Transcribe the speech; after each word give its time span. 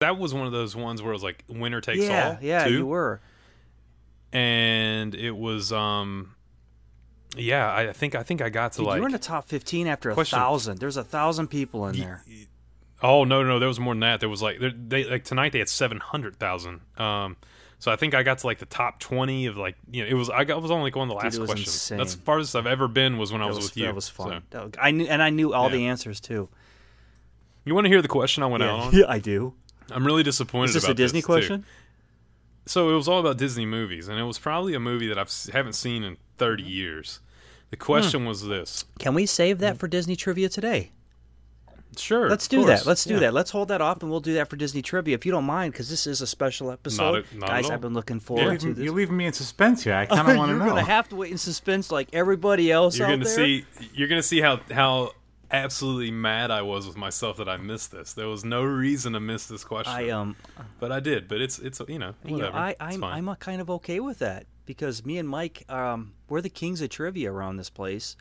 that 0.00 0.18
was 0.18 0.32
one 0.34 0.46
of 0.46 0.52
those 0.52 0.74
ones 0.74 1.02
where 1.02 1.12
it 1.12 1.14
was 1.14 1.22
like 1.22 1.44
winner 1.48 1.80
takes 1.80 2.04
yeah, 2.04 2.30
all. 2.30 2.38
yeah, 2.40 2.64
too. 2.64 2.72
you 2.72 2.86
were. 2.86 3.20
and 4.32 5.14
it 5.14 5.36
was 5.36 5.72
um 5.72 6.34
yeah 7.36 7.70
i 7.70 7.88
I 7.88 7.92
think 7.92 8.14
i 8.14 8.22
think 8.22 8.40
i 8.42 8.48
got 8.48 8.72
to 8.72 8.78
Dude, 8.78 8.86
like 8.86 8.96
you 8.96 9.02
were 9.02 9.08
in 9.08 9.12
the 9.12 9.18
top 9.18 9.46
15 9.48 9.86
after 9.86 10.10
a 10.10 10.14
Question. 10.14 10.38
thousand. 10.38 10.78
There's 10.78 10.96
a 10.96 11.04
thousand 11.04 11.48
people 11.48 11.86
in 11.86 11.96
there. 11.98 12.24
oh 13.02 13.24
no 13.24 13.42
no 13.44 13.58
there 13.58 13.68
was 13.68 13.78
more 13.78 13.92
than 13.94 14.00
that 14.00 14.20
there 14.20 14.28
was 14.28 14.42
like 14.42 14.58
they 14.88 15.04
like 15.04 15.24
tonight 15.24 15.52
they 15.52 15.58
had 15.58 15.68
700000 15.68 16.80
um 16.96 17.36
so 17.78 17.92
i 17.92 17.96
think 17.96 18.14
i 18.14 18.22
got 18.22 18.38
to 18.38 18.46
like 18.46 18.58
the 18.58 18.66
top 18.66 18.98
20 19.00 19.46
of 19.46 19.56
like 19.58 19.76
you 19.90 20.02
know 20.02 20.08
it 20.08 20.14
was 20.14 20.28
i 20.30 20.44
got 20.44 20.60
was 20.62 20.70
only 20.70 20.84
like 20.84 20.96
one 20.96 21.08
of 21.10 21.14
the 21.16 21.22
last 21.22 21.36
it 21.36 21.40
was 21.40 21.48
questions 21.48 21.74
insane. 21.74 21.98
that's 21.98 22.14
the 22.14 22.22
farthest 22.22 22.56
i've 22.56 22.66
ever 22.66 22.88
been 22.88 23.16
was 23.18 23.32
when 23.32 23.42
i 23.42 23.46
was, 23.46 23.56
was, 23.56 23.66
with 23.66 23.76
you 23.76 23.84
that 23.84 23.94
was 23.94 24.08
fun. 24.08 24.42
So- 24.50 24.68
That 24.68 24.76
I 24.80 24.90
knew, 24.92 25.04
and 25.06 25.22
I 25.22 25.28
knew 25.30 25.52
all 25.54 25.68
Yeah. 25.70 25.76
the 25.76 25.86
answers 25.86 26.20
too. 26.20 26.48
you 27.64 27.74
want 27.74 27.84
to 27.84 27.88
hear 27.90 28.00
the 28.02 28.08
question 28.08 28.42
i 28.42 28.46
went 28.46 28.62
out 28.62 28.80
on 28.80 28.94
yeah, 28.94 29.04
I 29.08 29.18
do. 29.18 29.54
I'm 29.90 30.04
really 30.06 30.22
disappointed 30.22 30.70
Is 30.70 30.74
this 30.74 30.84
about 30.84 30.92
a 30.92 30.94
Disney 30.94 31.20
too. 31.20 31.26
question? 31.26 31.64
so 32.66 32.90
it 32.90 32.94
was 32.94 33.08
all 33.08 33.18
about 33.20 33.36
Disney 33.38 33.66
movies, 33.66 34.06
and 34.08 34.18
it 34.18 34.22
was 34.24 34.38
probably 34.38 34.74
a 34.74 34.80
movie 34.80 35.08
that 35.08 35.18
I 35.18 35.24
haven't 35.52 35.72
seen 35.74 36.02
in 36.04 36.16
30 36.38 36.62
Mm-hmm. 36.62 36.70
years. 36.72 37.20
The 37.70 37.76
question 37.76 38.24
was 38.24 38.46
this: 38.46 38.84
Can 38.98 39.14
we 39.14 39.26
save 39.26 39.58
that 39.58 39.78
for 39.78 39.88
Disney 39.88 40.14
trivia 40.16 40.48
today? 40.48 40.90
Sure, 41.96 42.28
Let's 42.28 42.46
do 42.46 42.58
course. 42.64 42.80
that. 42.82 42.86
Let's 42.88 43.04
do 43.04 43.14
Yeah. 43.14 43.20
that. 43.20 43.34
Let's 43.34 43.50
hold 43.50 43.68
that 43.68 43.80
off, 43.80 44.00
and 44.02 44.10
we'll 44.10 44.20
do 44.20 44.34
that 44.34 44.48
for 44.48 44.54
Disney 44.56 44.80
trivia 44.82 45.14
if 45.16 45.26
you 45.26 45.32
don't 45.32 45.44
mind, 45.44 45.72
because 45.72 45.88
this 45.90 46.06
is 46.06 46.20
a 46.20 46.26
special 46.26 46.70
episode. 46.70 47.24
at- 47.24 47.34
not 47.34 47.50
at 47.50 47.52
Guys, 47.56 47.64
all. 47.66 47.72
I've 47.72 47.80
been 47.80 47.94
looking 47.94 48.16
Yeah. 48.18 48.22
forward 48.22 48.42
You're 48.44 48.50
to 48.58 48.58
leaving, 48.66 48.74
this. 48.74 48.84
you're 48.84 48.94
leaving 48.94 49.16
me 49.16 49.26
in 49.26 49.32
suspense 49.32 49.82
here. 49.82 49.94
I 49.94 50.06
kind 50.06 50.20
of 50.30 50.36
want 50.36 50.50
to 50.50 50.56
know. 50.56 50.64
You're 50.66 50.74
gonna 50.74 50.84
have 50.84 51.08
to 51.08 51.16
wait 51.16 51.32
in 51.32 51.38
suspense 51.38 51.90
like 51.90 52.08
everybody 52.12 52.70
else 52.70 52.96
You're 52.96 53.08
out 53.08 53.10
gonna 53.12 53.24
there. 53.24 53.34
see. 53.34 53.64
You're 53.92 54.06
gonna 54.08 54.22
see 54.22 54.40
how 54.40 54.60
how 54.70 55.12
absolutely 55.50 56.10
mad 56.10 56.50
I 56.50 56.62
was 56.62 56.86
with 56.86 56.96
myself 56.96 57.36
that 57.38 57.48
I 57.48 57.56
missed 57.56 57.92
this. 57.92 58.12
There 58.12 58.28
was 58.28 58.44
no 58.44 58.62
reason 58.62 59.12
to 59.14 59.20
miss 59.20 59.46
this 59.46 59.64
question, 59.64 59.92
I 59.92 60.10
um, 60.10 60.36
but 60.78 60.92
I 60.92 61.00
did. 61.00 61.28
But 61.28 61.40
it's 61.40 61.58
it's 61.58 61.80
you 61.88 61.98
know 61.98 62.14
you 62.24 62.32
know, 62.32 62.36
whatever. 62.36 62.56
I 62.56 62.76
I'm 62.80 63.00
fine. 63.00 63.18
I'm 63.18 63.28
uh, 63.28 63.34
kind 63.36 63.60
of 63.60 63.70
okay 63.70 64.00
with 64.00 64.18
that 64.20 64.46
because 64.66 65.04
me 65.04 65.18
and 65.18 65.28
Mike 65.28 65.64
um 65.68 66.12
we're 66.28 66.40
the 66.40 66.48
kings 66.48 66.80
of 66.80 66.90
trivia 66.90 67.32
around 67.32 67.56
this 67.56 67.70
place. 67.70 68.16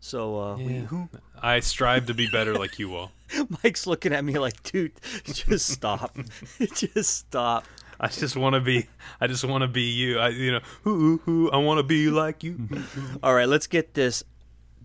So 0.00 0.40
uh, 0.40 0.56
we, 0.56 0.78
Yeah. 0.78 1.06
I 1.40 1.60
strive 1.60 2.06
to 2.06 2.14
be 2.14 2.26
better 2.26 2.54
like 2.54 2.78
you 2.80 2.94
all. 2.96 3.12
Mike's 3.62 3.86
looking 3.86 4.12
at 4.12 4.24
me 4.24 4.36
like, 4.36 4.60
dude, 4.64 4.92
just 5.24 5.68
stop, 5.68 6.16
just 6.74 7.18
stop. 7.18 7.64
I 8.00 8.08
just 8.08 8.36
want 8.36 8.54
to 8.54 8.60
be. 8.60 8.88
I 9.20 9.28
just 9.28 9.44
want 9.44 9.62
to 9.62 9.68
be 9.68 9.82
you. 9.82 10.18
I 10.18 10.30
you 10.30 10.52
know 10.52 10.60
who 10.82 11.20
who 11.24 11.52
I 11.52 11.58
want 11.58 11.78
to 11.78 11.84
be 11.84 12.10
like 12.10 12.42
you. 12.42 12.68
All 13.22 13.32
right, 13.32 13.48
let's 13.48 13.68
get 13.68 13.94
this 13.94 14.24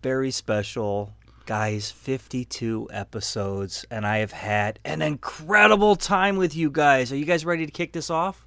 very 0.04 0.30
special. 0.30 1.14
Guys, 1.48 1.90
52 1.92 2.90
episodes, 2.92 3.86
and 3.90 4.06
I 4.06 4.18
have 4.18 4.34
had 4.34 4.80
an 4.84 5.02
incredible 5.02 5.96
time 5.96 6.36
with 6.36 6.58
you 6.58 6.70
guys. 6.70 7.10
Are 7.14 7.16
you 7.16 7.24
guys 7.24 7.46
ready 7.46 7.66
to 7.66 7.72
kick 7.72 7.94
this 7.94 8.10
off? 8.10 8.46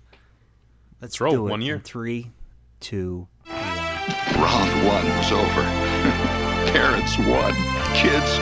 Let's 1.01 1.19
roll. 1.19 1.33
do 1.33 1.47
it. 1.47 1.51
One 1.51 1.63
year. 1.63 1.77
In 1.77 1.81
three, 1.81 2.31
two, 2.79 3.27
Round 3.49 4.87
one 4.87 5.07
was 5.17 5.33
over. 5.33 5.63
Parents 6.75 7.17
won. 7.17 7.55
Kids 7.95 8.33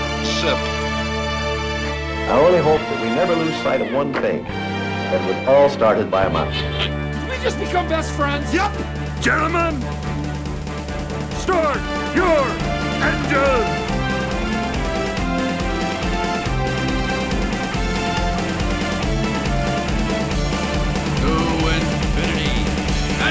sip. 0.41 0.59
I 2.27 2.43
only 2.45 2.59
hope 2.59 2.81
that 2.81 3.01
we 3.01 3.11
never 3.11 3.37
lose 3.37 3.55
sight 3.63 3.81
of 3.81 3.93
one 3.93 4.13
thing. 4.13 4.43
That 4.43 5.23
it 5.23 5.37
was 5.37 5.49
all 5.49 5.69
started 5.71 6.11
by 6.11 6.25
a 6.25 6.31
mouse. 6.31 7.31
we 7.31 7.41
just 7.45 7.61
become 7.61 7.89
best 7.89 8.13
friends? 8.13 8.53
Yep. 8.53 8.73
Gentlemen, 9.21 9.81
start 11.39 11.79
your 12.17 12.45
engine. 13.07 13.98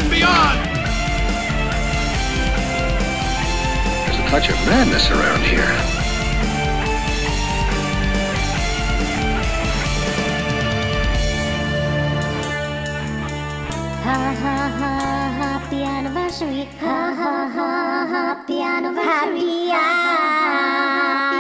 And 0.08 0.16
beyond. 0.16 0.60
There's 4.06 4.20
a 4.20 4.30
touch 4.30 4.50
of 4.50 4.56
madness 4.66 5.10
around 5.12 5.44
here. 5.44 5.74
Ha 14.04 14.20
ha 14.42 14.58
ha, 14.80 14.94
happy 15.38 15.84
anniversary. 15.84 16.64
Ha 16.80 17.14
ha 17.16 17.52
ha, 17.54 18.08
happy 18.08 18.62
anniversary. 18.62 19.08
Happy 19.08 19.72
anniversary. 19.72 21.37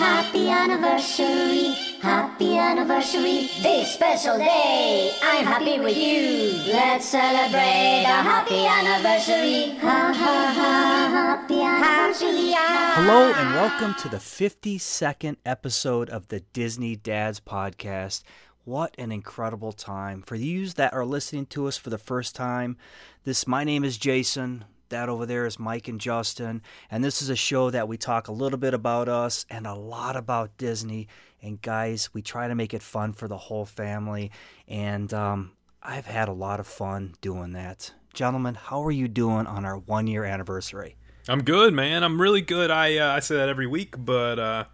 Happy, 0.00 0.48
anniversary. 0.48 1.74
Happy 2.00 2.56
anniversary, 2.56 3.50
this 3.60 3.92
special 3.92 4.38
day. 4.38 5.12
I'm 5.22 5.44
happy 5.44 5.78
with 5.78 5.94
you. 5.94 6.72
Let's 6.72 7.04
celebrate 7.04 8.04
a 8.06 8.22
happy 8.24 8.64
anniversary. 8.64 9.76
Ha 9.78 10.14
ha 10.16 10.52
ha, 10.56 11.08
happy 11.12 11.60
anniversary. 11.60 12.54
Hello 12.56 13.30
and 13.34 13.54
welcome 13.54 13.94
to 14.00 14.08
the 14.08 14.16
52nd 14.16 15.36
episode 15.44 16.08
of 16.08 16.28
the 16.28 16.40
Disney 16.54 16.96
Dads 16.96 17.38
podcast. 17.38 18.22
What 18.64 18.94
an 18.96 19.12
incredible 19.12 19.72
time. 19.72 20.22
For 20.22 20.36
you 20.36 20.66
that 20.70 20.94
are 20.94 21.04
listening 21.04 21.44
to 21.46 21.66
us 21.66 21.76
for 21.76 21.90
the 21.90 21.98
first 21.98 22.34
time, 22.34 22.78
this 23.24 23.46
my 23.46 23.64
name 23.64 23.84
is 23.84 23.98
Jason. 23.98 24.64
That 24.90 25.08
over 25.08 25.24
there 25.24 25.46
is 25.46 25.56
Mike 25.58 25.86
and 25.86 26.00
Justin, 26.00 26.62
and 26.90 27.02
this 27.04 27.22
is 27.22 27.28
a 27.30 27.36
show 27.36 27.70
that 27.70 27.86
we 27.86 27.96
talk 27.96 28.26
a 28.26 28.32
little 28.32 28.58
bit 28.58 28.74
about 28.74 29.08
us 29.08 29.46
and 29.48 29.64
a 29.66 29.74
lot 29.74 30.16
about 30.16 30.56
Disney. 30.58 31.06
And 31.40 31.62
guys, 31.62 32.10
we 32.12 32.22
try 32.22 32.48
to 32.48 32.56
make 32.56 32.74
it 32.74 32.82
fun 32.82 33.12
for 33.12 33.28
the 33.28 33.36
whole 33.38 33.64
family, 33.64 34.32
and 34.66 35.12
um, 35.14 35.52
I've 35.80 36.06
had 36.06 36.28
a 36.28 36.32
lot 36.32 36.58
of 36.58 36.66
fun 36.66 37.14
doing 37.20 37.52
that. 37.52 37.92
Gentlemen, 38.14 38.56
how 38.56 38.82
are 38.84 38.90
you 38.90 39.06
doing 39.06 39.46
on 39.46 39.64
our 39.64 39.78
one 39.78 40.08
year 40.08 40.24
anniversary? 40.24 40.96
I'm 41.28 41.44
good, 41.44 41.72
man. 41.72 42.02
I'm 42.02 42.20
really 42.20 42.40
good. 42.42 42.72
I 42.72 42.96
uh, 42.96 43.14
I 43.14 43.20
say 43.20 43.36
that 43.36 43.48
every 43.48 43.68
week, 43.68 43.94
but 43.96 44.40
uh, 44.40 44.64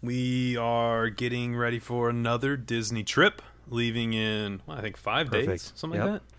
we 0.00 0.56
are 0.56 1.10
getting 1.10 1.56
ready 1.56 1.80
for 1.80 2.08
another 2.08 2.56
Disney 2.56 3.02
trip, 3.02 3.42
leaving 3.68 4.12
in 4.12 4.62
well, 4.64 4.78
I 4.78 4.80
think 4.80 4.96
five 4.96 5.28
days, 5.32 5.72
something 5.74 5.98
Yep. 6.00 6.08
like 6.08 6.20
that. 6.20 6.35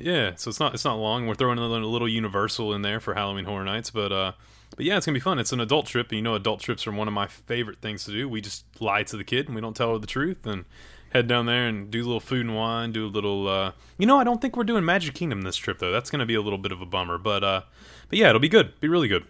Yeah, 0.00 0.32
so 0.36 0.48
it's 0.48 0.60
not 0.60 0.74
it's 0.74 0.84
not 0.84 0.94
long. 0.94 1.26
We're 1.26 1.34
throwing 1.34 1.58
a 1.58 1.66
little, 1.66 1.90
little 1.90 2.08
Universal 2.08 2.72
in 2.72 2.82
there 2.82 3.00
for 3.00 3.14
Halloween 3.14 3.44
Horror 3.44 3.64
Nights, 3.64 3.90
but 3.90 4.12
uh, 4.12 4.32
but 4.76 4.86
yeah, 4.86 4.96
it's 4.96 5.04
gonna 5.04 5.16
be 5.16 5.20
fun. 5.20 5.40
It's 5.40 5.52
an 5.52 5.60
adult 5.60 5.86
trip, 5.86 6.10
and 6.10 6.16
you 6.16 6.22
know, 6.22 6.36
adult 6.36 6.60
trips 6.60 6.86
are 6.86 6.92
one 6.92 7.08
of 7.08 7.14
my 7.14 7.26
favorite 7.26 7.80
things 7.80 8.04
to 8.04 8.12
do. 8.12 8.28
We 8.28 8.40
just 8.40 8.64
lie 8.80 9.02
to 9.02 9.16
the 9.16 9.24
kid, 9.24 9.46
and 9.46 9.56
we 9.56 9.60
don't 9.60 9.74
tell 9.76 9.92
her 9.92 9.98
the 9.98 10.06
truth, 10.06 10.46
and 10.46 10.66
head 11.10 11.26
down 11.26 11.46
there 11.46 11.66
and 11.66 11.90
do 11.90 12.00
a 12.02 12.06
little 12.06 12.20
food 12.20 12.46
and 12.46 12.54
wine, 12.54 12.92
do 12.92 13.06
a 13.06 13.08
little. 13.08 13.48
Uh, 13.48 13.72
you 13.98 14.06
know, 14.06 14.18
I 14.18 14.24
don't 14.24 14.40
think 14.40 14.56
we're 14.56 14.64
doing 14.64 14.84
Magic 14.84 15.14
Kingdom 15.14 15.42
this 15.42 15.56
trip 15.56 15.80
though. 15.80 15.90
That's 15.90 16.10
gonna 16.10 16.26
be 16.26 16.36
a 16.36 16.42
little 16.42 16.58
bit 16.58 16.70
of 16.70 16.80
a 16.80 16.86
bummer, 16.86 17.18
but 17.18 17.42
uh, 17.42 17.62
but 18.08 18.18
yeah, 18.18 18.28
it'll 18.28 18.40
be 18.40 18.48
good. 18.48 18.78
Be 18.80 18.86
really 18.86 19.08
good. 19.08 19.24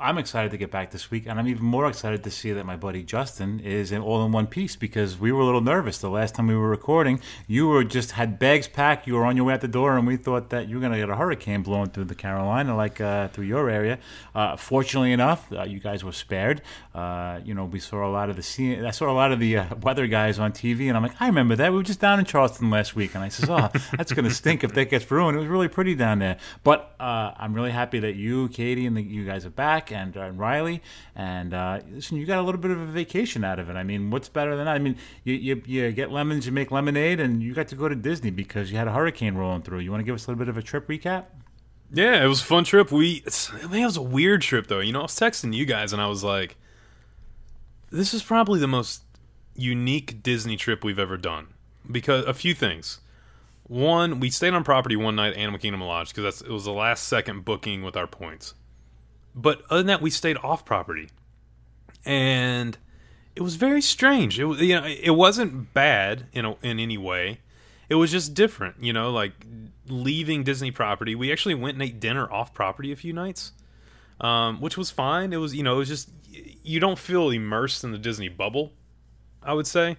I'm 0.00 0.16
excited 0.16 0.50
to 0.52 0.56
get 0.56 0.70
back 0.70 0.92
this 0.92 1.10
week, 1.10 1.26
and 1.26 1.38
I'm 1.38 1.46
even 1.46 1.62
more 1.62 1.86
excited 1.86 2.24
to 2.24 2.30
see 2.30 2.52
that 2.52 2.64
my 2.64 2.74
buddy 2.74 3.02
Justin 3.02 3.60
is 3.60 3.92
in 3.92 4.00
all 4.00 4.24
in 4.24 4.32
one 4.32 4.46
piece 4.46 4.74
because 4.74 5.18
we 5.18 5.30
were 5.30 5.42
a 5.42 5.44
little 5.44 5.60
nervous 5.60 5.98
the 5.98 6.08
last 6.08 6.36
time 6.36 6.46
we 6.46 6.56
were 6.56 6.70
recording. 6.70 7.20
You 7.46 7.68
were 7.68 7.84
just 7.84 8.12
had 8.12 8.38
bags 8.38 8.66
packed, 8.66 9.06
you 9.06 9.12
were 9.12 9.26
on 9.26 9.36
your 9.36 9.44
way 9.44 9.52
out 9.52 9.60
the 9.60 9.68
door, 9.68 9.98
and 9.98 10.06
we 10.06 10.16
thought 10.16 10.48
that 10.50 10.68
you 10.68 10.76
were 10.76 10.80
going 10.80 10.92
to 10.92 10.98
get 10.98 11.10
a 11.10 11.16
hurricane 11.16 11.62
blowing 11.62 11.90
through 11.90 12.04
the 12.04 12.14
Carolina, 12.14 12.74
like 12.74 12.98
uh, 12.98 13.28
through 13.28 13.44
your 13.44 13.68
area. 13.68 13.98
Uh, 14.34 14.56
fortunately 14.56 15.12
enough, 15.12 15.52
uh, 15.52 15.64
you 15.64 15.80
guys 15.80 16.02
were 16.02 16.12
spared. 16.12 16.62
Uh, 16.94 17.40
you 17.44 17.52
know, 17.52 17.66
we 17.66 17.78
saw 17.78 18.08
a 18.08 18.10
lot 18.10 18.30
of 18.30 18.36
the 18.36 18.42
scene. 18.42 18.82
I 18.86 18.92
saw 18.92 19.10
a 19.10 19.12
lot 19.12 19.32
of 19.32 19.38
the 19.38 19.58
uh, 19.58 19.74
weather 19.82 20.06
guys 20.06 20.38
on 20.38 20.52
TV, 20.52 20.88
and 20.88 20.96
I'm 20.96 21.02
like, 21.02 21.20
I 21.20 21.26
remember 21.26 21.56
that. 21.56 21.72
We 21.72 21.76
were 21.76 21.82
just 21.82 22.00
down 22.00 22.18
in 22.18 22.24
Charleston 22.24 22.70
last 22.70 22.96
week, 22.96 23.14
and 23.14 23.22
I 23.22 23.28
says, 23.28 23.50
Oh, 23.50 23.68
that's 23.98 24.14
going 24.14 24.24
to 24.24 24.34
stink 24.34 24.64
if 24.64 24.72
that 24.72 24.88
gets 24.88 25.10
ruined. 25.10 25.36
It 25.36 25.40
was 25.40 25.48
really 25.48 25.68
pretty 25.68 25.94
down 25.94 26.20
there, 26.20 26.38
but 26.64 26.94
uh, 26.98 27.32
I'm 27.36 27.52
really 27.52 27.70
happy 27.70 27.98
that 27.98 28.14
you, 28.14 28.48
Katie, 28.48 28.86
and 28.86 28.96
the, 28.96 29.02
you 29.02 29.26
guys 29.26 29.44
are 29.44 29.50
back, 29.50 29.89
and, 29.92 30.16
uh, 30.16 30.22
and 30.22 30.38
Riley. 30.38 30.82
And 31.14 31.54
uh, 31.54 31.80
listen, 31.90 32.16
you 32.16 32.26
got 32.26 32.38
a 32.38 32.42
little 32.42 32.60
bit 32.60 32.70
of 32.70 32.80
a 32.80 32.86
vacation 32.86 33.44
out 33.44 33.58
of 33.58 33.68
it. 33.68 33.76
I 33.76 33.82
mean, 33.82 34.10
what's 34.10 34.28
better 34.28 34.56
than 34.56 34.66
that? 34.66 34.74
I 34.74 34.78
mean, 34.78 34.96
you, 35.24 35.34
you, 35.34 35.62
you 35.66 35.92
get 35.92 36.10
lemons, 36.10 36.46
you 36.46 36.52
make 36.52 36.70
lemonade, 36.70 37.20
and 37.20 37.42
you 37.42 37.54
got 37.54 37.68
to 37.68 37.76
go 37.76 37.88
to 37.88 37.94
Disney 37.94 38.30
because 38.30 38.70
you 38.70 38.78
had 38.78 38.88
a 38.88 38.92
hurricane 38.92 39.34
rolling 39.34 39.62
through. 39.62 39.80
You 39.80 39.90
want 39.90 40.00
to 40.00 40.04
give 40.04 40.14
us 40.14 40.26
a 40.26 40.30
little 40.30 40.38
bit 40.38 40.48
of 40.48 40.56
a 40.56 40.62
trip 40.62 40.88
recap? 40.88 41.26
Yeah, 41.92 42.22
it 42.24 42.28
was 42.28 42.40
a 42.40 42.44
fun 42.44 42.64
trip. 42.64 42.92
We, 42.92 43.24
I 43.52 43.66
mean, 43.66 43.82
it 43.82 43.86
was 43.86 43.96
a 43.96 44.02
weird 44.02 44.42
trip 44.42 44.68
though. 44.68 44.80
You 44.80 44.92
know, 44.92 45.00
I 45.00 45.02
was 45.02 45.18
texting 45.18 45.54
you 45.54 45.66
guys, 45.66 45.92
and 45.92 46.00
I 46.00 46.06
was 46.06 46.22
like, 46.22 46.56
"This 47.90 48.14
is 48.14 48.22
probably 48.22 48.60
the 48.60 48.68
most 48.68 49.02
unique 49.56 50.22
Disney 50.22 50.56
trip 50.56 50.84
we've 50.84 51.00
ever 51.00 51.16
done." 51.16 51.48
Because 51.90 52.24
a 52.26 52.34
few 52.34 52.54
things. 52.54 53.00
One, 53.64 54.20
we 54.20 54.30
stayed 54.30 54.52
on 54.54 54.64
property 54.64 54.96
one 54.96 55.16
night, 55.16 55.32
at 55.32 55.38
Animal 55.38 55.60
Kingdom 55.60 55.80
Lodge, 55.80 56.08
because 56.08 56.24
that's 56.24 56.40
it 56.40 56.52
was 56.52 56.64
the 56.64 56.72
last 56.72 57.08
second 57.08 57.44
booking 57.44 57.82
with 57.82 57.96
our 57.96 58.06
points. 58.06 58.54
But 59.34 59.62
other 59.70 59.78
than 59.78 59.86
that, 59.86 60.02
we 60.02 60.10
stayed 60.10 60.36
off 60.38 60.64
property, 60.64 61.08
and 62.04 62.76
it 63.36 63.42
was 63.42 63.54
very 63.56 63.80
strange. 63.80 64.38
It 64.40 64.46
you 64.60 64.80
know, 64.80 64.86
it 64.86 65.10
wasn't 65.16 65.72
bad 65.72 66.26
in 66.32 66.44
a, 66.44 66.56
in 66.62 66.80
any 66.80 66.98
way. 66.98 67.40
it 67.90 67.96
was 67.96 68.10
just 68.10 68.34
different, 68.34 68.76
you 68.80 68.92
know, 68.92 69.10
like 69.10 69.32
leaving 69.88 70.44
Disney 70.44 70.70
property. 70.70 71.14
We 71.14 71.30
actually 71.32 71.56
went 71.56 71.74
and 71.74 71.82
ate 71.82 72.00
dinner 72.00 72.30
off 72.32 72.54
property 72.54 72.92
a 72.92 72.96
few 72.96 73.12
nights, 73.12 73.52
um, 74.20 74.60
which 74.60 74.78
was 74.78 74.90
fine. 74.90 75.32
It 75.32 75.38
was, 75.38 75.54
you 75.54 75.64
know, 75.64 75.74
it 75.74 75.78
was 75.78 75.88
just 75.88 76.08
you 76.62 76.78
don't 76.78 76.98
feel 76.98 77.30
immersed 77.30 77.82
in 77.82 77.90
the 77.90 77.98
Disney 77.98 78.28
bubble. 78.28 78.72
I 79.42 79.54
would 79.54 79.66
say, 79.66 79.96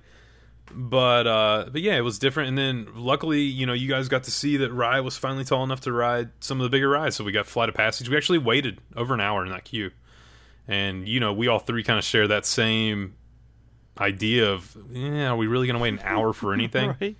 but 0.75 1.27
uh, 1.27 1.69
but 1.71 1.81
yeah, 1.81 1.97
it 1.97 2.01
was 2.01 2.19
different. 2.19 2.49
And 2.49 2.57
then 2.57 2.87
luckily, 2.95 3.41
you 3.41 3.65
know, 3.65 3.73
you 3.73 3.87
guys 3.87 4.07
got 4.07 4.23
to 4.23 4.31
see 4.31 4.57
that 4.57 4.71
Rye 4.71 4.99
was 5.01 5.17
finally 5.17 5.43
tall 5.43 5.63
enough 5.63 5.81
to 5.81 5.91
ride 5.91 6.29
some 6.39 6.59
of 6.59 6.63
the 6.63 6.69
bigger 6.69 6.89
rides. 6.89 7.15
So 7.15 7.23
we 7.23 7.31
got 7.31 7.45
Flight 7.45 7.69
of 7.69 7.75
Passage. 7.75 8.09
We 8.09 8.17
actually 8.17 8.39
waited 8.39 8.79
over 8.95 9.13
an 9.13 9.21
hour 9.21 9.45
in 9.45 9.51
that 9.51 9.65
queue, 9.65 9.91
and 10.67 11.07
you 11.07 11.19
know, 11.19 11.33
we 11.33 11.47
all 11.47 11.59
three 11.59 11.83
kind 11.83 11.99
of 11.99 12.05
share 12.05 12.27
that 12.27 12.45
same 12.45 13.15
idea 13.97 14.49
of, 14.49 14.75
yeah, 14.91 15.29
are 15.29 15.35
we 15.35 15.47
really 15.47 15.67
going 15.67 15.75
to 15.75 15.81
wait 15.81 15.93
an 15.93 15.99
hour 16.03 16.33
for 16.33 16.53
anything? 16.55 16.95
right. 16.99 17.15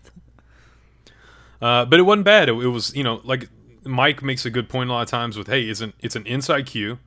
Uh, 1.62 1.86
but 1.86 2.00
it 2.00 2.03
wasn't 2.03 2.25
bad. 2.25 2.50
It, 2.50 2.53
it 2.53 2.68
was, 2.68 2.95
you 2.95 3.03
know, 3.03 3.21
like 3.24 3.48
Mike 3.83 4.24
makes 4.24 4.45
a 4.45 4.50
good 4.50 4.68
point 4.68 4.89
a 4.89 4.94
lot 4.94 5.03
of 5.03 5.09
times 5.09 5.38
with, 5.38 5.48
hey, 5.48 5.63
it's 5.63 5.81
an 5.81 5.94
it's 6.00 6.15
an 6.15 6.25
inside 6.25 6.65
queue, 6.65 7.00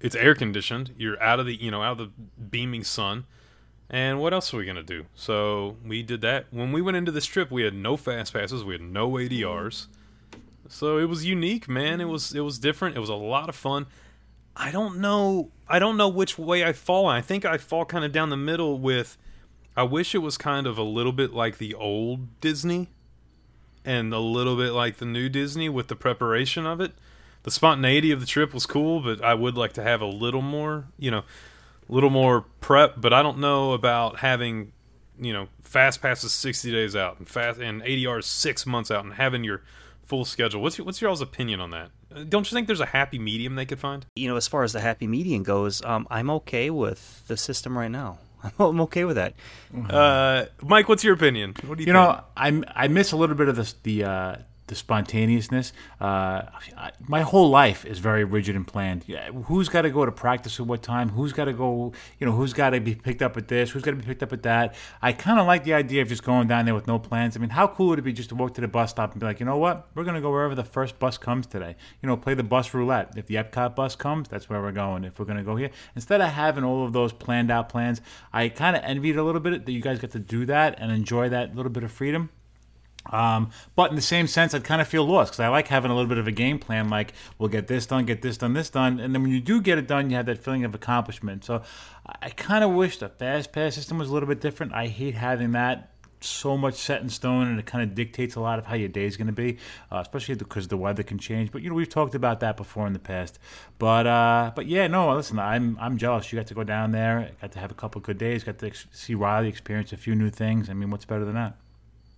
it's 0.00 0.16
air 0.16 0.34
conditioned. 0.34 0.94
You're 0.96 1.20
out 1.22 1.40
of 1.40 1.46
the 1.46 1.54
you 1.54 1.70
know 1.70 1.82
out 1.82 1.92
of 1.92 1.98
the 1.98 2.42
beaming 2.42 2.84
sun, 2.84 3.24
and 3.90 4.20
what 4.20 4.32
else 4.32 4.54
are 4.54 4.56
we 4.56 4.64
gonna 4.64 4.82
do? 4.82 5.04
So 5.14 5.76
we 5.84 6.02
did 6.02 6.22
that. 6.22 6.46
When 6.50 6.72
we 6.72 6.80
went 6.80 6.96
into 6.96 7.12
this 7.12 7.26
trip, 7.26 7.50
we 7.50 7.62
had 7.62 7.74
no 7.74 7.96
fast 7.96 8.32
passes, 8.32 8.64
we 8.64 8.74
had 8.74 8.82
no 8.82 9.10
ADRs, 9.10 9.88
so 10.68 10.98
it 10.98 11.06
was 11.06 11.26
unique, 11.26 11.68
man. 11.68 12.00
It 12.00 12.06
was 12.06 12.32
it 12.34 12.40
was 12.40 12.58
different. 12.58 12.96
It 12.96 13.00
was 13.00 13.08
a 13.08 13.14
lot 13.14 13.48
of 13.48 13.56
fun. 13.56 13.86
I 14.56 14.70
don't 14.70 14.98
know. 14.98 15.50
I 15.68 15.78
don't 15.78 15.96
know 15.96 16.08
which 16.08 16.38
way 16.38 16.64
I 16.64 16.72
fall. 16.72 17.06
I 17.06 17.20
think 17.20 17.44
I 17.44 17.58
fall 17.58 17.84
kind 17.84 18.04
of 18.04 18.12
down 18.12 18.30
the 18.30 18.36
middle 18.36 18.78
with. 18.78 19.18
I 19.76 19.82
wish 19.82 20.14
it 20.14 20.18
was 20.18 20.36
kind 20.36 20.66
of 20.66 20.78
a 20.78 20.82
little 20.82 21.12
bit 21.12 21.32
like 21.32 21.58
the 21.58 21.74
old 21.74 22.40
Disney 22.40 22.88
and 23.84 24.12
a 24.12 24.18
little 24.18 24.56
bit 24.56 24.72
like 24.72 24.98
the 24.98 25.06
new 25.06 25.28
Disney 25.28 25.68
with 25.68 25.88
the 25.88 25.96
preparation 25.96 26.66
of 26.66 26.80
it. 26.80 26.92
The 27.42 27.50
spontaneity 27.50 28.10
of 28.10 28.20
the 28.20 28.26
trip 28.26 28.52
was 28.52 28.66
cool, 28.66 29.00
but 29.00 29.24
I 29.24 29.34
would 29.34 29.56
like 29.56 29.72
to 29.74 29.82
have 29.82 30.00
a 30.00 30.06
little 30.06 30.42
more, 30.42 30.86
you 30.98 31.10
know, 31.10 31.22
a 31.90 31.94
little 31.94 32.10
more 32.10 32.42
prep. 32.60 33.00
But 33.00 33.12
I 33.12 33.22
don't 33.22 33.38
know 33.38 33.72
about 33.72 34.18
having, 34.20 34.72
you 35.18 35.32
know, 35.32 35.48
fast 35.62 36.00
passes 36.02 36.32
sixty 36.32 36.70
days 36.70 36.94
out 36.94 37.18
and 37.18 37.28
fast 37.28 37.58
and 37.60 37.82
ADRs 37.82 38.24
six 38.24 38.64
months 38.66 38.90
out 38.90 39.04
and 39.04 39.14
having 39.14 39.44
your 39.44 39.62
full 40.04 40.24
schedule. 40.24 40.60
What's 40.62 40.76
your, 40.78 40.84
what's 40.84 41.00
your 41.00 41.08
all's 41.10 41.20
opinion 41.20 41.60
on 41.60 41.70
that? 41.70 41.90
Uh, 42.14 42.24
Don't 42.28 42.50
you 42.50 42.54
think 42.56 42.66
there's 42.66 42.80
a 42.80 42.86
happy 42.86 43.18
medium 43.18 43.54
they 43.54 43.64
could 43.66 43.78
find? 43.78 44.04
You 44.16 44.28
know, 44.28 44.36
as 44.36 44.48
far 44.48 44.64
as 44.64 44.72
the 44.72 44.80
happy 44.80 45.06
medium 45.06 45.42
goes, 45.44 45.84
um, 45.84 46.06
I'm 46.10 46.30
okay 46.30 46.68
with 46.70 47.22
the 47.28 47.36
system 47.36 47.78
right 47.78 47.90
now. 47.90 48.18
I'm 48.58 48.80
okay 48.82 49.04
with 49.04 49.16
that. 49.16 49.34
Uh, 49.88 50.46
Mike, 50.62 50.88
what's 50.88 51.04
your 51.04 51.14
opinion? 51.14 51.54
What 51.66 51.78
do 51.78 51.84
you, 51.84 51.88
You 51.88 51.92
think? 51.92 51.94
know, 51.94 52.24
I 52.36 52.62
I 52.74 52.88
miss 52.88 53.12
a 53.12 53.16
little 53.16 53.36
bit 53.36 53.48
of 53.48 53.56
the 53.56 53.72
the 53.84 54.04
uh, 54.04 54.36
the 54.70 54.74
spontaneousness. 54.74 55.74
Uh, 56.00 56.42
I, 56.78 56.92
my 57.06 57.20
whole 57.20 57.50
life 57.50 57.84
is 57.84 57.98
very 57.98 58.24
rigid 58.24 58.56
and 58.56 58.66
planned. 58.66 59.04
Who's 59.44 59.68
got 59.68 59.82
to 59.82 59.90
go 59.90 60.06
to 60.06 60.12
practice 60.12 60.58
at 60.58 60.66
what 60.66 60.82
time? 60.82 61.10
Who's 61.10 61.34
got 61.34 61.44
to 61.44 61.52
go? 61.52 61.92
You 62.18 62.26
know, 62.26 62.32
who's 62.32 62.54
got 62.54 62.70
to 62.70 62.80
be 62.80 62.94
picked 62.94 63.20
up 63.20 63.36
at 63.36 63.48
this? 63.48 63.70
Who's 63.70 63.82
got 63.82 63.90
to 63.90 63.96
be 63.98 64.04
picked 64.04 64.22
up 64.22 64.32
at 64.32 64.42
that? 64.44 64.74
I 65.02 65.12
kind 65.12 65.38
of 65.38 65.46
like 65.46 65.64
the 65.64 65.74
idea 65.74 66.00
of 66.00 66.08
just 66.08 66.22
going 66.22 66.48
down 66.48 66.64
there 66.64 66.74
with 66.74 66.86
no 66.86 66.98
plans. 66.98 67.36
I 67.36 67.40
mean, 67.40 67.50
how 67.50 67.66
cool 67.66 67.88
would 67.88 67.98
it 67.98 68.02
be 68.02 68.12
just 68.12 68.30
to 68.30 68.34
walk 68.34 68.54
to 68.54 68.60
the 68.60 68.68
bus 68.68 68.90
stop 68.90 69.10
and 69.12 69.20
be 69.20 69.26
like, 69.26 69.40
you 69.40 69.46
know 69.46 69.58
what, 69.58 69.88
we're 69.94 70.04
gonna 70.04 70.20
go 70.20 70.30
wherever 70.30 70.54
the 70.54 70.64
first 70.64 70.98
bus 70.98 71.18
comes 71.18 71.46
today. 71.46 71.76
You 72.00 72.06
know, 72.06 72.16
play 72.16 72.34
the 72.34 72.44
bus 72.44 72.72
roulette. 72.72 73.12
If 73.16 73.26
the 73.26 73.34
Epcot 73.34 73.74
bus 73.74 73.96
comes, 73.96 74.28
that's 74.28 74.48
where 74.48 74.60
we're 74.62 74.72
going. 74.72 75.04
If 75.04 75.18
we're 75.18 75.26
gonna 75.26 75.42
go 75.42 75.56
here, 75.56 75.70
instead 75.94 76.20
of 76.20 76.28
having 76.30 76.64
all 76.64 76.84
of 76.84 76.92
those 76.92 77.12
planned 77.12 77.50
out 77.50 77.68
plans, 77.68 78.00
I 78.32 78.48
kind 78.48 78.76
of 78.76 78.82
envied 78.84 79.16
a 79.16 79.24
little 79.24 79.40
bit 79.40 79.66
that 79.66 79.72
you 79.72 79.80
guys 79.80 79.98
get 79.98 80.12
to 80.12 80.18
do 80.20 80.46
that 80.46 80.78
and 80.78 80.92
enjoy 80.92 81.28
that 81.30 81.56
little 81.56 81.72
bit 81.72 81.82
of 81.82 81.90
freedom. 81.90 82.30
Um, 83.06 83.50
but 83.74 83.90
in 83.90 83.96
the 83.96 84.02
same 84.02 84.26
sense, 84.26 84.54
I'd 84.54 84.64
kind 84.64 84.80
of 84.80 84.88
feel 84.88 85.04
lost 85.04 85.32
because 85.32 85.40
I 85.40 85.48
like 85.48 85.68
having 85.68 85.90
a 85.90 85.94
little 85.94 86.08
bit 86.08 86.18
of 86.18 86.28
a 86.28 86.32
game 86.32 86.58
plan. 86.58 86.88
Like, 86.90 87.14
we'll 87.38 87.48
get 87.48 87.66
this 87.66 87.86
done, 87.86 88.04
get 88.04 88.22
this 88.22 88.36
done, 88.36 88.52
this 88.52 88.70
done, 88.70 89.00
and 89.00 89.14
then 89.14 89.22
when 89.22 89.30
you 89.30 89.40
do 89.40 89.60
get 89.60 89.78
it 89.78 89.86
done, 89.86 90.10
you 90.10 90.16
have 90.16 90.26
that 90.26 90.38
feeling 90.38 90.64
of 90.64 90.74
accomplishment. 90.74 91.44
So, 91.44 91.62
I 92.22 92.30
kind 92.30 92.62
of 92.62 92.70
wish 92.72 92.98
the 92.98 93.08
fast 93.08 93.52
pass 93.52 93.74
system 93.74 93.98
was 93.98 94.10
a 94.10 94.12
little 94.12 94.28
bit 94.28 94.40
different. 94.40 94.74
I 94.74 94.88
hate 94.88 95.14
having 95.14 95.52
that 95.52 95.90
so 96.22 96.56
much 96.56 96.74
set 96.74 97.00
in 97.00 97.08
stone, 97.08 97.48
and 97.48 97.58
it 97.58 97.66
kind 97.66 97.82
of 97.82 97.94
dictates 97.94 98.34
a 98.34 98.40
lot 98.40 98.58
of 98.58 98.66
how 98.66 98.74
your 98.74 98.88
day 98.88 99.04
is 99.04 99.16
going 99.16 99.26
to 99.26 99.32
be, 99.32 99.58
uh, 99.90 99.98
especially 99.98 100.34
because 100.34 100.68
the 100.68 100.76
weather 100.76 101.02
can 101.02 101.18
change. 101.18 101.50
But 101.50 101.62
you 101.62 101.70
know, 101.70 101.74
we've 101.74 101.88
talked 101.88 102.14
about 102.14 102.40
that 102.40 102.56
before 102.56 102.86
in 102.86 102.92
the 102.92 102.98
past. 102.98 103.38
But 103.78 104.06
uh, 104.06 104.52
but 104.54 104.66
yeah, 104.66 104.86
no, 104.86 105.14
listen, 105.14 105.38
I'm 105.38 105.78
I'm 105.80 105.96
jealous. 105.96 106.30
You 106.32 106.38
got 106.38 106.46
to 106.48 106.54
go 106.54 106.64
down 106.64 106.92
there, 106.92 107.30
got 107.40 107.52
to 107.52 107.58
have 107.58 107.70
a 107.70 107.74
couple 107.74 108.00
good 108.00 108.18
days, 108.18 108.44
got 108.44 108.58
to 108.58 108.66
ex- 108.66 108.86
see 108.92 109.14
Riley, 109.14 109.48
experience 109.48 109.92
a 109.92 109.96
few 109.96 110.14
new 110.14 110.30
things. 110.30 110.68
I 110.68 110.74
mean, 110.74 110.90
what's 110.90 111.04
better 111.04 111.24
than 111.24 111.34
that? 111.34 111.56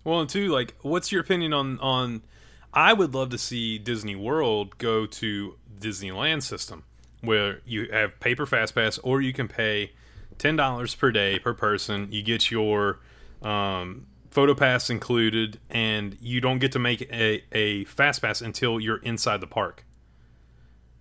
Well, 0.05 0.21
and 0.21 0.29
two, 0.29 0.49
like, 0.49 0.75
what's 0.83 1.13
your 1.13 1.21
opinion 1.21 1.53
on 1.53 1.79
on? 1.81 2.23
I 2.75 2.93
would 2.93 3.15
love 3.15 3.31
to 3.31 3.39
see 3.39 3.79
Disney 3.79 4.17
World 4.17 4.79
go 4.79 5.07
to 5.07 5.57
Disneyland 5.79 6.43
system, 6.43 6.85
where 7.21 7.61
you 7.67 7.89
have 7.93 8.19
paper 8.19 8.47
fast 8.47 8.75
pass, 8.75 8.99
or 8.99 9.21
you 9.21 9.33
can 9.33 9.49
pay 9.49 9.93
ten 10.39 10.57
dollars 10.57 10.95
per 10.95 11.11
day 11.11 11.39
per 11.39 11.55
person. 11.55 12.09
You 12.11 12.23
get 12.23 12.51
your 12.51 13.01
um, 13.43 14.07
photo 14.31 14.55
pass 14.55 14.91
included, 14.91 15.61
and 15.71 16.17
you 16.21 16.41
don't 16.41 16.59
get 16.59 16.73
to 16.73 16.79
make 16.79 17.03
a, 17.13 17.45
a 17.53 17.85
fast 17.85 18.23
pass 18.23 18.41
until 18.41 18.81
you're 18.81 18.99
inside 18.99 19.41
the 19.41 19.47
park. 19.47 19.85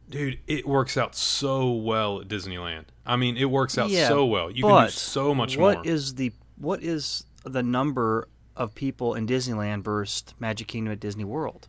Dude, 0.10 0.40
it 0.46 0.68
works 0.68 0.98
out 0.98 1.16
so 1.16 1.72
well 1.72 2.20
at 2.20 2.28
Disneyland. 2.28 2.86
I 3.06 3.16
mean, 3.16 3.38
it 3.38 3.46
works 3.46 3.78
out 3.78 3.90
yeah, 3.90 4.10
so 4.10 4.26
well. 4.26 4.52
You 4.52 4.64
can 4.64 4.86
do 4.86 4.92
so 4.92 5.34
much 5.34 5.56
What 5.56 5.76
more. 5.76 5.84
What 5.84 5.86
is 5.88 6.16
the 6.16 6.34
what 6.58 6.84
is 6.84 7.24
the 7.46 7.64
number 7.64 8.28
of 8.56 8.76
people 8.76 9.14
in 9.16 9.28
Disneyland 9.28 9.84
versus 9.84 10.24
Magic 10.40 10.68
Kingdom 10.68 10.92
at 10.94 11.00
Disney 11.00 11.24
World? 11.24 11.68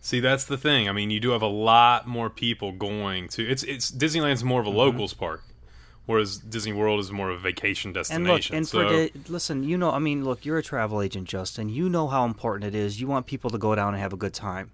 See, 0.00 0.20
that's 0.20 0.44
the 0.44 0.58
thing. 0.58 0.88
I 0.88 0.92
mean, 0.92 1.10
you 1.10 1.18
do 1.20 1.30
have 1.30 1.40
a 1.42 1.46
lot 1.46 2.06
more 2.06 2.28
people 2.28 2.72
going 2.72 3.28
to 3.28 3.42
it's 3.48 3.62
it's 3.62 3.90
Disneyland's 3.90 4.44
more 4.44 4.60
Mm-hmm. 4.60 4.68
of 4.68 4.74
a 4.74 4.78
locals 4.78 5.14
park, 5.14 5.42
whereas 6.04 6.36
Disney 6.36 6.72
World 6.74 7.00
is 7.00 7.10
more 7.10 7.30
of 7.30 7.36
a 7.36 7.42
vacation 7.42 7.92
destination. 7.94 8.24
And 8.26 8.28
look, 8.28 8.56
and 8.58 8.66
so, 8.68 9.10
for 9.10 9.18
the, 9.18 9.32
listen, 9.32 9.62
you 9.64 9.78
know, 9.78 9.90
I 9.92 9.98
mean, 9.98 10.22
look, 10.24 10.44
you're 10.44 10.58
a 10.58 10.62
travel 10.62 11.00
agent, 11.00 11.26
Justin. 11.26 11.70
You 11.70 11.88
know 11.88 12.08
how 12.08 12.26
important 12.26 12.74
it 12.74 12.78
is. 12.78 13.00
You 13.00 13.06
want 13.06 13.24
people 13.26 13.48
to 13.50 13.56
go 13.58 13.74
down 13.74 13.94
and 13.94 14.02
have 14.02 14.12
a 14.12 14.16
good 14.18 14.34
time. 14.34 14.72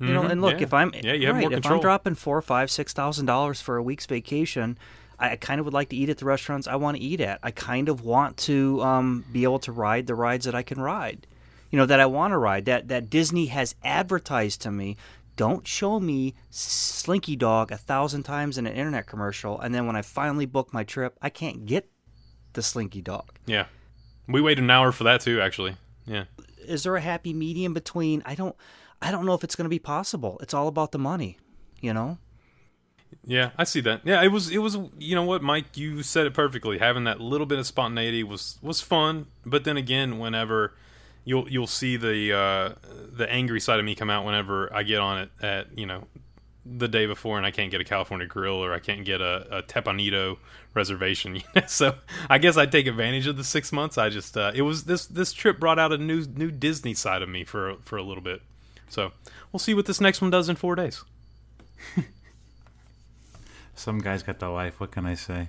You 0.00 0.12
know, 0.12 0.22
Mhm, 0.22 0.30
and 0.30 0.40
look, 0.42 0.60
yeah. 0.60 0.62
if 0.62 0.72
I'm 0.74 0.92
Yeah, 1.02 1.14
you 1.14 1.26
have 1.26 1.36
right, 1.36 1.48
more 1.50 1.52
if 1.58 1.66
I'm 1.66 1.80
dropping 1.80 2.14
four, 2.14 2.40
five, 2.42 2.70
six 2.70 2.92
thousand 2.92 3.26
dollars 3.26 3.60
for 3.60 3.76
a 3.78 3.82
week's 3.82 4.06
vacation, 4.06 4.78
I 5.18 5.36
kind 5.36 5.58
of 5.58 5.64
would 5.64 5.74
like 5.74 5.88
to 5.90 5.96
eat 5.96 6.08
at 6.08 6.18
the 6.18 6.24
restaurants 6.24 6.68
I 6.68 6.76
want 6.76 6.96
to 6.96 7.02
eat 7.02 7.20
at. 7.20 7.40
I 7.42 7.50
kind 7.50 7.88
of 7.88 8.02
want 8.02 8.36
to 8.38 8.80
um, 8.82 9.24
be 9.32 9.42
able 9.42 9.58
to 9.60 9.72
ride 9.72 10.06
the 10.06 10.14
rides 10.14 10.44
that 10.44 10.54
I 10.54 10.62
can 10.62 10.80
ride. 10.80 11.26
You 11.70 11.78
know, 11.78 11.86
that 11.86 12.00
I 12.00 12.06
want 12.06 12.32
to 12.32 12.38
ride. 12.38 12.64
That 12.64 12.88
that 12.88 13.10
Disney 13.10 13.46
has 13.46 13.74
advertised 13.84 14.62
to 14.62 14.70
me. 14.70 14.96
Don't 15.36 15.66
show 15.66 16.00
me 16.00 16.34
Slinky 16.50 17.36
Dog 17.36 17.70
a 17.70 17.76
thousand 17.76 18.24
times 18.24 18.58
in 18.58 18.66
an 18.66 18.72
internet 18.72 19.06
commercial, 19.06 19.60
and 19.60 19.74
then 19.74 19.86
when 19.86 19.94
I 19.94 20.02
finally 20.02 20.46
book 20.46 20.72
my 20.72 20.82
trip, 20.82 21.16
I 21.22 21.30
can't 21.30 21.66
get 21.66 21.90
the 22.54 22.62
Slinky 22.62 23.02
Dog. 23.02 23.38
yeah, 23.46 23.66
we 24.26 24.40
waited 24.40 24.64
an 24.64 24.70
hour 24.70 24.90
for 24.90 25.04
that 25.04 25.20
too. 25.20 25.40
Actually, 25.40 25.76
yeah. 26.08 26.24
is 26.66 26.82
there 26.82 26.96
a 26.96 27.00
happy 27.00 27.32
medium 27.32 27.74
between 27.74 28.22
i 28.24 28.34
don't 28.34 28.56
i 29.02 29.10
don't 29.10 29.26
know 29.26 29.34
if 29.34 29.44
it's 29.44 29.54
going 29.54 29.64
to 29.64 29.70
be 29.70 29.78
possible 29.78 30.38
it's 30.42 30.54
all 30.54 30.68
about 30.68 30.92
the 30.92 30.98
money 30.98 31.38
you 31.80 31.92
know 31.92 32.18
Yeah, 33.26 33.50
I 33.58 33.64
see 33.64 33.80
that. 33.82 34.02
Yeah, 34.04 34.22
it 34.22 34.28
was 34.28 34.50
it 34.50 34.58
was 34.58 34.78
you 34.98 35.14
know 35.14 35.22
what, 35.22 35.42
Mike, 35.42 35.76
you 35.76 36.02
said 36.02 36.26
it 36.26 36.34
perfectly. 36.34 36.78
Having 36.78 37.04
that 37.04 37.20
little 37.20 37.46
bit 37.46 37.58
of 37.58 37.66
spontaneity 37.66 38.22
was 38.22 38.58
was 38.62 38.80
fun, 38.80 39.26
but 39.44 39.64
then 39.64 39.76
again, 39.76 40.18
whenever 40.18 40.74
you'll 41.24 41.48
you'll 41.50 41.66
see 41.66 41.96
the 41.96 42.32
uh, 42.32 42.74
the 43.12 43.30
angry 43.30 43.60
side 43.60 43.78
of 43.78 43.84
me 43.84 43.94
come 43.94 44.08
out 44.08 44.24
whenever 44.24 44.74
I 44.74 44.82
get 44.82 45.00
on 45.00 45.18
it 45.18 45.30
at 45.42 45.78
you 45.78 45.84
know 45.84 46.06
the 46.64 46.88
day 46.88 47.06
before 47.06 47.36
and 47.36 47.46
I 47.46 47.50
can't 47.50 47.70
get 47.70 47.80
a 47.80 47.84
California 47.84 48.26
grill 48.26 48.62
or 48.62 48.74
I 48.74 48.78
can't 48.78 49.04
get 49.04 49.20
a, 49.20 49.58
a 49.58 49.62
Teppan 49.62 50.00
Edo 50.00 50.38
reservation. 50.74 51.42
so 51.66 51.94
I 52.28 52.38
guess 52.38 52.56
I 52.56 52.66
take 52.66 52.86
advantage 52.86 53.26
of 53.26 53.36
the 53.36 53.44
six 53.44 53.72
months. 53.72 53.98
I 53.98 54.08
just 54.08 54.36
uh, 54.36 54.52
it 54.54 54.62
was 54.62 54.84
this 54.84 55.06
this 55.06 55.32
trip 55.32 55.60
brought 55.60 55.78
out 55.78 55.92
a 55.92 55.98
new 55.98 56.24
new 56.24 56.50
Disney 56.50 56.94
side 56.94 57.22
of 57.22 57.28
me 57.28 57.44
for 57.44 57.76
for 57.84 57.98
a 57.98 58.02
little 58.02 58.22
bit. 58.22 58.40
So 58.88 59.12
we'll 59.52 59.60
see 59.60 59.74
what 59.74 59.84
this 59.84 60.00
next 60.00 60.22
one 60.22 60.30
does 60.30 60.48
in 60.48 60.56
four 60.56 60.74
days. 60.74 61.04
Some 63.78 63.98
guys 63.98 64.22
got 64.22 64.38
the 64.40 64.48
life. 64.48 64.80
What 64.80 64.90
can 64.90 65.06
I 65.06 65.14
say? 65.14 65.48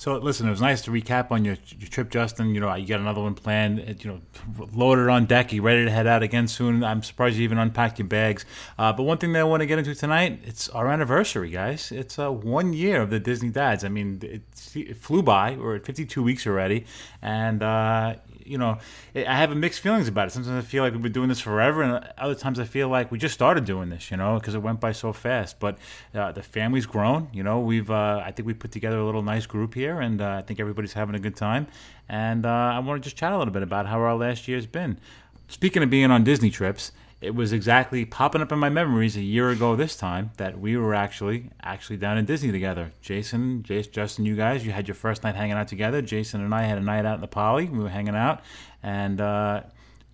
So 0.00 0.16
listen, 0.16 0.46
it 0.46 0.50
was 0.50 0.62
nice 0.62 0.80
to 0.82 0.90
recap 0.90 1.30
on 1.30 1.44
your, 1.44 1.56
your 1.78 1.88
trip, 1.90 2.10
Justin. 2.10 2.54
You 2.54 2.60
know, 2.60 2.74
you 2.74 2.86
got 2.86 3.00
another 3.00 3.20
one 3.20 3.34
planned. 3.34 4.02
You 4.02 4.10
know, 4.10 4.66
loaded 4.72 5.08
on 5.08 5.26
deck. 5.26 5.52
You 5.52 5.60
ready 5.60 5.84
to 5.84 5.90
head 5.90 6.06
out 6.06 6.22
again 6.22 6.48
soon? 6.48 6.82
I'm 6.82 7.02
surprised 7.02 7.36
you 7.36 7.44
even 7.44 7.58
unpacked 7.58 7.98
your 7.98 8.08
bags. 8.08 8.46
Uh, 8.78 8.94
but 8.94 9.02
one 9.02 9.18
thing 9.18 9.34
that 9.34 9.40
I 9.40 9.44
want 9.44 9.60
to 9.60 9.66
get 9.66 9.78
into 9.78 9.94
tonight, 9.94 10.40
it's 10.44 10.70
our 10.70 10.88
anniversary, 10.88 11.50
guys. 11.50 11.92
It's 11.92 12.18
uh, 12.18 12.32
one 12.32 12.72
year 12.72 13.02
of 13.02 13.10
the 13.10 13.20
Disney 13.20 13.50
Dads. 13.50 13.84
I 13.84 13.90
mean, 13.90 14.20
it, 14.22 14.42
it 14.74 14.96
flew 14.96 15.22
by. 15.22 15.56
We're 15.56 15.76
at 15.76 15.84
52 15.84 16.22
weeks 16.22 16.46
already, 16.46 16.86
and 17.20 17.62
uh, 17.62 18.14
you 18.50 18.58
know, 18.58 18.78
I 19.14 19.36
have 19.36 19.56
mixed 19.56 19.80
feelings 19.80 20.08
about 20.08 20.26
it. 20.26 20.32
Sometimes 20.32 20.64
I 20.64 20.66
feel 20.66 20.82
like 20.82 20.92
we've 20.92 21.02
been 21.02 21.12
doing 21.12 21.28
this 21.28 21.40
forever, 21.40 21.82
and 21.82 22.04
other 22.18 22.34
times 22.34 22.58
I 22.58 22.64
feel 22.64 22.88
like 22.88 23.12
we 23.12 23.18
just 23.18 23.32
started 23.32 23.64
doing 23.64 23.90
this, 23.90 24.10
you 24.10 24.16
know, 24.16 24.38
because 24.38 24.54
it 24.54 24.58
went 24.58 24.80
by 24.80 24.92
so 24.92 25.12
fast. 25.12 25.60
But 25.60 25.78
uh, 26.14 26.32
the 26.32 26.42
family's 26.42 26.86
grown. 26.86 27.28
You 27.32 27.44
know, 27.44 27.60
we've 27.60 27.90
uh, 27.90 28.22
I 28.24 28.32
think 28.32 28.46
we 28.46 28.54
put 28.54 28.72
together 28.72 28.98
a 28.98 29.04
little 29.04 29.22
nice 29.22 29.46
group 29.46 29.74
here, 29.74 30.00
and 30.00 30.20
uh, 30.20 30.38
I 30.38 30.42
think 30.42 30.58
everybody's 30.58 30.94
having 30.94 31.14
a 31.14 31.20
good 31.20 31.36
time. 31.36 31.68
And 32.08 32.44
uh, 32.44 32.48
I 32.48 32.80
want 32.80 33.00
to 33.00 33.06
just 33.06 33.16
chat 33.16 33.32
a 33.32 33.38
little 33.38 33.52
bit 33.52 33.62
about 33.62 33.86
how 33.86 34.00
our 34.00 34.16
last 34.16 34.48
year's 34.48 34.66
been. 34.66 34.98
Speaking 35.46 35.82
of 35.82 35.90
being 35.90 36.10
on 36.10 36.24
Disney 36.24 36.50
trips, 36.50 36.92
it 37.20 37.34
was 37.34 37.52
exactly 37.52 38.04
popping 38.04 38.40
up 38.40 38.50
in 38.50 38.58
my 38.58 38.68
memories 38.68 39.16
a 39.16 39.20
year 39.20 39.50
ago 39.50 39.76
this 39.76 39.96
time 39.96 40.30
that 40.38 40.58
we 40.58 40.76
were 40.76 40.94
actually 40.94 41.50
actually 41.62 41.96
down 41.96 42.16
in 42.16 42.24
Disney 42.24 42.50
together. 42.50 42.92
Jason, 43.02 43.62
Jace, 43.62 43.90
Justin, 43.90 44.24
you 44.24 44.36
guys, 44.36 44.64
you 44.64 44.72
had 44.72 44.88
your 44.88 44.94
first 44.94 45.22
night 45.22 45.34
hanging 45.34 45.54
out 45.54 45.68
together. 45.68 46.00
Jason 46.00 46.40
and 46.40 46.54
I 46.54 46.62
had 46.62 46.78
a 46.78 46.82
night 46.82 47.04
out 47.04 47.16
in 47.16 47.20
the 47.20 47.28
Poly. 47.28 47.66
We 47.66 47.78
were 47.78 47.88
hanging 47.90 48.16
out, 48.16 48.40
and 48.82 49.20
uh, 49.20 49.62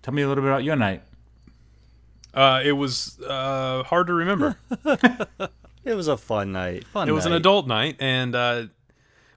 tell 0.01 0.13
me 0.13 0.21
a 0.21 0.27
little 0.27 0.43
bit 0.43 0.49
about 0.49 0.63
your 0.63 0.75
night. 0.75 1.01
Uh, 2.33 2.61
it 2.63 2.73
was 2.73 3.19
uh, 3.21 3.83
hard 3.83 4.07
to 4.07 4.13
remember. 4.13 4.57
It 5.87 5.95
was 5.95 6.09
a 6.09 6.17
fun 6.17 6.51
night. 6.51 6.85
Fun 6.87 7.07
it 7.07 7.13
was 7.13 7.25
an 7.25 7.31
adult 7.31 7.65
night, 7.65 7.95
and 7.99 8.35
uh, 8.35 8.65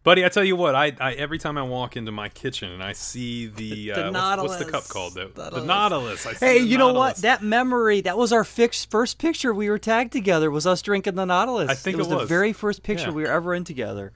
buddy, 0.02 0.25
I 0.25 0.28
tell 0.28 0.45
you 0.45 0.57
what, 0.57 0.75
I, 0.75 0.92
I 1.00 1.12
every 1.14 1.38
time 1.38 1.59
I 1.59 1.62
walk 1.62 1.97
into 1.97 2.12
my 2.12 2.28
kitchen 2.28 2.71
and 2.71 2.83
I 2.83 2.92
see 2.92 3.47
the, 3.47 3.92
The 3.92 3.92
uh, 3.92 4.12
what's, 4.12 4.42
what's 4.42 4.64
the 4.64 4.71
cup 4.71 4.88
called 4.88 5.14
though? 5.14 5.28
The 5.28 5.42
Nautilus. 5.42 5.66
Nautilus. 5.66 6.26
I 6.26 6.33
see 6.35 6.47
Hey, 6.47 6.59
the 6.61 6.64
you 6.66 6.78
know 6.78 6.92
what? 6.92 7.16
That 7.16 7.42
memory, 7.42 8.00
that 8.02 8.16
was 8.19 8.33
our 8.33 8.45
fix, 8.45 8.85
first 8.85 9.19
picture 9.19 9.52
we 9.52 9.69
were 9.71 9.78
tagged 9.78 10.12
together 10.12 10.50
was 10.50 10.66
us 10.66 10.83
drinking 10.83 11.14
the 11.14 11.25
Nautilus. 11.26 11.71
I 11.71 11.75
think 11.75 11.97
it 11.99 12.00
it 12.00 12.09
was, 12.09 12.21
the 12.21 12.26
very 12.26 12.52
first 12.52 12.83
picture 12.83 13.09
Yeah. 13.09 13.12
we 13.14 13.23
were 13.23 13.30
ever 13.30 13.54
in 13.54 13.64
together. 13.64 14.12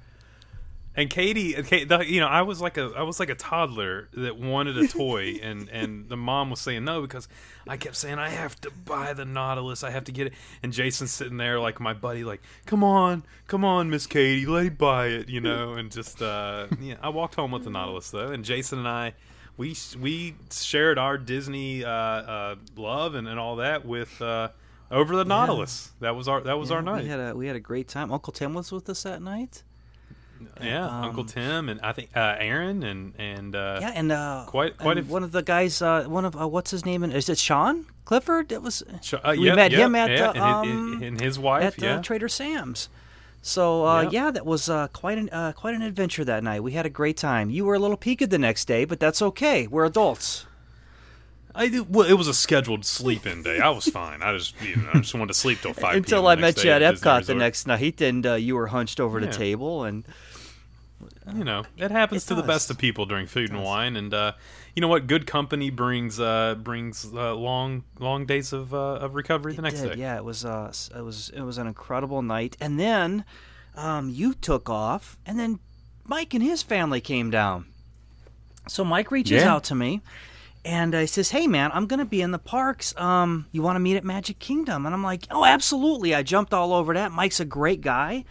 And 0.97 1.11
Katie, 1.11 1.55
Kate, 1.65 1.89
the, 1.89 2.07
you 2.07 2.21
know, 2.21 2.29
I 2.29 2.43
was 2.43 2.61
like 2.61 2.77
a, 2.79 2.93
I 2.97 3.03
was 3.03 3.19
like 3.19 3.29
a 3.29 3.35
toddler 3.35 4.09
that 4.13 4.37
wanted 4.37 4.79
a 4.79 4.87
toy, 4.87 5.39
and 5.43 5.69
and 5.69 6.09
the 6.09 6.17
mom 6.17 6.51
was 6.51 6.61
saying 6.61 6.85
no 6.85 7.03
because 7.03 7.27
I 7.67 7.77
kept 7.77 7.97
saying 7.97 8.21
I 8.21 8.29
have 8.29 8.61
to 8.61 8.71
buy 8.71 9.13
the 9.13 9.25
Nautilus, 9.25 9.83
I 9.83 9.91
have 9.91 10.05
to 10.05 10.13
get 10.13 10.29
it, 10.29 10.35
and 10.63 10.73
Jason's 10.73 11.11
sitting 11.11 11.37
there 11.37 11.59
like 11.59 11.81
my 11.81 11.95
buddy, 11.95 12.23
like, 12.23 12.43
come 12.65 12.85
on, 12.85 13.25
come 13.49 13.65
on, 13.65 13.91
Miss 13.91 14.07
Katie, 14.07 14.47
let 14.47 14.63
me 14.63 14.69
buy 14.69 15.07
it, 15.09 15.29
you 15.29 15.41
know, 15.41 15.73
and 15.73 15.91
just, 15.91 16.23
uh, 16.23 16.69
yeah, 16.81 16.95
I 17.03 17.09
walked 17.09 17.35
home 17.35 17.51
with 17.51 17.65
the 17.65 17.71
Nautilus 17.71 18.11
though, 18.11 18.29
and 18.29 18.45
Jason 18.45 18.79
and 18.79 18.89
I, 18.89 19.15
we 19.57 19.77
we 20.01 20.37
shared 20.53 20.97
our 20.99 21.19
Disney 21.19 21.85
uh, 21.85 21.91
uh, 21.91 22.55
love 22.77 23.15
and, 23.15 23.27
and 23.27 23.39
all 23.39 23.57
that 23.57 23.85
with. 23.85 24.21
Uh, 24.23 24.51
over 24.91 25.17
the 25.17 25.25
Nautilus, 25.25 25.91
that 26.01 26.15
was 26.15 26.29
our 26.29 26.43
that 26.43 26.57
was 26.57 26.71
our 26.71 26.83
night. 26.83 27.03
We 27.03 27.09
had 27.09 27.19
a 27.19 27.35
we 27.35 27.47
had 27.49 27.57
a 27.57 27.61
great 27.61 27.89
time. 27.89 28.13
Uncle 28.13 28.33
Tim 28.33 28.55
was 28.55 28.71
with 28.71 28.89
us 28.89 29.03
that 29.03 29.23
night. 29.23 29.65
Yeah, 30.63 30.87
um, 30.87 31.05
Uncle 31.05 31.25
Tim 31.25 31.69
and 31.69 31.81
I 31.81 31.93
think 31.93 32.11
uh, 32.17 32.37
Aaron 32.39 32.83
and 32.83 33.15
and 33.19 33.55
uh, 33.55 33.79
Yeah, 33.81 33.93
and 33.95 34.13
uh, 34.13 34.45
Quite- 34.47 34.79
quite 34.79 34.99
and 34.99 35.07
f- 35.07 35.13
one 35.13 35.23
of 35.23 35.33
the 35.33 35.43
guys. 35.43 35.81
Uh, 35.83 36.05
one 36.05 36.25
of 36.25 36.41
uh, 36.41 36.47
what's 36.49 36.71
his 36.71 36.85
name? 36.85 37.05
Is 37.05 37.29
it 37.29 37.39
Sean 37.39 37.87
Clifford? 38.05 38.49
That 38.51 38.63
was. 38.63 38.83
Uh, 38.83 39.35
we 39.37 39.47
yep, 39.47 39.57
met 39.57 39.73
yep, 39.73 39.81
him 39.81 39.95
at 39.95 40.11
yeah, 40.11 40.31
and, 40.31 40.39
um, 40.41 41.03
and 41.03 41.21
his 41.21 41.39
wife. 41.39 41.63
at 41.65 41.79
yeah, 41.83 41.97
uh, 41.97 42.03
Trader 42.03 42.29
Sam's. 42.29 42.89
So 43.43 43.85
uh, 43.87 44.03
Yep. 44.05 44.13
yeah, 44.13 44.31
that 44.31 44.47
was 44.47 44.71
uh, 44.71 44.89
quite 44.89 45.19
an 45.19 45.29
uh, 45.31 45.53
quite 45.53 45.75
an 45.75 45.83
adventure 45.83 46.25
that 46.25 46.43
night. 46.43 46.63
We 46.63 46.73
had 46.73 46.87
a 46.87 46.91
great 46.91 47.17
time. 47.17 47.51
You 47.51 47.65
were 47.67 47.75
a 47.75 47.79
little 47.79 47.97
peaked 47.99 48.31
the 48.31 48.39
next 48.39 48.65
day, 48.67 48.85
but 48.87 48.99
that's 49.01 49.21
okay. 49.21 49.67
We're 49.67 49.85
adults. 49.85 50.47
I 51.57 51.69
did, 51.69 51.95
well, 51.95 52.05
it 52.09 52.15
was 52.15 52.27
a 52.27 52.35
scheduled 52.35 52.85
sleep-in 52.85 53.45
day. 53.45 53.61
I 53.61 53.69
was 53.71 53.87
fine. 53.87 54.23
I 54.23 54.37
just 54.37 54.61
you 54.61 54.75
know, 54.75 54.89
I 54.93 54.99
just 54.99 55.15
wanted 55.15 55.29
to 55.29 55.35
sleep 55.35 55.61
till 55.61 55.73
five. 55.73 55.95
Until 55.95 56.27
I 56.27 56.35
met 56.35 56.65
you 56.65 56.71
at 56.71 56.83
Epcot 56.83 57.27
the 57.27 57.35
next 57.37 57.69
night, 57.69 58.01
and 58.01 58.27
uh, 58.27 58.35
you 58.35 58.57
were 58.57 58.67
hunched 58.69 58.99
over 58.99 59.21
the 59.21 59.29
table, 59.31 59.85
and 59.85 60.05
You 61.33 61.43
know, 61.45 61.65
it 61.79 61.91
happens 61.91 62.25
It 62.25 62.29
to 62.29 62.35
the 62.35 62.43
best 62.43 62.71
of 62.71 62.77
people 62.77 63.07
during 63.07 63.27
food 63.27 63.51
and 63.51 63.63
wine, 63.63 63.97
and 63.97 64.13
uh, 64.13 64.33
you 64.77 64.83
know 64.83 64.89
what? 64.89 65.07
Good 65.07 65.27
company 65.27 65.71
brings 65.71 66.21
uh, 66.21 66.55
brings 66.57 67.07
uh, 67.15 67.35
long 67.35 67.85
long 67.99 68.27
days 68.27 68.53
of 68.53 68.75
uh, 68.75 68.97
of 68.97 69.15
recovery 69.15 69.55
the 69.55 69.63
next 69.63 69.81
did. 69.81 69.95
day. 69.95 70.01
Yeah, 70.01 70.17
it 70.17 70.25
was 70.25 70.45
uh, 70.45 70.71
it 70.95 71.01
was 71.03 71.31
it 71.31 71.41
was 71.41 71.57
an 71.57 71.67
incredible 71.67 72.21
night. 72.21 72.57
And 72.61 72.79
then 72.79 73.25
um, 73.75 74.11
you 74.11 74.35
took 74.35 74.69
off, 74.69 75.17
and 75.25 75.39
then 75.39 75.61
Mike 76.05 76.35
and 76.35 76.43
his 76.43 76.63
family 76.63 77.01
came 77.01 77.31
down. 77.31 77.67
So 78.69 78.85
Mike 78.85 79.11
reaches 79.11 79.43
Yeah. 79.43 79.55
out 79.55 79.65
to 79.65 79.75
me, 79.75 80.03
and 80.63 80.93
he 80.93 81.07
says, 81.07 81.31
"Hey 81.31 81.47
man, 81.47 81.71
I'm 81.73 81.87
gonna 81.87 82.05
be 82.05 82.21
in 82.21 82.33
the 82.33 82.39
parks. 82.39 82.95
Um, 82.99 83.47
you 83.51 83.63
want 83.63 83.77
to 83.77 83.81
meet 83.81 83.97
at 83.97 84.05
Magic 84.05 84.39
Kingdom?" 84.39 84.85
And 84.85 84.95
I'm 84.95 85.03
like, 85.03 85.27
"Oh, 85.31 85.47
absolutely!" 85.47 86.15
I 86.15 86.23
jumped 86.23 86.53
all 86.53 86.75
over 86.75 86.93
that. 86.93 87.13
Mike's 87.13 87.41
a 87.41 87.45
great 87.47 87.81
guy, 87.81 88.25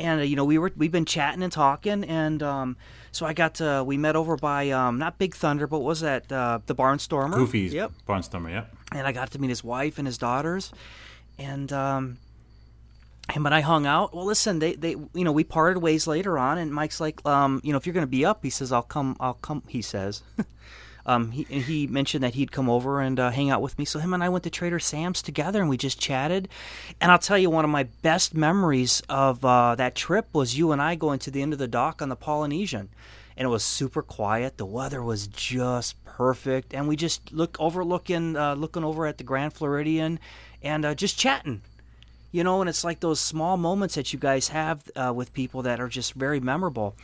and 0.00 0.20
uh, 0.20 0.24
you 0.24 0.36
know 0.36 0.44
we 0.44 0.58
were 0.58 0.72
we've 0.76 0.92
been 0.92 1.04
chatting 1.04 1.42
and 1.42 1.52
talking, 1.52 2.04
and 2.04 2.42
um, 2.42 2.76
so 3.12 3.26
I 3.26 3.32
got 3.32 3.54
to 3.56 3.82
we 3.84 3.96
met 3.96 4.16
over 4.16 4.36
by 4.36 4.70
um, 4.70 4.98
not 4.98 5.18
Big 5.18 5.34
Thunder, 5.34 5.66
but 5.66 5.80
was 5.80 6.00
that 6.00 6.30
uh, 6.30 6.60
the 6.66 6.74
Barnstormer? 6.74 7.34
Goofy's 7.34 7.74
Yep 7.74 7.92
Barnstormer, 8.06 8.50
yep. 8.50 8.74
and 8.92 9.06
I 9.06 9.12
got 9.12 9.30
to 9.32 9.38
meet 9.38 9.48
his 9.50 9.64
wife 9.64 9.98
and 9.98 10.06
his 10.06 10.18
daughters, 10.18 10.72
and 11.38 11.72
um, 11.72 12.18
him 13.30 13.46
and 13.46 13.54
I 13.54 13.60
hung 13.60 13.86
out. 13.86 14.14
Well, 14.14 14.24
listen, 14.24 14.58
they 14.58 14.74
they 14.74 14.90
you 14.90 15.24
know 15.24 15.32
we 15.32 15.44
parted 15.44 15.80
ways 15.80 16.06
later 16.06 16.38
on, 16.38 16.58
and 16.58 16.72
Mike's 16.72 17.00
like, 17.00 17.24
um, 17.26 17.60
you 17.62 17.72
know, 17.72 17.78
if 17.78 17.86
you're 17.86 17.94
gonna 17.94 18.06
be 18.06 18.24
up, 18.24 18.42
he 18.42 18.50
says, 18.50 18.72
I'll 18.72 18.82
come, 18.82 19.16
I'll 19.20 19.34
come. 19.34 19.62
He 19.68 19.82
says, 19.82 20.22
um, 21.08 21.32
he 21.32 21.42
he 21.44 21.86
mentioned 21.86 22.22
that 22.22 22.34
he'd 22.34 22.52
come 22.52 22.68
over 22.70 23.00
and 23.00 23.18
uh, 23.18 23.30
hang 23.30 23.50
out 23.50 23.62
with 23.62 23.78
me. 23.78 23.84
So 23.84 23.98
him 23.98 24.14
and 24.14 24.22
I 24.22 24.28
went 24.28 24.44
to 24.44 24.50
Trader 24.50 24.78
Sam's 24.78 25.22
together, 25.22 25.60
and 25.60 25.68
we 25.68 25.76
just 25.76 26.00
chatted. 26.00 26.48
And 27.00 27.10
I'll 27.10 27.18
tell 27.18 27.38
you, 27.38 27.50
one 27.50 27.64
of 27.64 27.70
my 27.70 27.84
best 28.02 28.34
memories 28.34 29.02
of 29.08 29.44
uh, 29.44 29.74
that 29.74 29.94
trip 29.94 30.28
was 30.32 30.56
you 30.56 30.72
and 30.72 30.80
I 30.80 30.94
going 30.94 31.18
to 31.20 31.30
the 31.30 31.42
end 31.42 31.52
of 31.52 31.58
the 31.58 31.68
dock 31.68 32.00
on 32.00 32.08
the 32.08 32.16
Polynesian 32.16 32.90
and 33.38 33.46
it 33.46 33.50
was 33.50 33.62
super 33.62 34.02
quiet. 34.02 34.56
The 34.56 34.66
weather 34.66 35.00
was 35.00 35.28
just 35.28 36.04
perfect, 36.04 36.74
and 36.74 36.88
we 36.88 36.96
just 36.96 37.32
look 37.32 37.56
overlooking, 37.60 38.36
uh, 38.36 38.54
looking 38.54 38.82
over 38.82 39.06
at 39.06 39.16
the 39.16 39.24
Grand 39.24 39.52
Floridian, 39.52 40.18
and 40.60 40.84
uh, 40.84 40.94
just 40.96 41.16
chatting. 41.16 41.62
You 42.32 42.42
know, 42.42 42.60
and 42.60 42.68
it's 42.68 42.82
like 42.82 42.98
those 42.98 43.20
small 43.20 43.56
moments 43.56 43.94
that 43.94 44.12
you 44.12 44.18
guys 44.18 44.48
have 44.48 44.82
uh, 44.96 45.12
with 45.14 45.32
people 45.32 45.62
that 45.62 45.78
are 45.78 45.88
just 45.88 46.14
very 46.14 46.40
memorable. 46.40 46.96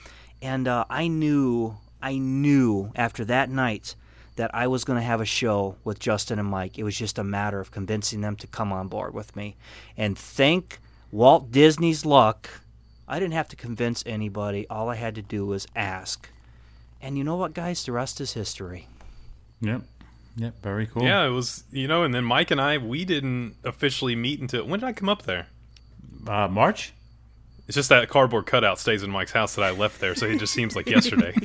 And 0.42 0.66
uh, 0.66 0.84
I 0.90 1.06
knew, 1.06 1.76
I 2.04 2.18
knew 2.18 2.92
after 2.94 3.24
that 3.24 3.48
night 3.48 3.96
that 4.36 4.54
I 4.54 4.66
was 4.66 4.84
going 4.84 4.98
to 4.98 5.06
have 5.06 5.22
a 5.22 5.24
show 5.24 5.76
with 5.84 5.98
Justin 5.98 6.38
and 6.38 6.46
Mike. 6.46 6.78
It 6.78 6.82
was 6.82 6.98
just 6.98 7.18
a 7.18 7.24
matter 7.24 7.60
of 7.60 7.70
convincing 7.70 8.20
them 8.20 8.36
to 8.36 8.46
come 8.46 8.72
on 8.72 8.88
board 8.88 9.14
with 9.14 9.34
me. 9.34 9.56
And 9.96 10.18
thank 10.18 10.80
Walt 11.10 11.50
Disney's 11.50 12.04
luck, 12.04 12.60
I 13.08 13.18
didn't 13.18 13.32
have 13.32 13.48
to 13.48 13.56
convince 13.56 14.02
anybody. 14.04 14.66
All 14.68 14.90
I 14.90 14.96
had 14.96 15.14
to 15.14 15.22
do 15.22 15.46
was 15.46 15.66
ask. 15.74 16.28
And 17.00 17.16
you 17.16 17.24
know 17.24 17.36
what, 17.36 17.54
guys? 17.54 17.82
The 17.82 17.92
rest 17.92 18.20
is 18.20 18.34
history. 18.34 18.86
Yep. 19.62 19.82
Yep, 20.36 20.62
very 20.62 20.86
cool. 20.86 21.04
Yeah, 21.04 21.24
it 21.24 21.30
was 21.30 21.64
you 21.70 21.88
know, 21.88 22.02
and 22.02 22.12
then 22.12 22.24
Mike 22.24 22.50
and 22.50 22.60
I 22.60 22.76
we 22.76 23.04
didn't 23.04 23.54
officially 23.64 24.16
meet 24.16 24.40
until 24.40 24.66
when 24.66 24.80
did 24.80 24.86
I 24.86 24.92
come 24.92 25.08
up 25.08 25.22
there? 25.22 25.46
Uh, 26.26 26.48
March? 26.48 26.92
It's 27.66 27.74
just 27.74 27.88
that 27.88 28.08
cardboard 28.08 28.46
cutout 28.46 28.78
stays 28.78 29.02
in 29.02 29.10
Mike's 29.10 29.32
house 29.32 29.54
that 29.54 29.62
I 29.62 29.70
left 29.70 30.00
there, 30.00 30.14
so 30.14 30.26
it 30.26 30.38
just 30.38 30.52
seems 30.52 30.76
like 30.76 30.88
yesterday. 30.88 31.34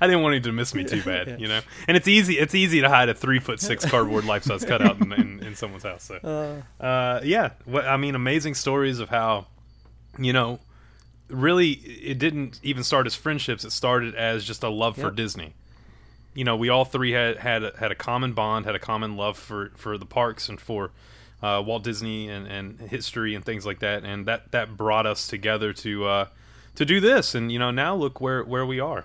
I 0.00 0.06
didn't 0.06 0.22
want 0.22 0.36
him 0.36 0.42
to 0.44 0.52
miss 0.52 0.74
me 0.74 0.84
too 0.84 1.02
bad, 1.02 1.40
you 1.40 1.48
know. 1.48 1.60
And 1.86 1.96
it's 1.96 2.08
easy. 2.08 2.38
It's 2.38 2.54
easy 2.54 2.80
to 2.80 2.88
hide 2.88 3.08
a 3.08 3.14
three 3.14 3.40
foot 3.40 3.60
six 3.60 3.84
cardboard 3.90 4.24
life 4.24 4.44
size 4.44 4.64
cutout 4.64 5.00
in, 5.00 5.12
in, 5.12 5.42
in 5.42 5.54
someone's 5.54 5.82
house. 5.82 6.04
So, 6.04 6.62
uh, 6.80 7.20
yeah. 7.24 7.50
What 7.64 7.84
I 7.84 7.96
mean, 7.96 8.14
amazing 8.14 8.54
stories 8.54 9.00
of 9.00 9.08
how, 9.08 9.46
you 10.18 10.32
know, 10.32 10.60
really 11.28 11.70
it 11.70 12.18
didn't 12.18 12.60
even 12.62 12.84
start 12.84 13.06
as 13.06 13.14
friendships. 13.14 13.64
It 13.64 13.72
started 13.72 14.14
as 14.14 14.44
just 14.44 14.62
a 14.62 14.68
love 14.68 14.96
for 14.96 15.10
Disney. 15.10 15.54
You 16.34 16.44
know, 16.44 16.56
we 16.56 16.68
all 16.68 16.84
three 16.84 17.12
had 17.12 17.38
had 17.38 17.64
a, 17.64 17.72
had 17.78 17.90
a 17.90 17.96
common 17.96 18.32
bond, 18.32 18.66
had 18.66 18.76
a 18.76 18.80
common 18.80 19.16
love 19.16 19.36
for 19.36 19.72
for 19.76 19.98
the 19.98 20.06
parks 20.06 20.48
and 20.48 20.60
for 20.60 20.92
uh, 21.42 21.62
Walt 21.64 21.84
Disney 21.84 22.28
and, 22.28 22.46
and 22.46 22.80
history 22.80 23.34
and 23.34 23.44
things 23.44 23.64
like 23.64 23.80
that, 23.80 24.04
and 24.04 24.26
that 24.26 24.50
that 24.52 24.76
brought 24.76 25.06
us 25.06 25.26
together 25.26 25.72
to 25.74 26.06
uh, 26.06 26.26
to 26.74 26.84
do 26.84 27.00
this. 27.00 27.34
And 27.34 27.52
you 27.52 27.58
know, 27.58 27.70
now 27.70 27.94
look 27.94 28.20
where 28.20 28.42
where 28.42 28.66
we 28.66 28.80
are. 28.80 29.04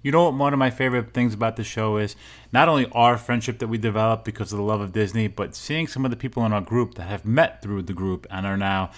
You 0.00 0.12
know 0.12 0.24
what 0.24 0.34
one 0.34 0.52
of 0.52 0.58
my 0.60 0.70
favorite 0.70 1.12
things 1.12 1.34
about 1.34 1.56
the 1.56 1.64
show 1.64 1.96
is 1.96 2.14
not 2.52 2.68
only 2.68 2.86
our 2.92 3.18
friendship 3.18 3.58
that 3.58 3.66
we 3.66 3.78
developed 3.78 4.24
because 4.24 4.52
of 4.52 4.58
the 4.58 4.64
love 4.64 4.80
of 4.80 4.92
Disney, 4.92 5.26
but 5.26 5.56
seeing 5.56 5.88
some 5.88 6.04
of 6.04 6.12
the 6.12 6.16
people 6.16 6.46
in 6.46 6.52
our 6.52 6.60
group 6.60 6.94
that 6.94 7.08
have 7.08 7.24
met 7.24 7.62
through 7.62 7.82
the 7.82 7.92
group 7.92 8.24
and 8.30 8.46
are 8.46 8.56
now 8.56 8.90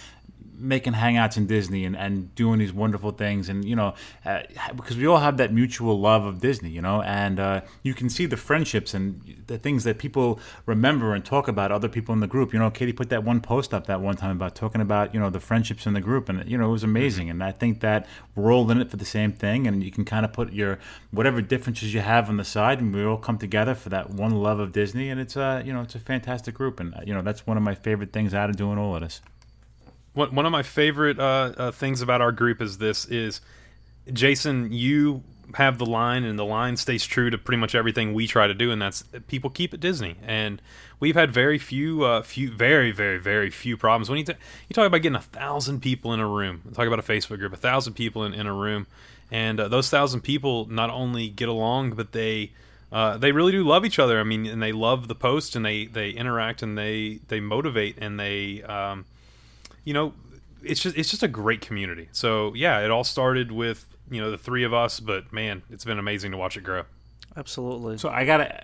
making 0.60 0.92
hangouts 0.92 1.36
in 1.36 1.46
Disney 1.46 1.84
and, 1.84 1.96
and 1.96 2.34
doing 2.34 2.58
these 2.58 2.72
wonderful 2.72 3.10
things 3.10 3.48
and 3.48 3.64
you 3.64 3.74
know 3.74 3.94
uh, 4.24 4.40
because 4.76 4.96
we 4.96 5.06
all 5.06 5.18
have 5.18 5.38
that 5.38 5.52
mutual 5.52 5.98
love 5.98 6.24
of 6.24 6.40
Disney 6.40 6.70
you 6.70 6.82
know 6.82 7.02
and 7.02 7.40
uh, 7.40 7.60
you 7.82 7.94
can 7.94 8.08
see 8.08 8.26
the 8.26 8.36
friendships 8.36 8.94
and 8.94 9.42
the 9.46 9.58
things 9.58 9.84
that 9.84 9.98
people 9.98 10.38
remember 10.66 11.14
and 11.14 11.24
talk 11.24 11.48
about 11.48 11.72
other 11.72 11.88
people 11.88 12.12
in 12.12 12.20
the 12.20 12.26
group. 12.26 12.52
You 12.52 12.58
know 12.58 12.70
Katie 12.70 12.92
put 12.92 13.08
that 13.10 13.24
one 13.24 13.40
post 13.40 13.72
up 13.72 13.86
that 13.86 14.00
one 14.00 14.16
time 14.16 14.30
about 14.30 14.54
talking 14.54 14.80
about 14.80 15.14
you 15.14 15.20
know 15.20 15.30
the 15.30 15.40
friendships 15.40 15.86
in 15.86 15.94
the 15.94 16.00
group 16.00 16.28
and 16.28 16.48
you 16.48 16.58
know 16.58 16.68
it 16.68 16.72
was 16.72 16.84
amazing. 16.84 17.30
And 17.30 17.42
I 17.42 17.52
think 17.52 17.80
that 17.80 18.06
we're 18.34 18.52
all 18.52 18.70
in 18.70 18.80
it 18.80 18.90
for 18.90 18.96
the 18.96 19.04
same 19.04 19.32
thing 19.32 19.66
and 19.66 19.82
you 19.82 19.90
can 19.90 20.04
kind 20.04 20.24
of 20.24 20.32
put 20.32 20.52
your 20.52 20.78
whatever 21.10 21.40
differences 21.40 21.94
you 21.94 22.00
have 22.00 22.28
on 22.28 22.36
the 22.36 22.44
side 22.44 22.80
and 22.80 22.94
we 22.94 23.04
all 23.04 23.16
come 23.16 23.38
together 23.38 23.74
for 23.74 23.88
that 23.88 24.10
one 24.10 24.32
love 24.32 24.60
of 24.60 24.72
Disney 24.72 25.08
and 25.08 25.20
it's 25.20 25.36
uh 25.36 25.62
you 25.64 25.72
know 25.72 25.82
it's 25.82 25.94
a 25.94 26.00
fantastic 26.00 26.54
group 26.54 26.80
and 26.80 26.94
uh, 26.94 27.00
you 27.06 27.14
know 27.14 27.22
that's 27.22 27.46
one 27.46 27.56
of 27.56 27.62
my 27.62 27.74
favorite 27.74 28.12
things 28.12 28.34
out 28.34 28.50
of 28.50 28.56
doing 28.56 28.78
all 28.78 28.94
of 28.94 29.02
this 29.02 29.20
One 30.12 30.34
one 30.34 30.46
of 30.46 30.52
my 30.52 30.62
favorite 30.62 31.18
uh, 31.18 31.52
uh, 31.56 31.70
things 31.70 32.02
about 32.02 32.20
our 32.20 32.32
group 32.32 32.60
is 32.60 32.78
this 32.78 33.04
is 33.06 33.40
Jason. 34.12 34.72
You 34.72 35.22
have 35.54 35.78
the 35.78 35.86
line, 35.86 36.24
and 36.24 36.38
the 36.38 36.44
line 36.44 36.76
stays 36.76 37.04
true 37.04 37.30
to 37.30 37.38
pretty 37.38 37.60
much 37.60 37.74
everything 37.74 38.12
we 38.14 38.26
try 38.26 38.46
to 38.46 38.54
do, 38.54 38.70
and 38.70 38.80
that's 38.80 39.02
people 39.28 39.50
keep 39.50 39.74
at 39.74 39.80
Disney. 39.80 40.16
And 40.24 40.60
we've 40.98 41.14
had 41.14 41.32
very 41.32 41.58
few, 41.58 42.04
uh, 42.04 42.22
few, 42.22 42.50
very, 42.50 42.92
very, 42.92 43.18
very 43.18 43.50
few 43.50 43.76
problems. 43.76 44.08
When 44.08 44.18
you, 44.18 44.24
t- 44.24 44.34
you 44.68 44.74
talk 44.74 44.86
about 44.86 45.02
getting 45.02 45.16
a 45.16 45.20
thousand 45.20 45.80
people 45.80 46.12
in 46.12 46.20
a 46.20 46.26
room, 46.26 46.62
talk 46.74 46.86
about 46.86 46.98
a 46.98 47.02
Facebook 47.02 47.38
group, 47.38 47.52
a 47.52 47.56
thousand 47.56 47.94
people 47.94 48.24
in, 48.24 48.32
in 48.34 48.46
a 48.46 48.54
room, 48.54 48.86
and 49.30 49.60
uh, 49.60 49.68
those 49.68 49.90
thousand 49.90 50.20
people 50.20 50.66
not 50.66 50.90
only 50.90 51.28
get 51.28 51.48
along, 51.48 51.92
but 51.92 52.12
they 52.12 52.52
uh, 52.92 53.16
they 53.16 53.32
really 53.32 53.52
do 53.52 53.64
love 53.64 53.84
each 53.84 53.98
other. 53.98 54.18
I 54.18 54.24
mean, 54.24 54.46
and 54.46 54.62
they 54.62 54.72
love 54.72 55.08
the 55.08 55.14
post, 55.14 55.56
and 55.56 55.64
they 55.64 55.86
they 55.86 56.10
interact, 56.10 56.62
and 56.62 56.76
they 56.76 57.20
they 57.28 57.40
motivate, 57.40 57.96
and 57.98 58.18
they 58.18 58.62
um, 58.62 59.04
you 59.84 59.94
know, 59.94 60.14
it's 60.62 60.82
just 60.82 60.96
it's 60.96 61.10
just 61.10 61.22
a 61.22 61.28
great 61.28 61.60
community. 61.60 62.08
So 62.12 62.54
yeah, 62.54 62.80
it 62.80 62.90
all 62.90 63.04
started 63.04 63.52
with 63.52 63.86
you 64.10 64.20
know 64.20 64.30
the 64.30 64.38
three 64.38 64.64
of 64.64 64.74
us, 64.74 65.00
but 65.00 65.32
man, 65.32 65.62
it's 65.70 65.84
been 65.84 65.98
amazing 65.98 66.32
to 66.32 66.36
watch 66.36 66.56
it 66.56 66.62
grow. 66.62 66.84
Absolutely. 67.36 67.98
So 67.98 68.08
I 68.08 68.24
gotta, 68.24 68.62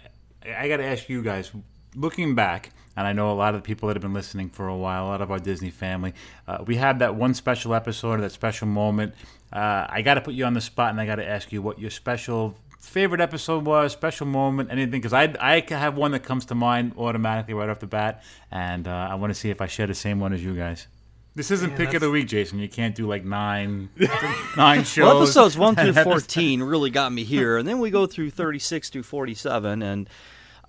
I 0.57 0.69
gotta 0.69 0.85
ask 0.85 1.09
you 1.09 1.23
guys. 1.23 1.51
Looking 1.95 2.35
back, 2.35 2.73
and 2.95 3.07
I 3.07 3.15
know 3.15 3.31
a 3.31 3.33
lot 3.33 3.55
of 3.55 3.63
the 3.63 3.67
people 3.67 3.87
that 3.89 3.97
have 3.97 4.03
been 4.03 4.13
listening 4.13 4.51
for 4.51 4.69
a 4.69 4.77
while, 4.77 5.07
a 5.07 5.09
lot 5.09 5.23
of 5.23 5.31
our 5.31 5.39
Disney 5.39 5.71
family, 5.71 6.13
uh, 6.47 6.59
we 6.67 6.77
had 6.77 6.99
that 6.99 7.15
one 7.15 7.33
special 7.33 7.75
episode, 7.75 8.21
that 8.21 8.33
special 8.33 8.67
moment. 8.67 9.15
Uh, 9.51 9.87
I 9.89 10.03
got 10.03 10.15
to 10.15 10.21
put 10.21 10.35
you 10.35 10.45
on 10.45 10.53
the 10.53 10.61
spot, 10.61 10.91
and 10.91 11.01
I 11.01 11.07
got 11.07 11.17
to 11.17 11.27
ask 11.27 11.53
you 11.53 11.63
what 11.63 11.79
your 11.79 11.89
special 11.89 12.59
favorite 12.79 13.23
episode 13.23 13.65
was, 13.65 13.93
special 13.93 14.27
moment, 14.27 14.71
anything, 14.71 14.91
because 14.91 15.15
I 15.15 15.35
I 15.41 15.65
have 15.71 15.97
one 15.97 16.11
that 16.11 16.21
comes 16.21 16.45
to 16.47 16.55
mind 16.55 16.93
automatically 16.99 17.55
right 17.55 17.71
off 17.71 17.81
the 17.81 17.87
bat, 17.87 18.23
and 18.51 18.87
uh, 18.87 19.09
I 19.11 19.15
want 19.15 19.31
to 19.31 19.35
see 19.35 19.49
if 19.49 19.63
I 19.63 19.67
share 19.67 19.87
the 19.87 19.95
same 19.95 20.21
one 20.21 20.35
as 20.35 20.45
you 20.45 20.55
guys. 20.55 20.87
This 21.37 21.51
isn't 21.51 21.77
pick 21.77 21.93
of 21.93 22.01
the 22.01 22.11
week, 22.11 22.29
Jason. 22.29 22.59
You 22.59 22.69
can't 22.69 22.95
do 22.95 23.07
like 23.07 23.23
nine, 23.23 23.91
nine 24.57 24.85
shows. 24.85 25.05
Well, 25.05 25.23
episodes 25.23 25.59
1 25.59 25.77
through 25.93 25.93
14 25.93 26.63
really 26.63 26.89
got 26.89 27.13
me 27.13 27.25
here, 27.25 27.59
and 27.59 27.69
then 27.69 27.79
we 27.79 27.91
go 27.91 28.07
through 28.07 28.31
36 28.31 28.89
through 28.89 29.03
47, 29.03 29.83
and 29.83 30.09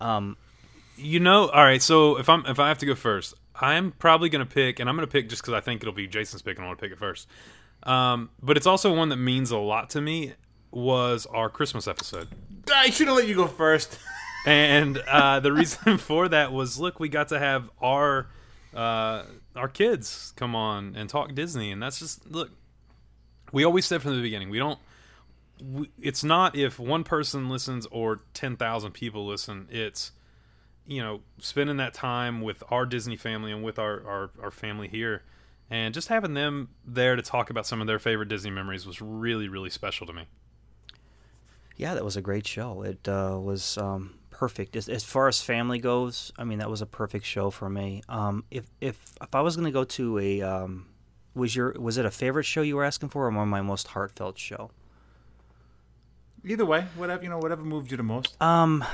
um, 0.02 0.36
You 0.98 1.22
know, 1.22 1.48
all 1.48 1.64
right. 1.64 1.82
So 1.82 2.18
if 2.20 2.28
I'm 2.28 2.46
if 2.48 2.60
I 2.60 2.68
have 2.68 2.80
to 2.80 2.86
go 2.86 2.96
first, 2.96 3.34
I'm 3.56 3.94
probably 3.94 4.28
going 4.28 4.46
to 4.46 4.54
pick, 4.54 4.82
and 4.82 4.90
I'm 4.90 4.98
going 4.98 5.08
to 5.08 5.12
pick 5.12 5.30
just 5.30 5.42
because 5.42 5.54
I 5.54 5.62
think 5.62 5.82
it'll 5.84 5.94
be 5.94 6.06
Jason's 6.06 6.42
pick, 6.42 6.58
and 6.58 6.66
I 6.66 6.68
want 6.68 6.80
to 6.80 6.84
pick 6.84 6.92
it 6.92 7.00
first. 7.00 7.30
Um, 7.84 8.30
but 8.44 8.58
it's 8.58 8.68
also 8.68 8.94
one 8.94 9.08
that 9.08 9.18
means 9.18 9.52
a 9.52 9.58
lot 9.58 9.90
to 9.92 10.02
me. 10.02 10.34
Was 10.70 11.26
our 11.28 11.50
Christmas 11.50 11.88
episode. 11.88 12.28
I 12.76 12.90
should 12.90 13.08
have 13.08 13.16
let 13.16 13.26
you 13.26 13.36
go 13.36 13.48
first. 13.48 13.98
and 14.46 14.98
uh, 14.98 15.40
the 15.40 15.54
reason 15.54 15.98
for 15.98 16.28
that 16.28 16.52
was 16.52 16.78
look 16.78 17.00
we 17.00 17.08
got 17.08 17.30
to 17.30 17.40
have 17.40 17.70
our 17.82 18.28
uh, 18.76 19.24
our 19.58 19.68
kids 19.68 20.34
come 20.36 20.56
on 20.56 20.96
and 20.96 21.10
talk 21.10 21.34
disney 21.34 21.72
and 21.72 21.82
that's 21.82 22.00
just 22.00 22.30
look 22.30 22.52
we 23.52 23.64
always 23.64 23.86
said 23.86 24.02
from 24.02 24.16
the 24.16 24.22
beginning 24.22 24.50
we 24.50 24.60
don't 24.60 24.80
we, 25.64 25.90
it's 26.00 26.24
not 26.24 26.56
if 26.56 26.80
one 26.80 27.04
person 27.04 27.50
listens 27.50 27.86
or 27.88 28.22
10,000 28.34 28.92
people 28.92 29.26
listen 29.26 29.68
it's 29.72 30.12
you 30.86 31.02
know 31.02 31.22
spending 31.40 31.78
that 31.78 31.94
time 31.94 32.42
with 32.42 32.64
our 32.70 32.86
disney 32.86 33.16
family 33.16 33.52
and 33.52 33.64
with 33.64 33.80
our, 33.80 34.06
our, 34.08 34.30
our 34.42 34.52
family 34.52 34.88
here 34.88 35.24
and 35.70 35.94
just 35.94 36.08
having 36.08 36.34
them 36.34 36.70
there 36.86 37.16
to 37.16 37.22
talk 37.22 37.50
about 37.50 37.66
some 37.66 37.82
of 37.82 37.88
their 37.88 38.00
favorite 38.00 38.30
disney 38.30 38.52
memories 38.52 38.86
was 38.86 39.02
really 39.02 39.48
really 39.48 39.70
special 39.70 40.06
to 40.06 40.14
me 40.14 40.24
yeah, 41.78 41.94
that 41.94 42.04
was 42.04 42.18
a 42.18 42.22
great 42.22 42.46
show. 42.48 42.82
It 42.82 43.08
uh, 43.08 43.38
was 43.40 43.78
um, 43.78 44.16
perfect 44.38 44.76
as, 44.76 44.88
as 44.88 45.04
far 45.04 45.28
as 45.28 45.42
family 45.42 45.80
goes. 45.80 46.32
I 46.38 46.44
mean, 46.44 46.60
that 46.60 46.70
was 46.70 46.82
a 46.84 46.86
perfect 46.86 47.26
show 47.26 47.50
for 47.50 47.70
me. 47.70 48.04
Um, 48.08 48.44
if 48.52 48.66
if 48.80 49.16
if 49.20 49.34
I 49.34 49.42
was 49.42 49.56
going 49.56 49.66
to 49.66 49.72
go 49.72 49.84
to 49.84 50.20
a 50.20 50.42
um, 50.44 50.86
was 51.34 51.56
your 51.56 51.74
was 51.80 51.98
it 51.98 52.06
a 52.06 52.12
favorite 52.12 52.44
show 52.44 52.62
you 52.62 52.76
were 52.76 52.84
asking 52.84 53.10
for, 53.10 53.26
or 53.26 53.32
one 53.32 53.44
of 53.44 53.50
my 53.50 53.62
most 53.62 53.88
heartfelt 53.88 54.38
show? 54.38 54.70
Either 56.46 56.66
way, 56.66 56.86
whatever 56.96 57.24
you 57.24 57.30
know, 57.30 57.40
whatever 57.40 57.64
moved 57.64 57.90
you 57.90 57.98
the 57.98 58.04
most. 58.04 58.40
Um, 58.40 58.86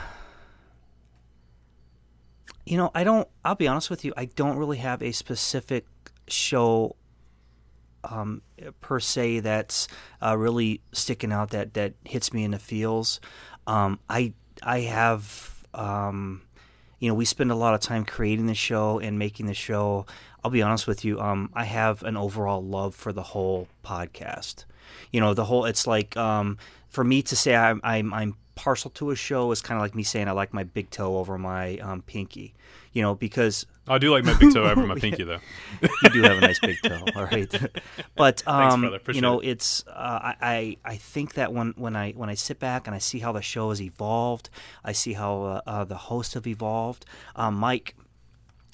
you 2.65 2.77
know, 2.77 2.89
I 2.95 3.03
don't. 3.03 3.27
I'll 3.43 3.55
be 3.55 3.67
honest 3.67 3.89
with 3.89 4.05
you. 4.05 4.13
I 4.15 4.25
don't 4.25 4.55
really 4.55 4.77
have 4.77 5.03
a 5.03 5.11
specific 5.11 5.85
show 6.29 6.95
um, 8.05 8.41
per 8.79 9.01
se 9.01 9.41
that's 9.41 9.89
uh, 10.21 10.37
really 10.37 10.79
sticking 10.93 11.33
out 11.33 11.49
that 11.49 11.73
that 11.73 11.95
hits 12.05 12.31
me 12.31 12.45
in 12.45 12.51
the 12.51 12.59
feels. 12.59 13.19
Um, 13.67 13.99
I 14.09 14.33
I 14.63 14.81
have 14.81 15.65
um, 15.73 16.41
you 16.99 17.07
know 17.09 17.15
we 17.15 17.25
spend 17.25 17.51
a 17.51 17.55
lot 17.55 17.73
of 17.73 17.81
time 17.81 18.05
creating 18.05 18.47
the 18.47 18.55
show 18.55 18.99
and 18.99 19.19
making 19.19 19.45
the 19.45 19.53
show. 19.53 20.05
I'll 20.43 20.51
be 20.51 20.61
honest 20.61 20.87
with 20.87 21.05
you. 21.05 21.19
Um, 21.19 21.49
I 21.53 21.65
have 21.65 22.03
an 22.03 22.17
overall 22.17 22.63
love 22.63 22.95
for 22.95 23.13
the 23.13 23.23
whole 23.23 23.67
podcast. 23.83 24.65
You 25.11 25.21
know, 25.21 25.33
the 25.33 25.45
whole. 25.45 25.65
It's 25.65 25.87
like 25.87 26.17
um, 26.17 26.57
for 26.89 27.03
me 27.03 27.21
to 27.23 27.35
say 27.35 27.55
I'm 27.55 27.79
I'm, 27.83 28.13
I'm 28.13 28.35
partial 28.55 28.91
to 28.91 29.11
a 29.11 29.15
show 29.15 29.51
is 29.51 29.61
kind 29.61 29.77
of 29.77 29.81
like 29.81 29.95
me 29.95 30.03
saying 30.03 30.27
I 30.27 30.31
like 30.31 30.53
my 30.53 30.63
big 30.63 30.89
toe 30.89 31.17
over 31.17 31.37
my 31.37 31.77
um, 31.77 32.01
pinky. 32.01 32.53
You 32.91 33.01
know, 33.01 33.15
because 33.15 33.65
i 33.87 33.97
do 33.97 34.11
like 34.11 34.23
my 34.23 34.33
big 34.35 34.53
toe 34.53 34.63
over 34.63 34.85
my 34.85 34.95
pinky 34.99 35.23
though 35.23 35.39
you 36.03 36.09
do 36.09 36.21
have 36.23 36.37
a 36.37 36.41
nice 36.41 36.59
big 36.59 36.81
toe. 36.81 37.03
All 37.15 37.25
right, 37.25 37.51
but 38.15 38.45
um, 38.47 38.81
brother. 38.81 38.99
You 39.11 39.21
know, 39.21 39.39
it's 39.39 39.85
uh, 39.87 40.33
I, 40.41 40.77
I 40.83 40.95
think 40.97 41.33
that 41.33 41.53
when 41.53 41.73
when 41.75 41.95
I 41.95 42.11
when 42.11 42.29
I 42.29 42.35
sit 42.35 42.59
back 42.59 42.87
and 42.87 42.95
I 42.95 42.99
see 42.99 43.19
how 43.19 43.31
the 43.31 43.41
show 43.41 43.69
has 43.69 43.81
evolved, 43.81 44.49
I 44.83 44.91
see 44.91 45.13
how 45.13 45.43
uh, 45.43 45.61
uh, 45.65 45.83
the 45.83 45.95
hosts 45.95 46.33
have 46.33 46.47
evolved. 46.47 47.05
Um, 47.35 47.55
Mike, 47.55 47.95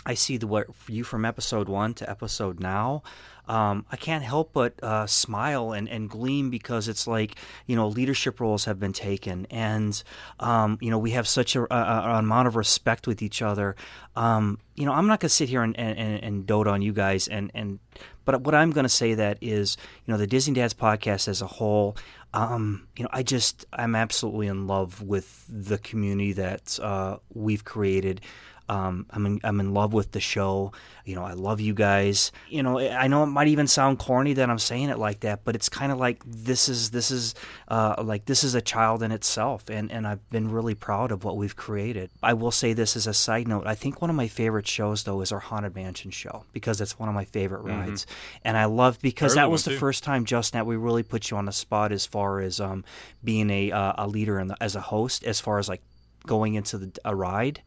I 0.05 0.13
see 0.13 0.37
the 0.37 0.47
what 0.47 0.67
you 0.87 1.03
from 1.03 1.25
episode 1.25 1.67
one 1.69 1.93
to 1.95 2.09
episode 2.09 2.59
now. 2.59 3.03
Um, 3.49 3.85
I 3.91 3.95
can't 3.95 4.23
help 4.23 4.53
but 4.53 4.81
uh, 4.83 5.07
smile 5.07 5.71
and, 5.71 5.89
and 5.89 6.07
gleam 6.07 6.51
because 6.51 6.87
it's 6.87 7.07
like 7.07 7.35
you 7.65 7.75
know 7.75 7.87
leadership 7.87 8.39
roles 8.39 8.65
have 8.65 8.79
been 8.79 8.93
taken, 8.93 9.47
and 9.49 10.01
um, 10.39 10.77
you 10.81 10.91
know 10.91 10.99
we 10.99 11.11
have 11.11 11.27
such 11.27 11.55
a, 11.55 11.63
a, 11.73 12.13
a 12.13 12.19
amount 12.19 12.47
of 12.47 12.55
respect 12.55 13.07
with 13.07 13.23
each 13.23 13.41
other. 13.41 13.75
Um, 14.15 14.59
you 14.75 14.85
know, 14.85 14.93
I'm 14.93 15.07
not 15.07 15.19
going 15.19 15.29
to 15.29 15.35
sit 15.35 15.49
here 15.49 15.63
and, 15.63 15.77
and, 15.77 16.23
and, 16.23 16.45
dote 16.45 16.67
on 16.67 16.81
you 16.81 16.93
guys, 16.93 17.27
and, 17.27 17.51
and 17.53 17.79
but 18.25 18.41
what 18.41 18.53
I'm 18.53 18.71
going 18.71 18.83
to 18.83 18.89
say 18.89 19.13
that 19.15 19.37
is, 19.41 19.77
you 20.05 20.11
know, 20.11 20.17
the 20.17 20.27
Disney 20.27 20.53
Dads 20.53 20.73
podcast 20.73 21.27
as 21.27 21.41
a 21.41 21.47
whole. 21.47 21.97
Um, 22.33 22.87
you 22.95 23.03
know, 23.03 23.09
I 23.11 23.23
just 23.23 23.65
I'm 23.73 23.95
absolutely 23.95 24.47
in 24.47 24.67
love 24.67 25.01
with 25.01 25.45
the 25.49 25.79
community 25.79 26.33
that 26.33 26.79
uh, 26.81 27.17
we've 27.33 27.65
created. 27.65 28.21
Um, 28.69 29.07
I'm 29.09 29.25
in, 29.25 29.41
I'm 29.43 29.59
in 29.59 29.73
love 29.73 29.93
with 29.93 30.11
the 30.11 30.19
show. 30.19 30.71
You 31.05 31.15
know, 31.15 31.23
I 31.23 31.33
love 31.33 31.59
you 31.59 31.73
guys. 31.73 32.31
You 32.49 32.61
know, 32.61 32.77
I 32.79 33.07
know 33.07 33.23
it 33.23 33.27
might 33.27 33.47
even 33.47 33.65
sound 33.65 33.97
corny 33.97 34.33
that 34.33 34.49
I'm 34.49 34.59
saying 34.59 34.89
it 34.89 34.99
like 34.99 35.21
that, 35.21 35.43
but 35.43 35.55
it's 35.55 35.69
kind 35.69 35.91
of 35.91 35.97
like 35.97 36.21
this 36.25 36.69
is 36.69 36.91
this 36.91 37.09
is 37.09 37.33
uh, 37.67 37.95
like 38.03 38.25
this 38.25 38.43
is 38.43 38.53
a 38.53 38.61
child 38.61 39.01
in 39.01 39.11
itself, 39.11 39.69
and 39.69 39.91
and 39.91 40.05
I've 40.05 40.29
been 40.29 40.51
really 40.51 40.75
proud 40.75 41.11
of 41.11 41.23
what 41.23 41.35
we've 41.35 41.55
created. 41.55 42.11
I 42.21 42.33
will 42.33 42.51
say 42.51 42.73
this 42.73 42.95
as 42.95 43.07
a 43.07 43.13
side 43.13 43.47
note. 43.47 43.65
I 43.65 43.73
think 43.73 44.01
one 44.01 44.11
of 44.11 44.15
my 44.15 44.27
favorite 44.27 44.67
shows 44.67 45.03
though 45.03 45.21
is 45.21 45.31
our 45.31 45.39
Haunted 45.39 45.73
Mansion 45.73 46.11
show 46.11 46.45
because 46.53 46.79
it's 46.79 46.99
one 46.99 47.09
of 47.09 47.15
my 47.15 47.25
favorite 47.25 47.63
rides, 47.63 48.05
and 48.43 48.55
I 48.55 48.65
love 48.65 48.99
because 49.01 49.31
Early 49.31 49.41
that 49.41 49.51
was 49.51 49.63
the 49.63 49.71
too. 49.71 49.77
first 49.77 50.03
time 50.03 50.25
Justin 50.25 50.59
that 50.59 50.65
we 50.65 50.75
really 50.75 51.03
put 51.03 51.31
you 51.31 51.37
on 51.37 51.45
the 51.45 51.51
spot 51.51 51.91
as 51.91 52.05
far 52.05 52.39
as 52.39 52.59
um, 52.59 52.83
being 53.23 53.49
a 53.49 53.71
uh, 53.71 53.93
a 53.97 54.07
leader 54.07 54.43
the, 54.45 54.57
as 54.61 54.75
a 54.75 54.81
host, 54.81 55.23
as 55.23 55.39
far 55.39 55.57
as 55.59 55.69
like 55.69 55.81
going 56.25 56.55
into 56.55 56.77
the, 56.77 56.91
a 57.05 57.15
ride, 57.15 57.61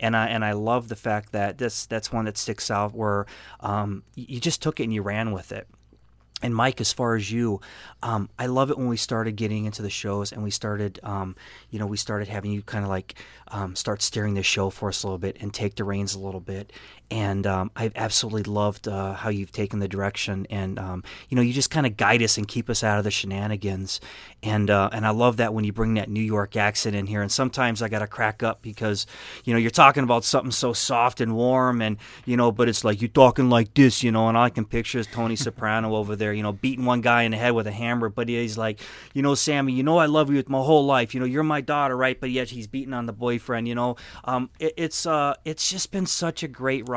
and 0.00 0.16
I 0.16 0.26
and 0.28 0.44
I 0.44 0.52
love 0.52 0.88
the 0.88 0.96
fact 0.96 1.32
that 1.32 1.58
this 1.58 1.86
that's 1.86 2.12
one 2.12 2.26
that 2.26 2.36
sticks 2.36 2.70
out 2.70 2.94
where 2.94 3.26
um, 3.60 4.02
you 4.14 4.40
just 4.40 4.62
took 4.62 4.80
it 4.80 4.84
and 4.84 4.94
you 4.94 5.02
ran 5.02 5.32
with 5.32 5.52
it. 5.52 5.66
And 6.42 6.54
Mike, 6.54 6.82
as 6.82 6.92
far 6.92 7.16
as 7.16 7.32
you, 7.32 7.62
um, 8.02 8.28
I 8.38 8.44
love 8.44 8.70
it 8.70 8.76
when 8.76 8.88
we 8.88 8.98
started 8.98 9.36
getting 9.36 9.64
into 9.64 9.80
the 9.80 9.88
shows 9.88 10.32
and 10.32 10.42
we 10.42 10.50
started, 10.50 11.00
um, 11.02 11.34
you 11.70 11.78
know, 11.78 11.86
we 11.86 11.96
started 11.96 12.28
having 12.28 12.52
you 12.52 12.60
kind 12.60 12.84
of 12.84 12.90
like 12.90 13.14
um, 13.48 13.74
start 13.74 14.02
steering 14.02 14.34
the 14.34 14.42
show 14.42 14.68
for 14.68 14.90
us 14.90 15.02
a 15.02 15.06
little 15.06 15.18
bit 15.18 15.38
and 15.40 15.54
take 15.54 15.76
the 15.76 15.84
reins 15.84 16.14
a 16.14 16.18
little 16.18 16.40
bit. 16.40 16.74
And 17.10 17.46
um, 17.46 17.70
I've 17.76 17.92
absolutely 17.94 18.42
loved 18.44 18.88
uh, 18.88 19.14
how 19.14 19.28
you've 19.28 19.52
taken 19.52 19.78
the 19.78 19.88
direction, 19.88 20.46
and 20.50 20.78
um, 20.78 21.04
you 21.28 21.36
know, 21.36 21.42
you 21.42 21.52
just 21.52 21.70
kind 21.70 21.86
of 21.86 21.96
guide 21.96 22.22
us 22.22 22.36
and 22.36 22.48
keep 22.48 22.68
us 22.68 22.82
out 22.82 22.98
of 22.98 23.04
the 23.04 23.10
shenanigans. 23.10 24.00
And 24.42 24.70
uh, 24.70 24.90
and 24.92 25.06
I 25.06 25.10
love 25.10 25.38
that 25.38 25.54
when 25.54 25.64
you 25.64 25.72
bring 25.72 25.94
that 25.94 26.08
New 26.08 26.22
York 26.22 26.56
accent 26.56 26.96
in 26.96 27.06
here. 27.06 27.22
And 27.22 27.30
sometimes 27.30 27.82
I 27.82 27.88
got 27.88 28.00
to 28.00 28.06
crack 28.06 28.42
up 28.42 28.62
because 28.62 29.06
you 29.44 29.52
know 29.52 29.58
you're 29.58 29.70
talking 29.70 30.02
about 30.02 30.24
something 30.24 30.50
so 30.50 30.72
soft 30.72 31.20
and 31.20 31.34
warm, 31.34 31.80
and 31.80 31.96
you 32.24 32.36
know, 32.36 32.50
but 32.50 32.68
it's 32.68 32.84
like 32.84 33.00
you're 33.00 33.08
talking 33.08 33.50
like 33.50 33.74
this, 33.74 34.02
you 34.02 34.10
know. 34.10 34.28
And 34.28 34.36
I 34.36 34.50
can 34.50 34.64
picture 34.64 35.02
Tony 35.04 35.36
Soprano 35.36 35.94
over 35.94 36.16
there, 36.16 36.32
you 36.32 36.42
know, 36.42 36.52
beating 36.52 36.84
one 36.84 37.00
guy 37.00 37.22
in 37.22 37.30
the 37.30 37.36
head 37.36 37.52
with 37.52 37.66
a 37.66 37.72
hammer, 37.72 38.08
but 38.08 38.28
he's 38.28 38.58
like, 38.58 38.80
you 39.14 39.22
know, 39.22 39.34
Sammy, 39.34 39.72
you 39.72 39.82
know, 39.82 39.98
I 39.98 40.06
love 40.06 40.30
you 40.30 40.36
with 40.36 40.48
my 40.48 40.58
whole 40.58 40.84
life. 40.84 41.14
You 41.14 41.20
know, 41.20 41.26
you're 41.26 41.42
my 41.42 41.60
daughter, 41.60 41.96
right? 41.96 42.18
But 42.18 42.30
yet 42.30 42.50
he's 42.50 42.66
beating 42.66 42.94
on 42.94 43.06
the 43.06 43.12
boyfriend. 43.12 43.68
You 43.68 43.74
know, 43.74 43.96
um, 44.24 44.50
it, 44.58 44.74
it's 44.76 45.06
uh, 45.06 45.34
it's 45.44 45.70
just 45.70 45.90
been 45.92 46.06
such 46.06 46.42
a 46.42 46.48
great 46.48 46.88
ride, 46.88 46.95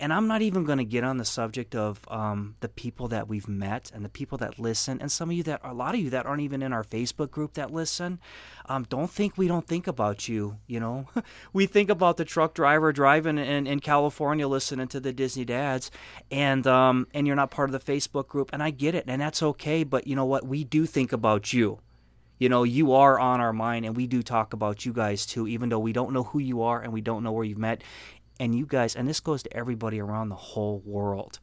and 0.00 0.12
I'm 0.12 0.26
not 0.26 0.42
even 0.42 0.64
going 0.64 0.78
to 0.78 0.84
get 0.84 1.04
on 1.04 1.18
the 1.18 1.24
subject 1.24 1.74
of 1.74 2.00
um, 2.08 2.56
the 2.60 2.68
people 2.68 3.08
that 3.08 3.28
we've 3.28 3.48
met 3.48 3.90
and 3.94 4.04
the 4.04 4.08
people 4.08 4.38
that 4.38 4.58
listen, 4.58 5.00
and 5.00 5.10
some 5.10 5.30
of 5.30 5.36
you 5.36 5.42
that 5.44 5.60
a 5.64 5.74
lot 5.74 5.94
of 5.94 6.00
you 6.00 6.10
that 6.10 6.26
aren't 6.26 6.42
even 6.42 6.62
in 6.62 6.72
our 6.72 6.84
Facebook 6.84 7.30
group 7.30 7.54
that 7.54 7.70
listen. 7.70 8.20
Um, 8.66 8.84
don't 8.88 9.10
think 9.10 9.36
we 9.36 9.48
don't 9.48 9.66
think 9.66 9.86
about 9.86 10.28
you. 10.28 10.58
You 10.66 10.80
know, 10.80 11.08
we 11.52 11.66
think 11.66 11.90
about 11.90 12.16
the 12.16 12.24
truck 12.24 12.54
driver 12.54 12.92
driving 12.92 13.38
in, 13.38 13.66
in 13.66 13.80
California 13.80 14.48
listening 14.48 14.88
to 14.88 15.00
the 15.00 15.12
Disney 15.12 15.44
dads, 15.44 15.90
and 16.30 16.66
um, 16.66 17.06
and 17.12 17.26
you're 17.26 17.36
not 17.36 17.50
part 17.50 17.72
of 17.72 17.84
the 17.84 17.92
Facebook 17.92 18.28
group, 18.28 18.50
and 18.52 18.62
I 18.62 18.70
get 18.70 18.94
it, 18.94 19.04
and 19.06 19.20
that's 19.20 19.42
okay. 19.42 19.84
But 19.84 20.06
you 20.06 20.16
know 20.16 20.24
what? 20.24 20.46
We 20.46 20.64
do 20.64 20.86
think 20.86 21.12
about 21.12 21.52
you. 21.52 21.80
You 22.38 22.48
know, 22.48 22.64
you 22.64 22.92
are 22.92 23.18
on 23.18 23.40
our 23.40 23.52
mind, 23.52 23.86
and 23.86 23.96
we 23.96 24.06
do 24.06 24.22
talk 24.22 24.52
about 24.52 24.84
you 24.84 24.92
guys 24.92 25.24
too, 25.24 25.46
even 25.46 25.68
though 25.68 25.78
we 25.78 25.92
don't 25.92 26.12
know 26.12 26.24
who 26.24 26.40
you 26.40 26.62
are 26.62 26.80
and 26.82 26.92
we 26.92 27.00
don't 27.00 27.22
know 27.22 27.32
where 27.32 27.44
you've 27.44 27.58
met. 27.58 27.82
And 28.40 28.54
you 28.54 28.66
guys, 28.66 28.96
and 28.96 29.08
this 29.08 29.20
goes 29.20 29.42
to 29.44 29.56
everybody 29.56 30.00
around 30.00 30.28
the 30.28 30.34
whole 30.34 30.82
world. 30.84 31.38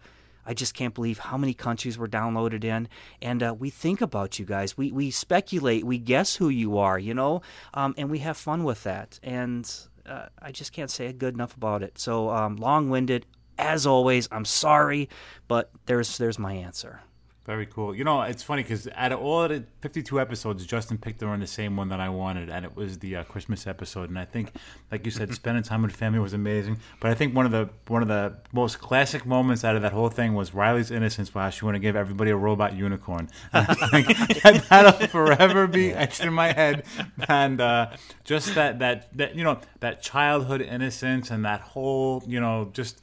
I 0.45 0.53
just 0.53 0.73
can't 0.73 0.93
believe 0.93 1.19
how 1.19 1.37
many 1.37 1.53
countries 1.53 1.97
we're 1.97 2.07
downloaded 2.07 2.63
in, 2.63 2.87
and 3.21 3.43
uh, 3.43 3.55
we 3.57 3.69
think 3.69 4.01
about 4.01 4.39
you 4.39 4.45
guys. 4.45 4.75
We 4.75 4.91
we 4.91 5.11
speculate, 5.11 5.85
we 5.85 5.99
guess 5.99 6.35
who 6.35 6.49
you 6.49 6.79
are, 6.79 6.97
you 6.97 7.13
know, 7.13 7.41
um, 7.73 7.93
and 7.97 8.09
we 8.09 8.19
have 8.19 8.37
fun 8.37 8.63
with 8.63 8.83
that. 8.83 9.19
And 9.21 9.71
uh, 10.05 10.25
I 10.41 10.51
just 10.51 10.73
can't 10.73 10.89
say 10.89 11.13
good 11.13 11.35
enough 11.35 11.55
about 11.55 11.83
it. 11.83 11.99
So 11.99 12.29
um, 12.31 12.55
long-winded, 12.55 13.25
as 13.57 13.85
always. 13.85 14.27
I'm 14.31 14.45
sorry, 14.45 15.09
but 15.47 15.69
there's 15.85 16.17
there's 16.17 16.39
my 16.39 16.53
answer. 16.53 17.01
Very 17.43 17.65
cool. 17.65 17.95
You 17.95 18.03
know, 18.03 18.21
it's 18.21 18.43
funny 18.43 18.61
because 18.61 18.87
out 18.95 19.11
of 19.11 19.19
all 19.19 19.47
the 19.47 19.63
52 19.81 20.21
episodes, 20.21 20.63
Justin 20.63 20.99
picked 20.99 21.17
the 21.17 21.25
one 21.25 21.39
the 21.39 21.47
same 21.47 21.75
one 21.75 21.89
that 21.89 21.99
I 21.99 22.07
wanted, 22.07 22.51
and 22.51 22.63
it 22.63 22.75
was 22.75 22.99
the 22.99 23.15
uh, 23.15 23.23
Christmas 23.23 23.65
episode. 23.65 24.09
And 24.09 24.19
I 24.19 24.25
think, 24.25 24.53
like 24.91 25.05
you 25.05 25.11
said, 25.11 25.33
spending 25.33 25.63
time 25.63 25.81
with 25.81 25.91
family 25.91 26.19
was 26.19 26.33
amazing. 26.33 26.77
But 26.99 27.09
I 27.09 27.15
think 27.15 27.35
one 27.35 27.47
of 27.47 27.51
the 27.51 27.67
one 27.87 28.03
of 28.03 28.07
the 28.07 28.37
most 28.53 28.77
classic 28.77 29.25
moments 29.25 29.63
out 29.63 29.75
of 29.75 29.81
that 29.81 29.91
whole 29.91 30.09
thing 30.09 30.35
was 30.35 30.53
Riley's 30.53 30.91
innocence 30.91 31.33
while 31.33 31.49
she 31.49 31.65
wanted 31.65 31.79
to 31.79 31.81
give 31.81 31.95
everybody 31.95 32.29
a 32.29 32.35
robot 32.35 32.75
unicorn. 32.75 33.27
And 33.53 33.67
I 33.69 34.01
that, 34.43 34.65
that'll 34.69 35.07
forever 35.07 35.65
be 35.65 35.93
etched 35.93 36.23
in 36.23 36.33
my 36.33 36.53
head. 36.53 36.83
And 37.27 37.59
uh, 37.59 37.95
just 38.23 38.53
that 38.53 38.77
that 38.79 39.17
that 39.17 39.35
you 39.35 39.43
know 39.43 39.59
that 39.79 40.03
childhood 40.03 40.61
innocence 40.61 41.31
and 41.31 41.43
that 41.45 41.61
whole 41.61 42.23
you 42.27 42.39
know 42.39 42.69
just 42.71 43.01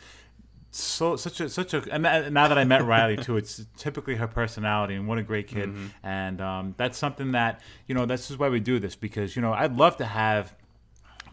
so 0.71 1.17
such 1.17 1.41
a 1.41 1.49
such 1.49 1.73
a 1.75 1.83
and 1.91 2.03
now 2.03 2.49
that 2.49 2.59
I 2.59 2.65
met 2.65 2.85
Riley 2.85 3.17
too, 3.17 3.37
it's 3.37 3.65
typically 3.77 4.17
her 4.17 4.27
personality 4.27 4.95
and 4.95 5.09
what 5.09 5.19
a 5.19 5.23
great 5.23 5.47
kid. 5.49 5.71
And 6.03 6.41
um, 6.41 6.75
that's 6.77 6.99
something 6.99 7.33
that 7.33 7.61
you 7.87 7.95
know 7.95 8.07
this 8.07 8.31
is 8.31 8.39
why 8.39 8.49
we 8.49 8.61
do 8.61 8.79
this 8.79 8.95
because 8.95 9.35
you 9.35 9.43
know 9.43 9.53
I'd 9.53 9.77
love 9.77 9.97
to 9.99 10.05
have 10.05 10.55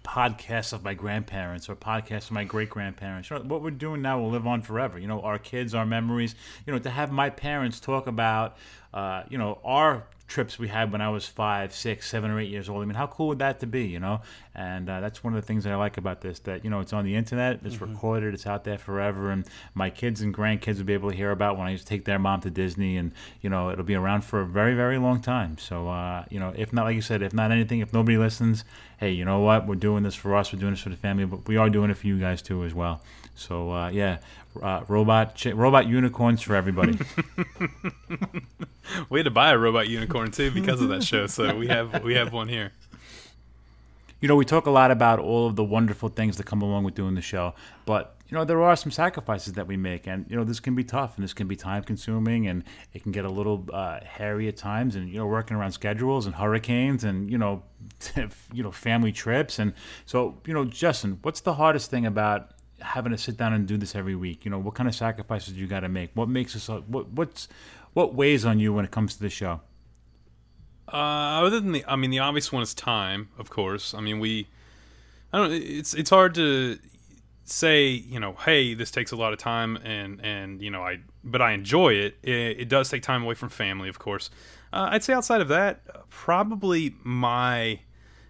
podcasts 0.06 0.72
of 0.72 0.84
my 0.84 0.94
grandparents 0.94 1.68
or 1.68 1.76
podcasts 1.76 2.26
of 2.26 2.32
my 2.32 2.44
great 2.44 2.70
grandparents. 2.70 3.30
You 3.30 3.40
know, 3.40 3.44
what 3.44 3.62
we're 3.62 3.72
doing 3.72 4.02
now 4.02 4.20
will 4.20 4.30
live 4.30 4.48
on 4.48 4.62
forever. 4.62 5.00
You 5.00 5.08
know, 5.08 5.22
our 5.22 5.40
kids, 5.40 5.74
our 5.74 5.86
memories. 5.86 6.36
You 6.66 6.74
know, 6.74 6.80
to 6.80 6.90
have 6.90 7.12
my 7.12 7.30
parents 7.30 7.80
talk 7.80 8.08
about, 8.08 8.56
uh, 8.94 9.24
you 9.30 9.38
know, 9.38 9.60
our 9.66 10.06
trips 10.28 10.58
we 10.58 10.68
had 10.68 10.92
when 10.92 11.02
I 11.02 11.10
was 11.10 11.28
five, 11.28 11.74
six, 11.74 12.10
seven, 12.10 12.32
or 12.32 12.40
eight 12.40 12.50
years 12.50 12.70
old. 12.70 12.82
I 12.82 12.86
mean, 12.86 12.96
how 12.96 13.08
cool 13.08 13.28
would 13.30 13.40
that 13.40 13.60
to 13.60 13.68
be? 13.68 13.88
You 13.88 14.00
know, 14.00 14.22
and 14.56 14.90
uh, 14.90 15.00
that's 15.02 15.24
one 15.24 15.34
of 15.34 15.42
the 15.42 15.46
things 15.46 15.64
that 15.66 15.74
I 15.74 15.76
like 15.76 15.98
about 15.98 16.22
this. 16.22 16.40
That 16.40 16.64
you 16.64 16.70
know, 16.70 16.80
it's 16.80 16.94
on 16.94 17.06
the 17.06 17.16
internet, 17.16 17.60
it's 17.64 17.82
recorded, 17.82 18.34
it's 18.34 18.48
out 18.48 18.64
there 18.64 18.78
forever, 18.78 19.32
and 19.32 19.46
my 19.74 19.90
kids 19.90 20.22
and 20.22 20.34
grandkids 20.34 20.78
will 20.78 20.86
be 20.86 20.94
able 20.94 21.10
to 21.12 21.16
hear 21.16 21.32
about 21.32 21.58
when 21.58 21.68
I 21.68 21.72
used 21.72 21.86
to 21.86 21.90
take 21.90 22.06
their 22.06 22.20
mom 22.20 22.42
to 22.42 22.50
Disney, 22.50 22.98
and 22.98 23.12
you 23.42 23.50
know, 23.50 23.70
it'll 23.70 23.84
be 23.84 23.96
around 23.96 24.22
for 24.24 24.42
a 24.42 24.46
very, 24.46 24.76
very 24.76 24.98
long 24.98 25.22
time. 25.22 25.58
So, 25.58 25.90
uh, 25.90 26.26
you 26.30 26.40
know, 26.40 26.54
if 26.56 26.72
not, 26.74 26.86
like 26.86 26.96
you 26.96 27.02
said, 27.02 27.22
if 27.22 27.34
not 27.34 27.52
anything, 27.52 27.80
if 27.80 27.94
nobody 27.94 28.18
listens, 28.18 28.64
hey, 29.00 29.12
you 29.12 29.26
know 29.26 29.40
what? 29.40 29.68
We're 29.68 29.76
doing 29.76 30.04
this 30.04 30.16
for 30.16 30.36
us. 30.36 30.54
We're 30.54 30.60
doing 30.60 30.74
this 30.74 30.82
for 30.82 30.90
the 30.90 30.96
family, 30.96 31.26
but 31.26 31.48
we 31.48 31.58
are 31.58 31.70
doing 31.70 31.90
it 31.90 31.98
for 31.98 32.08
you 32.08 32.20
guys 32.20 32.42
too 32.42 32.64
as 32.64 32.74
well. 32.74 33.02
So, 33.36 33.72
uh, 33.72 33.90
yeah, 33.90 34.20
uh, 34.62 34.84
robot, 34.88 35.40
chi- 35.42 35.52
robot 35.52 35.88
unicorns 35.88 36.42
for 36.42 36.56
everybody. 36.56 36.98
We 39.10 39.20
had 39.20 39.26
to 39.26 39.32
buy 39.32 39.52
a 39.52 39.58
robot 39.58 39.88
unicorn 39.88 40.32
too 40.32 40.52
because 40.52 40.82
of 40.82 40.90
that 40.90 41.04
show. 41.04 41.28
So 41.28 41.56
we 41.56 41.68
have 41.68 42.04
we 42.04 42.16
have 42.16 42.32
one 42.34 42.48
here. 42.48 42.72
You 44.26 44.28
know, 44.28 44.36
we 44.36 44.44
talk 44.44 44.66
a 44.66 44.72
lot 44.72 44.90
about 44.90 45.20
all 45.20 45.46
of 45.46 45.56
the 45.56 45.64
wonderful 45.64 46.10
things 46.10 46.38
that 46.38 46.48
come 46.48 46.64
along 46.64 46.84
with 46.84 46.96
doing 46.96 47.14
the 47.14 47.22
show, 47.22 47.54
but 47.86 48.16
you 48.28 48.36
know, 48.36 48.44
there 48.44 48.60
are 48.64 48.76
some 48.76 48.90
sacrifices 48.90 49.54
that 49.54 49.68
we 49.68 49.78
make, 49.78 50.08
and 50.08 50.26
you 50.28 50.36
know, 50.36 50.44
this 50.44 50.60
can 50.60 50.74
be 50.74 50.84
tough, 50.84 51.16
and 51.16 51.24
this 51.24 51.32
can 51.32 51.48
be 51.48 51.56
time 51.56 51.84
consuming, 51.84 52.48
and 52.48 52.64
it 52.92 53.04
can 53.04 53.12
get 53.12 53.24
a 53.24 53.30
little 53.30 53.68
uh, 53.72 54.00
hairy 54.04 54.48
at 54.48 54.58
times, 54.58 54.96
and 54.96 55.10
you 55.10 55.20
know, 55.20 55.28
working 55.28 55.56
around 55.56 55.74
schedules 55.74 56.26
and 56.26 56.34
hurricanes, 56.34 57.04
and 57.04 57.30
you 57.30 57.38
know, 57.38 57.62
you 58.52 58.64
know, 58.64 58.72
family 58.72 59.12
trips, 59.12 59.60
and 59.60 59.74
so 60.08 60.42
you 60.48 60.56
know, 60.56 60.66
Justin, 60.66 61.20
what's 61.22 61.42
the 61.42 61.54
hardest 61.54 61.92
thing 61.92 62.08
about 62.08 62.50
having 62.82 63.12
to 63.12 63.20
sit 63.20 63.38
down 63.38 63.54
and 63.54 63.68
do 63.68 63.78
this 63.78 63.94
every 63.94 64.16
week? 64.16 64.44
You 64.44 64.50
know, 64.50 64.58
what 64.58 64.74
kind 64.74 64.90
of 64.90 64.96
sacrifices 64.96 65.54
you 65.54 65.68
got 65.68 65.82
to 65.82 65.90
make? 65.90 66.10
What 66.16 66.30
makes 66.30 66.56
us? 66.56 66.68
What 66.68 67.10
what's 67.10 67.48
what 67.94 68.16
weighs 68.16 68.44
on 68.44 68.58
you 68.58 68.74
when 68.74 68.86
it 68.86 68.90
comes 68.90 69.14
to 69.18 69.22
the 69.22 69.30
show? 69.30 69.62
Uh, 70.88 71.42
other 71.46 71.60
than 71.60 71.72
the, 71.72 71.86
I 71.88 71.96
mean, 71.96 72.12
the 72.12 72.20
obvious 72.20 72.52
one 72.52 72.62
is 72.62 72.74
time, 72.74 73.30
of 73.38 73.50
course. 73.50 73.94
I 73.94 74.02
mean, 74.02 74.20
we, 74.20 74.48
I 75.34 75.40
don't. 75.40 75.52
It's 75.52 75.94
it's 75.94 76.10
hard 76.10 76.36
to 76.36 76.78
say, 77.44 77.88
you 77.90 78.20
know, 78.20 78.34
hey, 78.34 78.74
this 78.74 78.92
takes 78.92 79.12
a 79.12 79.16
lot 79.16 79.34
of 79.34 79.40
time, 79.40 79.78
and 79.78 80.20
and 80.24 80.62
you 80.62 80.70
know, 80.70 80.84
I, 80.84 81.00
but 81.24 81.42
I 81.42 81.54
enjoy 81.54 81.94
it. 81.94 82.18
It, 82.22 82.60
it 82.60 82.70
does 82.70 82.90
take 82.90 83.02
time 83.02 83.24
away 83.24 83.36
from 83.36 83.50
family, 83.50 83.90
of 83.90 83.98
course. 83.98 84.30
Uh, 84.72 84.90
I'd 84.92 85.04
say 85.04 85.14
outside 85.14 85.42
of 85.42 85.48
that, 85.48 86.10
probably 86.10 86.96
my, 87.04 87.80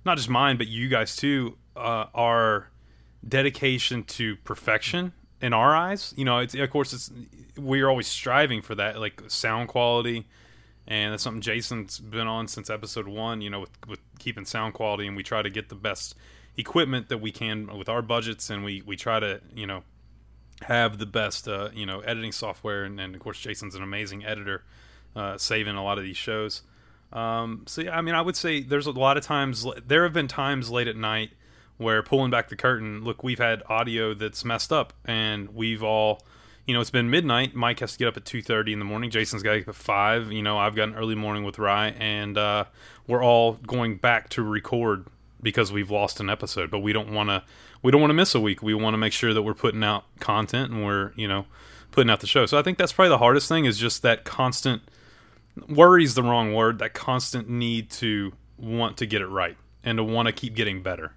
not 0.05 0.17
just 0.17 0.29
mine, 0.29 0.57
but 0.57 0.67
you 0.67 0.89
guys 0.89 1.15
too, 1.15 1.57
uh, 1.75 2.05
our 2.13 2.69
dedication 3.27 4.03
to 4.03 4.35
perfection 4.37 5.11
in 5.41 5.53
our 5.53 5.75
eyes. 5.75 6.13
You 6.15 6.25
know, 6.25 6.39
it's 6.39 6.55
of 6.55 6.69
course 6.69 6.93
it's 6.93 7.11
we're 7.57 7.89
always 7.89 8.07
striving 8.07 8.61
for 8.61 8.75
that, 8.75 8.99
like 8.99 9.23
sound 9.27 9.69
quality 9.69 10.25
and 10.87 11.13
that's 11.13 11.23
something 11.23 11.41
Jason's 11.41 11.99
been 11.99 12.27
on 12.27 12.47
since 12.47 12.69
episode 12.69 13.07
one. 13.07 13.41
You 13.41 13.49
know, 13.49 13.61
with, 13.61 13.87
with 13.87 13.99
keeping 14.19 14.45
sound 14.45 14.73
quality, 14.73 15.07
and 15.07 15.15
we 15.15 15.23
try 15.23 15.41
to 15.41 15.49
get 15.49 15.69
the 15.69 15.75
best 15.75 16.15
equipment 16.57 17.09
that 17.09 17.17
we 17.19 17.31
can 17.31 17.77
with 17.77 17.89
our 17.89 18.01
budgets, 18.01 18.49
and 18.49 18.63
we 18.63 18.81
we 18.85 18.95
try 18.95 19.19
to 19.19 19.41
you 19.53 19.67
know 19.67 19.83
have 20.61 20.97
the 20.97 21.05
best 21.05 21.47
uh, 21.47 21.69
you 21.73 21.85
know 21.85 21.99
editing 22.01 22.31
software, 22.31 22.83
and, 22.83 22.99
and 22.99 23.15
of 23.15 23.21
course 23.21 23.39
Jason's 23.39 23.75
an 23.75 23.83
amazing 23.83 24.25
editor, 24.25 24.63
uh, 25.15 25.37
saving 25.37 25.75
a 25.75 25.83
lot 25.83 25.97
of 25.97 26.03
these 26.03 26.17
shows. 26.17 26.61
Um, 27.13 27.63
so 27.67 27.81
yeah, 27.81 27.97
I 27.97 28.01
mean, 28.01 28.15
I 28.15 28.21
would 28.21 28.35
say 28.35 28.61
there's 28.61 28.87
a 28.87 28.91
lot 28.91 29.17
of 29.17 29.23
times 29.23 29.65
there 29.85 30.03
have 30.03 30.13
been 30.13 30.27
times 30.27 30.69
late 30.69 30.87
at 30.87 30.95
night 30.95 31.31
where 31.77 32.01
pulling 32.01 32.31
back 32.31 32.49
the 32.49 32.55
curtain, 32.55 33.03
look, 33.03 33.23
we've 33.23 33.39
had 33.39 33.61
audio 33.67 34.13
that's 34.13 34.45
messed 34.45 34.71
up, 34.71 34.93
and 35.03 35.53
we've 35.53 35.83
all 35.83 36.25
you 36.67 36.73
know, 36.73 36.82
it's 36.82 36.89
been 36.91 37.10
midnight. 37.10 37.54
Mike 37.56 37.80
has 37.80 37.93
to 37.93 37.97
get 37.99 38.08
up 38.08 38.17
at 38.17 38.25
two 38.25 38.41
thirty 38.41 38.73
in 38.73 38.80
the 38.80 38.86
morning. 38.86 39.10
Jason's 39.12 39.43
got 39.43 39.51
to 39.54 39.60
get 39.60 39.65
up 39.65 39.69
at 39.69 39.75
five. 39.75 40.32
You 40.32 40.41
know, 40.41 40.58
I've 40.58 40.75
got 40.75 40.89
an 40.89 40.95
early 40.95 41.15
morning 41.15 41.43
with 41.43 41.60
Rye, 41.60 41.89
and 41.99 42.38
uh, 42.38 42.65
we're 43.08 43.23
all 43.23 43.54
going 43.54 43.97
back 43.97 44.30
to 44.30 44.43
record 44.43 45.06
because 45.41 45.71
we've 45.71 45.91
lost 45.91 46.19
an 46.19 46.30
episode. 46.30 46.71
But 46.71 46.80
we 46.80 46.93
don't 46.93 47.12
want 47.12 47.30
to. 47.30 47.43
We 47.84 47.91
don't 47.91 48.01
want 48.01 48.10
to 48.10 48.15
miss 48.15 48.34
a 48.34 48.39
week. 48.39 48.63
We 48.63 48.73
want 48.73 48.93
to 48.93 48.97
make 48.97 49.13
sure 49.13 49.34
that 49.34 49.43
we're 49.43 49.54
putting 49.54 49.84
out 49.84 50.06
content 50.19 50.71
and 50.71 50.84
we're 50.86 51.12
you 51.15 51.28
know 51.28 51.45
putting 51.91 52.10
out 52.10 52.19
the 52.19 52.28
show. 52.28 52.45
So 52.47 52.58
I 52.58 52.63
think 52.63 52.78
that's 52.78 52.93
probably 52.93 53.10
the 53.10 53.19
hardest 53.19 53.47
thing 53.47 53.65
is 53.65 53.78
just 53.78 54.01
that 54.01 54.23
constant. 54.25 54.82
Worry's 55.69 56.15
the 56.15 56.23
wrong 56.23 56.54
word. 56.54 56.80
That 56.80 56.93
constant 56.93 57.47
need 57.49 57.89
to 57.91 58.34
want 58.58 58.97
to 58.97 59.06
get 59.06 59.21
it 59.21 59.28
right 59.28 59.56
and 59.84 59.97
to 59.97 60.04
want 60.04 60.25
to 60.28 60.32
keep 60.32 60.56
getting 60.56 60.82
better. 60.82 61.13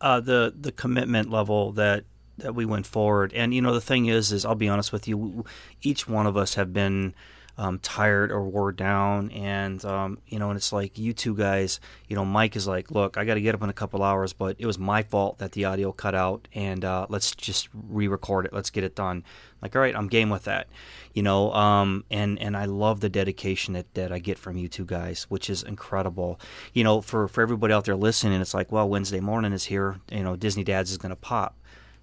uh, 0.00 0.20
the 0.20 0.54
the 0.58 0.72
commitment 0.72 1.30
level 1.30 1.72
that 1.72 2.04
that 2.38 2.54
we 2.54 2.64
went 2.64 2.86
forward. 2.86 3.32
And 3.34 3.54
you 3.54 3.62
know, 3.62 3.74
the 3.74 3.80
thing 3.80 4.06
is, 4.06 4.32
is 4.32 4.44
I'll 4.44 4.54
be 4.54 4.68
honest 4.68 4.92
with 4.92 5.06
you, 5.06 5.44
each 5.82 6.08
one 6.08 6.26
of 6.26 6.36
us 6.36 6.54
have 6.54 6.72
been 6.72 7.14
um, 7.58 7.80
tired 7.80 8.30
or 8.30 8.44
wore 8.44 8.70
down, 8.70 9.32
and 9.32 9.84
um, 9.84 10.18
you 10.28 10.38
know, 10.38 10.50
and 10.50 10.56
it's 10.56 10.72
like 10.72 10.96
you 10.96 11.12
two 11.12 11.34
guys. 11.34 11.80
You 12.06 12.14
know, 12.14 12.24
Mike 12.24 12.54
is 12.54 12.68
like, 12.68 12.92
look, 12.92 13.18
I 13.18 13.24
got 13.24 13.34
to 13.34 13.40
get 13.40 13.54
up 13.54 13.62
in 13.62 13.68
a 13.68 13.74
couple 13.74 14.04
hours, 14.04 14.32
but 14.32 14.54
it 14.60 14.66
was 14.66 14.78
my 14.78 15.02
fault 15.02 15.38
that 15.38 15.52
the 15.52 15.64
audio 15.64 15.90
cut 15.90 16.14
out, 16.14 16.46
and 16.54 16.84
uh, 16.84 17.06
let's 17.08 17.34
just 17.34 17.68
re-record 17.74 18.46
it. 18.46 18.52
Let's 18.52 18.70
get 18.70 18.84
it 18.84 18.94
done. 18.94 19.24
Like, 19.60 19.74
all 19.74 19.82
right, 19.82 19.96
I'm 19.96 20.06
game 20.06 20.30
with 20.30 20.44
that. 20.44 20.68
You 21.14 21.24
know, 21.24 21.52
um, 21.52 22.04
and 22.12 22.38
and 22.38 22.56
I 22.56 22.66
love 22.66 23.00
the 23.00 23.08
dedication 23.08 23.74
that, 23.74 23.92
that 23.94 24.12
I 24.12 24.20
get 24.20 24.38
from 24.38 24.56
you 24.56 24.68
two 24.68 24.84
guys, 24.84 25.24
which 25.28 25.50
is 25.50 25.64
incredible. 25.64 26.38
You 26.72 26.84
know, 26.84 27.00
for 27.00 27.26
for 27.26 27.42
everybody 27.42 27.74
out 27.74 27.86
there 27.86 27.96
listening, 27.96 28.40
it's 28.40 28.54
like, 28.54 28.70
well, 28.70 28.88
Wednesday 28.88 29.20
morning 29.20 29.52
is 29.52 29.64
here. 29.64 29.98
You 30.12 30.22
know, 30.22 30.36
Disney 30.36 30.62
Dads 30.62 30.92
is 30.92 30.96
going 30.98 31.10
to 31.10 31.16
pop. 31.16 31.57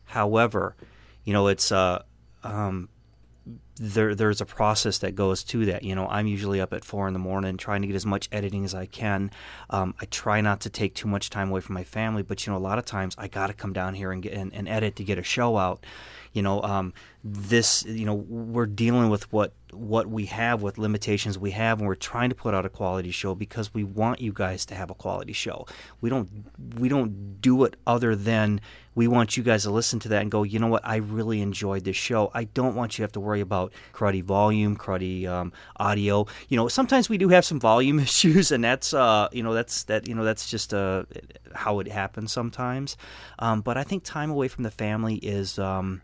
However, 0.06 0.76
you 1.24 1.34
know, 1.34 1.48
it's 1.48 1.72
uh, 1.72 2.04
um, 2.44 2.90
there 3.78 4.16
there's 4.16 4.42
a 4.42 4.46
process 4.46 5.00
that 5.00 5.16
goes 5.16 5.44
to 5.44 5.66
that. 5.66 5.84
You 5.84 5.96
know, 5.96 6.08
I'm 6.08 6.28
usually 6.28 6.62
up 6.62 6.74
at 6.74 6.86
four 6.86 7.08
in 7.08 7.14
the 7.14 7.20
morning 7.20 7.58
trying 7.58 7.82
to 7.82 7.88
get 7.88 7.96
as 7.96 8.06
much 8.06 8.30
editing 8.32 8.64
as 8.64 8.74
I 8.74 8.86
can. 8.86 9.32
Um, 9.70 9.96
I 10.00 10.06
try 10.06 10.42
not 10.42 10.62
to 10.62 10.70
take 10.70 10.96
too 10.96 11.08
much 11.08 11.30
time 11.30 11.50
away 11.50 11.62
from 11.62 11.74
my 11.74 11.84
family, 11.84 12.24
but 12.24 12.46
you 12.46 12.54
know, 12.54 12.58
a 12.58 12.60
lot 12.60 12.80
of 12.80 12.86
times 12.86 13.16
I 13.18 13.28
got 13.28 13.48
to 13.48 13.54
come 13.54 13.74
down 13.74 13.94
here 13.94 14.12
and 14.12 14.24
get 14.24 14.34
and, 14.34 14.54
and 14.54 14.68
edit 14.68 14.96
to 14.98 15.04
get 15.04 15.18
a 15.18 15.24
show 15.24 15.58
out. 15.58 15.86
You 16.32 16.42
know, 16.42 16.62
um, 16.62 16.94
this 17.24 17.84
you 17.86 18.06
know 18.06 18.14
we're 18.14 18.68
dealing 18.68 19.10
with 19.10 19.32
what 19.34 19.52
what 19.72 20.08
we 20.08 20.28
have 20.28 20.62
with 20.62 20.78
limitations 20.78 21.40
we 21.40 21.52
have 21.52 21.80
and 21.80 21.88
we're 21.88 21.96
trying 21.96 22.30
to 22.30 22.36
put 22.36 22.54
out 22.54 22.66
a 22.66 22.70
quality 22.70 23.10
show 23.10 23.34
because 23.34 23.74
we 23.74 23.84
want 23.84 24.22
you 24.22 24.32
guys 24.32 24.66
to 24.68 24.76
have 24.76 24.92
a 24.92 24.94
quality 24.94 25.34
show 25.34 25.66
we 26.02 26.10
don't 26.10 26.30
we 26.78 26.88
don't 26.88 27.42
do 27.42 27.64
it 27.64 27.76
other 27.88 28.16
than 28.16 28.62
we 28.96 29.08
want 29.08 29.38
you 29.38 29.44
guys 29.44 29.64
to 29.64 29.72
listen 29.72 30.00
to 30.00 30.10
that 30.10 30.22
and 30.22 30.32
go 30.32 30.44
you 30.44 30.58
know 30.58 30.68
what 30.68 30.86
i 30.86 30.96
really 30.96 31.42
enjoyed 31.42 31.84
this 31.84 31.96
show 31.96 32.32
i 32.34 32.46
don't 32.46 32.76
want 32.76 32.94
you 32.94 32.98
to 32.98 33.04
have 33.04 33.12
to 33.12 33.20
worry 33.20 33.42
about 33.42 33.72
cruddy 33.94 34.24
volume 34.24 34.76
cruddy 34.76 35.28
um, 35.28 35.54
audio 35.78 36.26
you 36.50 36.58
know 36.58 36.68
sometimes 36.68 37.10
we 37.10 37.18
do 37.18 37.30
have 37.30 37.46
some 37.46 37.60
volume 37.60 38.00
issues 38.10 38.52
and 38.52 38.64
that's 38.64 38.94
uh 38.94 39.28
you 39.32 39.44
know 39.44 39.54
that's 39.54 39.84
that 39.84 40.08
you 40.08 40.16
know 40.16 40.24
that's 40.24 40.50
just 40.50 40.74
uh 40.74 41.04
how 41.54 41.80
it 41.80 41.88
happens 41.88 42.32
sometimes 42.32 42.98
um, 43.40 43.62
but 43.62 43.78
i 43.78 43.84
think 43.84 44.04
time 44.04 44.32
away 44.32 44.48
from 44.48 44.64
the 44.64 44.72
family 44.72 45.16
is 45.16 45.60
um 45.60 46.02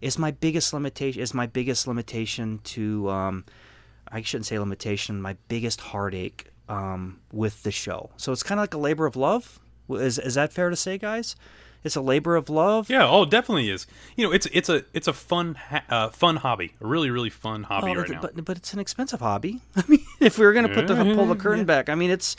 is 0.00 0.18
my 0.18 0.30
biggest 0.30 0.72
limitation 0.74 1.22
is 1.22 1.32
my 1.32 1.46
biggest 1.46 1.86
limitation 1.86 2.60
to 2.62 3.08
um, 3.08 3.44
I 4.08 4.22
shouldn't 4.22 4.46
say 4.46 4.58
limitation 4.58 5.20
my 5.20 5.36
biggest 5.48 5.80
heartache 5.80 6.50
um, 6.68 7.20
with 7.32 7.62
the 7.62 7.70
show. 7.70 8.10
So 8.16 8.32
it's 8.32 8.42
kind 8.42 8.58
of 8.58 8.62
like 8.62 8.74
a 8.74 8.78
labor 8.78 9.06
of 9.06 9.16
love. 9.16 9.60
Is 9.88 10.18
is 10.18 10.34
that 10.34 10.52
fair 10.52 10.70
to 10.70 10.76
say, 10.76 10.98
guys? 10.98 11.36
It's 11.84 11.96
a 11.96 12.00
labor 12.00 12.34
of 12.34 12.48
love. 12.48 12.88
Yeah, 12.88 13.06
oh, 13.06 13.26
definitely 13.26 13.68
is. 13.70 13.86
You 14.16 14.26
know, 14.26 14.32
it's 14.32 14.46
it's 14.52 14.68
a 14.70 14.84
it's 14.94 15.06
a 15.06 15.12
fun 15.12 15.54
ha- 15.54 15.84
uh, 15.90 16.08
fun 16.08 16.36
hobby, 16.36 16.72
a 16.80 16.86
really 16.86 17.10
really 17.10 17.30
fun 17.30 17.62
hobby 17.64 17.88
Well, 17.88 17.96
right 17.96 18.08
but, 18.08 18.14
now. 18.14 18.20
but 18.22 18.44
but 18.44 18.56
it's 18.56 18.72
an 18.72 18.78
expensive 18.80 19.20
hobby. 19.20 19.60
I 19.76 19.84
mean, 19.86 20.00
if 20.18 20.38
we 20.38 20.46
were 20.46 20.52
going 20.54 20.66
to 20.66 20.74
put 20.74 20.86
the 20.88 20.94
pull 21.14 21.26
the 21.26 21.36
curtain 21.36 21.66
back, 21.66 21.88
I 21.90 21.94
mean, 21.94 22.10
it's 22.10 22.36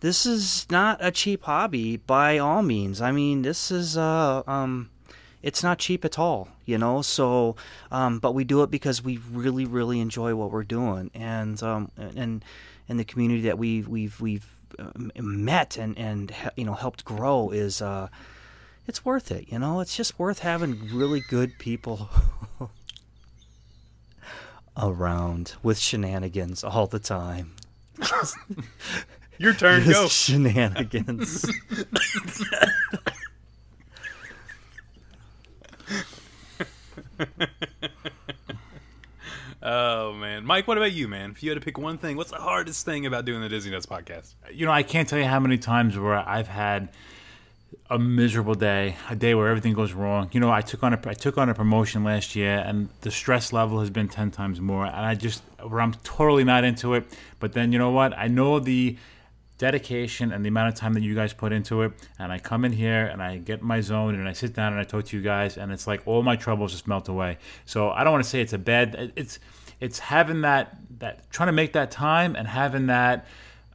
this 0.00 0.24
is 0.26 0.66
not 0.70 0.98
a 1.00 1.10
cheap 1.10 1.42
hobby 1.42 1.96
by 1.96 2.38
all 2.38 2.62
means. 2.62 3.00
I 3.00 3.10
mean, 3.10 3.42
this 3.42 3.70
is 3.72 3.96
uh 3.96 4.42
um, 4.46 4.90
it's 5.42 5.62
not 5.62 5.78
cheap 5.78 6.04
at 6.04 6.18
all, 6.18 6.48
you 6.64 6.78
know. 6.78 7.02
So, 7.02 7.56
um, 7.90 8.20
but 8.20 8.32
we 8.32 8.44
do 8.44 8.62
it 8.62 8.70
because 8.70 9.02
we 9.02 9.18
really 9.32 9.64
really 9.64 9.98
enjoy 9.98 10.36
what 10.36 10.52
we're 10.52 10.62
doing, 10.62 11.10
and 11.14 11.60
um 11.64 11.90
and 11.96 12.44
and 12.88 13.00
the 13.00 13.04
community 13.04 13.40
that 13.42 13.58
we've 13.58 13.88
we've 13.88 14.20
we've 14.20 14.46
uh, 14.78 14.90
met 15.20 15.76
and 15.78 15.98
and 15.98 16.32
you 16.56 16.64
know 16.64 16.74
helped 16.74 17.04
grow 17.04 17.50
is 17.50 17.82
uh. 17.82 18.06
It's 18.86 19.04
worth 19.04 19.30
it, 19.30 19.50
you 19.50 19.58
know. 19.58 19.80
It's 19.80 19.96
just 19.96 20.18
worth 20.18 20.40
having 20.40 20.88
really 20.92 21.20
good 21.20 21.58
people 21.58 22.10
around 24.76 25.54
with 25.62 25.78
shenanigans 25.78 26.62
all 26.62 26.86
the 26.86 26.98
time. 26.98 27.54
Your 29.38 29.54
turn, 29.54 29.88
go. 29.88 30.06
Shenanigans. 30.08 31.46
Oh 39.66 40.12
man, 40.12 40.44
Mike, 40.44 40.68
what 40.68 40.76
about 40.76 40.92
you, 40.92 41.08
man? 41.08 41.30
If 41.30 41.42
you 41.42 41.48
had 41.50 41.58
to 41.58 41.64
pick 41.64 41.78
one 41.78 41.96
thing, 41.96 42.18
what's 42.18 42.30
the 42.30 42.36
hardest 42.36 42.84
thing 42.84 43.06
about 43.06 43.24
doing 43.24 43.40
the 43.40 43.48
Disney 43.48 43.70
Nuts 43.70 43.86
podcast? 43.86 44.34
you 44.52 44.66
know, 44.66 44.72
I 44.72 44.82
can't 44.82 45.08
tell 45.08 45.18
you 45.18 45.24
how 45.24 45.40
many 45.40 45.56
times 45.56 45.98
where 45.98 46.16
I've 46.16 46.48
had 46.48 46.90
a 47.90 47.98
miserable 47.98 48.54
day, 48.54 48.96
a 49.08 49.16
day 49.16 49.34
where 49.34 49.48
everything 49.48 49.72
goes 49.72 49.92
wrong. 49.92 50.28
You 50.32 50.40
know, 50.40 50.50
I 50.50 50.60
took 50.60 50.82
on 50.82 50.92
a 50.94 51.00
I 51.06 51.14
took 51.14 51.38
on 51.38 51.48
a 51.48 51.54
promotion 51.54 52.04
last 52.04 52.34
year, 52.34 52.62
and 52.66 52.88
the 53.00 53.10
stress 53.10 53.52
level 53.52 53.80
has 53.80 53.90
been 53.90 54.08
ten 54.08 54.30
times 54.30 54.60
more. 54.60 54.86
And 54.86 54.94
I 54.94 55.14
just 55.14 55.42
where 55.62 55.80
I'm 55.80 55.94
totally 56.04 56.44
not 56.44 56.64
into 56.64 56.94
it. 56.94 57.04
But 57.40 57.52
then 57.52 57.72
you 57.72 57.78
know 57.78 57.90
what? 57.90 58.16
I 58.16 58.28
know 58.28 58.58
the 58.58 58.96
dedication 59.58 60.32
and 60.32 60.44
the 60.44 60.48
amount 60.48 60.68
of 60.68 60.74
time 60.74 60.94
that 60.94 61.02
you 61.02 61.14
guys 61.14 61.32
put 61.32 61.52
into 61.52 61.82
it 61.82 61.92
and 62.18 62.32
I 62.32 62.40
come 62.40 62.64
in 62.64 62.72
here 62.72 63.06
and 63.06 63.22
I 63.22 63.38
get 63.38 63.62
my 63.62 63.80
zone 63.80 64.16
and 64.16 64.28
I 64.28 64.32
sit 64.32 64.52
down 64.52 64.72
and 64.72 64.80
I 64.80 64.84
talk 64.84 65.04
to 65.06 65.16
you 65.16 65.22
guys 65.22 65.56
and 65.56 65.70
it's 65.70 65.86
like 65.86 66.02
all 66.06 66.24
my 66.24 66.34
troubles 66.34 66.72
just 66.72 66.88
melt 66.88 67.08
away. 67.08 67.38
So 67.64 67.90
I 67.90 68.02
don't 68.02 68.12
want 68.12 68.24
to 68.24 68.30
say 68.30 68.40
it's 68.40 68.52
a 68.52 68.58
bad 68.58 69.12
it's 69.14 69.38
it's 69.80 69.98
having 69.98 70.40
that 70.40 70.76
that 70.98 71.30
trying 71.30 71.48
to 71.48 71.52
make 71.52 71.72
that 71.74 71.90
time 71.90 72.34
and 72.34 72.48
having 72.48 72.86
that 72.86 73.26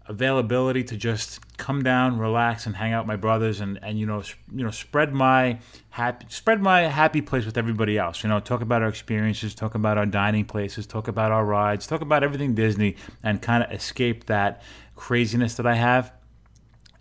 availability 0.09 0.83
to 0.83 0.97
just 0.97 1.39
come 1.57 1.83
down, 1.83 2.17
relax, 2.17 2.65
and 2.65 2.75
hang 2.75 2.91
out 2.91 3.05
with 3.05 3.07
my 3.07 3.15
brothers, 3.15 3.61
and, 3.61 3.79
and 3.83 3.99
you 3.99 4.05
know, 4.05 4.23
you 4.53 4.63
know, 4.63 4.71
spread 4.71 5.13
my 5.13 5.59
happy, 5.91 6.25
spread 6.29 6.61
my 6.61 6.81
happy 6.81 7.21
place 7.21 7.45
with 7.45 7.57
everybody 7.57 7.97
else. 7.97 8.23
You 8.23 8.29
know, 8.29 8.39
talk 8.39 8.61
about 8.61 8.81
our 8.81 8.89
experiences, 8.89 9.53
talk 9.53 9.75
about 9.75 9.97
our 9.97 10.07
dining 10.07 10.45
places, 10.45 10.87
talk 10.87 11.07
about 11.07 11.31
our 11.31 11.45
rides, 11.45 11.85
talk 11.85 12.01
about 12.01 12.23
everything 12.23 12.55
Disney, 12.55 12.95
and 13.23 13.41
kind 13.41 13.63
of 13.63 13.71
escape 13.71 14.25
that 14.25 14.63
craziness 14.95 15.55
that 15.55 15.67
I 15.67 15.75
have 15.75 16.11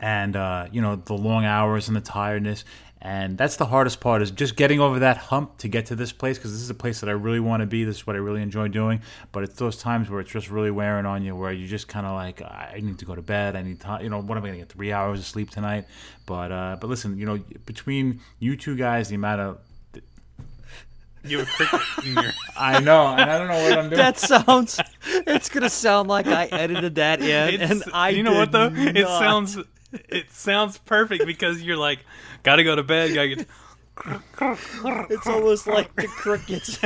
and 0.01 0.37
uh, 0.37 0.67
you 0.71 0.81
know 0.81 0.97
the 0.97 1.15
long 1.15 1.45
hours 1.45 1.89
and 1.89 1.97
the 1.97 2.01
tiredness 2.01 2.65
and 3.01 3.39
that's 3.39 3.55
the 3.57 3.67
hardest 3.67 4.01
part 4.01 4.23
is 4.23 4.31
just 4.33 4.57
getting 4.57 4.81
over 4.81 4.99
that 4.99 5.17
hump 5.17 5.57
to 5.59 5.69
get 5.69 5.87
to 5.87 5.95
this 5.95 6.11
place 6.13 6.37
because 6.37 6.51
this 6.53 6.61
is 6.61 6.69
a 6.71 6.75
place 6.75 6.99
that 7.01 7.09
i 7.09 7.13
really 7.13 7.39
want 7.39 7.61
to 7.61 7.67
be 7.67 7.85
this 7.85 7.99
is 7.99 8.07
what 8.07 8.17
i 8.17 8.19
really 8.19 8.43
enjoy 8.43 8.67
doing 8.67 9.01
but 9.31 9.45
it's 9.45 9.55
those 9.55 9.77
times 9.77 10.11
where 10.11 10.21
it's 10.21 10.31
just 10.31 10.51
really 10.51 10.71
wearing 10.71 11.07
on 11.07 11.23
you 11.23 11.37
where 11.37 11.53
you 11.53 11.67
just 11.69 11.87
kind 11.87 12.05
of 12.07 12.15
like 12.15 12.43
i 12.43 12.81
need 12.83 12.99
to 12.99 13.05
go 13.05 13.15
to 13.15 13.23
bed 13.23 13.55
i 13.55 13.63
need 13.63 13.79
time 13.81 14.03
you 14.03 14.11
know 14.11 14.19
what 14.21 14.37
am 14.37 14.43
i 14.45 14.49
going 14.49 14.53
to 14.55 14.59
get 14.59 14.69
three 14.69 14.93
hours 14.93 15.21
of 15.21 15.27
sleep 15.27 15.49
tonight 15.51 15.85
but 16.27 16.51
uh, 16.51 16.77
but 16.81 16.89
listen 16.89 17.17
you 17.17 17.25
know 17.25 17.39
between 17.67 18.21
you 18.41 18.57
two 18.57 18.75
guys 18.77 19.09
the 19.09 19.15
amount 19.15 19.41
of 19.41 19.59
You 21.25 21.39
have 21.41 21.49
a 21.49 21.51
cricket 21.51 21.81
in 22.07 22.15
your. 22.15 22.33
i 22.57 22.81
know 22.81 23.07
and 23.09 23.31
i 23.31 23.39
don't 23.39 23.49
know 23.49 23.63
what 23.63 23.73
i'm 23.79 23.89
doing 23.91 23.99
that 23.99 24.19
sounds. 24.19 24.81
It's 25.07 25.49
gonna 25.49 25.71
sound 25.71 26.09
like 26.09 26.27
I 26.27 26.47
edited 26.47 26.95
that 26.97 27.21
in, 27.21 27.55
It's- 27.55 27.71
and 27.71 27.83
I. 27.93 28.11
you 28.11 28.23
know 28.23 28.35
what 28.35 28.51
though? 28.53 28.71
did 28.71 28.97
It 28.97 29.07
sounds 29.07 29.57
it 29.93 30.31
sounds 30.31 30.77
perfect 30.79 31.25
because 31.27 31.63
you're 31.63 31.77
like, 31.79 32.01
gotta 32.43 32.65
go 32.65 32.77
to 32.77 32.83
bed, 32.83 33.15
gotta 33.15 33.29
get. 33.29 33.47
It's 35.11 35.27
almost 35.27 35.67
like 35.67 35.93
the 35.97 36.07
crickets. 36.07 36.79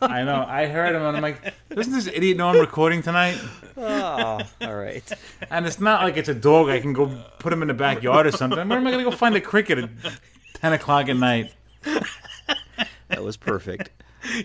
i 0.00 0.22
know 0.22 0.44
i 0.46 0.66
heard 0.66 0.94
him 0.94 1.02
and 1.02 1.16
i'm 1.16 1.20
like 1.22 1.52
doesn't 1.68 1.92
this 1.92 2.06
idiot 2.06 2.36
know 2.36 2.48
i'm 2.48 2.60
recording 2.60 3.02
tonight 3.02 3.36
oh, 3.76 4.40
all 4.60 4.74
right. 4.74 5.12
And 5.50 5.66
it's 5.66 5.80
not 5.80 6.02
like 6.02 6.16
it's 6.16 6.28
a 6.28 6.34
dog. 6.34 6.68
I 6.68 6.80
can 6.80 6.92
go 6.92 7.06
put 7.38 7.52
him 7.52 7.62
in 7.62 7.68
the 7.68 7.74
backyard 7.74 8.26
or 8.26 8.32
something. 8.32 8.68
Where 8.68 8.78
am 8.78 8.86
I 8.86 8.90
going 8.90 9.04
to 9.04 9.10
go 9.10 9.16
find 9.16 9.34
a 9.34 9.40
cricket 9.40 9.78
at 9.78 9.90
ten 10.54 10.72
o'clock 10.72 11.08
at 11.08 11.16
night? 11.16 11.52
That 13.08 13.22
was 13.22 13.36
perfect. 13.36 13.90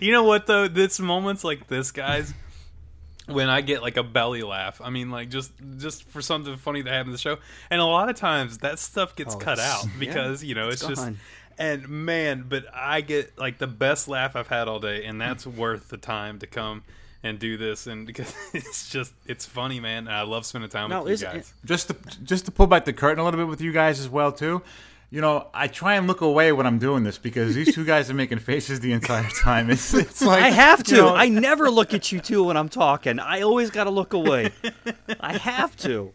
You 0.00 0.12
know 0.12 0.24
what 0.24 0.46
though? 0.46 0.68
This 0.68 0.98
moments 1.00 1.44
like 1.44 1.68
this, 1.68 1.90
guys, 1.90 2.34
when 3.28 3.48
I 3.48 3.60
get 3.60 3.82
like 3.82 3.96
a 3.96 4.02
belly 4.02 4.42
laugh. 4.42 4.80
I 4.82 4.90
mean, 4.90 5.10
like 5.10 5.28
just 5.30 5.52
just 5.78 6.04
for 6.08 6.20
something 6.20 6.56
funny 6.56 6.82
that 6.82 6.90
happened 6.90 7.08
in 7.08 7.12
the 7.12 7.18
show, 7.18 7.38
and 7.70 7.80
a 7.80 7.84
lot 7.84 8.08
of 8.08 8.16
times 8.16 8.58
that 8.58 8.78
stuff 8.78 9.14
gets 9.16 9.34
Oh, 9.34 9.38
cut 9.38 9.58
out 9.58 9.84
because 9.98 10.42
you 10.42 10.54
know 10.54 10.68
it's 10.68 10.82
it's, 10.82 11.00
just. 11.00 11.12
And 11.60 11.88
man, 11.88 12.44
but 12.48 12.66
I 12.72 13.00
get 13.00 13.36
like 13.38 13.58
the 13.58 13.66
best 13.66 14.06
laugh 14.06 14.36
I've 14.36 14.46
had 14.48 14.68
all 14.68 14.78
day, 14.80 15.04
and 15.04 15.20
that's 15.20 15.44
worth 15.46 15.88
the 15.88 15.96
time 15.96 16.38
to 16.38 16.46
come 16.46 16.84
and 17.24 17.38
do 17.40 17.56
this, 17.56 17.86
and 17.88 18.06
because 18.06 18.32
it's 18.54 18.90
just 18.90 19.12
it's 19.26 19.44
funny, 19.44 19.80
man. 19.80 20.06
And 20.06 20.14
I 20.14 20.22
love 20.22 20.46
spending 20.46 20.70
time 20.70 20.88
No, 20.90 21.00
with 21.02 21.08
you 21.08 21.14
is 21.14 21.22
it- 21.22 21.32
guys. 21.32 21.54
Just 21.64 21.88
to 21.88 21.96
just 22.24 22.44
to 22.46 22.52
pull 22.52 22.66
back 22.68 22.84
the 22.84 22.92
curtain 22.92 23.18
a 23.18 23.24
little 23.24 23.38
bit 23.38 23.48
with 23.48 23.60
you 23.60 23.72
guys 23.72 23.98
as 24.00 24.08
well 24.08 24.30
too. 24.32 24.62
You 25.10 25.22
know, 25.22 25.48
I 25.54 25.68
try 25.68 25.94
and 25.94 26.06
look 26.06 26.20
away 26.20 26.52
when 26.52 26.66
I'm 26.66 26.78
doing 26.78 27.02
this 27.02 27.16
because 27.16 27.54
these 27.54 27.74
two 27.74 27.84
guys 27.86 28.10
are 28.10 28.14
making 28.14 28.40
faces 28.40 28.80
the 28.80 28.92
entire 28.92 29.28
time. 29.30 29.70
It's, 29.70 29.94
it's 29.94 30.20
like 30.20 30.42
I 30.42 30.50
have 30.50 30.82
to. 30.84 30.94
you 30.94 31.00
know, 31.00 31.14
I 31.14 31.30
never 31.30 31.70
look 31.70 31.94
at 31.94 32.12
you 32.12 32.20
two 32.20 32.44
when 32.44 32.58
I'm 32.58 32.68
talking. 32.68 33.18
I 33.18 33.40
always 33.40 33.70
got 33.70 33.84
to 33.84 33.90
look 33.90 34.12
away. 34.12 34.52
I 35.18 35.38
have 35.38 35.74
to. 35.78 36.12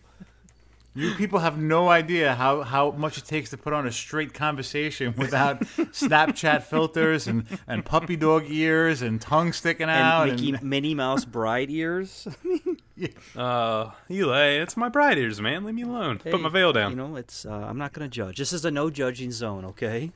You 0.96 1.16
people 1.16 1.40
have 1.40 1.58
no 1.58 1.90
idea 1.90 2.36
how, 2.36 2.62
how 2.62 2.92
much 2.92 3.18
it 3.18 3.26
takes 3.26 3.50
to 3.50 3.58
put 3.58 3.74
on 3.74 3.88
a 3.88 3.92
straight 3.92 4.36
conversation 4.36 5.16
without 5.18 5.60
Snapchat 5.62 6.62
filters 6.62 7.26
and, 7.28 7.48
and 7.66 7.84
puppy 7.84 8.16
dog 8.16 8.44
ears 8.48 9.02
and 9.02 9.20
tongue 9.20 9.54
sticking 9.54 9.90
out. 9.90 10.30
And 10.30 10.40
Mickey, 10.40 10.54
and- 10.54 10.62
Minnie 10.62 10.94
Mouse 10.94 11.26
bride 11.26 11.72
ears. 11.72 12.28
Uh, 13.36 13.90
Eli, 14.12 14.50
it's 14.62 14.78
my 14.78 14.88
bride 14.88 15.18
ears, 15.18 15.42
man. 15.42 15.64
Leave 15.64 15.74
me 15.74 15.82
alone. 15.82 16.20
Put 16.20 16.40
my 16.40 16.50
veil 16.50 16.72
down. 16.72 16.92
You 16.92 16.98
know, 16.98 17.16
it's. 17.16 17.46
Uh, 17.46 17.52
I'm 17.52 17.78
not 17.80 17.92
going 17.92 18.08
to 18.08 18.14
judge. 18.14 18.38
This 18.38 18.54
is 18.54 18.64
a 18.66 18.70
no 18.70 18.92
judging 18.92 19.32
zone. 19.32 19.66
Okay. 19.66 20.12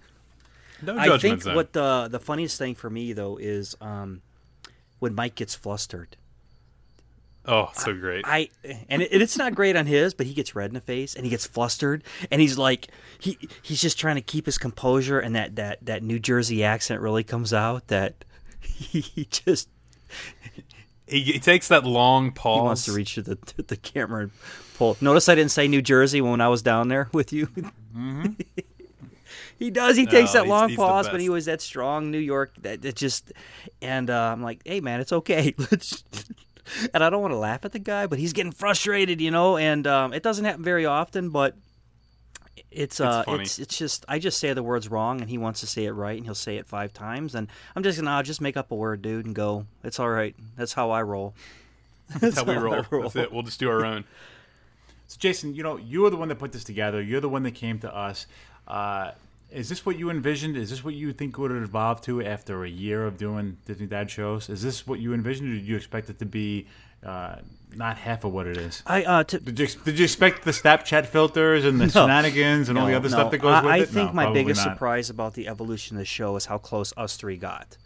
no 0.84 0.94
judgment 0.94 1.12
I 1.12 1.18
think 1.18 1.42
zone. 1.42 1.56
what 1.56 1.74
the 1.74 2.08
the 2.08 2.20
funniest 2.20 2.60
thing 2.60 2.76
for 2.76 2.90
me 2.90 3.14
though 3.14 3.38
is 3.38 3.76
um, 3.82 4.22
when 5.00 5.16
Mike 5.16 5.34
gets 5.34 5.56
flustered. 5.56 6.18
Oh, 7.48 7.70
so 7.74 7.94
great. 7.94 8.26
I 8.28 8.50
and, 8.90 9.02
it, 9.02 9.22
it's 9.22 9.38
not 9.38 9.56
great 9.56 9.78
on 9.78 9.86
his, 9.86 10.14
but 10.14 10.26
he 10.26 10.34
gets 10.34 10.54
red 10.54 10.70
in 10.70 10.74
the 10.74 10.82
face 10.82 11.16
and 11.16 11.26
he 11.26 11.30
gets 11.30 11.48
flustered 11.48 12.04
and 12.30 12.42
he's 12.42 12.58
like 12.58 12.90
he 13.20 13.38
he's 13.62 13.82
just 13.82 13.98
trying 13.98 14.16
to 14.16 14.22
keep 14.22 14.46
his 14.46 14.58
composure 14.58 15.20
and 15.20 15.36
that 15.36 15.56
that 15.56 15.84
that 15.86 16.04
New 16.04 16.20
Jersey 16.20 16.64
accent 16.64 17.02
really 17.02 17.24
comes 17.24 17.54
out 17.54 17.88
that 17.88 18.26
he, 18.60 19.00
he 19.02 19.26
just 19.26 19.70
he, 21.08 21.22
he 21.22 21.40
takes 21.40 21.68
that 21.70 21.86
long 21.86 22.32
pause. 22.32 22.58
he 22.60 22.64
wants 22.66 22.86
to 22.86 22.92
reach 22.94 23.16
to 23.16 23.22
the 23.22 23.36
to 23.36 23.62
the 23.68 23.78
camera 23.78 24.24
and 24.24 24.32
pull. 24.78 24.98
Notice 25.02 25.30
I 25.30 25.36
didn't 25.36 25.52
say 25.52 25.68
New 25.68 25.82
Jersey 25.82 26.22
when 26.22 26.42
I 26.42 26.48
was 26.50 26.62
down 26.62 26.88
there 26.88 27.10
with 27.14 27.32
you. 27.34 27.50
he 29.60 29.70
does. 29.72 29.98
He 29.98 30.06
takes 30.06 30.34
that 30.34 30.44
he's- 30.44 30.50
long 30.50 30.70
he's 30.70 30.78
pause, 30.78 31.10
but 31.10 31.20
he 31.22 31.30
was 31.30 31.46
that 31.46 31.62
strong 31.62 32.12
New 32.12 32.20
York. 32.20 32.54
That 32.62 32.84
it 32.86 32.96
just 32.96 33.34
and 33.82 34.10
uh, 34.10 34.32
I'm 34.32 34.42
like, 34.44 34.62
hey 34.66 34.80
man, 34.82 35.00
it's 35.00 35.14
okay. 35.14 35.54
Let's. 35.72 36.04
And 36.94 37.02
I 37.02 37.10
don't 37.10 37.22
want 37.22 37.32
to 37.32 37.38
laugh 37.38 37.64
at 37.64 37.72
the 37.72 37.80
guy, 37.80 38.08
but 38.08 38.20
he's 38.20 38.34
getting 38.34 38.52
frustrated, 38.52 39.22
you 39.22 39.32
know. 39.32 39.56
And 39.56 39.88
um, 39.88 40.12
it 40.14 40.22
doesn't 40.22 40.44
happen 40.44 40.64
very 40.64 40.86
often, 40.86 41.30
but 41.30 41.56
it's 42.78 43.00
uh, 43.00 43.24
funny. 43.24 43.44
it's 43.44 43.58
it's 43.58 43.78
just 43.78 44.06
I 44.08 44.20
just 44.20 44.40
say 44.40 44.54
the 44.54 44.62
words 44.62 44.88
wrong, 44.90 45.20
and 45.22 45.30
he 45.30 45.38
wants 45.38 45.62
to 45.62 45.68
say 45.68 45.86
it 45.86 45.92
right, 45.92 46.16
and 46.16 46.26
he'll 46.26 46.36
say 46.36 46.58
it 46.58 46.68
five 46.68 46.94
times, 46.94 47.34
and 47.34 47.48
I'm 47.76 47.84
just 47.84 47.98
gonna 47.98 48.12
I'll 48.12 48.24
just 48.24 48.40
make 48.40 48.56
up 48.56 48.72
a 48.72 48.76
word, 48.76 49.02
dude, 49.02 49.26
and 49.26 49.34
go. 49.34 49.66
It's 49.84 50.00
all 50.00 50.10
right. 50.10 50.36
That's 50.56 50.74
how 50.74 50.92
I 50.92 51.02
roll. 51.02 51.34
That's 52.22 52.38
how 52.38 52.44
we 52.44 52.54
how 52.54 52.60
I 52.60 52.64
roll. 52.64 52.86
roll. 52.92 53.02
That's 53.04 53.16
it. 53.16 53.34
We'll 53.34 53.44
just 53.44 53.60
do 53.60 53.70
our 53.70 53.84
own. 53.84 54.06
So, 55.08 55.18
Jason, 55.20 55.56
you 55.56 55.64
know, 55.64 55.78
you 55.78 56.02
were 56.02 56.10
the 56.10 56.18
one 56.18 56.28
that 56.28 56.38
put 56.38 56.52
this 56.52 56.64
together. 56.64 57.02
You're 57.02 57.22
the 57.22 57.30
one 57.30 57.44
that 57.44 57.56
came 57.56 57.80
to 57.80 57.96
us. 57.96 58.28
Uh, 58.68 59.12
is 59.50 59.70
this 59.70 59.86
what 59.86 59.98
you 59.98 60.10
envisioned? 60.10 60.56
Is 60.58 60.70
this 60.70 60.84
what 60.84 60.94
you 60.94 61.14
think 61.14 61.38
would 61.38 61.52
have 61.52 61.64
evolved 61.64 62.04
to 62.06 62.24
after 62.24 62.64
a 62.64 62.70
year 62.70 63.06
of 63.08 63.18
doing 63.18 63.58
Disney 63.66 63.88
Dad 63.88 64.12
shows? 64.12 64.50
Is 64.50 64.62
this 64.62 64.86
what 64.86 65.00
you 65.00 65.14
envisioned, 65.14 65.52
or 65.52 65.56
did 65.56 65.66
you 65.66 65.76
expect 65.76 66.10
it 66.10 66.20
to 66.20 66.26
be 66.26 66.68
uh, 67.08 67.38
not 67.76 67.98
half 67.98 68.24
of 68.24 68.34
what 68.34 68.48
it 68.48 68.58
is? 68.58 68.82
I 68.86 69.04
uh, 69.04 69.24
to, 69.26 69.40
Did 69.40 69.60
you, 69.60 69.68
did 69.86 70.00
you 70.00 70.04
expect 70.04 70.44
the 70.44 70.52
Snapchat 70.52 71.06
filters 71.06 71.66
and 71.66 71.80
the 71.80 71.90
shenanigans 71.90 72.70
and 72.70 72.78
all 72.78 72.88
the 72.88 72.96
other 72.96 73.10
no. 73.10 73.16
stuff 73.16 73.32
that 73.32 73.38
goes 73.40 73.54
I, 73.54 73.62
with 73.62 73.72
I 73.72 73.78
it? 73.78 73.82
I 73.82 73.86
think 73.86 74.10
No, 74.10 74.14
my 74.14 74.32
biggest 74.34 74.66
not. 74.66 74.74
surprise 74.74 75.10
about 75.10 75.34
the 75.34 75.48
evolution 75.48 75.98
of 75.98 76.00
the 76.00 76.06
show 76.06 76.36
is 76.36 76.46
how 76.46 76.58
close 76.58 76.94
us 76.98 77.18
three 77.18 77.38
got. 77.38 77.78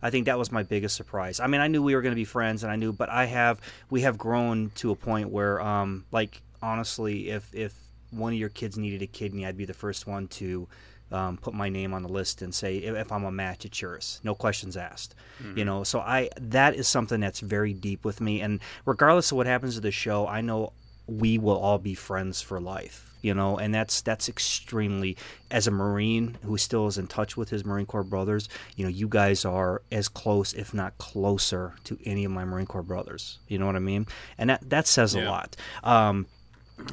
I 0.00 0.10
think 0.10 0.26
that 0.26 0.38
was 0.38 0.52
my 0.52 0.62
biggest 0.62 0.96
surprise. 0.96 1.40
I 1.40 1.48
mean, 1.48 1.60
I 1.60 1.66
knew 1.66 1.82
we 1.82 1.94
were 1.94 2.02
going 2.02 2.12
to 2.12 2.16
be 2.16 2.24
friends, 2.24 2.62
and 2.62 2.70
I 2.70 2.76
knew, 2.76 2.92
but 2.92 3.08
I 3.10 3.26
have 3.26 3.60
we 3.90 4.02
have 4.02 4.16
grown 4.16 4.70
to 4.76 4.90
a 4.92 4.96
point 4.96 5.30
where, 5.30 5.60
um, 5.60 6.04
like 6.12 6.40
honestly, 6.62 7.30
if 7.30 7.52
if 7.54 7.74
one 8.10 8.32
of 8.32 8.38
your 8.38 8.48
kids 8.48 8.78
needed 8.78 9.02
a 9.02 9.06
kidney, 9.06 9.44
I'd 9.44 9.56
be 9.56 9.64
the 9.64 9.74
first 9.74 10.06
one 10.06 10.28
to 10.28 10.68
um, 11.10 11.38
put 11.38 11.54
my 11.54 11.68
name 11.68 11.94
on 11.94 12.02
the 12.02 12.08
list 12.08 12.42
and 12.42 12.54
say 12.54 12.78
if, 12.78 12.94
if 12.94 13.12
I'm 13.12 13.24
a 13.24 13.30
match, 13.30 13.64
it's 13.64 13.80
yours, 13.80 14.20
no 14.24 14.34
questions 14.34 14.76
asked. 14.76 15.14
You 15.56 15.64
know, 15.64 15.84
so 15.84 16.00
I 16.00 16.30
that 16.40 16.74
is 16.74 16.88
something 16.88 17.20
that's 17.20 17.40
very 17.40 17.72
deep 17.72 18.04
with 18.04 18.20
me, 18.20 18.40
and 18.40 18.60
regardless 18.84 19.30
of 19.30 19.36
what 19.36 19.46
happens 19.46 19.74
to 19.76 19.80
the 19.80 19.92
show, 19.92 20.26
I 20.26 20.40
know 20.40 20.72
we 21.06 21.38
will 21.38 21.56
all 21.56 21.78
be 21.78 21.94
friends 21.94 22.42
for 22.42 22.60
life 22.60 23.08
you 23.22 23.34
know? 23.34 23.58
And 23.58 23.74
that's 23.74 24.00
that's 24.00 24.28
extremely 24.28 25.16
as 25.50 25.66
a 25.66 25.70
marine 25.70 26.38
who 26.44 26.56
still 26.58 26.86
is 26.86 26.98
in 26.98 27.06
touch 27.06 27.36
with 27.36 27.50
his 27.50 27.64
marine 27.64 27.86
corps 27.86 28.02
brothers 28.02 28.48
you 28.76 28.84
know 28.84 28.90
you 28.90 29.08
guys 29.08 29.44
are 29.44 29.82
as 29.90 30.08
close 30.08 30.52
if 30.52 30.74
not 30.74 30.98
closer 30.98 31.74
to 31.84 31.98
any 32.04 32.24
of 32.24 32.30
my 32.30 32.44
marine 32.44 32.66
corps 32.66 32.82
brothers. 32.82 33.38
You 33.48 33.58
know 33.58 33.66
what 33.66 33.76
i 33.76 33.80
mean? 33.80 34.06
And 34.36 34.50
that 34.50 34.68
that 34.70 34.86
says 34.86 35.14
a 35.14 35.20
lot. 35.20 35.56
Um 35.82 36.26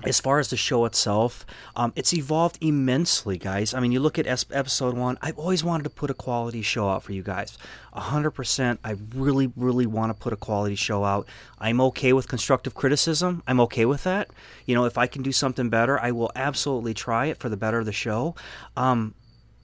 as 0.04 0.20
far 0.20 0.40
as 0.40 0.50
the 0.50 0.58
show 0.58 0.86
itself, 0.86 1.46
um, 1.76 1.94
it's 1.96 2.14
evolved 2.14 2.58
immensely, 2.62 3.38
guys. 3.38 3.74
I 3.74 3.80
mean, 3.80 3.92
you 3.92 4.00
look 4.00 4.20
at 4.20 4.28
episode 4.28 4.96
one. 4.96 5.18
I've 5.22 5.38
always 5.38 5.64
wanted 5.64 5.84
to 5.86 5.90
put 5.90 6.10
a 6.10 6.14
quality 6.14 6.62
show 6.62 6.90
out 6.90 7.04
for 7.04 7.14
you 7.14 7.24
guys. 7.24 7.58
A 7.94 8.02
hundred 8.02 8.32
percent. 8.32 8.80
I 8.84 8.96
really, 9.14 9.52
really 9.56 9.86
want 9.86 10.12
to 10.12 10.14
put 10.14 10.34
a 10.34 10.38
quality 10.38 10.76
show 10.76 11.04
out. 11.04 11.28
I'm 11.60 11.80
okay 11.82 12.14
with 12.14 12.28
constructive 12.28 12.76
criticism. 12.76 13.42
I'm 13.48 13.60
okay 13.62 13.86
with 13.86 14.04
that. 14.04 14.30
You 14.66 14.76
know, 14.76 14.86
if 14.86 14.98
I 14.98 15.08
can 15.08 15.24
do 15.24 15.32
something 15.32 15.70
better, 15.70 16.00
I 16.00 16.12
will 16.12 16.32
absolutely 16.36 16.94
try 16.94 17.28
it 17.28 17.38
for 17.38 17.50
the 17.50 17.58
better 17.58 17.80
of 17.80 17.86
the 17.86 17.94
show. 17.94 18.36
Um, 18.76 19.16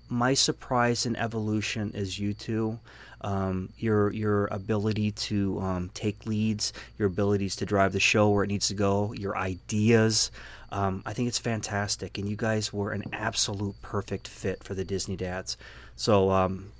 my 0.07 0.33
surprise 0.33 1.05
and 1.05 1.17
evolution 1.17 1.91
is 1.93 2.19
you 2.19 2.33
two. 2.33 2.79
Um, 3.23 3.69
your 3.77 4.11
your 4.11 4.47
ability 4.47 5.11
to 5.11 5.59
um, 5.59 5.91
take 5.93 6.25
leads, 6.25 6.73
your 6.97 7.07
abilities 7.07 7.55
to 7.57 7.65
drive 7.65 7.93
the 7.93 7.99
show 7.99 8.29
where 8.29 8.43
it 8.43 8.47
needs 8.47 8.67
to 8.69 8.73
go, 8.73 9.13
your 9.13 9.37
ideas. 9.37 10.31
Um, 10.71 11.03
I 11.05 11.13
think 11.13 11.27
it's 11.27 11.37
fantastic, 11.37 12.17
and 12.17 12.27
you 12.27 12.35
guys 12.35 12.73
were 12.73 12.91
an 12.91 13.03
absolute 13.13 13.75
perfect 13.81 14.27
fit 14.27 14.63
for 14.63 14.73
the 14.73 14.83
Disney 14.83 15.15
Dads. 15.15 15.55
So 15.95 16.31
um, 16.31 16.71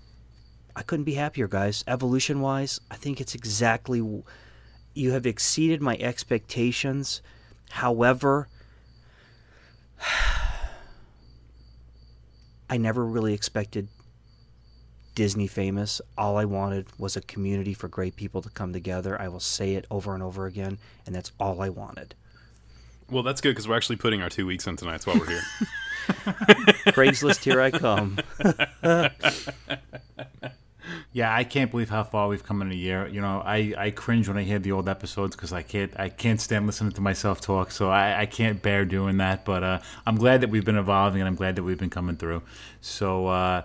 I 0.75 0.81
couldn't 0.81 1.05
be 1.05 1.13
happier, 1.13 1.47
guys. 1.47 1.83
Evolution 1.87 2.41
wise, 2.41 2.79
I 2.89 2.95
think 2.95 3.21
it's 3.21 3.35
exactly. 3.35 4.01
You 4.93 5.11
have 5.11 5.25
exceeded 5.25 5.81
my 5.81 5.95
expectations. 5.97 7.21
However, 7.69 8.47
I 12.69 12.77
never 12.77 13.05
really 13.05 13.33
expected 13.33 13.89
Disney 15.15 15.47
famous. 15.47 16.01
All 16.17 16.37
I 16.37 16.45
wanted 16.45 16.87
was 16.97 17.15
a 17.15 17.21
community 17.21 17.73
for 17.73 17.87
great 17.87 18.15
people 18.15 18.41
to 18.41 18.49
come 18.49 18.73
together. 18.73 19.19
I 19.19 19.27
will 19.27 19.39
say 19.39 19.75
it 19.75 19.85
over 19.91 20.13
and 20.13 20.23
over 20.23 20.45
again, 20.45 20.77
and 21.05 21.15
that's 21.15 21.31
all 21.39 21.61
I 21.61 21.69
wanted. 21.69 22.15
Well, 23.09 23.23
that's 23.23 23.41
good 23.41 23.51
because 23.51 23.67
we're 23.67 23.75
actually 23.75 23.97
putting 23.97 24.21
our 24.21 24.29
two 24.29 24.45
weeks 24.45 24.67
in 24.67 24.77
tonight. 24.77 24.91
That's 25.03 25.07
why 25.07 25.17
we're 25.17 25.29
here. 25.29 25.41
Craigslist, 26.93 27.43
here 27.43 27.59
I 27.61 27.71
come. 27.71 28.17
Yeah, 31.13 31.35
I 31.35 31.43
can't 31.43 31.69
believe 31.69 31.89
how 31.89 32.03
far 32.03 32.29
we've 32.29 32.43
come 32.43 32.61
in 32.61 32.71
a 32.71 32.75
year. 32.75 33.05
You 33.07 33.19
know, 33.19 33.41
I, 33.45 33.73
I 33.77 33.91
cringe 33.91 34.29
when 34.29 34.37
I 34.37 34.43
hear 34.43 34.59
the 34.59 34.71
old 34.71 34.87
episodes 34.87 35.35
because 35.35 35.51
I 35.51 35.61
can't 35.61 35.91
I 35.99 36.07
can't 36.07 36.39
stand 36.39 36.65
listening 36.65 36.93
to 36.93 37.01
myself 37.01 37.41
talk. 37.41 37.71
So 37.71 37.89
I, 37.89 38.21
I 38.21 38.25
can't 38.25 38.61
bear 38.61 38.85
doing 38.85 39.17
that. 39.17 39.43
But 39.43 39.63
uh, 39.63 39.79
I'm 40.05 40.15
glad 40.15 40.41
that 40.41 40.49
we've 40.49 40.63
been 40.63 40.77
evolving 40.77 41.21
and 41.21 41.27
I'm 41.27 41.35
glad 41.35 41.57
that 41.57 41.63
we've 41.63 41.77
been 41.77 41.89
coming 41.89 42.15
through. 42.15 42.43
So 42.79 43.27
uh, 43.27 43.63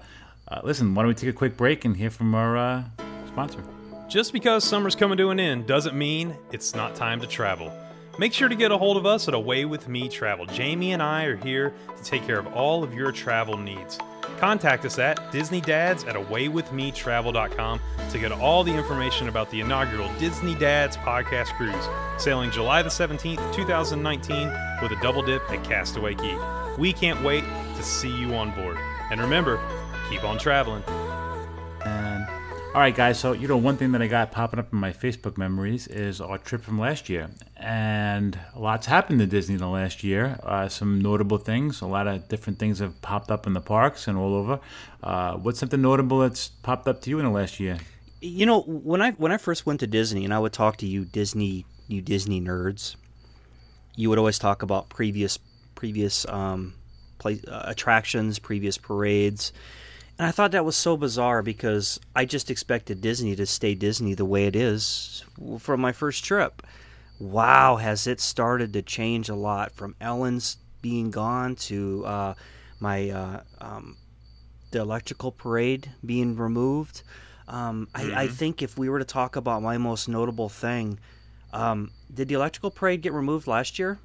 uh, 0.49 0.61
listen, 0.65 0.95
why 0.95 1.03
don't 1.03 1.09
we 1.09 1.15
take 1.15 1.31
a 1.31 1.33
quick 1.33 1.57
break 1.57 1.85
and 1.85 1.97
hear 1.97 2.11
from 2.11 2.35
our 2.35 2.57
uh, 2.57 2.85
sponsor? 3.29 3.63
Just 4.09 4.33
because 4.33 4.63
summer's 4.63 4.95
coming 4.95 5.19
to 5.19 5.31
an 5.31 5.41
end 5.41 5.67
doesn't 5.67 5.97
mean 5.97 6.37
it's 6.53 6.75
not 6.75 6.95
time 6.95 7.21
to 7.21 7.27
travel. 7.27 7.73
Make 8.19 8.33
sure 8.33 8.49
to 8.49 8.55
get 8.55 8.71
a 8.71 8.79
hold 8.79 8.97
of 8.97 9.05
us 9.05 9.29
at 9.29 9.35
Away 9.35 9.65
With 9.67 9.89
Me 9.89 10.09
Travel. 10.09 10.47
Jamie 10.47 10.93
and 10.93 11.03
I 11.03 11.25
are 11.25 11.37
here 11.37 11.75
to 11.97 12.03
take 12.03 12.25
care 12.25 12.39
of 12.39 12.47
all 12.55 12.83
of 12.83 12.95
your 12.95 13.13
travel 13.13 13.59
needs. 13.59 13.99
Contact 14.39 14.85
us 14.85 14.99
at 14.99 15.19
DisneyDads 15.33 16.07
at 16.07 16.15
AwayWithMeTravel.com 16.15 17.81
to 18.11 18.19
get 18.19 18.33
all 18.33 18.65
the 18.65 18.73
information 18.73 19.29
about 19.29 19.51
the 19.51 19.61
inaugural 19.61 20.11
Disney 20.19 20.55
Dads 20.55 20.97
podcast 20.99 21.55
cruise, 21.57 21.89
sailing 22.23 22.51
July 22.51 22.83
the 22.83 22.89
17th, 22.89 23.55
2019, 23.55 24.49
with 24.83 24.93
a 24.93 24.97
double 25.03 25.23
dip 25.23 25.43
at 25.51 25.63
Castaway 25.65 26.15
Cay. 26.15 26.39
We 26.79 26.93
can't 26.93 27.23
wait 27.23 27.45
to 27.77 27.83
see 27.83 28.15
you 28.15 28.35
on 28.35 28.51
board. 28.53 28.79
And 29.11 29.21
remember, 29.21 29.61
keep 30.09 30.25
on 30.25 30.39
traveling. 30.39 30.83
And 31.85 32.27
all 32.75 32.81
right, 32.81 32.95
guys. 32.95 33.19
So 33.19 33.33
you 33.33 33.49
know, 33.49 33.57
one 33.57 33.77
thing 33.77 33.93
that 33.93 34.03
I 34.03 34.07
got 34.07 34.33
popping 34.33 34.59
up 34.59 34.73
in 34.73 34.79
my 34.79 34.93
Facebook 34.93 35.37
memories 35.37 35.87
is 35.87 36.21
our 36.21 36.39
trip 36.39 36.63
from 36.63 36.79
last 36.79 37.09
year, 37.09 37.31
and 37.57 38.39
a 38.55 38.59
lot's 38.61 38.87
happened 38.87 39.19
to 39.21 39.27
Disney 39.27 39.55
in 39.55 39.61
the 39.61 39.69
last 39.69 40.05
year. 40.05 40.39
Uh, 40.43 40.69
some 40.69 41.01
notable 41.01 41.39
things. 41.39 41.81
A 41.81 41.87
lot 41.87 42.07
of 42.07 42.29
different 42.29 42.59
things 42.59 42.79
have 42.79 43.01
popped 43.03 43.31
up 43.31 43.47
in 43.47 43.53
the 43.53 43.61
parks 43.61 44.07
and 44.09 44.19
all 44.19 44.35
over. 44.35 44.61
Uh, 45.03 45.37
what's 45.37 45.59
something 45.59 45.81
notable 45.81 46.21
that's 46.21 46.49
popped 46.49 46.87
up 46.87 47.01
to 47.03 47.11
you 47.11 47.19
in 47.19 47.25
the 47.25 47.31
last 47.31 47.59
year? 47.59 47.79
You 48.21 48.47
know, 48.47 48.63
when 48.63 49.03
I 49.03 49.13
when 49.13 49.33
I 49.33 49.39
first 49.39 49.67
went 49.67 49.81
to 49.81 49.87
Disney, 49.87 50.25
and 50.25 50.33
I 50.35 50.39
would 50.39 50.53
talk 50.53 50.77
to 50.79 50.87
you 50.87 51.05
Disney 51.05 51.67
you 51.89 52.03
Disney 52.03 52.41
nerds, 52.41 52.97
you 53.95 54.09
would 54.11 54.19
always 54.19 54.39
talk 54.39 54.63
about 54.63 54.89
previous 54.89 55.39
previous 55.75 56.27
um, 56.29 56.75
play, 57.19 57.41
uh, 57.47 57.63
attractions, 57.67 58.39
previous 58.39 58.79
parades, 58.79 59.53
and 60.19 60.27
I 60.27 60.31
thought 60.31 60.53
that 60.53 60.65
was 60.65 60.77
so 60.77 60.97
bizarre 60.97 61.43
because 61.43 62.01
I 62.15 62.25
just 62.25 62.51
expected 62.51 63.01
Disney 63.01 63.37
to 63.37 63.47
stay 63.47 63.75
Disney 63.75 64.15
the 64.15 64.25
way 64.25 64.47
it 64.47 64.57
is 64.57 65.25
from 65.59 65.81
my 65.81 65.93
first 65.93 66.25
trip. 66.25 66.63
Wow, 67.19 67.77
has 67.77 68.07
it 68.07 68.21
started 68.21 68.73
to 68.75 68.83
change 68.83 69.29
a 69.29 69.35
lot 69.35 69.73
from 69.73 69.95
Ellen's 70.01 70.59
being 70.83 71.11
gone 71.11 71.57
to 71.57 72.05
uh, 72.07 72.35
my 72.81 73.11
uh, 73.11 73.41
um, 73.61 73.97
the 74.71 74.81
electrical 74.81 75.33
parade 75.33 75.91
being 76.05 76.37
removed. 76.37 77.03
Um, 77.49 77.89
I, 77.95 78.25
I 78.25 78.27
think 78.29 78.63
if 78.63 78.77
we 78.77 78.89
were 78.89 78.99
to 78.99 79.05
talk 79.05 79.37
about 79.37 79.63
my 79.63 79.79
most 79.79 80.09
notable 80.09 80.49
thing, 80.49 80.99
um, 81.53 81.91
did 82.13 82.29
the 82.29 82.35
electrical 82.35 82.71
parade 82.71 83.03
get 83.03 83.13
removed 83.13 83.47
last 83.47 83.79
year, 83.79 83.99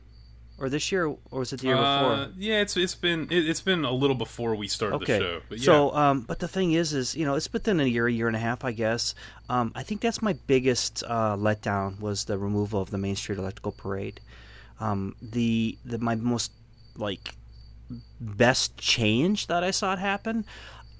or 0.61 0.69
this 0.69 0.91
year, 0.91 1.07
or 1.07 1.39
was 1.39 1.51
it 1.53 1.59
the 1.61 1.67
year 1.67 1.75
Uh, 1.75 1.81
before? 1.81 2.33
yeah, 2.37 2.61
it's 2.61 2.77
it's 2.77 2.93
been 2.95 3.21
it, 3.31 3.49
it's 3.49 3.61
been 3.61 3.83
a 3.83 3.91
little 3.91 4.15
before 4.15 4.55
we 4.55 4.67
started 4.67 4.97
Okay, 4.97 5.17
the 5.17 5.23
show. 5.25 5.41
But 5.49 5.57
yeah. 5.57 5.65
so 5.65 5.95
um, 5.95 6.21
but 6.21 6.37
the 6.39 6.47
thing 6.47 6.71
is, 6.73 6.93
is 6.93 7.15
you 7.15 7.25
know, 7.25 7.35
it's 7.35 7.51
within 7.51 7.79
a 7.79 7.85
year, 7.85 8.05
a 8.07 8.11
year 8.11 8.27
and 8.27 8.35
a 8.35 8.39
half, 8.39 8.63
I 8.63 8.71
guess. 8.71 9.15
Um, 9.49 9.71
I 9.75 9.83
think 9.83 10.01
that's 10.01 10.21
my 10.21 10.33
biggest 10.47 11.03
uh, 11.07 11.35
letdown 11.35 11.99
was 11.99 12.25
the 12.25 12.37
removal 12.37 12.79
of 12.81 12.91
the 12.91 12.97
Main 12.97 13.15
Street 13.15 13.39
Electrical 13.39 13.71
Parade. 13.73 14.21
Um, 14.79 15.15
the 15.21 15.77
the 15.83 15.97
my 15.97 16.15
most 16.15 16.51
like 16.95 17.33
best 18.19 18.77
change 18.77 19.47
that 19.47 19.63
I 19.63 19.71
saw 19.71 19.93
it 19.93 19.99
happen 19.99 20.45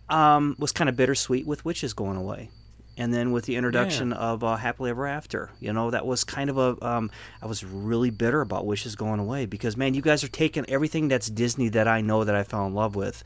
um, 0.10 0.56
was 0.60 0.71
kind 0.71 0.89
of 0.89 0.95
bittersweet 0.95 1.45
with 1.45 1.63
Wishes 1.65 1.93
going 1.93 2.17
away. 2.17 2.50
And 2.97 3.13
then 3.13 3.32
with 3.32 3.45
the 3.45 3.56
introduction 3.56 4.12
of 4.13 4.43
uh, 4.43 4.58
Happily 4.58 4.89
Ever 4.89 5.08
After, 5.08 5.49
you 5.60 5.71
know, 5.73 5.91
that 5.91 6.06
was 6.06 6.23
kind 6.23 6.49
of 6.49 6.58
a. 6.58 6.86
Um, 6.86 7.10
I 7.41 7.45
was 7.45 7.63
really 7.63 8.10
bitter 8.10 8.41
about 8.41 8.65
Wishes 8.65 8.95
going 8.95 9.19
away 9.19 9.45
because, 9.45 9.77
man, 9.77 9.93
you 9.93 10.01
guys 10.01 10.23
are 10.23 10.27
taking 10.27 10.69
everything 10.69 11.08
that's 11.08 11.30
Disney 11.30 11.69
that 11.69 11.88
I 11.88 12.01
know 12.01 12.23
that 12.25 12.36
I 12.36 12.43
fell 12.43 12.67
in 12.67 12.73
love 12.73 12.95
with. 12.95 13.23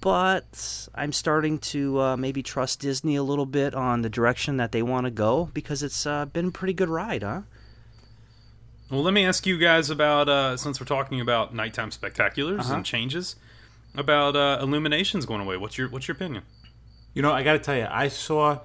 But 0.00 0.88
I'm 0.94 1.12
starting 1.12 1.58
to 1.58 2.00
uh, 2.00 2.16
maybe 2.16 2.42
trust 2.42 2.80
Disney 2.80 3.16
a 3.16 3.22
little 3.22 3.46
bit 3.46 3.74
on 3.74 4.02
the 4.02 4.10
direction 4.10 4.58
that 4.58 4.72
they 4.72 4.82
want 4.82 5.06
to 5.06 5.10
go 5.10 5.50
because 5.52 5.82
it's 5.82 6.06
uh, 6.06 6.26
been 6.26 6.48
a 6.48 6.50
pretty 6.52 6.74
good 6.74 6.88
ride, 6.88 7.22
huh? 7.22 7.40
Well, 8.90 9.02
let 9.02 9.14
me 9.14 9.24
ask 9.24 9.46
you 9.46 9.58
guys 9.58 9.90
about 9.90 10.28
uh, 10.28 10.56
since 10.56 10.78
we're 10.78 10.86
talking 10.86 11.20
about 11.20 11.52
nighttime 11.54 11.90
spectaculars 11.90 12.60
Uh-huh. 12.60 12.74
and 12.76 12.84
changes 12.84 13.34
about 13.96 14.36
uh, 14.36 14.58
illuminations 14.62 15.26
going 15.26 15.40
away. 15.40 15.56
What's 15.56 15.76
your 15.78 15.88
what's 15.88 16.06
your 16.06 16.14
opinion? 16.14 16.44
You 17.16 17.22
know, 17.22 17.32
I 17.32 17.42
got 17.42 17.54
to 17.54 17.58
tell 17.58 17.74
you, 17.74 17.86
I 17.90 18.08
saw 18.08 18.58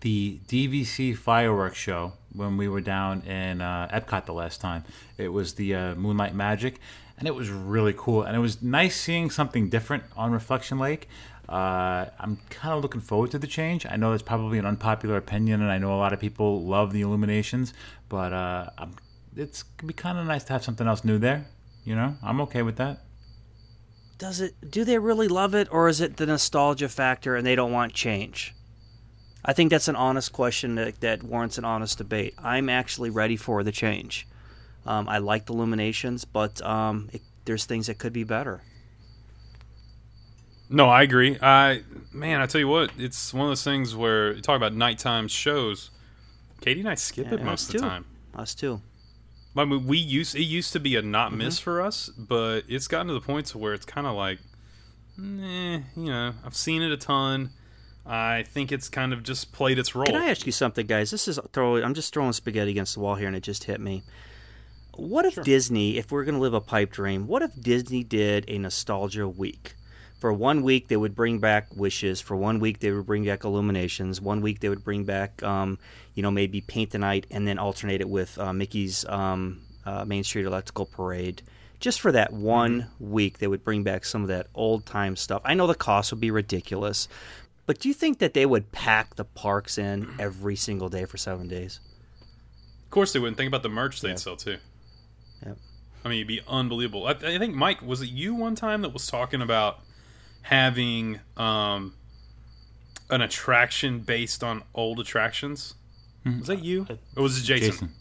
the 0.00 0.40
DVC 0.48 1.14
fireworks 1.14 1.76
show 1.76 2.14
when 2.32 2.56
we 2.56 2.66
were 2.66 2.80
down 2.80 3.20
in 3.26 3.60
uh, 3.60 3.88
Epcot 3.92 4.24
the 4.24 4.32
last 4.32 4.62
time. 4.62 4.84
It 5.18 5.28
was 5.28 5.52
the 5.52 5.74
uh, 5.74 5.94
Moonlight 5.94 6.34
Magic, 6.34 6.80
and 7.18 7.28
it 7.28 7.34
was 7.34 7.50
really 7.50 7.92
cool. 7.94 8.22
And 8.22 8.34
it 8.34 8.38
was 8.38 8.62
nice 8.62 8.98
seeing 8.98 9.28
something 9.28 9.68
different 9.68 10.04
on 10.16 10.32
Reflection 10.32 10.78
Lake. 10.78 11.10
Uh, 11.46 12.06
I'm 12.18 12.38
kind 12.48 12.72
of 12.74 12.80
looking 12.80 13.02
forward 13.02 13.32
to 13.32 13.38
the 13.38 13.46
change. 13.46 13.84
I 13.84 13.96
know 13.96 14.12
that's 14.12 14.22
probably 14.22 14.58
an 14.58 14.64
unpopular 14.64 15.18
opinion, 15.18 15.60
and 15.60 15.70
I 15.70 15.76
know 15.76 15.92
a 15.92 16.00
lot 16.00 16.14
of 16.14 16.20
people 16.20 16.62
love 16.62 16.94
the 16.94 17.02
illuminations, 17.02 17.74
but 18.08 18.32
uh, 18.32 18.70
it's 19.36 19.62
gonna 19.62 19.88
be 19.88 19.92
kind 19.92 20.16
of 20.16 20.24
nice 20.24 20.44
to 20.44 20.54
have 20.54 20.64
something 20.64 20.86
else 20.86 21.04
new 21.04 21.18
there. 21.18 21.44
You 21.84 21.96
know, 21.96 22.16
I'm 22.22 22.40
okay 22.40 22.62
with 22.62 22.76
that. 22.76 23.02
Does 24.18 24.40
it? 24.40 24.54
Do 24.68 24.84
they 24.84 24.98
really 24.98 25.28
love 25.28 25.54
it, 25.54 25.68
or 25.70 25.88
is 25.88 26.00
it 26.00 26.16
the 26.16 26.26
nostalgia 26.26 26.88
factor 26.88 27.36
and 27.36 27.46
they 27.46 27.54
don't 27.54 27.72
want 27.72 27.92
change? 27.94 28.54
I 29.44 29.52
think 29.52 29.70
that's 29.70 29.88
an 29.88 29.96
honest 29.96 30.32
question 30.32 30.74
that, 30.74 31.00
that 31.00 31.22
warrants 31.22 31.56
an 31.56 31.64
honest 31.64 31.98
debate. 31.98 32.34
I'm 32.36 32.68
actually 32.68 33.10
ready 33.10 33.36
for 33.36 33.62
the 33.62 33.72
change. 33.72 34.26
Um, 34.84 35.08
I 35.08 35.18
like 35.18 35.46
the 35.46 35.54
illuminations, 35.54 36.24
but 36.24 36.60
um, 36.62 37.08
it, 37.12 37.22
there's 37.44 37.64
things 37.64 37.86
that 37.86 37.98
could 37.98 38.12
be 38.12 38.24
better. 38.24 38.62
No, 40.68 40.88
I 40.88 41.02
agree. 41.02 41.38
I 41.40 41.82
man, 42.12 42.40
I 42.40 42.46
tell 42.46 42.60
you 42.60 42.68
what, 42.68 42.90
it's 42.98 43.32
one 43.32 43.46
of 43.46 43.50
those 43.50 43.64
things 43.64 43.94
where 43.94 44.34
you 44.34 44.42
talk 44.42 44.56
about 44.56 44.74
nighttime 44.74 45.28
shows. 45.28 45.90
Katie 46.60 46.80
and 46.80 46.88
I 46.88 46.96
skip 46.96 47.32
it 47.32 47.42
most 47.42 47.68
of 47.68 47.72
the 47.72 47.78
too. 47.78 47.84
time. 47.84 48.04
Us 48.34 48.54
too. 48.54 48.82
I 49.58 49.64
mean, 49.64 49.86
we 49.86 49.98
used 49.98 50.34
it 50.34 50.42
used 50.42 50.72
to 50.74 50.80
be 50.80 50.96
a 50.96 51.02
not 51.02 51.28
Mm-hmm. 51.30 51.38
miss 51.38 51.58
for 51.58 51.80
us, 51.82 52.08
but 52.16 52.62
it's 52.68 52.88
gotten 52.88 53.08
to 53.08 53.14
the 53.14 53.20
point 53.20 53.46
to 53.46 53.58
where 53.58 53.74
it's 53.74 53.86
kind 53.86 54.06
of 54.06 54.14
like, 54.14 54.38
eh, 55.18 55.80
you 55.96 56.06
know, 56.06 56.32
I've 56.44 56.56
seen 56.56 56.82
it 56.82 56.92
a 56.92 56.96
ton. 56.96 57.50
I 58.06 58.44
think 58.44 58.72
it's 58.72 58.88
kind 58.88 59.12
of 59.12 59.22
just 59.22 59.52
played 59.52 59.78
its 59.78 59.94
role. 59.94 60.06
Can 60.06 60.16
I 60.16 60.30
ask 60.30 60.46
you 60.46 60.52
something, 60.52 60.86
guys? 60.86 61.10
This 61.10 61.28
is 61.28 61.38
throw. 61.52 61.82
I'm 61.82 61.92
just 61.94 62.14
throwing 62.14 62.32
spaghetti 62.32 62.70
against 62.70 62.94
the 62.94 63.00
wall 63.00 63.16
here, 63.16 63.26
and 63.26 63.36
it 63.36 63.42
just 63.42 63.64
hit 63.64 63.80
me. 63.80 64.02
What 64.94 65.26
if 65.26 65.44
Disney, 65.44 65.96
if 65.98 66.10
we're 66.10 66.24
going 66.24 66.34
to 66.34 66.40
live 66.40 66.54
a 66.54 66.60
pipe 66.60 66.90
dream, 66.90 67.26
what 67.26 67.42
if 67.42 67.52
Disney 67.60 68.02
did 68.02 68.44
a 68.48 68.58
nostalgia 68.58 69.28
week? 69.28 69.74
For 70.18 70.32
one 70.32 70.62
week, 70.62 70.88
they 70.88 70.96
would 70.96 71.14
bring 71.14 71.38
back 71.38 71.68
Wishes. 71.76 72.20
For 72.20 72.36
one 72.36 72.58
week, 72.58 72.80
they 72.80 72.90
would 72.90 73.06
bring 73.06 73.24
back 73.24 73.44
Illuminations. 73.44 74.20
One 74.20 74.40
week, 74.40 74.58
they 74.60 74.68
would 74.68 74.82
bring 74.82 75.04
back, 75.04 75.42
um, 75.44 75.78
you 76.14 76.22
know, 76.24 76.30
maybe 76.30 76.60
Paint 76.60 76.90
the 76.90 76.98
Night, 76.98 77.26
and 77.30 77.46
then 77.46 77.56
alternate 77.58 78.00
it 78.00 78.08
with 78.08 78.36
uh, 78.38 78.52
Mickey's 78.52 79.04
um, 79.04 79.60
uh, 79.86 80.04
Main 80.04 80.24
Street 80.24 80.44
Electrical 80.44 80.86
Parade. 80.86 81.42
Just 81.78 82.00
for 82.00 82.10
that 82.10 82.32
one 82.32 82.88
week, 82.98 83.38
they 83.38 83.46
would 83.46 83.62
bring 83.62 83.84
back 83.84 84.04
some 84.04 84.22
of 84.22 84.28
that 84.28 84.48
old 84.56 84.84
time 84.84 85.14
stuff. 85.14 85.40
I 85.44 85.54
know 85.54 85.68
the 85.68 85.76
cost 85.76 86.10
would 86.10 86.20
be 86.20 86.32
ridiculous, 86.32 87.06
but 87.66 87.78
do 87.78 87.86
you 87.86 87.94
think 87.94 88.18
that 88.18 88.34
they 88.34 88.46
would 88.46 88.72
pack 88.72 89.14
the 89.14 89.24
parks 89.24 89.78
in 89.78 90.08
every 90.18 90.56
single 90.56 90.88
day 90.88 91.04
for 91.04 91.16
seven 91.16 91.46
days? 91.46 91.78
Of 92.84 92.90
course, 92.90 93.12
they 93.12 93.20
wouldn't 93.20 93.36
think 93.36 93.46
about 93.46 93.62
the 93.62 93.68
merch 93.68 94.00
they'd 94.00 94.18
sell 94.18 94.34
too. 94.34 94.56
Yep. 95.46 95.58
I 96.04 96.08
mean, 96.08 96.18
it'd 96.18 96.26
be 96.26 96.40
unbelievable. 96.48 97.06
I, 97.06 97.10
I 97.10 97.38
think 97.38 97.54
Mike 97.54 97.80
was 97.82 98.02
it 98.02 98.08
you 98.08 98.34
one 98.34 98.56
time 98.56 98.82
that 98.82 98.92
was 98.92 99.06
talking 99.06 99.42
about 99.42 99.80
having 100.42 101.20
um, 101.36 101.94
an 103.10 103.20
attraction 103.20 104.00
based 104.00 104.42
on 104.42 104.62
old 104.74 105.00
attractions. 105.00 105.74
Was 106.24 106.48
that 106.48 106.62
you? 106.62 106.86
Or 107.16 107.22
was 107.22 107.38
it 107.38 107.44
Jason? 107.44 107.70
Jason. 107.70 107.92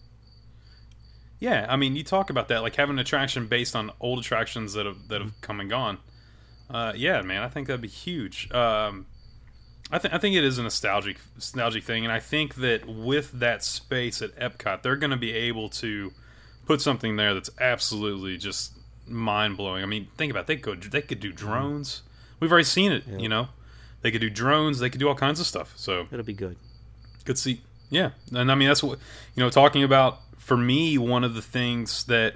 Yeah, 1.39 1.65
I 1.69 1.77
mean, 1.77 1.95
you 1.95 2.03
talk 2.03 2.29
about 2.29 2.47
that, 2.49 2.61
like 2.61 2.75
having 2.75 2.95
an 2.95 2.99
attraction 2.99 3.47
based 3.47 3.75
on 3.75 3.91
old 4.01 4.19
attractions 4.19 4.73
that 4.73 4.85
have 4.85 5.07
that 5.07 5.21
have 5.21 5.39
come 5.41 5.59
and 5.59 5.69
gone. 5.69 5.99
Uh, 6.69 6.93
yeah, 6.95 7.21
man, 7.21 7.43
I 7.43 7.47
think 7.47 7.67
that'd 7.67 7.81
be 7.81 7.87
huge. 7.87 8.51
Um, 8.51 9.05
I 9.91 9.99
think 9.99 10.13
I 10.13 10.17
think 10.17 10.35
it 10.35 10.43
is 10.43 10.57
a 10.57 10.63
nostalgic 10.63 11.17
nostalgic 11.35 11.83
thing, 11.83 12.03
and 12.03 12.11
I 12.11 12.19
think 12.19 12.55
that 12.55 12.87
with 12.87 13.31
that 13.39 13.63
space 13.63 14.21
at 14.21 14.35
Epcot, 14.35 14.81
they're 14.81 14.97
going 14.97 15.11
to 15.11 15.17
be 15.17 15.31
able 15.31 15.69
to 15.69 16.11
put 16.65 16.81
something 16.81 17.15
there 17.15 17.33
that's 17.33 17.51
absolutely 17.59 18.37
just 18.37 18.73
mind 19.07 19.55
blowing. 19.55 19.83
I 19.83 19.85
mean, 19.85 20.07
think 20.17 20.31
about 20.31 20.41
it. 20.41 20.47
they 20.47 20.57
could 20.57 20.83
they 20.83 21.01
could 21.01 21.19
do 21.19 21.31
drones. 21.31 22.01
We've 22.39 22.51
already 22.51 22.65
seen 22.65 22.91
it. 22.91 23.05
You 23.07 23.29
know, 23.29 23.49
they 24.01 24.11
could 24.11 24.21
do 24.21 24.29
drones. 24.29 24.79
They 24.79 24.89
could 24.89 24.99
do 24.99 25.07
all 25.07 25.15
kinds 25.15 25.39
of 25.39 25.45
stuff. 25.45 25.73
So 25.75 26.07
It'll 26.11 26.25
be 26.25 26.33
good. 26.33 26.57
Good 27.25 27.37
see 27.37 27.61
yeah 27.89 28.11
and 28.33 28.51
i 28.51 28.55
mean 28.55 28.67
that's 28.67 28.83
what 28.83 28.99
you 29.35 29.43
know 29.43 29.49
talking 29.49 29.83
about 29.83 30.19
for 30.37 30.57
me 30.57 30.97
one 30.97 31.23
of 31.23 31.35
the 31.35 31.41
things 31.41 32.03
that 32.05 32.33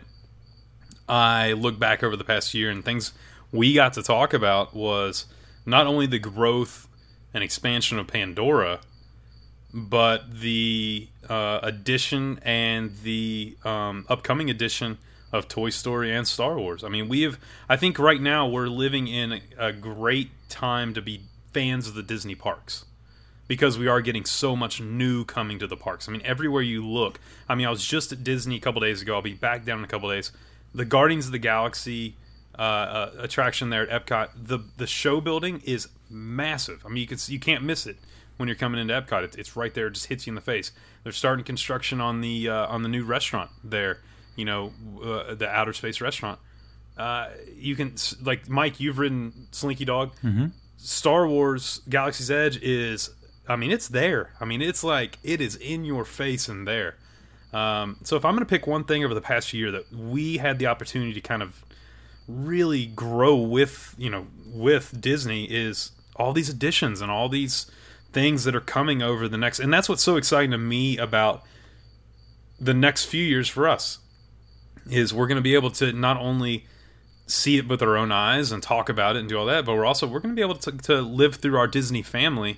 i 1.10 1.52
look 1.54 1.78
back 1.78 2.04
over 2.04 2.16
the 2.16 2.24
past 2.24 2.54
year 2.54 2.70
and 2.70 2.86
things 2.86 3.12
we 3.52 3.74
got 3.74 3.94
to 3.94 4.02
talk 4.02 4.34
about 4.34 4.74
was 4.74 5.26
not 5.66 5.88
only 5.88 6.06
the 6.06 6.20
growth 6.20 6.88
and 7.34 7.44
expansion 7.44 8.00
of 8.00 8.08
pandora 8.08 8.80
but 9.74 10.42
the 10.42 11.08
uh, 11.30 11.60
addition 11.64 12.40
and 12.44 12.94
the 13.04 13.56
um, 13.64 14.06
upcoming 14.10 14.50
edition 14.50 14.98
of 15.32 15.48
Toy 15.48 15.70
Story 15.70 16.14
and 16.14 16.28
Star 16.28 16.58
Wars. 16.58 16.84
I 16.84 16.90
mean, 16.90 17.08
we 17.08 17.22
have. 17.22 17.40
I 17.70 17.78
think 17.78 17.98
right 18.00 18.22
now 18.22 18.48
we're 18.48 18.68
living 18.68 19.08
in 19.08 19.42
a, 19.58 19.72
great 19.72 20.32
time 20.50 20.94
to 20.94 21.02
be 21.02 21.22
fans 21.54 21.88
of 21.88 21.94
the 21.94 22.04
Disney 22.04 22.36
parks 22.36 22.86
because 23.48 23.78
we 23.78 23.88
are 23.88 24.02
getting 24.02 24.26
so 24.26 24.56
much 24.56 24.82
new 24.82 25.26
coming 25.26 25.60
to 25.60 25.68
the 25.68 25.78
parks. 25.78 26.08
I 26.08 26.12
mean, 26.12 26.22
everywhere 26.24 26.62
you 26.62 26.86
look. 26.86 27.20
I 27.48 27.56
mean, 27.56 27.68
I 27.68 27.70
was 27.70 27.86
just 27.86 28.12
at 28.12 28.24
Disney 28.24 28.58
a 28.58 28.60
couple 28.60 28.82
days 28.82 29.02
ago. 29.02 29.16
I'll 29.16 29.22
be 29.22 29.34
back 29.34 29.66
down 29.66 29.80
in 29.80 29.84
a 29.84 29.88
couple 29.88 30.10
days. 30.10 30.32
The 30.74 30.86
Guardians 30.86 31.26
of 31.26 31.32
the 31.32 31.40
Galaxy 31.40 32.16
uh, 32.58 32.62
uh, 32.62 33.12
attraction 33.20 33.70
there 33.70 33.90
at 33.90 34.06
Epcot. 34.06 34.30
The 34.36 34.60
the 34.78 34.88
show 34.88 35.22
building 35.22 35.62
is 35.66 35.88
massive. 36.10 36.86
I 36.86 36.90
mean, 36.90 37.02
you 37.02 37.08
can 37.08 37.18
you 37.28 37.40
can't 37.40 37.64
miss 37.64 37.88
it 37.88 37.98
when 38.38 38.48
you're 38.48 38.58
coming 38.58 38.82
into 38.82 38.94
Epcot. 38.94 39.24
It, 39.24 39.38
it's 39.38 39.56
right 39.56 39.74
there. 39.74 39.88
It 39.88 39.94
just 39.94 40.08
hits 40.08 40.28
you 40.28 40.32
in 40.32 40.36
the 40.36 40.42
face. 40.42 40.72
They're 41.04 41.12
starting 41.12 41.46
construction 41.46 42.02
on 42.02 42.22
the 42.22 42.50
uh, 42.50 42.68
on 42.68 42.84
the 42.84 42.90
new 42.90 43.04
restaurant 43.04 43.52
there. 43.64 44.00
You 44.42 44.46
know, 44.46 44.74
uh, 45.04 45.36
the 45.36 45.48
outer 45.50 45.74
space 45.74 46.02
restaurant. 46.02 46.40
Uh, 46.98 47.30
you 47.56 47.76
can 47.76 47.96
like 48.22 48.50
Mike. 48.50 48.80
You've 48.80 49.00
ridden 49.00 49.48
Slinky 49.52 49.86
Dog. 49.86 50.12
Star 50.78 51.28
Wars 51.28 51.82
Galaxy's 51.88 52.32
Edge 52.32 52.58
is 52.62 53.10
I 53.48 53.56
mean 53.56 53.72
it's 53.72 53.88
there. 53.88 54.34
I 54.42 54.46
mean 54.46 54.62
it's 54.62 54.84
like 54.84 55.18
it 55.24 55.40
is 55.42 55.56
in 55.56 55.86
your 55.86 56.06
face 56.06 56.48
and 56.50 56.68
there. 56.68 56.96
Um, 57.54 57.98
so 58.04 58.16
if 58.16 58.24
I'm 58.26 58.34
going 58.36 58.46
to 58.48 58.50
pick 58.50 58.66
one 58.66 58.84
thing 58.86 59.04
over 59.06 59.14
the 59.14 59.22
past 59.22 59.54
year 59.54 59.72
that 59.72 59.92
we 59.94 60.38
had 60.38 60.58
the 60.58 60.68
opportunity 60.68 61.14
to 61.14 61.22
kind 61.22 61.44
of 61.44 61.64
really 62.28 62.86
grow 62.86 63.36
with, 63.36 63.94
you 63.98 64.10
know, 64.10 64.28
with 64.48 65.02
Disney 65.02 65.46
is 65.46 65.92
all 66.16 66.34
these 66.34 66.50
additions 66.50 67.02
and 67.02 67.12
all 67.12 67.30
these 67.30 67.70
things 68.14 68.44
that 68.46 68.56
are 68.56 68.62
coming 68.62 69.02
over 69.02 69.28
the 69.28 69.38
next 69.38 69.60
and 69.60 69.74
that's 69.74 69.88
what's 69.88 70.04
so 70.04 70.18
exciting 70.18 70.52
to 70.52 70.58
me 70.58 70.98
about 70.98 71.44
the 72.60 72.74
next 72.74 73.06
few 73.06 73.24
years 73.24 73.48
for 73.48 73.68
us 73.68 74.00
is 74.90 75.14
we're 75.14 75.28
going 75.28 75.38
to 75.38 75.42
be 75.42 75.56
able 75.56 75.72
to 75.72 75.92
not 75.94 76.18
only 76.18 76.66
see 77.28 77.58
it 77.58 77.68
with 77.68 77.82
our 77.82 77.96
own 77.96 78.12
eyes 78.12 78.52
and 78.52 78.62
talk 78.62 78.90
about 78.90 79.16
it 79.16 79.20
and 79.20 79.30
do 79.30 79.38
all 79.38 79.46
that, 79.46 79.66
but 79.66 79.76
we're 79.76 79.86
also 79.86 80.08
we're 80.08 80.20
going 80.20 80.36
to 80.36 80.40
be 80.40 80.42
able 80.42 80.56
to, 80.56 80.72
to 80.72 81.02
live 81.02 81.36
through 81.36 81.58
our 81.58 81.68
Disney 81.68 82.02
family 82.02 82.58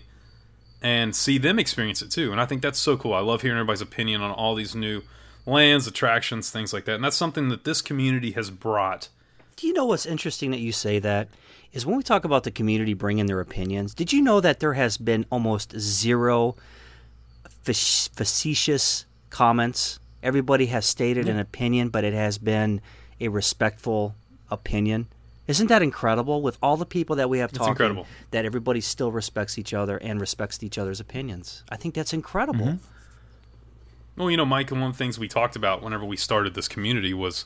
and 0.81 1.15
see 1.15 1.37
them 1.37 1.59
experience 1.59 2.01
it 2.01 2.11
too. 2.11 2.31
And 2.31 2.41
I 2.41 2.45
think 2.45 2.61
that's 2.61 2.79
so 2.79 2.97
cool. 2.97 3.13
I 3.13 3.19
love 3.19 3.41
hearing 3.41 3.57
everybody's 3.57 3.81
opinion 3.81 4.21
on 4.21 4.31
all 4.31 4.55
these 4.55 4.75
new 4.75 5.01
lands, 5.45 5.87
attractions, 5.87 6.49
things 6.49 6.73
like 6.73 6.85
that. 6.85 6.95
And 6.95 7.03
that's 7.03 7.15
something 7.15 7.49
that 7.49 7.63
this 7.63 7.81
community 7.81 8.31
has 8.31 8.49
brought. 8.49 9.09
Do 9.55 9.67
you 9.67 9.73
know 9.73 9.85
what's 9.85 10.05
interesting 10.05 10.51
that 10.51 10.59
you 10.59 10.71
say 10.71 10.99
that? 10.99 11.29
Is 11.71 11.85
when 11.85 11.97
we 11.97 12.03
talk 12.03 12.25
about 12.25 12.43
the 12.43 12.51
community 12.51 12.93
bringing 12.93 13.25
their 13.25 13.39
opinions, 13.39 13.93
did 13.93 14.13
you 14.13 14.21
know 14.21 14.39
that 14.41 14.59
there 14.59 14.73
has 14.73 14.97
been 14.97 15.25
almost 15.31 15.77
zero 15.79 16.55
fac- 17.63 18.13
facetious 18.13 19.05
comments? 19.29 19.99
Everybody 20.23 20.67
has 20.67 20.85
stated 20.85 21.27
an 21.27 21.37
opinion, 21.37 21.89
but 21.89 22.03
it 22.03 22.13
has 22.13 22.37
been 22.37 22.81
a 23.19 23.27
respectful 23.27 24.15
opinion. 24.49 25.07
Isn't 25.47 25.67
that 25.67 25.81
incredible? 25.81 26.41
With 26.41 26.57
all 26.63 26.77
the 26.77 26.85
people 26.85 27.17
that 27.17 27.29
we 27.29 27.39
have 27.39 27.51
talking, 27.51 27.71
incredible. 27.71 28.07
that 28.31 28.45
everybody 28.45 28.79
still 28.79 29.11
respects 29.11 29.57
each 29.59 29.73
other 29.73 29.97
and 29.97 30.21
respects 30.21 30.63
each 30.63 30.77
other's 30.77 31.01
opinions. 31.01 31.63
I 31.69 31.75
think 31.75 31.93
that's 31.93 32.13
incredible. 32.13 32.79
Well, 34.15 34.31
you 34.31 34.37
know, 34.37 34.45
Mike, 34.45 34.71
and 34.71 34.79
one 34.79 34.91
of 34.91 34.95
the 34.95 34.97
things 34.97 35.19
we 35.19 35.27
talked 35.27 35.57
about 35.57 35.83
whenever 35.83 36.05
we 36.05 36.15
started 36.15 36.53
this 36.53 36.69
community 36.69 37.13
was 37.13 37.45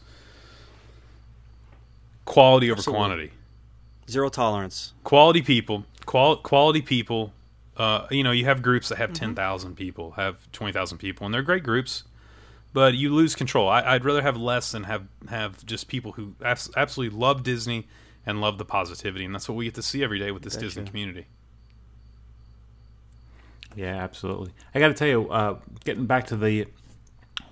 quality 2.26 2.70
over 2.70 2.80
Absolutely. 2.80 3.00
quantity. 3.00 3.32
Zero 4.10 4.30
tolerance. 4.30 4.94
quality 5.04 5.42
people 5.42 5.84
qual- 6.06 6.38
quality 6.38 6.82
people 6.82 7.34
uh, 7.76 8.08
you 8.10 8.24
know 8.24 8.32
you 8.32 8.46
have 8.46 8.62
groups 8.62 8.88
that 8.88 8.98
have 8.98 9.12
10,000 9.12 9.76
people 9.76 10.12
have 10.12 10.50
20,000 10.54 10.98
people 10.98 11.26
and 11.26 11.34
they're 11.34 11.42
great 11.42 11.64
groups 11.64 12.06
but 12.74 12.94
you 12.94 13.14
lose 13.14 13.36
control 13.36 13.68
I, 13.70 13.82
i'd 13.94 14.06
rather 14.06 14.22
have 14.22 14.38
less 14.38 14.72
than 14.72 14.84
have 14.84 15.08
have 15.30 15.66
just 15.66 15.88
people 15.88 16.14
who 16.14 16.36
abs- 16.44 16.70
absolutely 16.76 17.18
love 17.18 17.44
disney 17.44 17.88
and 18.26 18.42
love 18.42 18.58
the 18.58 18.66
positivity 18.66 19.26
and 19.26 19.34
that's 19.34 19.48
what 19.48 19.56
we 19.56 19.66
get 19.66 19.76
to 19.76 19.82
see 19.82 20.04
every 20.04 20.20
day 20.20 20.32
with 20.32 20.44
this 20.44 20.56
disney 20.56 20.84
community 20.86 21.28
Yeah, 23.78 23.96
absolutely. 24.04 24.52
I 24.74 24.80
got 24.80 24.88
to 24.88 24.96
tell 24.96 25.08
you, 25.08 25.30
uh, 25.30 25.60
getting 25.86 26.08
back 26.08 26.28
to 26.28 26.36
the 26.36 26.66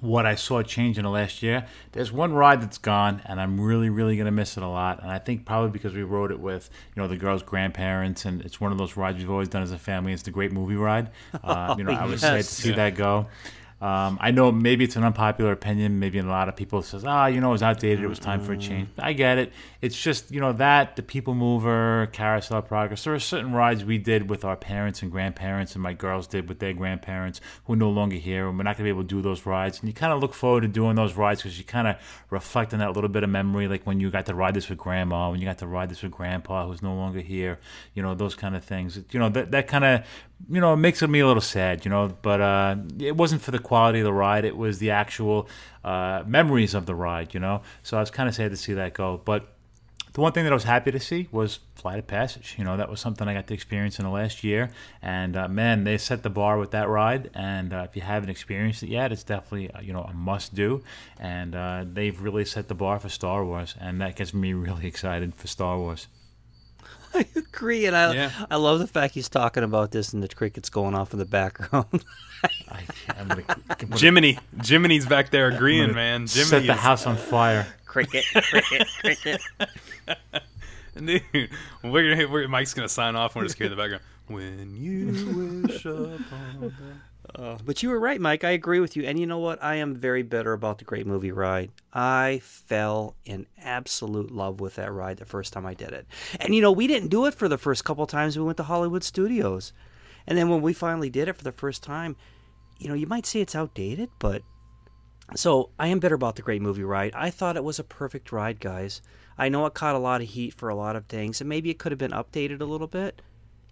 what 0.01 0.25
I 0.25 0.35
saw 0.35 0.61
change 0.63 0.97
in 0.97 1.03
the 1.03 1.09
last 1.09 1.43
year, 1.43 1.67
there's 1.91 2.11
one 2.11 2.33
ride 2.33 2.61
that's 2.61 2.79
gone, 2.79 3.21
and 3.25 3.39
I'm 3.39 3.61
really, 3.61 3.89
really 3.89 4.15
going 4.15 4.25
to 4.25 4.31
miss 4.31 4.57
it 4.57 4.63
a 4.63 4.67
lot. 4.67 5.01
And 5.01 5.11
I 5.11 5.19
think 5.19 5.45
probably 5.45 5.69
because 5.69 5.93
we 5.93 6.01
rode 6.03 6.31
it 6.31 6.39
with, 6.39 6.69
you 6.95 7.01
know, 7.01 7.07
the 7.07 7.15
girls' 7.15 7.43
grandparents, 7.43 8.25
and 8.25 8.41
it's 8.41 8.59
one 8.59 8.71
of 8.71 8.77
those 8.77 8.97
rides 8.97 9.19
we've 9.19 9.29
always 9.29 9.49
done 9.49 9.61
as 9.61 9.71
a 9.71 9.77
family. 9.77 10.13
It's 10.13 10.23
the 10.23 10.31
Great 10.31 10.51
Movie 10.51 10.75
Ride. 10.75 11.11
Uh, 11.43 11.75
you 11.77 11.83
know, 11.83 11.91
I 11.91 12.05
was 12.05 12.21
sad 12.21 12.31
to 12.31 12.37
yes. 12.37 12.49
see 12.49 12.71
that 12.71 12.95
go. 12.95 13.27
Um, 13.81 14.17
I 14.21 14.31
know 14.31 14.51
maybe 14.51 14.85
it's 14.85 14.95
an 14.95 15.03
unpopular 15.03 15.51
opinion. 15.51 15.99
Maybe 15.99 16.17
a 16.19 16.23
lot 16.23 16.47
of 16.47 16.55
people 16.55 16.81
says, 16.81 17.03
"Ah, 17.05 17.27
you 17.27 17.41
know, 17.41 17.49
it 17.49 17.51
was 17.53 17.63
outdated. 17.63 18.03
It 18.03 18.07
was 18.07 18.19
time 18.19 18.41
for 18.41 18.53
a 18.53 18.57
change." 18.57 18.87
I 18.97 19.13
get 19.13 19.37
it. 19.37 19.51
It's 19.85 20.01
just 20.01 20.31
you 20.31 20.41
know 20.41 20.51
that 20.53 20.95
the 20.95 21.03
People 21.03 21.35
Mover, 21.35 22.09
Carousel 22.11 22.63
Progress. 22.63 23.03
There 23.03 23.13
are 23.13 23.19
certain 23.19 23.53
rides 23.53 23.85
we 23.85 23.99
did 23.99 24.31
with 24.31 24.43
our 24.43 24.55
parents 24.55 25.03
and 25.03 25.11
grandparents, 25.11 25.75
and 25.75 25.83
my 25.83 25.93
girls 25.93 26.25
did 26.25 26.49
with 26.49 26.57
their 26.57 26.73
grandparents 26.73 27.39
who 27.65 27.73
are 27.73 27.75
no 27.75 27.91
longer 27.91 28.15
here, 28.15 28.47
and 28.47 28.57
we're 28.57 28.63
not 28.63 28.77
going 28.77 28.83
to 28.83 28.83
be 28.85 28.89
able 28.89 29.03
to 29.03 29.07
do 29.07 29.21
those 29.21 29.45
rides. 29.45 29.77
And 29.79 29.87
you 29.87 29.93
kind 29.93 30.11
of 30.11 30.21
look 30.21 30.33
forward 30.33 30.61
to 30.61 30.67
doing 30.67 30.95
those 30.95 31.13
rides 31.13 31.43
because 31.43 31.59
you 31.59 31.65
kind 31.65 31.87
of 31.87 31.97
reflect 32.31 32.73
on 32.73 32.79
that 32.79 32.93
little 32.93 33.11
bit 33.11 33.23
of 33.23 33.29
memory, 33.29 33.67
like 33.67 33.83
when 33.83 33.99
you 33.99 34.09
got 34.09 34.25
to 34.25 34.33
ride 34.33 34.55
this 34.55 34.69
with 34.69 34.79
Grandma, 34.79 35.29
when 35.29 35.39
you 35.39 35.45
got 35.45 35.59
to 35.59 35.67
ride 35.67 35.89
this 35.91 36.01
with 36.01 36.13
Grandpa, 36.13 36.65
who's 36.65 36.81
no 36.81 36.95
longer 36.95 37.19
here. 37.19 37.59
You 37.93 38.01
know, 38.01 38.15
those 38.15 38.33
kind 38.33 38.55
of 38.55 38.63
things. 38.63 38.99
You 39.11 39.19
know, 39.19 39.29
that 39.29 39.51
that 39.51 39.67
kind 39.67 39.85
of 39.85 40.03
you 40.49 40.61
know, 40.61 40.73
it 40.73 40.77
makes 40.77 41.01
me 41.03 41.19
a 41.19 41.27
little 41.27 41.41
sad, 41.41 41.85
you 41.85 41.91
know, 41.91 42.11
but 42.23 42.41
uh, 42.41 42.75
it 42.99 43.15
wasn't 43.15 43.41
for 43.43 43.51
the 43.51 43.59
quality 43.59 43.99
of 43.99 44.05
the 44.05 44.13
ride. 44.13 44.45
It 44.45 44.57
was 44.57 44.79
the 44.79 44.91
actual 44.91 45.47
uh, 45.83 46.23
memories 46.25 46.73
of 46.73 46.87
the 46.87 46.95
ride, 46.95 47.33
you 47.35 47.39
know. 47.39 47.61
So 47.83 47.97
I 47.97 47.99
was 47.99 48.11
kind 48.11 48.27
of 48.27 48.35
sad 48.35 48.51
to 48.51 48.57
see 48.57 48.73
that 48.73 48.93
go. 48.93 49.21
But 49.23 49.54
the 50.15 50.21
one 50.21 50.31
thing 50.31 50.45
that 50.45 50.51
I 50.53 50.55
was 50.55 50.63
happy 50.63 50.91
to 50.91 50.99
see 50.99 51.27
was 51.29 51.59
Flight 51.75 51.99
of 51.99 52.07
Passage. 52.07 52.55
You 52.57 52.63
know, 52.63 52.77
that 52.77 52.89
was 52.89 53.01
something 53.01 53.27
I 53.27 53.33
got 53.33 53.47
to 53.47 53.53
experience 53.53 53.99
in 53.99 54.05
the 54.05 54.11
last 54.11 54.45
year, 54.45 54.71
and 55.01 55.35
uh, 55.35 55.49
man, 55.49 55.83
they 55.83 55.97
set 55.97 56.23
the 56.23 56.29
bar 56.29 56.57
with 56.57 56.71
that 56.71 56.87
ride. 56.87 57.29
And 57.33 57.73
uh, 57.73 57.85
if 57.89 57.97
you 57.97 58.01
haven't 58.01 58.29
experienced 58.29 58.81
it 58.81 58.87
yet, 58.89 59.11
it's 59.11 59.23
definitely 59.23 59.69
uh, 59.71 59.81
you 59.81 59.91
know 59.91 60.03
a 60.03 60.13
must 60.13 60.55
do. 60.55 60.83
And 61.19 61.53
uh, 61.53 61.83
they've 61.85 62.19
really 62.19 62.45
set 62.45 62.69
the 62.69 62.73
bar 62.75 62.97
for 62.97 63.09
Star 63.09 63.43
Wars, 63.43 63.75
and 63.79 63.99
that 63.99 64.15
gets 64.15 64.33
me 64.33 64.53
really 64.65 64.87
excited 64.87 65.35
for 65.35 65.47
Star 65.47 65.77
Wars. 65.77 66.07
I 67.13 67.25
agree, 67.35 67.85
and 67.85 67.95
I 67.95 68.13
Yeah. 68.13 68.31
I 68.49 68.55
love 68.55 68.79
the 68.79 68.87
fact 68.87 69.15
he's 69.15 69.29
talking 69.29 69.63
about 69.63 69.91
this 69.91 70.13
and 70.13 70.23
the 70.23 70.29
crickets 70.29 70.69
going 70.69 70.95
off 70.95 71.11
in 71.11 71.19
the 71.19 71.25
background. 71.25 72.05
I, 72.69 72.83
I'm 73.17 73.27
gonna, 73.27 73.43
I'm 73.49 73.63
gonna 73.77 73.97
Jiminy, 73.97 74.37
Jiminy's 74.61 75.05
back 75.05 75.29
there 75.29 75.47
agreeing, 75.49 75.93
man. 75.93 76.27
Jiminy 76.27 76.27
set 76.27 76.63
the 76.63 76.73
is- 76.73 76.79
house 76.79 77.05
on 77.05 77.17
fire. 77.17 77.67
Cricket, 77.95 78.25
cricket, 78.49 78.87
cricket. 78.99 79.41
dude. 81.31 81.49
We're 81.81 82.15
gonna, 82.15 82.27
we're, 82.27 82.47
Mike's 82.49 82.73
gonna 82.73 82.89
sign 82.89 83.15
off. 83.15 83.35
and 83.35 83.41
We're 83.41 83.47
just 83.47 83.57
hear 83.57 83.67
in 83.67 83.71
the 83.71 83.77
background. 83.77 84.03
When 84.27 84.75
you 84.75 85.63
wish 85.63 85.85
upon. 85.85 86.73
Uh, 87.33 87.57
but 87.65 87.81
you 87.81 87.89
were 87.89 87.99
right, 87.99 88.19
Mike. 88.19 88.43
I 88.43 88.51
agree 88.51 88.81
with 88.81 88.97
you. 88.97 89.03
And 89.03 89.17
you 89.17 89.25
know 89.25 89.39
what? 89.39 89.63
I 89.63 89.75
am 89.75 89.95
very 89.95 90.23
bitter 90.23 90.51
about 90.51 90.79
the 90.79 90.83
Great 90.83 91.07
Movie 91.07 91.31
Ride. 91.31 91.71
I 91.93 92.41
fell 92.43 93.15
in 93.23 93.45
absolute 93.61 94.31
love 94.31 94.59
with 94.59 94.75
that 94.75 94.91
ride 94.91 95.17
the 95.17 95.25
first 95.25 95.53
time 95.53 95.65
I 95.65 95.73
did 95.73 95.91
it. 95.91 96.05
And 96.41 96.53
you 96.53 96.61
know, 96.61 96.71
we 96.73 96.87
didn't 96.87 97.09
do 97.09 97.25
it 97.27 97.33
for 97.33 97.47
the 97.47 97.57
first 97.57 97.85
couple 97.85 98.05
times 98.07 98.37
we 98.37 98.43
went 98.43 98.57
to 98.57 98.63
Hollywood 98.63 99.05
Studios. 99.05 99.71
And 100.27 100.37
then 100.37 100.49
when 100.49 100.61
we 100.61 100.73
finally 100.73 101.09
did 101.09 101.29
it 101.29 101.37
for 101.37 101.43
the 101.43 101.51
first 101.53 101.81
time, 101.81 102.17
you 102.77 102.89
know, 102.89 102.95
you 102.95 103.07
might 103.07 103.25
say 103.25 103.39
it's 103.39 103.55
outdated, 103.55 104.09
but 104.19 104.41
so 105.33 105.71
I 105.79 105.87
am 105.87 105.99
bitter 105.99 106.15
about 106.15 106.35
the 106.35 106.41
Great 106.41 106.61
Movie 106.61 106.83
Ride. 106.83 107.13
I 107.15 107.29
thought 107.29 107.57
it 107.57 107.63
was 107.63 107.79
a 107.79 107.83
perfect 107.83 108.31
ride, 108.31 108.59
guys. 108.59 109.01
I 109.37 109.49
know 109.49 109.65
it 109.65 109.73
caught 109.73 109.95
a 109.95 109.99
lot 109.99 110.21
of 110.21 110.27
heat 110.27 110.53
for 110.53 110.69
a 110.69 110.75
lot 110.75 110.95
of 110.95 111.05
things, 111.07 111.41
and 111.41 111.49
maybe 111.49 111.69
it 111.69 111.79
could 111.79 111.91
have 111.91 111.99
been 111.99 112.11
updated 112.11 112.61
a 112.61 112.65
little 112.65 112.87
bit. 112.87 113.21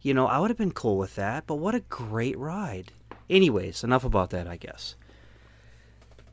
You 0.01 0.13
know, 0.13 0.27
I 0.27 0.39
would 0.39 0.49
have 0.49 0.57
been 0.57 0.73
cool 0.73 0.97
with 0.97 1.15
that, 1.15 1.47
but 1.47 1.55
what 1.55 1.75
a 1.75 1.79
great 1.81 2.37
ride. 2.37 2.91
Anyways, 3.29 3.83
enough 3.83 4.03
about 4.03 4.31
that, 4.31 4.47
I 4.47 4.57
guess. 4.57 4.95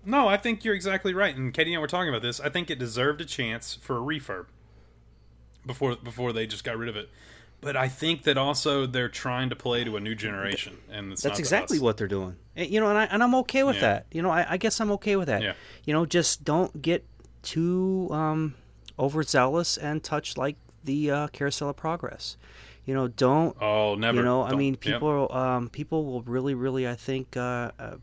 No, 0.05 0.29
I 0.29 0.37
think 0.37 0.64
you're 0.64 0.75
exactly 0.75 1.14
right. 1.14 1.37
And 1.37 1.53
Katie 1.53 1.73
and 1.73 1.79
I 1.79 1.81
were 1.81 1.87
talking 1.87 2.09
about 2.09 2.23
this. 2.23 2.41
I 2.41 2.49
think 2.49 2.71
it 2.71 2.79
deserved 2.79 3.21
a 3.21 3.25
chance 3.25 3.75
for 3.75 3.97
a 3.97 4.01
refurb 4.01 4.47
before 5.64 5.97
before 5.97 6.33
they 6.33 6.47
just 6.47 6.64
got 6.64 6.79
rid 6.79 6.89
of 6.89 6.97
it. 6.97 7.11
But 7.63 7.77
I 7.77 7.89
think 7.89 8.23
that 8.23 8.39
also 8.39 8.87
they're 8.87 9.09
trying 9.11 9.51
to 9.51 9.57
play 9.57 9.85
to 9.85 9.97
a 9.97 10.01
new 10.01 10.15
generation, 10.15 10.79
and 10.91 11.13
it's 11.13 11.23
That's 11.23 11.39
exactly 11.39 11.77
us. 11.77 11.83
what 11.83 11.97
they're 11.99 12.09
doing. 12.09 12.37
And, 12.57 12.69
you 12.71 12.81
know, 12.81 12.89
and, 12.89 12.97
I, 12.99 13.05
and 13.05 13.23
I'm 13.23 13.35
okay 13.37 13.63
with 13.65 13.77
Yeah. 13.77 13.81
that. 13.83 14.07
You 14.13 14.23
know, 14.23 14.31
I, 14.31 14.53
I 14.53 14.57
guess 14.57 14.81
I'm 14.81 14.91
okay 14.93 15.17
with 15.17 15.29
that. 15.29 15.43
Yeah. 15.43 15.53
You 15.85 15.93
know, 15.93 16.07
just 16.07 16.43
don't 16.45 16.81
get 16.81 17.05
too 17.43 18.09
um, 18.11 18.55
overzealous 18.99 19.77
and 19.77 20.03
touch 20.03 20.37
like 20.37 20.57
the 20.85 21.11
uh, 21.11 21.27
carousel 21.29 21.69
of 21.69 21.77
progress. 21.77 22.37
You 22.87 22.95
know, 22.95 23.09
don't 23.09 23.57
Oh, 23.61 23.95
never. 23.95 24.19
You 24.19 24.25
know, 24.25 24.43
I 24.43 24.51
Don't- 24.51 24.59
mean, 24.59 24.73
yep. 24.75 24.81
people 24.81 25.29
um, 25.31 25.69
people 25.69 26.05
will 26.07 26.23
really, 26.23 26.55
really, 26.55 26.89
I 26.89 26.95
think, 26.95 27.37
uh, 27.37 27.71
uh, 27.79 27.97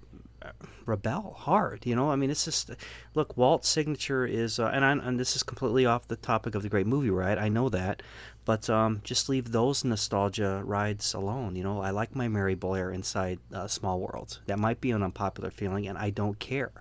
rebel 0.86 1.36
hard. 1.40 1.86
You 1.86 1.96
know, 1.96 2.12
I 2.12 2.16
mean, 2.16 2.30
it's 2.30 2.46
just 2.46 2.70
look. 3.16 3.36
Walt's 3.36 3.68
signature 3.68 4.26
is, 4.26 4.60
uh, 4.60 4.68
and 4.74 4.86
I, 4.86 4.92
and 4.92 5.20
this 5.20 5.36
is 5.36 5.44
completely 5.44 5.86
off 5.86 6.08
the 6.08 6.16
topic 6.16 6.56
of 6.56 6.62
the 6.64 6.70
great 6.70 6.88
movie 6.88 7.10
ride. 7.10 7.38
I 7.38 7.50
know 7.50 7.70
that, 7.70 8.02
but 8.48 8.70
um, 8.70 9.02
just 9.04 9.28
leave 9.28 9.52
those 9.52 9.84
nostalgia 9.84 10.62
rides 10.64 11.14
alone. 11.14 11.58
You 11.58 11.64
know, 11.64 11.82
I 11.82 11.90
like 11.90 12.16
my 12.16 12.30
Mary 12.30 12.56
Blair 12.56 12.92
inside 12.92 13.40
uh, 13.54 13.68
Small 13.68 14.00
World. 14.00 14.40
That 14.46 14.58
might 14.58 14.80
be 14.80 14.92
an 14.92 15.04
unpopular 15.04 15.52
feeling, 15.52 15.86
and 15.86 15.98
I 15.98 16.12
don't 16.12 16.40
care. 16.40 16.72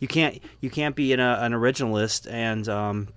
You 0.00 0.08
can't 0.08 0.40
you 0.60 0.70
can't 0.70 0.96
be 0.96 1.12
an, 1.12 1.20
uh, 1.20 1.38
an 1.40 1.52
originalist 1.52 2.30
and. 2.30 2.68
Um, 2.68 3.08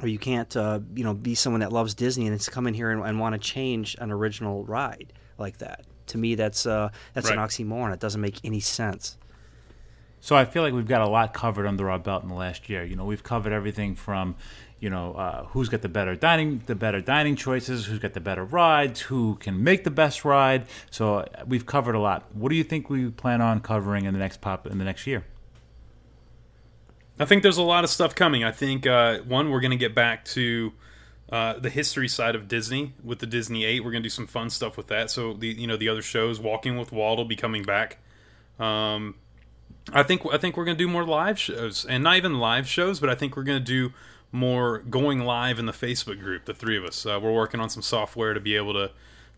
or 0.00 0.06
you 0.06 0.18
can't, 0.18 0.56
uh, 0.56 0.78
you 0.94 1.02
know, 1.02 1.12
be 1.12 1.34
someone 1.34 1.58
that 1.58 1.72
loves 1.72 1.92
Disney 1.92 2.26
and 2.26 2.34
it's 2.34 2.48
come 2.48 2.68
in 2.68 2.74
here 2.74 2.92
and, 2.92 3.02
and 3.02 3.18
want 3.18 3.32
to 3.32 3.38
change 3.40 3.96
an 3.98 4.12
original 4.12 4.64
ride 4.64 5.12
like 5.38 5.58
that. 5.58 5.84
To 6.08 6.18
me, 6.18 6.36
that's 6.36 6.66
uh, 6.66 6.90
that's 7.14 7.30
an 7.30 7.38
oxymoron. 7.38 7.92
It 7.92 7.98
doesn't 7.98 8.20
make 8.20 8.38
any 8.44 8.60
sense. 8.60 9.18
So 10.20 10.36
I 10.36 10.44
feel 10.44 10.62
like 10.62 10.72
we've 10.72 10.86
got 10.86 11.00
a 11.00 11.08
lot 11.08 11.32
covered 11.32 11.66
under 11.66 11.90
our 11.90 11.98
belt 11.98 12.22
in 12.22 12.28
the 12.28 12.34
last 12.34 12.68
year. 12.68 12.84
You 12.84 12.96
know, 12.96 13.04
we've 13.04 13.22
covered 13.22 13.52
everything 13.52 13.94
from, 13.94 14.36
you 14.80 14.90
know, 14.90 15.14
uh, 15.14 15.44
who's 15.46 15.68
got 15.68 15.82
the 15.82 15.88
better 15.88 16.14
dining, 16.14 16.62
the 16.66 16.74
better 16.74 17.00
dining 17.00 17.36
choices, 17.36 17.86
who's 17.86 17.98
got 17.98 18.12
the 18.12 18.20
better 18.20 18.44
rides, 18.44 19.00
who 19.00 19.36
can 19.36 19.62
make 19.62 19.84
the 19.84 19.90
best 19.90 20.24
ride. 20.24 20.66
So 20.90 21.18
uh, 21.18 21.44
we've 21.46 21.66
covered 21.66 21.94
a 21.94 22.00
lot. 22.00 22.26
What 22.34 22.50
do 22.50 22.56
you 22.56 22.64
think 22.64 22.88
we 22.88 23.10
plan 23.10 23.40
on 23.40 23.60
covering 23.60 24.04
in 24.04 24.12
the 24.12 24.20
next 24.20 24.40
pop 24.40 24.66
in 24.66 24.78
the 24.78 24.84
next 24.84 25.06
year? 25.06 25.24
I 27.18 27.24
think 27.24 27.42
there's 27.42 27.56
a 27.56 27.62
lot 27.62 27.82
of 27.82 27.90
stuff 27.90 28.14
coming. 28.14 28.44
I 28.44 28.52
think 28.52 28.86
uh, 28.86 29.18
one, 29.20 29.50
we're 29.50 29.60
going 29.60 29.72
to 29.72 29.76
get 29.76 29.94
back 29.94 30.24
to 30.26 30.72
uh, 31.30 31.58
the 31.58 31.70
history 31.70 32.06
side 32.06 32.36
of 32.36 32.46
Disney 32.46 32.94
with 33.02 33.18
the 33.18 33.26
Disney 33.26 33.64
Eight. 33.64 33.84
We're 33.84 33.90
going 33.90 34.02
to 34.02 34.08
do 34.08 34.14
some 34.14 34.28
fun 34.28 34.50
stuff 34.50 34.76
with 34.76 34.86
that. 34.86 35.10
So 35.10 35.34
the 35.34 35.48
you 35.48 35.66
know 35.66 35.76
the 35.76 35.88
other 35.88 36.02
shows, 36.02 36.38
Walking 36.38 36.78
with 36.78 36.92
Walt, 36.92 37.18
will 37.18 37.24
be 37.24 37.36
coming 37.36 37.64
back. 37.64 37.98
Um, 38.60 39.16
I 39.92 40.04
think 40.04 40.22
I 40.32 40.38
think 40.38 40.56
we're 40.56 40.64
going 40.64 40.76
to 40.76 40.84
do 40.84 40.88
more 40.88 41.04
live 41.04 41.38
shows, 41.38 41.84
and 41.84 42.04
not 42.04 42.16
even 42.16 42.38
live 42.38 42.68
shows, 42.68 43.00
but 43.00 43.10
I 43.10 43.16
think 43.16 43.36
we're 43.36 43.42
going 43.42 43.58
to 43.58 43.64
do 43.64 43.92
more 44.30 44.78
going 44.78 45.20
live 45.20 45.58
in 45.58 45.66
the 45.66 45.72
Facebook 45.72 46.20
group. 46.20 46.44
The 46.44 46.54
three 46.54 46.76
of 46.76 46.84
us, 46.84 47.06
uh, 47.06 47.18
we're 47.22 47.32
working 47.32 47.60
on 47.60 47.70
some 47.70 47.82
software 47.82 48.34
to 48.34 48.40
be 48.40 48.56
able 48.56 48.74
to 48.74 48.90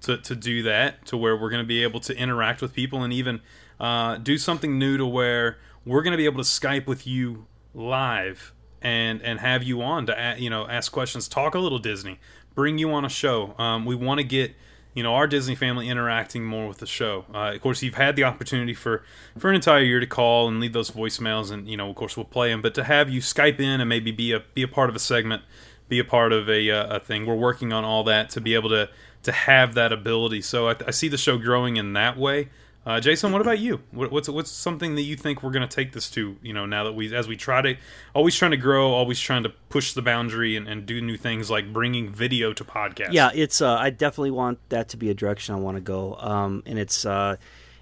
to, 0.03 0.17
to 0.17 0.35
do 0.35 0.63
that, 0.63 1.05
to 1.07 1.17
where 1.17 1.37
we're 1.37 1.51
going 1.51 1.63
to 1.63 1.69
be 1.69 1.83
able 1.83 2.01
to 2.01 2.17
interact 2.17 2.63
with 2.63 2.73
people, 2.73 3.03
and 3.03 3.13
even 3.13 3.43
uh, 3.79 4.17
do 4.17 4.39
something 4.39 4.79
new 4.79 4.97
to 4.97 5.05
where 5.05 5.59
we're 5.85 6.03
going 6.03 6.13
to 6.13 6.17
be 6.17 6.25
able 6.25 6.43
to 6.43 6.49
Skype 6.49 6.87
with 6.87 7.07
you 7.07 7.47
live 7.75 8.53
and 8.83 9.21
and 9.23 9.41
have 9.41 9.63
you 9.63 9.83
on 9.83 10.07
to 10.07 10.37
you 10.39 10.51
know 10.51 10.67
ask 10.69 10.91
questions, 10.93 11.29
talk 11.29 11.55
a 11.55 11.59
little 11.59 11.79
Disney, 11.79 12.19
bring 12.55 12.79
you 12.79 12.93
on 12.93 13.05
a 13.05 13.09
show. 13.09 13.55
Um, 13.59 13.85
we 13.85 13.95
want 13.95 14.19
to 14.19 14.25
get 14.25 14.55
you 14.95 15.03
know 15.03 15.15
our 15.15 15.27
Disney 15.27 15.55
family 15.55 15.89
interacting 15.89 16.45
more 16.45 16.67
with 16.67 16.79
the 16.79 16.87
show. 16.87 17.25
Uh, 17.33 17.53
of 17.55 17.61
course, 17.61 17.83
you've 17.83 17.95
had 17.95 18.17
the 18.17 18.25
opportunity 18.25 18.75
for 18.75 19.03
for 19.39 19.49
an 19.49 19.55
entire 19.55 19.83
year 19.83 20.01
to 20.01 20.07
call 20.07 20.49
and 20.49 20.61
leave 20.61 20.73
those 20.73 20.91
voicemails, 20.91 21.51
and 21.51 21.69
you 21.69 21.77
know 21.77 21.89
of 21.91 21.97
course 21.97 22.17
we'll 22.17 22.25
play 22.25 22.51
them. 22.51 22.63
But 22.63 22.75
to 22.75 22.85
have 22.85 23.09
you 23.09 23.21
Skype 23.21 23.61
in 23.61 23.81
and 23.81 23.89
maybe 23.89 24.11
be 24.11 24.33
a 24.33 24.41
be 24.55 24.63
a 24.63 24.69
part 24.69 24.91
of 24.91 24.97
a 24.97 25.01
segment, 25.01 25.43
be 25.89 25.99
a 25.99 26.05
part 26.05 26.33
of 26.33 26.49
a, 26.49 26.71
uh, 26.71 26.97
a 26.97 27.01
thing. 27.01 27.27
We're 27.27 27.35
working 27.35 27.73
on 27.73 27.85
all 27.85 28.05
that 28.05 28.31
to 28.31 28.41
be 28.41 28.55
able 28.55 28.71
to 28.71 28.89
to 29.23 29.33
have 29.33 29.75
that 29.75 29.93
ability. 29.93 30.43
So 30.43 30.69
I, 30.69 30.77
I 30.87 30.91
see 30.91 31.09
the 31.09 31.19
show 31.19 31.37
growing 31.39 31.77
in 31.77 31.93
that 31.93 32.17
way. 32.17 32.49
Uh, 32.91 32.99
Jason, 32.99 33.31
what 33.31 33.41
about 33.41 33.61
you? 33.61 33.81
What, 33.93 34.11
what's 34.11 34.29
what's 34.29 34.51
something 34.51 34.97
that 34.97 35.03
you 35.03 35.15
think 35.15 35.45
we're 35.45 35.53
going 35.53 35.67
to 35.67 35.73
take 35.73 35.93
this 35.93 36.11
to? 36.11 36.37
You 36.43 36.53
know, 36.53 36.67
now 36.67 36.83
that 36.83 36.93
we 36.93 37.15
as 37.15 37.29
we 37.29 37.37
try 37.37 37.63
to 37.63 37.77
always 38.15 38.35
trying 38.35 38.51
to 38.51 38.57
grow, 38.57 38.91
always 38.91 39.21
trying 39.21 39.45
to 39.45 39.51
push 39.69 39.93
the 39.93 40.03
boundary 40.03 40.57
and, 40.57 40.67
and 40.67 40.87
do 40.87 41.01
new 41.01 41.17
things 41.17 41.53
like 41.53 41.73
bringing 41.73 42.09
video 42.09 42.53
to 42.53 42.65
podcast. 42.65 43.13
Yeah, 43.13 43.31
it's. 43.33 43.61
Uh, 43.61 43.77
I 43.77 43.91
definitely 43.91 44.33
want 44.33 44.59
that 44.71 44.89
to 44.89 44.97
be 44.97 45.09
a 45.09 45.15
direction 45.15 45.55
I 45.55 45.59
want 45.59 45.77
to 45.77 45.81
go. 45.81 46.17
Um, 46.17 46.65
and 46.67 46.81
it's. 46.81 47.07
Uh, 47.07 47.37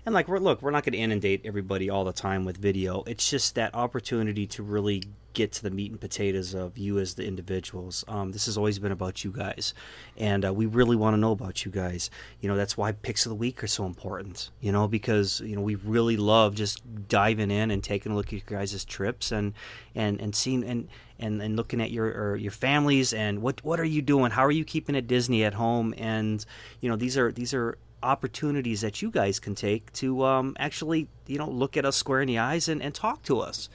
and 0.08 0.14
like, 0.14 0.26
we're, 0.26 0.38
look, 0.38 0.62
we're 0.62 0.70
not 0.70 0.84
going 0.84 0.94
to 0.94 0.98
inundate 0.98 1.42
everybody 1.44 1.90
all 1.90 2.02
the 2.02 2.14
time 2.14 2.46
with 2.46 2.56
video. 2.56 3.02
It's 3.02 3.28
just 3.28 3.56
that 3.56 3.74
opportunity 3.74 4.46
to 4.46 4.62
really 4.62 5.02
get 5.34 5.52
to 5.52 5.62
the 5.62 5.70
meat 5.70 5.90
and 5.90 6.00
potatoes 6.00 6.54
of 6.54 6.78
you 6.78 6.98
as 6.98 7.12
the 7.12 7.26
individuals. 7.26 8.06
Um, 8.08 8.32
this 8.32 8.46
has 8.46 8.56
always 8.56 8.78
been 8.78 8.90
about 8.90 9.22
you 9.22 9.30
guys, 9.30 9.74
and 10.16 10.46
uh, 10.46 10.54
we 10.54 10.64
really 10.64 10.96
want 10.96 11.12
to 11.12 11.18
know 11.18 11.32
about 11.32 11.66
you 11.66 11.70
guys. 11.70 12.08
You 12.40 12.48
know, 12.48 12.56
that's 12.56 12.74
why 12.74 12.92
picks 12.92 13.26
of 13.26 13.30
the 13.30 13.36
week 13.36 13.62
are 13.62 13.66
so 13.66 13.84
important. 13.84 14.48
You 14.62 14.72
know, 14.72 14.88
because 14.88 15.40
you 15.40 15.54
know 15.54 15.60
we 15.60 15.74
really 15.74 16.16
love 16.16 16.54
just 16.54 16.82
diving 17.06 17.50
in 17.50 17.70
and 17.70 17.84
taking 17.84 18.10
a 18.10 18.14
look 18.14 18.28
at 18.28 18.32
your 18.32 18.42
guys' 18.46 18.86
trips 18.86 19.30
and 19.30 19.52
and 19.94 20.22
and 20.22 20.34
seeing 20.34 20.64
and 20.64 20.88
and, 21.18 21.42
and 21.42 21.54
looking 21.54 21.82
at 21.82 21.90
your 21.90 22.34
your 22.36 22.50
families 22.50 23.12
and 23.12 23.42
what 23.42 23.62
what 23.62 23.78
are 23.78 23.84
you 23.84 24.00
doing? 24.00 24.30
How 24.30 24.46
are 24.46 24.50
you 24.50 24.64
keeping 24.64 24.94
it 24.94 25.06
Disney 25.06 25.44
at 25.44 25.52
home? 25.52 25.92
And 25.98 26.42
you 26.80 26.88
know 26.88 26.96
these 26.96 27.18
are 27.18 27.30
these 27.30 27.52
are 27.52 27.76
opportunities 28.02 28.80
that 28.80 29.02
you 29.02 29.10
guys 29.10 29.38
can 29.38 29.54
take 29.54 29.92
to 29.94 30.24
um, 30.24 30.56
actually 30.58 31.08
you 31.26 31.38
know 31.38 31.48
look 31.48 31.76
at 31.76 31.84
us 31.84 31.96
square 31.96 32.20
in 32.20 32.28
the 32.28 32.38
eyes 32.38 32.68
and, 32.68 32.82
and 32.82 32.94
talk 32.94 33.22
to 33.24 33.40
us. 33.40 33.68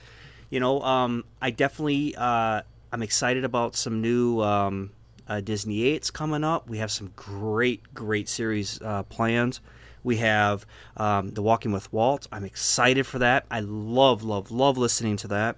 You 0.49 0.59
know, 0.59 0.81
um, 0.81 1.23
I 1.41 1.49
definitely 1.49 2.15
uh, 2.15 2.61
I'm 2.91 3.01
excited 3.01 3.43
about 3.43 3.75
some 3.75 4.01
new 4.01 4.41
um, 4.41 4.91
uh, 5.27 5.41
Disney 5.41 5.83
eights 5.83 6.11
coming 6.11 6.43
up. 6.43 6.69
We 6.69 6.77
have 6.77 6.91
some 6.91 7.11
great 7.15 7.93
great 7.93 8.29
series 8.29 8.81
uh, 8.81 9.03
planned. 9.03 9.59
We 10.03 10.17
have 10.17 10.65
um, 10.97 11.31
the 11.31 11.41
Walking 11.41 11.71
with 11.71 11.91
Walt. 11.93 12.27
I'm 12.31 12.43
excited 12.43 13.07
for 13.07 13.19
that. 13.19 13.45
I 13.49 13.61
love 13.61 14.23
love 14.23 14.51
love 14.51 14.77
listening 14.77 15.17
to 15.17 15.27
that. 15.29 15.57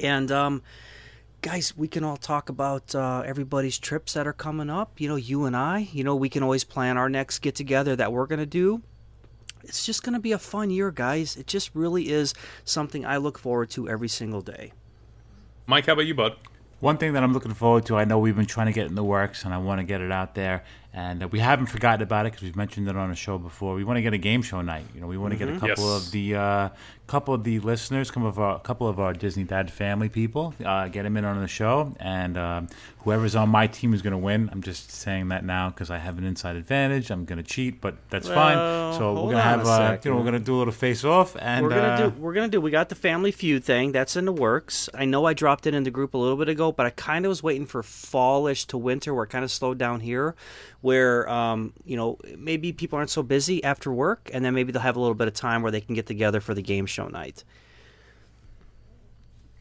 And 0.00 0.30
um, 0.30 0.62
guys, 1.40 1.76
we 1.76 1.88
can 1.88 2.04
all 2.04 2.16
talk 2.16 2.48
about 2.48 2.94
uh, 2.94 3.22
everybody's 3.24 3.78
trips 3.78 4.14
that 4.14 4.26
are 4.26 4.32
coming 4.32 4.70
up. 4.70 5.00
You 5.00 5.08
know, 5.08 5.16
you 5.16 5.44
and 5.44 5.56
I. 5.56 5.88
You 5.92 6.04
know, 6.04 6.16
we 6.16 6.28
can 6.28 6.42
always 6.42 6.64
plan 6.64 6.96
our 6.96 7.08
next 7.08 7.40
get 7.40 7.54
together 7.54 7.96
that 7.96 8.12
we're 8.12 8.26
going 8.26 8.40
to 8.40 8.46
do. 8.46 8.82
It's 9.62 9.84
just 9.84 10.02
going 10.02 10.14
to 10.14 10.20
be 10.20 10.32
a 10.32 10.38
fun 10.38 10.70
year, 10.70 10.90
guys. 10.90 11.36
It 11.36 11.46
just 11.46 11.70
really 11.74 12.10
is 12.10 12.34
something 12.64 13.04
I 13.04 13.16
look 13.16 13.38
forward 13.38 13.70
to 13.70 13.88
every 13.88 14.08
single 14.08 14.40
day. 14.40 14.72
Mike, 15.66 15.86
how 15.86 15.92
about 15.92 16.06
you, 16.06 16.14
bud? 16.14 16.36
One 16.80 16.96
thing 16.96 17.12
that 17.14 17.24
I'm 17.24 17.32
looking 17.32 17.54
forward 17.54 17.84
to, 17.86 17.96
I 17.96 18.04
know 18.04 18.18
we've 18.18 18.36
been 18.36 18.46
trying 18.46 18.66
to 18.66 18.72
get 18.72 18.86
in 18.86 18.94
the 18.94 19.04
works, 19.04 19.44
and 19.44 19.52
I 19.52 19.58
want 19.58 19.80
to 19.80 19.84
get 19.84 20.00
it 20.00 20.12
out 20.12 20.34
there, 20.36 20.64
And 20.98 21.22
uh, 21.22 21.28
we 21.28 21.38
haven't 21.38 21.66
forgotten 21.66 22.02
about 22.02 22.26
it 22.26 22.32
because 22.32 22.42
we've 22.42 22.56
mentioned 22.56 22.88
it 22.88 22.96
on 22.96 23.12
a 23.12 23.14
show 23.14 23.38
before. 23.38 23.74
We 23.76 23.84
want 23.84 23.98
to 23.98 24.02
get 24.02 24.14
a 24.14 24.18
game 24.18 24.42
show 24.42 24.60
night. 24.62 24.84
You 24.94 25.00
know, 25.00 25.06
we 25.06 25.16
want 25.16 25.32
to 25.32 25.38
get 25.38 25.48
a 25.48 25.52
couple 25.52 25.68
Yes. 25.94 26.06
of 26.06 26.10
the 26.10 26.34
uh, 26.34 26.68
couple 27.06 27.32
of 27.34 27.44
the 27.44 27.60
listeners, 27.60 28.10
come 28.10 28.24
of 28.24 28.38
our, 28.38 28.56
a 28.56 28.58
couple 28.58 28.88
of 28.88 28.98
our 28.98 29.12
Disney 29.12 29.44
Dad 29.44 29.70
family 29.70 30.08
people, 30.08 30.54
uh, 30.64 30.88
get 30.88 31.04
them 31.04 31.16
in 31.16 31.24
on 31.24 31.40
the 31.40 31.46
show, 31.48 31.94
and 32.00 32.36
um, 32.36 32.68
whoever's 33.04 33.34
on 33.36 33.48
my 33.48 33.66
team 33.66 33.94
is 33.94 34.02
going 34.02 34.10
to 34.12 34.18
win. 34.18 34.50
I'm 34.52 34.60
just 34.60 34.90
saying 34.90 35.28
that 35.28 35.44
now 35.44 35.70
because 35.70 35.88
I 35.90 35.98
have 35.98 36.18
an 36.18 36.24
inside 36.24 36.56
advantage. 36.56 37.10
I'm 37.10 37.24
going 37.24 37.38
to 37.42 37.48
cheat, 37.48 37.80
but 37.80 37.94
that's 38.10 38.28
Well, 38.28 38.34
fine. 38.34 38.98
So 38.98 39.14
we're 39.14 39.20
going 39.32 39.36
to 39.36 39.42
have, 39.42 39.66
a 39.66 39.70
uh, 39.70 39.98
you 40.02 40.10
know, 40.10 40.16
we're 40.18 40.24
going 40.24 40.34
to 40.34 40.40
do 40.40 40.56
a 40.56 40.58
little 40.58 40.72
face 40.72 41.04
off, 41.04 41.36
and 41.40 41.64
we're 41.64 41.70
gonna 41.70 41.88
uh, 41.88 42.10
do. 42.10 42.20
We're 42.20 42.34
gonna 42.34 42.48
do. 42.48 42.60
We 42.60 42.70
got 42.72 42.88
the 42.88 42.94
Family 42.96 43.30
Feud 43.30 43.62
thing. 43.64 43.92
That's 43.92 44.16
in 44.16 44.24
the 44.24 44.32
works. 44.32 44.88
I 44.94 45.04
know 45.04 45.24
I 45.26 45.32
dropped 45.32 45.66
it 45.66 45.74
in 45.74 45.84
the 45.84 45.90
group 45.92 46.12
a 46.14 46.18
little 46.18 46.36
bit 46.36 46.48
ago, 46.48 46.72
but 46.72 46.84
I 46.86 46.90
kind 46.90 47.24
of 47.24 47.28
was 47.28 47.42
waiting 47.42 47.66
for 47.66 47.82
fallish 47.84 48.64
to 48.66 48.76
winter, 48.76 49.14
where 49.14 49.24
it 49.24 49.28
kind 49.28 49.44
of 49.44 49.50
slowed 49.52 49.78
down 49.78 50.00
here, 50.00 50.34
where 50.88 51.28
um, 51.28 51.74
you 51.84 51.98
know 51.98 52.16
maybe 52.38 52.72
people 52.72 52.96
aren't 52.96 53.10
so 53.10 53.22
busy 53.22 53.62
after 53.62 53.92
work, 53.92 54.30
and 54.32 54.42
then 54.42 54.54
maybe 54.54 54.72
they'll 54.72 54.80
have 54.80 54.96
a 54.96 55.00
little 55.00 55.14
bit 55.14 55.28
of 55.28 55.34
time 55.34 55.60
where 55.60 55.70
they 55.70 55.82
can 55.82 55.94
get 55.94 56.06
together 56.06 56.40
for 56.40 56.54
the 56.54 56.62
game 56.62 56.86
show 56.86 57.08
night. 57.08 57.44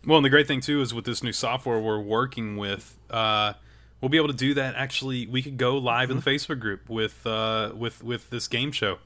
Well, 0.05 0.19
and 0.19 0.23
the 0.25 0.29
great 0.29 0.47
thing 0.47 0.61
too 0.61 0.79
is 0.79 0.93
with 0.93 1.03
this 1.03 1.21
new 1.21 1.33
software 1.33 1.81
we're 1.81 1.99
working 1.99 2.55
with, 2.55 2.97
uh, 3.09 3.53
we'll 3.99 4.07
be 4.07 4.15
able 4.15 4.29
to 4.29 4.33
do 4.33 4.53
that. 4.53 4.75
Actually, 4.75 5.27
we 5.27 5.41
could 5.41 5.57
go 5.57 5.77
live 5.77 6.09
in 6.09 6.15
the 6.15 6.23
Facebook 6.23 6.61
group 6.61 6.89
with 6.89 7.27
uh, 7.27 7.73
with 7.75 8.01
with 8.05 8.29
this 8.29 8.47
game 8.47 8.71
show, 8.71 8.99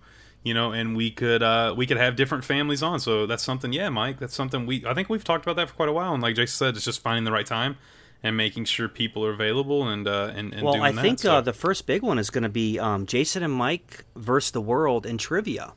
you 0.43 0.53
know, 0.53 0.71
and 0.71 0.95
we 0.95 1.09
could 1.09 1.41
uh, 1.41 1.73
we 1.75 1.87
could 1.87 1.97
have 1.97 2.15
different 2.15 2.45
families 2.45 2.83
on. 2.83 2.99
So 2.99 3.25
that's 3.25 3.41
something. 3.41 3.73
Yeah, 3.73 3.89
Mike, 3.89 4.19
that's 4.19 4.35
something 4.35 4.67
we 4.67 4.85
I 4.85 4.93
think 4.93 5.09
we've 5.09 5.23
talked 5.23 5.43
about 5.43 5.55
that 5.55 5.69
for 5.69 5.73
quite 5.73 5.89
a 5.89 5.93
while. 5.93 6.13
And 6.13 6.21
like 6.21 6.35
Jason 6.35 6.55
said, 6.55 6.75
it's 6.75 6.85
just 6.85 7.01
finding 7.01 7.23
the 7.23 7.31
right 7.31 7.47
time 7.47 7.77
and 8.23 8.37
making 8.37 8.65
sure 8.65 8.87
people 8.87 9.25
are 9.25 9.31
available 9.31 9.87
and 9.87 10.07
uh, 10.07 10.31
and, 10.35 10.53
and 10.53 10.63
well, 10.63 10.73
doing 10.73 10.85
I 10.85 10.91
that. 10.91 11.01
think 11.01 11.19
So- 11.19 11.35
uh, 11.35 11.41
the 11.41 11.53
first 11.53 11.85
big 11.87 12.01
one 12.01 12.19
is 12.19 12.29
going 12.29 12.43
to 12.43 12.49
be 12.49 12.79
um, 12.79 13.05
Jason 13.05 13.43
and 13.43 13.53
Mike 13.53 14.05
versus 14.15 14.51
the 14.51 14.61
world 14.61 15.05
in 15.05 15.17
trivia. 15.17 15.73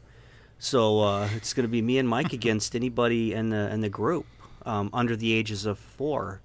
So 0.58 1.00
uh, 1.00 1.28
it's 1.34 1.52
going 1.52 1.64
to 1.64 1.68
be 1.70 1.82
me 1.82 1.98
and 1.98 2.08
Mike 2.08 2.32
against 2.40 2.74
anybody 2.76 3.32
in 3.32 3.50
the 3.50 3.72
in 3.72 3.80
the 3.80 3.88
group 3.88 4.26
um, 4.64 4.90
under 4.92 5.16
the 5.16 5.32
ages 5.32 5.66
of 5.66 5.78
four. 5.78 6.40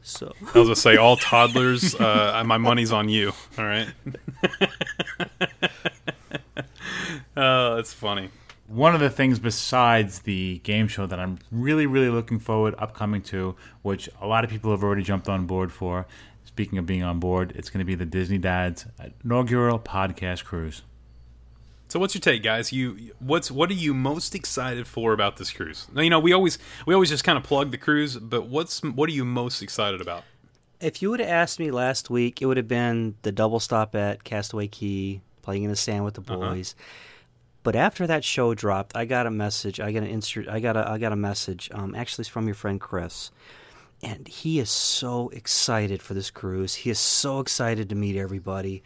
So 0.00 0.32
I 0.54 0.58
was 0.58 0.68
gonna 0.68 0.76
say 0.76 0.96
all 0.96 1.16
toddlers. 1.30 1.94
uh, 1.94 2.42
my 2.46 2.56
money's 2.58 2.92
on 2.92 3.08
you. 3.08 3.32
All 3.58 3.64
right. 3.64 3.88
oh, 7.36 7.76
that's 7.76 7.92
funny. 7.92 8.30
One 8.68 8.94
of 8.94 9.00
the 9.00 9.10
things 9.10 9.38
besides 9.38 10.20
the 10.20 10.58
game 10.58 10.88
show 10.88 11.06
that 11.06 11.18
I'm 11.18 11.38
really, 11.50 11.86
really 11.86 12.10
looking 12.10 12.38
forward 12.38 12.74
upcoming 12.78 13.22
to, 13.22 13.56
which 13.82 14.08
a 14.20 14.26
lot 14.26 14.44
of 14.44 14.50
people 14.50 14.70
have 14.70 14.84
already 14.84 15.02
jumped 15.02 15.28
on 15.28 15.46
board 15.46 15.72
for. 15.72 16.06
Speaking 16.44 16.78
of 16.78 16.86
being 16.86 17.02
on 17.02 17.18
board, 17.18 17.52
it's 17.56 17.70
going 17.70 17.80
to 17.80 17.84
be 17.84 17.94
the 17.94 18.06
Disney 18.06 18.38
Dads 18.38 18.86
inaugural 19.24 19.78
podcast 19.78 20.44
cruise. 20.44 20.82
So 21.88 21.98
what's 21.98 22.14
your 22.14 22.20
take, 22.20 22.42
guys? 22.42 22.72
You 22.72 23.12
what's 23.18 23.50
what 23.50 23.70
are 23.70 23.74
you 23.74 23.94
most 23.94 24.34
excited 24.34 24.86
for 24.86 25.14
about 25.14 25.38
this 25.38 25.50
cruise? 25.50 25.86
Now, 25.94 26.02
you 26.02 26.10
know, 26.10 26.20
we 26.20 26.34
always 26.34 26.58
we 26.84 26.92
always 26.92 27.08
just 27.08 27.24
kind 27.24 27.38
of 27.38 27.44
plug 27.44 27.70
the 27.70 27.78
cruise, 27.78 28.16
but 28.16 28.48
what's 28.48 28.82
what 28.82 29.08
are 29.08 29.12
you 29.12 29.24
most 29.24 29.62
excited 29.62 30.02
about? 30.02 30.24
if 30.80 31.02
you 31.02 31.10
would 31.10 31.20
have 31.20 31.28
asked 31.28 31.58
me 31.58 31.70
last 31.70 32.10
week, 32.10 32.40
it 32.40 32.46
would 32.46 32.56
have 32.56 32.68
been 32.68 33.16
the 33.22 33.32
double 33.32 33.60
stop 33.60 33.94
at 33.94 34.24
Castaway 34.24 34.68
Cay, 34.68 35.20
playing 35.42 35.64
in 35.64 35.70
the 35.70 35.76
sand 35.76 36.04
with 36.04 36.14
the 36.14 36.20
uh-huh. 36.20 36.50
boys. 36.50 36.74
But 37.68 37.76
after 37.76 38.06
that 38.06 38.24
show 38.24 38.54
dropped, 38.54 38.96
I 38.96 39.04
got 39.04 39.26
a 39.26 39.30
message. 39.30 39.78
I 39.78 39.92
got 39.92 40.02
an 40.02 40.08
insert. 40.08 40.48
I 40.48 40.58
got 40.58 40.78
a. 40.78 40.88
I 40.88 40.96
got 40.96 41.12
a 41.12 41.16
message. 41.16 41.68
Um, 41.74 41.94
actually, 41.94 42.22
it's 42.22 42.30
from 42.30 42.46
your 42.46 42.54
friend 42.54 42.80
Chris, 42.80 43.30
and 44.02 44.26
he 44.26 44.58
is 44.58 44.70
so 44.70 45.28
excited 45.34 46.00
for 46.00 46.14
this 46.14 46.30
cruise. 46.30 46.76
He 46.76 46.88
is 46.88 46.98
so 46.98 47.40
excited 47.40 47.90
to 47.90 47.94
meet 47.94 48.16
everybody, 48.16 48.82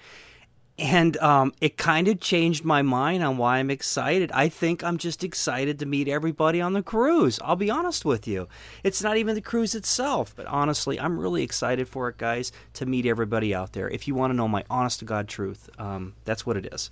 and 0.80 1.16
um, 1.18 1.52
it 1.60 1.76
kind 1.76 2.08
of 2.08 2.18
changed 2.18 2.64
my 2.64 2.82
mind 2.82 3.22
on 3.22 3.36
why 3.36 3.58
I'm 3.58 3.70
excited. 3.70 4.32
I 4.32 4.48
think 4.48 4.82
I'm 4.82 4.98
just 4.98 5.22
excited 5.22 5.78
to 5.78 5.86
meet 5.86 6.08
everybody 6.08 6.60
on 6.60 6.72
the 6.72 6.82
cruise. 6.82 7.38
I'll 7.44 7.54
be 7.54 7.70
honest 7.70 8.04
with 8.04 8.26
you. 8.26 8.48
It's 8.82 9.00
not 9.00 9.16
even 9.16 9.36
the 9.36 9.40
cruise 9.40 9.76
itself, 9.76 10.34
but 10.34 10.46
honestly, 10.46 10.98
I'm 10.98 11.20
really 11.20 11.44
excited 11.44 11.86
for 11.86 12.08
it, 12.08 12.18
guys, 12.18 12.50
to 12.72 12.84
meet 12.84 13.06
everybody 13.06 13.54
out 13.54 13.74
there. 13.74 13.88
If 13.88 14.08
you 14.08 14.16
want 14.16 14.32
to 14.32 14.36
know 14.36 14.48
my 14.48 14.64
honest 14.68 14.98
to 14.98 15.04
God 15.04 15.28
truth, 15.28 15.70
um, 15.78 16.14
that's 16.24 16.44
what 16.44 16.56
it 16.56 16.74
is. 16.74 16.90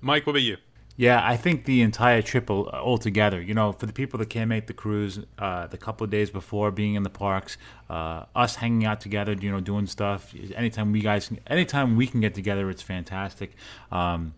Mike, 0.00 0.26
what 0.26 0.32
about 0.32 0.42
you? 0.42 0.56
Yeah, 0.98 1.20
I 1.22 1.36
think 1.36 1.66
the 1.66 1.82
entire 1.82 2.22
trip 2.22 2.48
al- 2.48 2.68
altogether, 2.70 3.40
you 3.40 3.52
know, 3.52 3.72
for 3.72 3.84
the 3.84 3.92
people 3.92 4.18
that 4.18 4.30
can't 4.30 4.48
make 4.48 4.66
the 4.66 4.72
cruise, 4.72 5.20
uh, 5.38 5.66
the 5.66 5.76
couple 5.76 6.04
of 6.04 6.10
days 6.10 6.30
before 6.30 6.70
being 6.70 6.94
in 6.94 7.02
the 7.02 7.10
parks, 7.10 7.58
uh, 7.90 8.24
us 8.34 8.56
hanging 8.56 8.86
out 8.86 9.00
together, 9.02 9.34
you 9.34 9.50
know, 9.50 9.60
doing 9.60 9.86
stuff. 9.86 10.34
Anytime 10.54 10.92
we 10.92 11.00
guys, 11.00 11.30
anytime 11.48 11.96
we 11.96 12.06
can 12.06 12.20
get 12.20 12.34
together, 12.34 12.70
it's 12.70 12.80
fantastic. 12.80 13.54
Um, 13.92 14.32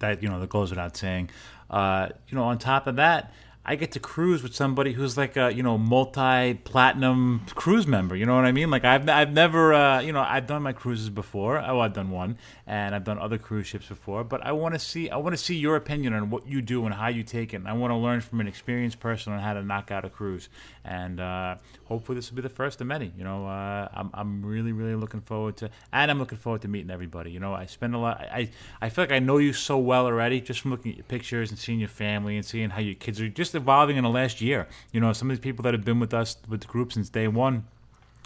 that 0.00 0.22
you 0.22 0.28
know, 0.28 0.40
that 0.40 0.50
goes 0.50 0.70
without 0.70 0.96
saying. 0.96 1.30
Uh, 1.70 2.08
you 2.28 2.36
know, 2.36 2.44
on 2.44 2.58
top 2.58 2.86
of 2.86 2.96
that, 2.96 3.32
I 3.68 3.74
get 3.74 3.92
to 3.92 4.00
cruise 4.00 4.42
with 4.42 4.54
somebody 4.54 4.94
who's 4.94 5.18
like 5.18 5.36
a 5.36 5.52
you 5.52 5.62
know 5.62 5.76
multi-platinum 5.76 7.42
cruise 7.54 7.86
member. 7.86 8.16
You 8.16 8.24
know 8.24 8.34
what 8.34 8.46
I 8.46 8.52
mean? 8.52 8.70
Like 8.70 8.86
I've 8.86 9.06
I've 9.10 9.30
never 9.30 9.74
uh, 9.74 10.00
you 10.00 10.10
know 10.10 10.22
I've 10.22 10.46
done 10.46 10.62
my 10.62 10.72
cruises 10.72 11.10
before. 11.10 11.58
Oh, 11.58 11.80
I've 11.80 11.92
done 11.92 12.10
one, 12.10 12.38
and 12.66 12.94
I've 12.94 13.04
done 13.04 13.18
other 13.18 13.36
cruise 13.36 13.66
ships 13.66 13.86
before. 13.86 14.24
But 14.24 14.42
I 14.42 14.52
want 14.52 14.74
to 14.74 14.78
see 14.78 15.10
I 15.10 15.18
want 15.18 15.36
to 15.36 15.42
see 15.42 15.54
your 15.54 15.76
opinion 15.76 16.14
on 16.14 16.30
what 16.30 16.48
you 16.48 16.62
do 16.62 16.86
and 16.86 16.94
how 16.94 17.08
you 17.08 17.22
take 17.22 17.52
it. 17.52 17.56
And 17.56 17.68
I 17.68 17.74
want 17.74 17.90
to 17.90 17.96
learn 17.96 18.22
from 18.22 18.40
an 18.40 18.48
experienced 18.48 19.00
person 19.00 19.34
on 19.34 19.40
how 19.40 19.52
to 19.52 19.62
knock 19.62 19.90
out 19.90 20.02
a 20.02 20.08
cruise. 20.08 20.48
And 20.82 21.20
uh, 21.20 21.56
hopefully 21.84 22.16
this 22.16 22.30
will 22.30 22.36
be 22.36 22.42
the 22.42 22.48
first 22.48 22.80
of 22.80 22.86
many. 22.86 23.12
You 23.18 23.24
know, 23.24 23.46
uh, 23.46 23.88
I'm 23.92 24.08
I'm 24.14 24.46
really 24.46 24.72
really 24.72 24.94
looking 24.94 25.20
forward 25.20 25.58
to, 25.58 25.68
and 25.92 26.10
I'm 26.10 26.18
looking 26.18 26.38
forward 26.38 26.62
to 26.62 26.68
meeting 26.68 26.90
everybody. 26.90 27.32
You 27.32 27.40
know, 27.40 27.52
I 27.52 27.66
spend 27.66 27.94
a 27.94 27.98
lot. 27.98 28.18
I 28.18 28.48
I 28.80 28.88
feel 28.88 29.02
like 29.02 29.12
I 29.12 29.18
know 29.18 29.36
you 29.36 29.52
so 29.52 29.76
well 29.76 30.06
already 30.06 30.40
just 30.40 30.60
from 30.60 30.70
looking 30.70 30.92
at 30.92 30.96
your 30.96 31.04
pictures 31.04 31.50
and 31.50 31.58
seeing 31.58 31.80
your 31.80 31.90
family 31.90 32.36
and 32.38 32.46
seeing 32.46 32.70
how 32.70 32.80
your 32.80 32.94
kids 32.94 33.20
are 33.20 33.28
just 33.28 33.57
evolving 33.58 33.96
in 33.96 34.04
the 34.04 34.10
last 34.10 34.40
year. 34.40 34.66
You 34.92 35.00
know, 35.00 35.12
some 35.12 35.30
of 35.30 35.36
these 35.36 35.42
people 35.42 35.62
that 35.64 35.74
have 35.74 35.84
been 35.84 36.00
with 36.00 36.14
us 36.14 36.36
with 36.48 36.62
the 36.62 36.66
group 36.66 36.92
since 36.92 37.10
day 37.10 37.28
one 37.28 37.64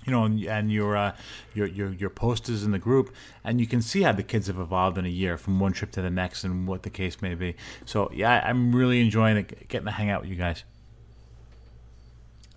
you 0.04 0.12
know, 0.12 0.24
and, 0.24 0.42
and 0.44 0.72
your, 0.72 0.96
uh, 0.96 1.14
your 1.54 1.66
your 1.66 1.92
your 1.92 2.10
posters 2.10 2.64
in 2.64 2.72
the 2.72 2.78
group, 2.78 3.14
and 3.44 3.60
you 3.60 3.66
can 3.66 3.80
see 3.80 4.02
how 4.02 4.12
the 4.12 4.22
kids 4.22 4.48
have 4.48 4.58
evolved 4.58 4.98
in 4.98 5.06
a 5.06 5.08
year 5.10 5.38
from 5.38 5.60
one 5.60 5.72
trip 5.72 5.92
to 5.92 6.02
the 6.02 6.10
next, 6.10 6.44
and 6.44 6.66
what 6.66 6.82
the 6.82 6.90
case 6.90 7.22
may 7.22 7.34
be. 7.34 7.54
So 7.84 8.10
yeah, 8.12 8.42
I'm 8.44 8.74
really 8.74 9.00
enjoying 9.00 9.36
it, 9.36 9.68
getting 9.68 9.86
to 9.86 9.92
hang 9.92 10.10
out 10.10 10.22
with 10.22 10.30
you 10.30 10.36
guys. 10.36 10.64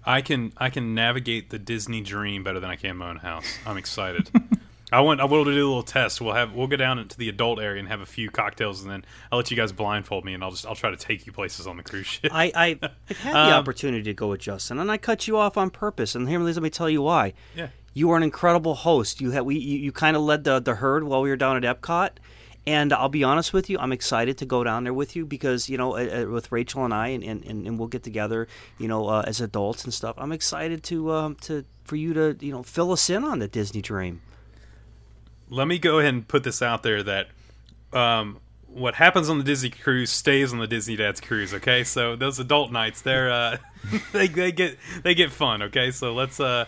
I 0.06 0.22
can 0.22 0.54
I 0.58 0.70
can 0.70 0.96
navigate 0.96 1.50
the 1.50 1.60
Disney 1.60 2.02
dream 2.02 2.44
better 2.44 2.60
than 2.60 2.70
I 2.70 2.76
can 2.76 2.98
my 2.98 3.10
own 3.10 3.18
house. 3.18 3.58
I'm 3.66 3.78
excited. 3.78 4.30
I 4.96 5.02
want 5.02 5.20
I 5.20 5.26
will 5.26 5.44
to 5.46 5.52
do 5.52 5.66
a 5.66 5.68
little 5.68 5.84
test. 5.84 6.22
We'll 6.22 6.34
have 6.34 6.54
we'll 6.54 6.68
go 6.68 6.78
down 6.78 7.00
into 7.00 7.18
the 7.18 7.28
adult 7.30 7.60
area 7.60 7.80
and 7.80 7.88
have 7.90 8.02
a 8.02 8.06
few 8.06 8.30
cocktails, 8.32 8.82
and 8.82 8.90
then 8.90 9.06
I'll 9.32 9.38
let 9.40 9.52
you 9.52 9.58
guys 9.58 9.72
blindfold 9.72 10.24
me, 10.26 10.34
and 10.34 10.44
I'll 10.44 10.52
just 10.52 10.66
I'll 10.66 10.76
try 10.76 10.90
to 10.92 10.98
take 10.98 11.26
you 11.26 11.32
places 11.34 11.68
on 11.68 11.78
the 11.78 11.84
cruise 11.84 12.06
ship. 12.08 12.32
I, 12.34 12.52
I 12.56 12.80
I've 13.10 13.18
had 13.18 13.34
the 13.34 13.40
Um, 13.40 13.60
opportunity 13.60 14.04
to 14.04 14.14
go 14.14 14.28
with 14.30 14.42
Justin, 14.42 14.80
and 14.80 14.92
I 14.92 14.98
cut 14.98 15.28
you 15.28 15.38
off 15.38 15.58
on 15.58 15.70
purpose. 15.70 16.16
And 16.16 16.30
here, 16.30 16.40
let 16.40 16.56
me 16.64 16.70
tell 16.70 16.90
you 16.90 17.02
why. 17.02 17.34
Yeah. 17.56 17.68
you 17.94 18.10
are 18.12 18.18
an 18.18 18.24
incredible 18.24 18.76
host. 18.76 19.22
You 19.22 19.32
had 19.32 19.44
we 19.44 19.58
you, 19.58 19.78
you 19.80 19.92
kind 19.92 20.16
of 20.16 20.24
led 20.24 20.44
the 20.46 20.60
the 20.60 20.76
herd 20.76 21.04
while 21.04 21.22
we 21.22 21.30
were 21.30 21.36
down 21.36 21.64
at 21.64 21.82
Epcot. 21.82 22.12
And 22.68 22.92
I'll 22.94 23.10
be 23.10 23.24
honest 23.24 23.54
with 23.54 23.70
you, 23.70 23.78
I'm 23.78 23.92
excited 23.92 24.40
to 24.40 24.46
go 24.46 24.64
down 24.64 24.86
there 24.86 24.94
with 24.94 25.16
you 25.16 25.24
because 25.24 25.70
you 25.70 25.78
know, 25.78 25.96
uh, 25.98 26.26
with 26.32 26.52
Rachel 26.52 26.84
and 26.84 26.96
I, 26.96 27.10
and, 27.10 27.24
and, 27.24 27.46
and, 27.46 27.68
and 27.68 27.78
we'll 27.78 27.88
get 27.90 28.02
together, 28.02 28.48
you 28.80 28.88
know, 28.88 29.08
uh, 29.08 29.24
as 29.28 29.40
adults 29.40 29.84
and 29.84 29.94
stuff. 29.94 30.16
I'm 30.18 30.32
excited 30.32 30.82
to 30.86 31.12
um, 31.12 31.36
to 31.42 31.64
for 31.84 31.96
you 31.96 32.14
to 32.14 32.36
you 32.40 32.52
know 32.52 32.64
fill 32.64 32.92
us 32.92 33.10
in 33.10 33.24
on 33.24 33.38
the 33.40 33.48
Disney 33.48 33.82
dream. 33.84 34.22
Let 35.50 35.68
me 35.68 35.80
go 35.80 36.00
ahead 36.00 36.14
and 36.14 36.28
put 36.28 36.44
this 36.44 36.62
out 36.62 36.84
there 36.84 37.04
that 37.04 37.28
um, 37.94 38.40
what 38.68 38.96
happens 38.96 39.30
on 39.30 39.38
the 39.38 39.44
Disney 39.44 39.70
cruise 39.70 40.10
stays 40.10 40.52
on 40.52 40.60
the 40.60 40.68
Disney 40.68 40.98
Dad's 40.98 41.22
cruise. 41.22 41.54
Okay, 41.54 41.84
so 41.86 42.16
those 42.18 42.40
adult 42.40 42.72
nights, 42.72 43.02
they're 43.02 43.32
uh, 43.32 43.58
they 44.12 44.28
they 44.28 44.52
get 44.52 44.78
they 45.04 45.16
get 45.16 45.32
fun. 45.32 45.62
Okay, 45.64 45.92
so 45.92 46.14
let's 46.14 46.40
uh, 46.40 46.66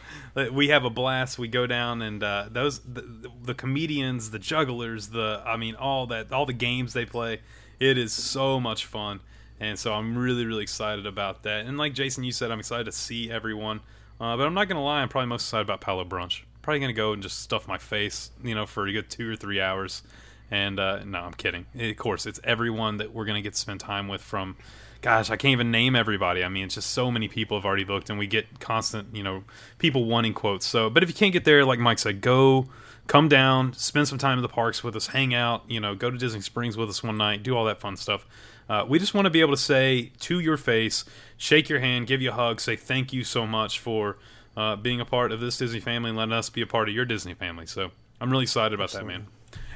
we 0.51 0.69
have 0.69 0.86
a 0.86 0.89
blast. 0.89 1.38
We 1.38 1.49
go 1.49 1.67
down 1.67 2.01
and 2.01 2.23
uh, 2.23 2.47
those 2.49 2.80
the, 2.80 3.30
the 3.43 3.53
comedians, 3.53 4.32
the 4.32 4.39
jugglers, 4.39 5.09
the 5.09 5.41
I 5.45 5.57
mean 5.57 5.75
all 5.75 6.07
that 6.07 6.32
all 6.32 6.45
the 6.45 6.53
games 6.53 6.93
they 6.93 7.05
play. 7.05 7.41
It 7.80 7.97
is 7.97 8.13
so 8.13 8.59
much 8.59 8.86
fun, 8.86 9.19
and 9.59 9.78
so 9.78 9.93
I'm 9.93 10.17
really 10.17 10.45
really 10.45 10.63
excited 10.63 11.05
about 11.05 11.43
that. 11.43 11.65
And 11.65 11.78
like 11.78 11.93
Jason, 11.93 12.23
you 12.23 12.32
said, 12.32 12.51
I'm 12.51 12.59
excited 12.59 12.86
to 12.86 12.91
see 12.93 13.30
everyone. 13.30 13.82
Uh, 14.19 14.36
but 14.36 14.47
I'm 14.47 14.53
not 14.53 14.67
gonna 14.67 14.84
lie, 14.84 15.01
I'm 15.01 15.09
probably 15.09 15.28
most 15.28 15.43
excited 15.43 15.63
about 15.63 15.82
Palo 15.82 16.03
Brunch. 16.03 16.41
Probably 16.68 16.82
gonna 16.82 16.91
go 16.91 17.13
and 17.13 17.24
just 17.24 17.39
stuff 17.39 17.65
my 17.65 17.78
face, 17.78 18.30
you 18.43 18.53
know, 18.53 18.65
for 18.65 18.88
a 18.88 18.91
good 18.91 19.09
two 19.09 19.32
or 19.32 19.38
three 19.38 19.61
hours. 19.61 20.03
And 20.51 20.78
uh, 20.82 21.01
no, 21.05 21.20
I'm 21.20 21.32
kidding. 21.32 21.65
Of 21.80 21.95
course, 21.95 22.26
it's 22.26 22.41
everyone 22.43 22.97
that 22.97 23.13
we're 23.13 23.24
gonna 23.24 23.41
get 23.41 23.53
to 23.53 23.57
spend 23.57 23.80
time 23.80 24.09
with. 24.09 24.22
From, 24.22 24.57
gosh, 25.01 25.30
I 25.30 25.38
can't 25.38 25.53
even 25.53 25.72
name 25.72 25.95
everybody. 25.95 26.43
I 26.43 26.49
mean, 26.49 26.65
it's 26.65 26.76
just 26.76 26.89
so 26.91 27.09
many 27.09 27.30
people 27.30 27.55
have 27.55 27.63
already 27.63 27.86
booked, 27.86 28.09
and 28.09 28.20
we 28.20 28.28
get 28.28 28.59
constant, 28.59 29.15
you 29.15 29.24
know, 29.24 29.45
people 29.78 30.03
wanting 30.03 30.34
quotes. 30.34 30.65
So, 30.65 30.89
but 30.89 31.03
if 31.03 31.07
you 31.07 31.15
can't 31.15 31.32
get 31.32 31.45
there, 31.45 31.63
like 31.63 31.80
Mike 31.80 31.99
said, 31.99 32.20
go, 32.20 32.68
come 33.07 33.30
down, 33.30 33.72
spend 33.72 34.09
some 34.09 34.18
time 34.18 34.38
in 34.38 34.41
the 34.41 34.49
parks 34.49 34.84
with 34.84 34.93
us, 34.97 35.07
hang 35.07 35.34
out. 35.34 35.63
You 35.70 35.80
know, 35.80 35.95
go 35.95 36.11
to 36.11 36.18
Disney 36.18 36.41
Springs 36.41 36.76
with 36.76 36.89
us 36.89 37.01
one 37.01 37.15
night, 37.15 37.43
do 37.43 37.55
all 37.55 37.63
that 37.63 37.80
fun 37.80 37.95
stuff. 37.95 38.28
Uh, 38.68 38.84
we 38.86 38.99
just 38.99 39.13
want 39.13 39.24
to 39.24 39.30
be 39.30 39.39
able 39.39 39.53
to 39.53 39.61
say 39.61 40.11
to 40.20 40.41
your 40.41 40.57
face, 40.57 41.05
shake 41.38 41.70
your 41.70 41.80
hand, 41.80 42.07
give 42.07 42.22
you 42.22 42.32
a 42.32 42.34
hug, 42.34 42.59
say 42.59 42.76
thank 42.76 43.13
you 43.13 43.24
so 43.24 43.47
much 43.47 43.80
for 43.80 44.18
uh, 44.58 44.76
being 44.76 44.99
a 44.99 45.05
part 45.05 45.32
of 45.32 45.39
this 45.39 45.58
Disney 45.58 45.80
family 45.80 46.10
and 46.10 46.18
letting 46.18 46.34
us 46.34 46.49
be 46.49 46.62
a 46.62 46.68
part 46.68 46.89
of 46.89 46.95
your 46.95 47.05
Disney 47.05 47.36
family. 47.36 47.68
So 47.68 47.91
I'm 48.20 48.32
really 48.32 48.43
excited 48.43 48.74
about 48.74 48.91
that, 48.91 49.05
man. 49.05 49.28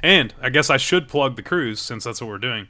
And 0.02 0.34
I 0.42 0.50
guess 0.50 0.68
I 0.68 0.76
should 0.76 1.08
plug 1.08 1.36
the 1.36 1.42
cruise 1.42 1.80
since 1.80 2.04
that's 2.04 2.20
what 2.20 2.28
we're 2.28 2.38
doing. 2.38 2.66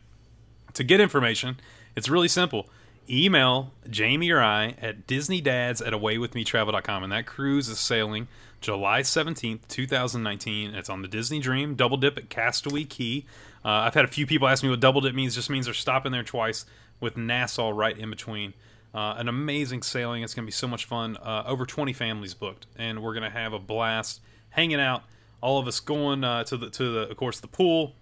To 0.75 0.85
get 0.85 1.01
information, 1.01 1.59
it's 1.97 2.11
really 2.11 2.29
simple. 2.29 2.69
Email 3.09 3.73
Jamie 3.89 4.31
or 4.31 4.43
I 4.43 4.77
at 4.81 5.07
DisneyDads 5.07 5.85
at 5.85 5.95
AwayWithMeTravel.com. 5.95 7.03
And 7.03 7.13
that 7.13 7.27
cruise 7.27 7.69
is 7.69 7.81
sailing 7.81 8.29
July 8.61 9.01
17th, 9.01 9.67
2019. 9.69 10.75
It's 10.75 10.91
on 10.91 11.01
the 11.03 11.09
Disney 11.09 11.41
Dream, 11.41 11.75
double 11.75 11.97
dip 11.97 12.19
at 12.19 12.29
Castaway 12.29 12.85
Cay. 12.85 13.25
Uh, 13.65 13.69
I've 13.69 13.95
had 13.95 14.05
a 14.05 14.09
few 14.09 14.27
people 14.27 14.49
ask 14.49 14.63
me 14.63 14.69
what 14.69 14.81
double 14.81 15.01
dip 15.01 15.15
means. 15.15 15.33
It 15.33 15.37
just 15.37 15.51
means 15.51 15.65
they're 15.65 15.75
stopping 15.75 16.13
there 16.13 16.23
twice 16.23 16.67
with 17.01 17.17
Nassau 17.17 17.71
right 17.71 17.97
in 17.97 18.11
between. 18.11 18.53
Uh, 18.95 19.15
an 19.17 19.29
amazing 19.29 19.83
sailing. 19.83 20.23
It's 20.23 20.35
going 20.35 20.45
to 20.45 20.49
be 20.49 20.53
so 20.53 20.69
much 20.69 20.85
fun. 20.85 21.17
Uh, 21.17 21.45
over 21.47 21.65
20 21.65 21.95
families 21.95 22.35
booked, 22.35 22.67
and 22.77 23.03
we're 23.03 23.15
going 23.15 23.23
to 23.23 23.31
have 23.31 23.55
a 23.55 23.59
blast 23.59 24.21
hanging 24.51 24.81
out. 24.81 25.05
All 25.41 25.59
of 25.59 25.67
us 25.67 25.81
going 25.81 26.25
uh, 26.25 26.45
to 26.45 26.57
the 26.57 26.71
to 26.71 26.93
the 26.93 27.11
of 27.11 27.17
course 27.17 27.41
the 27.41 27.49
pool. 27.49 27.95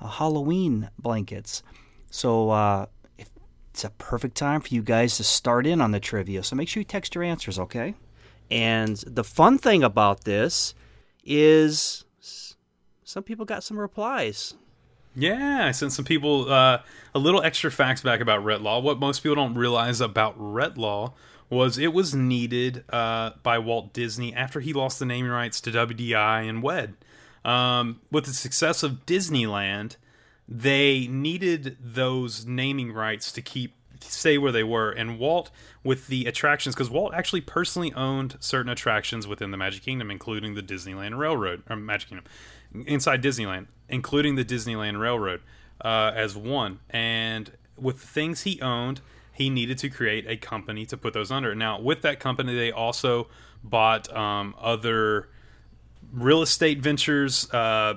uh, 0.00 0.08
Halloween 0.08 0.90
blankets. 0.98 1.62
So 2.10 2.50
uh, 2.50 2.86
it's 3.18 3.84
a 3.84 3.90
perfect 3.90 4.36
time 4.36 4.60
for 4.60 4.74
you 4.74 4.82
guys 4.82 5.16
to 5.18 5.24
start 5.24 5.64
in 5.64 5.80
on 5.80 5.92
the 5.92 6.00
trivia. 6.00 6.42
So 6.42 6.56
make 6.56 6.68
sure 6.68 6.80
you 6.80 6.84
text 6.84 7.14
your 7.14 7.22
answers, 7.22 7.58
okay? 7.58 7.94
And 8.50 8.96
the 9.06 9.22
fun 9.22 9.58
thing 9.58 9.84
about 9.84 10.24
this 10.24 10.74
is 11.24 12.04
some 13.04 13.22
people 13.22 13.44
got 13.44 13.62
some 13.62 13.78
replies. 13.78 14.54
Yeah, 15.14 15.66
I 15.66 15.72
sent 15.72 15.92
some 15.92 16.04
people 16.04 16.50
uh, 16.52 16.82
a 17.14 17.18
little 17.18 17.42
extra 17.42 17.70
facts 17.70 18.00
back 18.00 18.20
about 18.20 18.44
Retlaw. 18.44 18.82
What 18.82 18.98
most 18.98 19.22
people 19.22 19.36
don't 19.36 19.54
realize 19.54 20.00
about 20.00 20.38
Retlaw 20.38 21.12
was 21.48 21.78
it 21.78 21.92
was 21.92 22.14
needed 22.14 22.84
uh, 22.90 23.32
by 23.42 23.58
Walt 23.58 23.92
Disney 23.92 24.32
after 24.34 24.60
he 24.60 24.72
lost 24.72 25.00
the 25.00 25.04
naming 25.04 25.32
rights 25.32 25.60
to 25.62 25.72
WDI 25.72 26.48
and 26.48 26.62
WED. 26.62 26.94
Um, 27.44 28.00
with 28.12 28.26
the 28.26 28.32
success 28.32 28.82
of 28.84 29.04
Disneyland, 29.04 29.96
they 30.48 31.08
needed 31.08 31.76
those 31.80 32.46
naming 32.46 32.92
rights 32.92 33.32
to 33.32 33.42
keep 33.42 33.74
stay 34.00 34.38
where 34.38 34.52
they 34.52 34.62
were. 34.62 34.90
And 34.90 35.18
Walt, 35.18 35.50
with 35.84 36.06
the 36.06 36.26
attractions, 36.26 36.74
because 36.74 36.90
Walt 36.90 37.14
actually 37.14 37.40
personally 37.40 37.92
owned 37.94 38.36
certain 38.40 38.70
attractions 38.70 39.26
within 39.26 39.50
the 39.50 39.56
Magic 39.56 39.82
Kingdom, 39.82 40.10
including 40.10 40.54
the 40.54 40.62
Disneyland 40.62 41.18
Railroad 41.18 41.62
or 41.68 41.76
Magic 41.76 42.08
Kingdom, 42.10 42.26
inside 42.86 43.22
Disneyland, 43.22 43.66
including 43.88 44.34
the 44.34 44.44
Disneyland 44.44 45.00
Railroad 45.00 45.40
uh, 45.80 46.12
as 46.14 46.36
one. 46.36 46.80
And 46.90 47.52
with 47.76 48.00
the 48.00 48.06
things 48.06 48.42
he 48.42 48.60
owned, 48.60 49.00
he 49.32 49.48
needed 49.50 49.78
to 49.78 49.88
create 49.88 50.26
a 50.28 50.36
company 50.36 50.84
to 50.86 50.96
put 50.96 51.14
those 51.14 51.30
under. 51.30 51.54
Now, 51.54 51.80
with 51.80 52.02
that 52.02 52.20
company, 52.20 52.54
they 52.54 52.70
also 52.70 53.28
bought 53.62 54.14
um, 54.14 54.54
other 54.60 55.28
real 56.12 56.42
estate 56.42 56.80
ventures, 56.80 57.50
uh, 57.52 57.94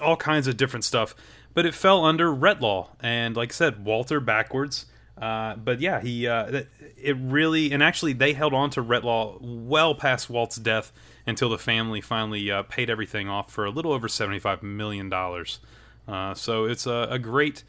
all 0.00 0.16
kinds 0.16 0.46
of 0.46 0.56
different 0.56 0.84
stuff. 0.84 1.14
But 1.52 1.66
it 1.66 1.74
fell 1.74 2.04
under 2.04 2.32
Retlaw, 2.32 2.88
and 3.00 3.36
like 3.36 3.50
I 3.50 3.54
said, 3.54 3.84
Walter 3.84 4.20
backwards. 4.20 4.86
Uh, 5.20 5.56
but 5.56 5.80
yeah, 5.80 6.00
he 6.00 6.26
uh, 6.26 6.62
it 6.96 7.16
really 7.20 7.72
and 7.72 7.82
actually 7.82 8.12
they 8.14 8.32
held 8.32 8.54
on 8.54 8.70
to 8.70 8.82
Retlaw 8.82 9.38
well 9.40 9.94
past 9.94 10.30
Walt's 10.30 10.56
death 10.56 10.92
until 11.30 11.48
the 11.48 11.58
family 11.58 12.02
finally 12.02 12.50
uh, 12.50 12.62
paid 12.64 12.90
everything 12.90 13.28
off 13.28 13.50
for 13.50 13.64
a 13.64 13.70
little 13.70 13.92
over 13.92 14.08
seventy 14.08 14.38
five 14.38 14.62
million 14.62 15.08
dollars. 15.08 15.60
Uh, 16.06 16.34
so 16.34 16.64
it's 16.66 16.86
a, 16.86 17.08
a 17.10 17.18
great, 17.18 17.64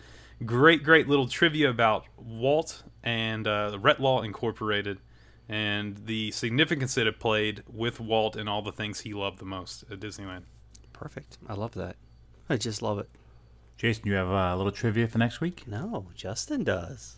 great, 0.45 0.84
great 0.84 1.07
little 1.07 1.28
trivia 1.28 1.70
about 1.70 2.05
Walt 2.18 2.84
and 3.03 3.47
uh, 3.47 3.78
Retlaw 3.80 4.26
Incorporated 4.26 4.99
and 5.47 6.05
the 6.05 6.32
significance 6.32 6.95
that 6.95 7.07
it 7.07 7.20
played 7.20 7.64
with 7.68 7.99
Walt 7.99 8.36
and 8.36 8.49
all 8.49 8.62
the 8.62 8.72
things 8.72 9.01
he 9.01 9.14
loved 9.14 9.39
the 9.39 9.45
most 9.45 9.84
at 9.91 9.99
Disneyland. 9.99 10.43
Perfect. 10.93 11.38
I 11.47 11.53
love 11.53 11.74
that. 11.74 11.95
I 12.49 12.57
just 12.57 12.82
love 12.82 12.99
it. 12.99 13.09
Jason, 13.78 14.05
you 14.05 14.14
have 14.14 14.30
uh, 14.30 14.53
a 14.53 14.57
little 14.57 14.72
trivia 14.72 15.07
for 15.07 15.18
next 15.18 15.41
week? 15.41 15.68
No, 15.68 16.07
Justin 16.16 16.64
does. 16.64 17.18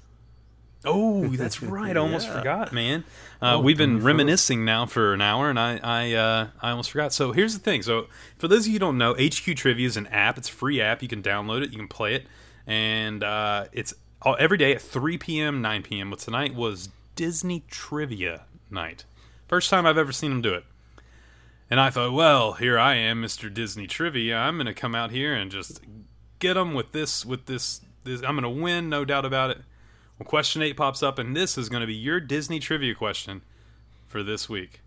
Oh, 0.85 1.27
that's 1.29 1.61
right. 1.61 1.95
I 1.95 1.99
almost 1.99 2.27
Yeah. 2.27 2.37
forgot, 2.37 2.73
man. 2.73 3.03
Uh, 3.41 3.59
we've 3.63 3.77
been 3.77 4.01
reminiscing 4.03 4.63
now 4.65 4.85
for 4.85 5.13
an 5.13 5.21
hour, 5.21 5.49
and 5.49 5.59
I 5.59 5.79
I, 5.83 6.13
uh, 6.13 6.47
I 6.61 6.71
almost 6.71 6.91
forgot. 6.91 7.13
So 7.13 7.31
here's 7.31 7.53
the 7.53 7.59
thing. 7.59 7.81
So 7.83 8.07
for 8.37 8.47
those 8.47 8.61
of 8.61 8.67
you 8.67 8.73
who 8.73 8.79
don't 8.79 8.97
know, 8.97 9.13
HQ 9.15 9.55
Trivia 9.55 9.87
is 9.87 9.97
an 9.97 10.07
app. 10.07 10.37
It's 10.37 10.49
a 10.49 10.53
free 10.53 10.79
app. 10.81 11.01
You 11.01 11.07
can 11.07 11.21
download 11.21 11.63
it. 11.63 11.71
You 11.71 11.77
can 11.77 11.87
play 11.87 12.15
it, 12.15 12.25
and 12.67 13.23
uh, 13.23 13.65
it's 13.71 13.93
all, 14.21 14.35
every 14.39 14.57
day 14.57 14.73
at 14.73 14.81
3 14.81 15.17
p.m., 15.17 15.61
9 15.61 15.83
p.m. 15.83 16.09
Well, 16.09 16.17
tonight 16.17 16.55
was 16.55 16.89
Disney 17.15 17.63
Trivia 17.69 18.43
night. 18.69 19.03
First 19.47 19.69
time 19.69 19.85
I've 19.85 19.97
ever 19.97 20.11
seen 20.11 20.31
them 20.31 20.41
do 20.41 20.53
it. 20.53 20.63
And 21.69 21.79
I 21.79 21.89
thought, 21.89 22.13
well, 22.13 22.53
here 22.53 22.77
I 22.77 22.95
am, 22.95 23.21
Mr. 23.21 23.51
Disney 23.53 23.87
Trivia. 23.87 24.37
I'm 24.37 24.55
going 24.57 24.67
to 24.67 24.73
come 24.73 24.93
out 24.95 25.11
here 25.11 25.33
and 25.33 25.49
just 25.51 25.81
get 26.39 26.53
them 26.53 26.73
with 26.73 26.91
this, 26.91 27.25
with 27.25 27.45
this, 27.47 27.81
this. 28.03 28.21
I'm 28.21 28.37
going 28.39 28.43
to 28.43 28.61
win, 28.61 28.89
no 28.89 29.05
doubt 29.05 29.25
about 29.25 29.49
it. 29.51 29.57
Well, 30.23 30.29
question 30.29 30.61
eight 30.61 30.77
pops 30.77 31.03
up, 31.03 31.19
and 31.19 31.35
this 31.35 31.57
is 31.57 31.67
going 31.67 31.81
to 31.81 31.87
be 31.87 31.93
your 31.93 32.21
Disney 32.21 32.57
trivia 32.57 32.95
question 32.95 33.41
for 34.07 34.23
this 34.23 34.47
week. 34.47 34.79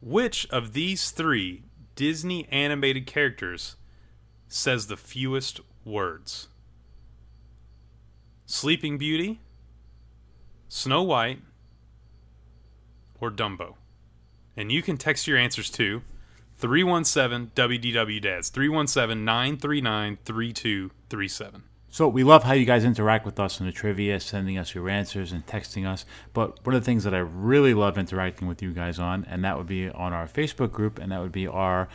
Which 0.00 0.48
of 0.48 0.72
these 0.72 1.10
three 1.10 1.64
Disney 1.94 2.48
animated 2.48 3.06
characters 3.06 3.76
says 4.48 4.86
the 4.86 4.96
fewest 4.96 5.60
words? 5.84 6.48
Sleeping 8.46 8.96
Beauty, 8.96 9.40
Snow 10.70 11.02
White, 11.02 11.40
or 13.20 13.30
Dumbo? 13.30 13.74
And 14.56 14.72
you 14.72 14.80
can 14.80 14.96
text 14.96 15.26
your 15.26 15.36
answers 15.36 15.68
to 15.68 16.00
317 16.56 17.50
WDW 17.54 18.22
Dads, 18.22 18.48
317 18.48 19.22
939 19.22 20.18
3237. 20.24 21.64
So 21.92 22.08
we 22.08 22.24
love 22.24 22.44
how 22.44 22.54
you 22.54 22.64
guys 22.64 22.84
interact 22.84 23.26
with 23.26 23.38
us 23.38 23.60
in 23.60 23.66
the 23.66 23.72
trivia, 23.72 24.18
sending 24.18 24.56
us 24.56 24.74
your 24.74 24.88
answers 24.88 25.30
and 25.30 25.46
texting 25.46 25.86
us. 25.86 26.06
But 26.32 26.64
one 26.64 26.74
of 26.74 26.80
the 26.80 26.86
things 26.86 27.04
that 27.04 27.12
I 27.12 27.18
really 27.18 27.74
love 27.74 27.98
interacting 27.98 28.48
with 28.48 28.62
you 28.62 28.72
guys 28.72 28.98
on, 28.98 29.26
and 29.28 29.44
that 29.44 29.58
would 29.58 29.66
be 29.66 29.90
on 29.90 30.14
our 30.14 30.26
Facebook 30.26 30.72
group, 30.72 30.98
and 30.98 31.12
that 31.12 31.20
would 31.20 31.32
be 31.32 31.46
our 31.46 31.90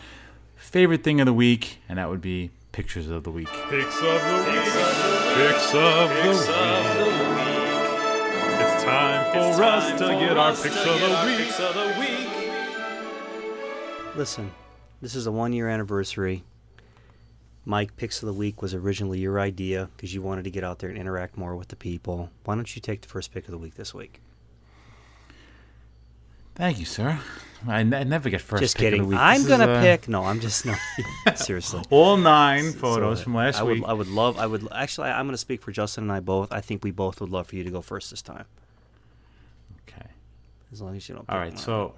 favorite 0.55 1.03
thing 1.03 1.19
of 1.19 1.25
the 1.25 1.33
week, 1.33 1.79
and 1.89 1.97
that 1.97 2.11
would 2.11 2.21
be 2.21 2.51
pictures 2.73 3.09
of 3.09 3.23
the 3.23 3.31
week. 3.31 3.47
Picks 3.47 3.97
of 3.97 4.03
the 4.03 4.51
week. 4.51 4.65
Picks 5.33 5.73
of 5.73 6.09
the 6.09 6.29
week. 6.29 6.45
It's 8.59 8.83
time 8.83 9.33
for 9.33 9.63
us 9.63 9.91
to 9.99 10.07
get 10.09 10.37
our 10.37 10.51
picks 10.51 10.77
of 10.77 10.99
the 11.73 11.95
week. 11.99 12.29
Listen, 14.15 14.51
this 15.01 15.15
is 15.15 15.25
a 15.25 15.31
one 15.31 15.53
year 15.53 15.67
anniversary. 15.67 16.43
Mike 17.67 17.97
Picks 17.97 18.23
of 18.23 18.27
the 18.27 18.33
Week 18.33 18.61
was 18.61 18.73
originally 18.73 19.19
your 19.19 19.41
idea 19.41 19.89
because 19.97 20.13
you 20.13 20.21
wanted 20.21 20.45
to 20.45 20.49
get 20.49 20.63
out 20.63 20.79
there 20.79 20.89
and 20.89 20.97
interact 20.97 21.35
more 21.37 21.53
with 21.53 21.67
the 21.67 21.75
people. 21.75 22.29
Why 22.45 22.55
don't 22.55 22.73
you 22.73 22.81
take 22.81 23.01
the 23.01 23.09
first 23.09 23.33
pick 23.33 23.43
of 23.43 23.51
the 23.51 23.57
week 23.57 23.75
this 23.75 23.93
week? 23.93 24.21
Thank 26.55 26.79
you, 26.79 26.85
sir. 26.85 27.19
I, 27.67 27.81
n- 27.81 27.93
I 27.93 28.03
never 28.03 28.29
get 28.29 28.39
first. 28.39 28.61
just 28.63 28.77
pick 28.77 28.85
of 28.85 28.91
the 28.91 28.97
kidding. 28.99 29.09
week. 29.09 29.19
I'm 29.19 29.41
This 29.41 29.49
gonna 29.49 29.67
uh, 29.67 29.81
pick. 29.81 30.07
No, 30.07 30.23
I'm 30.23 30.39
just 30.39 30.65
no. 30.65 30.75
seriously. 31.35 31.83
all 31.89 32.15
nine 32.15 32.71
photos 32.71 33.17
So, 33.19 33.23
from 33.25 33.35
last 33.35 33.59
I 33.59 33.63
would, 33.63 33.73
week. 33.79 33.83
I 33.85 33.91
would 33.93 34.07
love. 34.07 34.39
I 34.39 34.47
would 34.47 34.65
actually. 34.73 35.09
I'm 35.09 35.25
going 35.25 35.33
to 35.33 35.37
speak 35.37 35.61
for 35.61 35.71
Justin 35.73 36.05
and 36.05 36.11
I 36.13 36.21
both. 36.21 36.51
I 36.53 36.61
think 36.61 36.85
we 36.85 36.91
both 36.91 37.19
would 37.19 37.29
love 37.29 37.47
for 37.47 37.57
you 37.57 37.63
to 37.65 37.69
go 37.69 37.81
first 37.81 38.09
this 38.11 38.21
time, 38.21 38.45
okay. 39.89 40.07
as 40.71 40.81
long 40.81 40.95
as 40.95 41.07
you 41.09 41.15
don't. 41.15 41.29
All 41.29 41.37
right. 41.37 41.49
one. 41.49 41.57
So 41.57 41.95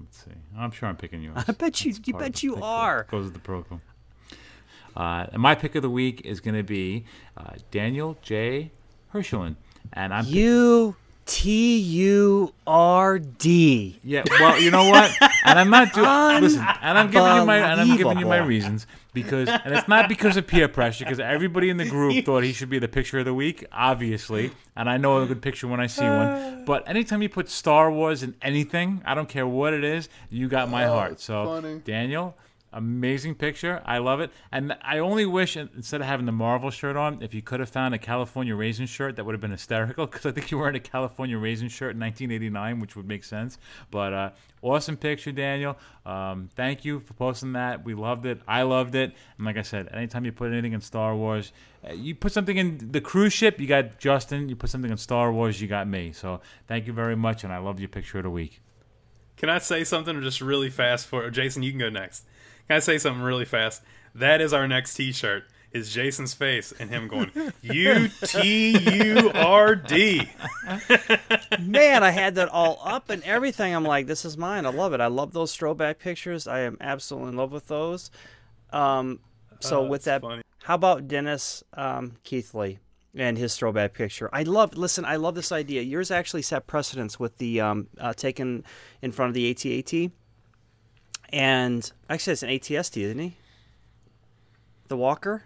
let's 0.00 0.24
see. 0.24 0.30
I'm 0.58 0.70
sure 0.70 0.88
I'm 0.90 0.96
picking 0.96 1.22
yours. 1.22 1.42
I 1.48 1.52
bet 1.52 1.84
you. 1.86 1.92
That's 1.94 2.06
You 2.06 2.14
bet 2.14 2.42
you 2.42 2.56
are. 2.62 3.04
Goes 3.10 3.24
with 3.24 3.32
the 3.34 3.40
program. 3.40 3.80
Uh, 4.96 5.26
and 5.32 5.40
my 5.40 5.54
pick 5.54 5.74
of 5.74 5.82
the 5.82 5.90
week 5.90 6.22
is 6.24 6.40
going 6.40 6.54
to 6.56 6.62
be 6.62 7.04
uh, 7.36 7.54
Daniel 7.70 8.16
J. 8.22 8.70
Herschelin, 9.12 9.56
and 9.92 10.12
I'm 10.14 10.26
U 10.26 10.96
T 11.26 11.78
U 11.78 12.52
R 12.66 13.18
D. 13.18 13.98
Yeah, 14.02 14.24
well, 14.40 14.60
you 14.60 14.70
know 14.70 14.88
what? 14.90 15.14
And 15.44 15.58
I'm 15.58 15.70
not 15.70 15.92
doing. 15.92 16.42
listen, 16.42 16.64
and 16.82 16.98
I'm 16.98 17.10
giving 17.10 17.36
you 17.36 17.44
my 17.44 17.58
and 17.58 17.80
I'm 17.80 17.96
giving 17.96 18.18
you 18.18 18.26
my 18.26 18.38
reasons 18.38 18.86
because, 19.12 19.48
and 19.48 19.74
it's 19.74 19.88
not 19.88 20.08
because 20.08 20.36
of 20.36 20.46
peer 20.46 20.68
pressure, 20.68 21.04
because 21.04 21.20
everybody 21.20 21.68
in 21.68 21.76
the 21.76 21.88
group 21.88 22.24
thought 22.24 22.42
he 22.42 22.52
should 22.52 22.70
be 22.70 22.78
the 22.78 22.88
picture 22.88 23.18
of 23.18 23.24
the 23.24 23.34
week, 23.34 23.64
obviously, 23.72 24.52
and 24.74 24.88
I 24.88 24.96
know 24.96 25.22
a 25.22 25.26
good 25.26 25.42
picture 25.42 25.68
when 25.68 25.80
I 25.80 25.86
see 25.86 26.04
one. 26.04 26.64
But 26.64 26.88
anytime 26.88 27.22
you 27.22 27.28
put 27.28 27.48
Star 27.48 27.90
Wars 27.90 28.22
in 28.22 28.36
anything, 28.40 29.02
I 29.04 29.14
don't 29.14 29.28
care 29.28 29.46
what 29.46 29.74
it 29.74 29.82
is, 29.82 30.08
you 30.30 30.48
got 30.48 30.70
my 30.70 30.86
heart. 30.86 31.20
So, 31.20 31.80
Daniel. 31.84 32.36
Amazing 32.74 33.34
picture. 33.34 33.82
I 33.84 33.98
love 33.98 34.20
it. 34.20 34.30
And 34.50 34.76
I 34.82 34.98
only 34.98 35.26
wish, 35.26 35.56
instead 35.56 36.00
of 36.00 36.06
having 36.06 36.24
the 36.24 36.32
Marvel 36.32 36.70
shirt 36.70 36.96
on, 36.96 37.22
if 37.22 37.34
you 37.34 37.42
could 37.42 37.60
have 37.60 37.68
found 37.68 37.94
a 37.94 37.98
California 37.98 38.56
Raisin 38.56 38.86
shirt, 38.86 39.16
that 39.16 39.24
would 39.24 39.34
have 39.34 39.42
been 39.42 39.50
hysterical 39.50 40.06
because 40.08 40.24
I 40.24 40.32
think 40.32 40.50
you 40.50 40.56
were 40.56 40.62
wearing 40.62 40.76
a 40.76 40.80
California 40.80 41.36
Raisin 41.36 41.68
shirt 41.68 41.94
in 41.94 42.00
1989, 42.00 42.80
which 42.80 42.96
would 42.96 43.06
make 43.06 43.24
sense. 43.24 43.58
But 43.90 44.14
uh, 44.14 44.30
awesome 44.62 44.96
picture, 44.96 45.32
Daniel. 45.32 45.76
Um, 46.06 46.48
thank 46.54 46.84
you 46.84 47.00
for 47.00 47.12
posting 47.12 47.52
that. 47.52 47.84
We 47.84 47.92
loved 47.92 48.24
it. 48.24 48.40
I 48.48 48.62
loved 48.62 48.94
it. 48.94 49.14
And 49.36 49.46
like 49.46 49.58
I 49.58 49.62
said, 49.62 49.88
anytime 49.92 50.24
you 50.24 50.32
put 50.32 50.50
anything 50.50 50.72
in 50.72 50.80
Star 50.80 51.14
Wars, 51.14 51.52
uh, 51.86 51.92
you 51.92 52.14
put 52.14 52.32
something 52.32 52.56
in 52.56 52.92
the 52.92 53.02
cruise 53.02 53.34
ship, 53.34 53.60
you 53.60 53.66
got 53.66 53.98
Justin. 53.98 54.48
You 54.48 54.56
put 54.56 54.70
something 54.70 54.90
in 54.90 54.96
Star 54.96 55.30
Wars, 55.30 55.60
you 55.60 55.68
got 55.68 55.86
me. 55.86 56.12
So 56.12 56.40
thank 56.68 56.86
you 56.86 56.94
very 56.94 57.16
much. 57.16 57.44
And 57.44 57.52
I 57.52 57.58
love 57.58 57.80
your 57.80 57.90
picture 57.90 58.18
of 58.18 58.24
the 58.24 58.30
week. 58.30 58.60
Can 59.36 59.50
I 59.50 59.58
say 59.58 59.84
something 59.84 60.22
just 60.22 60.40
really 60.40 60.70
fast 60.70 61.06
for 61.06 61.28
Jason? 61.30 61.62
You 61.62 61.72
can 61.72 61.80
go 61.80 61.90
next. 61.90 62.24
I 62.72 62.78
say 62.80 62.98
something 62.98 63.22
really 63.22 63.44
fast? 63.44 63.82
That 64.14 64.40
is 64.40 64.52
our 64.52 64.66
next 64.68 64.94
T-shirt. 64.94 65.44
Is 65.72 65.90
Jason's 65.90 66.34
face 66.34 66.72
and 66.78 66.90
him 66.90 67.08
going 67.08 67.30
U 67.62 68.08
T 68.26 68.76
U 69.06 69.30
R 69.34 69.74
D? 69.74 70.28
Man, 71.60 72.02
I 72.04 72.10
had 72.10 72.34
that 72.34 72.48
all 72.50 72.78
up 72.84 73.08
and 73.08 73.22
everything. 73.22 73.74
I'm 73.74 73.84
like, 73.84 74.06
this 74.06 74.24
is 74.26 74.36
mine. 74.36 74.66
I 74.66 74.70
love 74.70 74.92
it. 74.92 75.00
I 75.00 75.06
love 75.06 75.32
those 75.32 75.56
throwback 75.56 75.98
pictures. 75.98 76.46
I 76.46 76.60
am 76.60 76.76
absolutely 76.80 77.30
in 77.30 77.36
love 77.36 77.52
with 77.52 77.68
those. 77.68 78.10
Um, 78.70 79.20
so 79.60 79.80
Oh, 79.84 79.86
with 79.88 80.04
that, 80.04 80.20
funny. 80.20 80.42
how 80.64 80.74
about 80.74 81.08
Dennis 81.08 81.62
um, 81.74 82.16
Keithley 82.22 82.78
and 83.14 83.38
his 83.38 83.56
throwback 83.56 83.94
picture? 83.94 84.28
I 84.32 84.42
love. 84.42 84.76
Listen, 84.76 85.04
I 85.06 85.16
love 85.16 85.34
this 85.34 85.52
idea. 85.52 85.80
Yours 85.82 86.10
actually 86.10 86.42
set 86.42 86.66
precedence 86.66 87.18
with 87.18 87.38
the 87.38 87.60
um, 87.62 87.88
uh, 87.98 88.12
taken 88.12 88.64
in 89.00 89.12
front 89.12 89.30
of 89.30 89.34
the 89.34 89.54
ATAT, 89.54 90.10
and 91.32 91.90
actually 92.08 92.34
it's 92.34 92.42
an 92.42 92.50
ATST, 92.50 93.00
isn't 93.02 93.18
he? 93.18 93.36
The 94.88 94.96
Walker. 94.96 95.44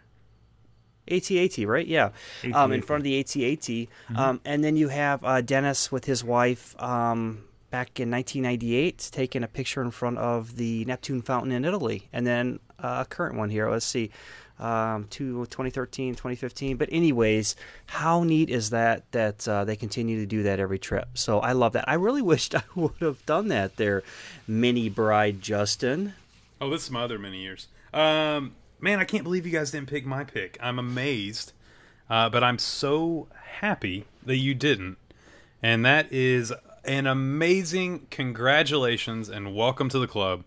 ATAT, 1.09 1.67
right? 1.67 1.87
Yeah, 1.87 2.11
um, 2.53 2.73
in 2.73 2.83
front 2.83 3.01
of 3.01 3.05
the 3.05 3.23
ATAT, 3.23 3.89
um, 4.17 4.41
and 4.45 4.65
then 4.65 4.77
you 4.77 4.89
have 4.89 5.23
uh, 5.25 5.41
Dennis 5.41 5.93
with 5.93 6.05
his 6.05 6.25
wife 6.25 6.75
um, 6.83 7.45
back 7.71 8.01
in 8.01 8.11
1998 8.11 9.11
taking 9.13 9.45
a 9.45 9.49
picture 9.49 9.83
in 9.83 9.91
front 9.93 10.19
of 10.19 10.57
the 10.57 10.85
Neptune 10.85 11.23
Fountain 11.23 11.53
in 11.53 11.65
Italy, 11.65 12.09
and 12.13 12.27
then 12.27 12.59
uh, 12.81 13.05
a 13.07 13.09
current 13.09 13.37
one 13.37 13.51
here. 13.51 13.71
Let's 13.71 13.87
see, 13.87 14.11
um, 14.59 15.05
to 15.11 15.47
2013, 15.47 16.15
2015. 16.15 16.77
But 16.77 16.89
anyways, 16.93 17.57
how 17.87 18.23
neat 18.23 18.51
is 18.51 18.71
that 18.71 19.11
that 19.13 19.47
uh, 19.47 19.65
they 19.65 19.77
continue 19.77 20.19
to 20.21 20.27
do 20.27 20.43
that 20.45 20.61
every 20.61 20.79
trip? 20.79 21.09
So 21.15 21.41
I 21.41 21.53
love 21.53 21.73
that. 21.75 21.89
I 21.89 21.95
really 21.95 22.23
wished 22.33 22.55
I 22.55 22.63
would 22.75 22.99
have 23.01 23.25
done 23.27 23.49
that 23.49 23.77
there, 23.77 24.03
mini 24.47 24.89
bride 24.89 25.43
Justin. 25.43 26.15
Oh, 26.61 26.71
this 26.71 26.85
is 26.85 26.91
my 26.91 27.03
other 27.03 27.19
many 27.19 27.39
years. 27.39 27.69
Um, 27.93 28.55
man, 28.81 28.99
I 28.99 29.05
can't 29.05 29.25
believe 29.25 29.47
you 29.47 29.53
guys 29.53 29.71
didn't 29.71 29.89
pick 29.89 30.07
my 30.07 30.25
pick. 30.25 30.57
I'm 30.61 30.79
amazed, 30.79 31.53
uh, 32.09 32.29
but 32.31 32.43
I'm 32.43 32.59
so 32.59 33.29
happy 33.61 34.05
that 34.25 34.37
you 34.37 34.55
didn't. 34.55 34.97
And 35.63 35.85
that 35.85 36.13
is 36.13 36.53
an 36.85 37.07
amazing 37.07 38.07
congratulations 38.11 39.29
and 39.29 39.55
welcome 39.55 39.89
to 39.89 39.99
the 39.99 40.07
club 40.07 40.45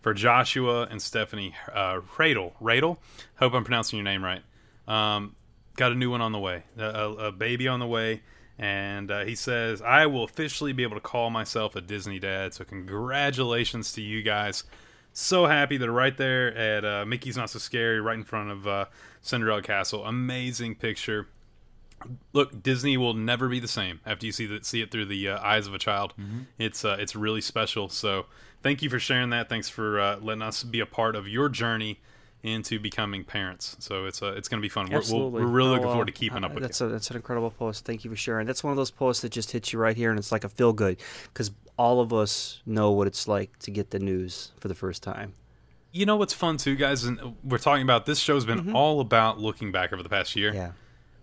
for 0.00 0.14
Joshua 0.14 0.84
and 0.90 1.00
Stephanie 1.00 1.54
uh, 1.72 2.00
Radel. 2.16 2.52
Radel, 2.60 2.98
hope 3.36 3.54
I'm 3.54 3.64
pronouncing 3.64 3.98
your 3.98 4.04
name 4.04 4.24
right. 4.24 4.42
Um, 4.86 5.36
got 5.76 5.92
a 5.92 5.94
new 5.94 6.10
one 6.10 6.20
on 6.20 6.32
the 6.32 6.38
way, 6.38 6.64
a, 6.76 6.84
a, 6.84 7.12
a 7.12 7.32
baby 7.32 7.68
on 7.68 7.80
the 7.80 7.86
way. 7.86 8.22
And 8.58 9.10
uh, 9.10 9.24
he 9.24 9.36
says, 9.36 9.80
I 9.80 10.06
will 10.06 10.24
officially 10.24 10.72
be 10.72 10.82
able 10.82 10.96
to 10.96 11.00
call 11.00 11.30
myself 11.30 11.76
a 11.76 11.80
Disney 11.80 12.18
dad. 12.18 12.54
So, 12.54 12.64
congratulations 12.64 13.92
to 13.92 14.02
you 14.02 14.22
guys 14.22 14.64
so 15.18 15.46
happy 15.46 15.76
that 15.76 15.90
right 15.90 16.16
there 16.16 16.54
at 16.56 16.84
uh, 16.84 17.04
Mickey's 17.04 17.36
Not 17.36 17.50
So 17.50 17.58
Scary, 17.58 18.00
right 18.00 18.16
in 18.16 18.24
front 18.24 18.50
of 18.50 18.68
uh, 18.68 18.84
Cinderella 19.20 19.62
Castle. 19.62 20.04
Amazing 20.04 20.76
picture. 20.76 21.26
Look, 22.32 22.62
Disney 22.62 22.96
will 22.96 23.14
never 23.14 23.48
be 23.48 23.58
the 23.58 23.68
same 23.68 23.98
after 24.06 24.26
you 24.26 24.32
see 24.32 24.46
that 24.46 24.64
see 24.64 24.80
it 24.80 24.92
through 24.92 25.06
the 25.06 25.30
uh, 25.30 25.40
eyes 25.42 25.66
of 25.66 25.74
a 25.74 25.78
child. 25.78 26.14
It's 26.56 26.84
uh, 26.84 26.96
it's 27.00 27.16
really 27.16 27.40
special. 27.40 27.88
So 27.88 28.26
thank 28.62 28.82
you 28.82 28.90
for 28.90 28.98
sharing 28.98 29.30
that. 29.30 29.48
Thanks 29.48 29.68
for 29.68 30.00
uh, 30.00 30.16
letting 30.20 30.42
us 30.42 30.62
be 30.62 30.80
a 30.80 30.86
part 30.86 31.16
of 31.16 31.28
your 31.28 31.48
journey 31.48 32.00
into 32.42 32.78
becoming 32.78 33.24
parents. 33.24 33.76
So 33.80 34.04
it's 34.06 34.22
uh, 34.22 34.34
it's 34.36 34.48
going 34.48 34.60
to 34.60 34.62
be 34.62 34.68
fun. 34.68 34.88
We're, 34.90 34.98
Absolutely. 34.98 35.42
we're 35.42 35.48
really 35.50 35.70
looking 35.70 35.86
forward 35.88 36.06
to 36.06 36.12
keeping 36.12 36.44
uh, 36.44 36.46
up 36.46 36.54
with 36.54 36.62
that's 36.62 36.80
you. 36.80 36.86
A, 36.86 36.90
that's 36.90 37.10
an 37.10 37.16
incredible 37.16 37.50
post. 37.50 37.84
Thank 37.84 38.04
you 38.04 38.10
for 38.10 38.16
sharing. 38.16 38.46
That's 38.46 38.62
one 38.62 38.70
of 38.70 38.76
those 38.76 38.90
posts 38.92 39.22
that 39.22 39.32
just 39.32 39.50
hits 39.50 39.72
you 39.72 39.78
right 39.78 39.96
here, 39.96 40.10
and 40.10 40.18
it's 40.18 40.30
like 40.32 40.44
a 40.44 40.48
feel 40.48 40.72
good 40.72 40.98
because 41.24 41.50
all 41.76 42.00
of 42.00 42.12
us 42.12 42.60
know 42.66 42.90
what 42.92 43.06
it's 43.06 43.26
like 43.28 43.58
to 43.60 43.70
get 43.70 43.90
the 43.90 43.98
news 43.98 44.52
for 44.58 44.68
the 44.68 44.74
first 44.74 45.02
time. 45.02 45.34
You 45.90 46.06
know 46.06 46.16
what's 46.16 46.34
fun 46.34 46.58
too, 46.58 46.76
guys? 46.76 47.04
And 47.04 47.36
we're 47.42 47.58
talking 47.58 47.82
about 47.82 48.04
this 48.06 48.18
show's 48.18 48.44
been 48.44 48.72
all 48.72 49.00
about 49.00 49.38
looking 49.40 49.72
back 49.72 49.92
over 49.92 50.02
the 50.02 50.08
past 50.08 50.36
year. 50.36 50.52
Yeah. 50.54 50.72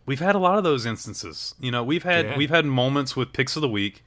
we've 0.06 0.20
had 0.20 0.36
a 0.36 0.40
lot 0.40 0.58
of 0.58 0.64
those 0.64 0.86
instances. 0.86 1.56
You 1.60 1.72
know, 1.72 1.84
we've 1.84 2.04
had 2.04 2.26
Yeah. 2.26 2.38
we've 2.38 2.50
had 2.50 2.66
moments 2.66 3.16
with 3.16 3.32
picks 3.32 3.56
of 3.56 3.62
the 3.62 3.70
week 3.70 4.04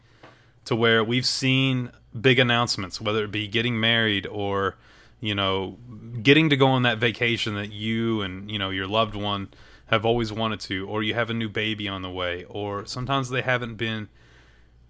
to 0.65 0.75
where 0.77 1.03
we've 1.05 1.25
seen 1.27 1.91
big 2.21 2.39
announcements, 2.39 3.01
whether 3.01 3.25
it 3.25 3.31
be 3.31 3.49
getting 3.49 3.79
married 3.79 4.27
or 4.27 4.77
you 5.21 5.35
know 5.35 5.77
getting 6.23 6.51
to 6.51 6.57
go 6.57 6.69
on 6.69 6.83
that 6.83 6.99
vacation 6.99 7.55
that 7.57 7.73
you 7.73 8.23
and 8.23 8.51
you 8.51 8.59
know 8.59 8.71
your 8.71 8.87
loved 8.87 9.15
one 9.15 9.49
have 9.87 10.05
always 10.05 10.33
wanted 10.33 10.61
to, 10.61 10.87
or 10.87 11.03
you 11.03 11.15
have 11.15 11.31
a 11.31 11.35
new 11.35 11.49
baby 11.49 11.89
on 11.89 12.03
the 12.03 12.11
way, 12.11 12.45
or 12.49 12.85
sometimes 12.87 13.31
they 13.31 13.43
haven't 13.43 13.77
been 13.77 14.09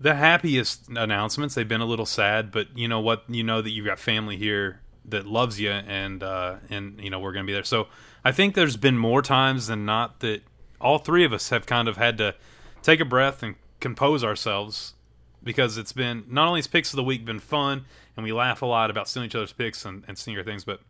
the 0.00 0.14
happiest 0.14 0.88
announcements. 0.88 1.54
They've 1.54 1.68
been 1.68 1.80
a 1.80 1.86
little 1.86 2.06
sad, 2.06 2.50
but 2.50 2.76
you 2.76 2.88
know 2.88 3.00
what? 3.00 3.24
You 3.28 3.42
know 3.42 3.62
that 3.62 3.70
you've 3.70 3.86
got 3.86 3.98
family 3.98 4.36
here 4.36 4.80
that 5.04 5.26
loves 5.26 5.60
you, 5.60 5.70
and 5.70 6.22
uh, 6.22 6.56
and 6.70 7.00
you 7.00 7.10
know 7.10 7.20
we're 7.20 7.32
to 7.32 7.44
be 7.44 7.52
there. 7.52 7.64
So 7.64 7.88
I 8.24 8.32
think 8.32 8.54
there's 8.54 8.76
been 8.76 8.98
more 8.98 9.22
times 9.22 9.68
than 9.68 9.84
not 9.84 10.20
that 10.20 10.42
all 10.80 10.98
three 10.98 11.24
of 11.24 11.32
us 11.32 11.50
have 11.50 11.66
kind 11.66 11.88
of 11.88 11.96
had 11.96 12.18
to 12.18 12.34
take 12.82 13.00
a 13.00 13.04
breath 13.04 13.42
and 13.42 13.56
compose 13.80 14.24
ourselves 14.24 14.94
because 15.42 15.78
it's 15.78 15.92
been 15.92 16.24
not 16.28 16.48
only 16.48 16.58
has 16.58 16.66
picks 16.66 16.92
of 16.92 16.96
the 16.96 17.04
week 17.04 17.24
been 17.24 17.38
fun 17.40 17.84
and 18.16 18.24
we 18.24 18.32
laugh 18.32 18.62
a 18.62 18.66
lot 18.66 18.90
about 18.90 19.08
stealing 19.08 19.26
each 19.28 19.34
other's 19.34 19.52
picks 19.52 19.84
and, 19.84 20.04
and 20.08 20.18
seeing 20.18 20.34
your 20.34 20.44
things, 20.44 20.64
but 20.64 20.80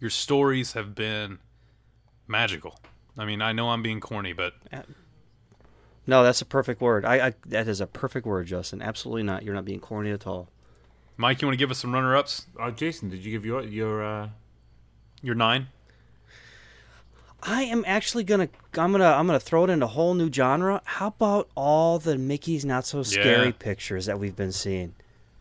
your 0.00 0.10
stories 0.10 0.72
have 0.72 0.94
been 0.94 1.38
magical. 2.26 2.78
I 3.16 3.24
mean, 3.24 3.40
I 3.40 3.52
know 3.52 3.70
I'm 3.70 3.82
being 3.82 4.00
corny, 4.00 4.32
but 4.32 4.54
No, 6.06 6.22
that's 6.22 6.42
a 6.42 6.46
perfect 6.46 6.80
word. 6.80 7.04
I, 7.04 7.28
I 7.28 7.34
that 7.46 7.66
is 7.68 7.80
a 7.80 7.86
perfect 7.86 8.26
word, 8.26 8.46
Justin. 8.46 8.82
Absolutely 8.82 9.22
not. 9.22 9.42
You're 9.42 9.54
not 9.54 9.64
being 9.64 9.80
corny 9.80 10.10
at 10.10 10.26
all. 10.26 10.50
Mike, 11.16 11.40
you 11.40 11.48
want 11.48 11.54
to 11.54 11.58
give 11.58 11.70
us 11.70 11.78
some 11.78 11.94
runner-ups? 11.94 12.46
Uh, 12.60 12.70
Jason, 12.70 13.08
did 13.08 13.24
you 13.24 13.32
give 13.32 13.44
your 13.46 13.62
your? 13.62 14.04
Uh... 14.04 14.28
Your 15.22 15.34
nine. 15.34 15.68
I 17.42 17.62
am 17.62 17.84
actually 17.86 18.24
gonna 18.24 18.48
I'm 18.76 18.92
gonna 18.92 19.04
I'm 19.04 19.26
gonna 19.26 19.38
throw 19.40 19.64
it 19.64 19.70
in 19.70 19.82
a 19.82 19.86
whole 19.86 20.14
new 20.14 20.30
genre. 20.32 20.80
How 20.84 21.08
about 21.08 21.48
all 21.54 21.98
the 21.98 22.16
Mickey's 22.18 22.64
not 22.64 22.86
so 22.86 23.02
scary 23.02 23.46
Yeah. 23.46 23.52
pictures 23.58 24.06
that 24.06 24.18
we've 24.18 24.36
been 24.36 24.52
seeing? 24.52 24.94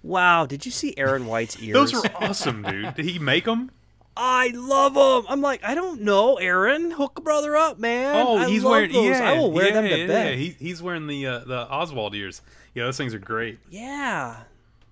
Wow, 0.03 0.45
did 0.45 0.65
you 0.65 0.71
see 0.71 0.93
Aaron 0.97 1.25
White's 1.25 1.59
ears? 1.61 1.73
Those 1.73 2.05
are 2.05 2.11
awesome, 2.15 2.61
dude. 2.63 2.93
Did 2.95 3.05
he 3.05 3.17
make 3.17 3.45
them? 3.45 3.71
I 4.17 4.51
love 4.55 4.93
them. 4.93 5.25
I'm 5.29 5.41
like, 5.41 5.61
I 5.63 5.75
don't 5.75 6.01
know, 6.01 6.35
Aaron. 6.35 6.91
Hook 6.91 7.17
a 7.17 7.21
brother 7.21 7.55
up, 7.57 7.79
man. 7.79 8.15
Oh, 8.15 8.37
I 8.37 8.47
he's 8.47 8.63
wearing. 8.63 8.91
those. 8.93 9.05
Yeah, 9.07 9.29
I 9.31 9.37
will 9.39 9.51
wear 9.51 9.67
yeah, 9.67 9.73
them 9.73 9.83
to 9.85 9.97
yeah, 9.97 10.07
bed. 10.07 10.29
Yeah, 10.29 10.35
he, 10.37 10.49
he's 10.51 10.81
wearing 10.81 11.07
the 11.07 11.25
uh, 11.27 11.39
the 11.39 11.69
Oswald 11.69 12.15
ears. 12.15 12.41
Yeah, 12.73 12.85
those 12.85 12.97
things 12.97 13.13
are 13.13 13.19
great. 13.19 13.57
Yeah. 13.69 14.43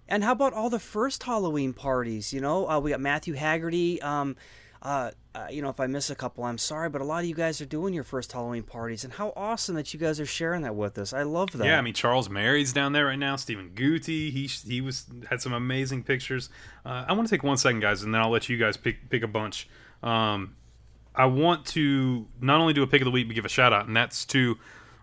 And 0.10 0.24
how 0.24 0.34
about 0.34 0.54
all 0.54 0.70
the 0.70 0.80
first 0.80 1.24
Halloween 1.24 1.72
parties? 1.74 2.34
You 2.34 2.42
know, 2.42 2.70
uh, 2.70 2.80
we 2.80 2.90
got 2.92 3.00
Matthew 3.00 3.36
Haggerty. 3.36 4.02
Um, 4.02 4.36
uh, 4.84 5.12
uh, 5.34 5.48
you 5.50 5.62
know, 5.62 5.70
if 5.70 5.80
I 5.80 5.88
miss 5.88 6.10
a 6.10 6.16
couple, 6.16 6.44
I'm 6.44 6.58
sorry, 6.58 6.90
but 6.90 7.02
a 7.02 7.06
lot 7.06 7.24
of 7.24 7.26
you 7.30 7.34
guys 7.34 7.62
are 7.62 7.66
doing 7.66 7.94
your 7.94 8.04
first 8.04 8.34
Halloween 8.34 8.64
parties, 8.64 9.06
and 9.06 9.14
how 9.14 9.32
awesome 9.36 9.76
that 9.76 9.94
you 9.94 10.00
guys 10.00 10.20
are 10.20 10.26
sharing 10.26 10.62
that 10.64 10.76
with 10.76 10.98
us. 10.98 11.14
I 11.14 11.24
love 11.24 11.54
that. 11.54 11.66
Yeah, 11.66 11.78
I 11.78 11.82
mean 11.82 11.94
Charles 11.94 12.30
Mary's 12.30 12.74
down 12.74 12.92
there 12.92 13.06
right 13.06 13.18
now. 13.18 13.38
Stephen 13.38 13.72
Guti, 13.74 14.30
he 14.30 14.46
he 14.68 14.82
was 14.82 15.06
had 15.30 15.42
some 15.42 15.54
amazing 15.54 16.04
pictures. 16.04 16.50
Uh, 16.86 17.06
I 17.08 17.14
want 17.14 17.28
to 17.28 17.34
take 17.34 17.44
one 17.44 17.58
second, 17.58 17.80
guys, 17.80 18.04
and 18.04 18.14
then 18.14 18.22
I'll 18.22 18.30
let 18.30 18.50
you 18.50 18.58
guys 18.58 18.76
pick 18.76 19.10
pick 19.10 19.24
a 19.24 19.28
bunch. 19.28 19.70
Um, 20.04 20.58
I 21.16 21.26
want 21.28 21.66
to 21.68 22.28
not 22.42 22.60
only 22.60 22.74
do 22.74 22.84
a 22.84 22.88
pick 22.88 23.02
of 23.02 23.06
the 23.06 23.12
week, 23.12 23.28
but 23.28 23.36
give 23.36 23.46
a 23.46 23.50
shout 23.50 23.72
out, 23.72 23.88
and 23.88 23.96
that's 23.96 24.26
to 24.26 24.58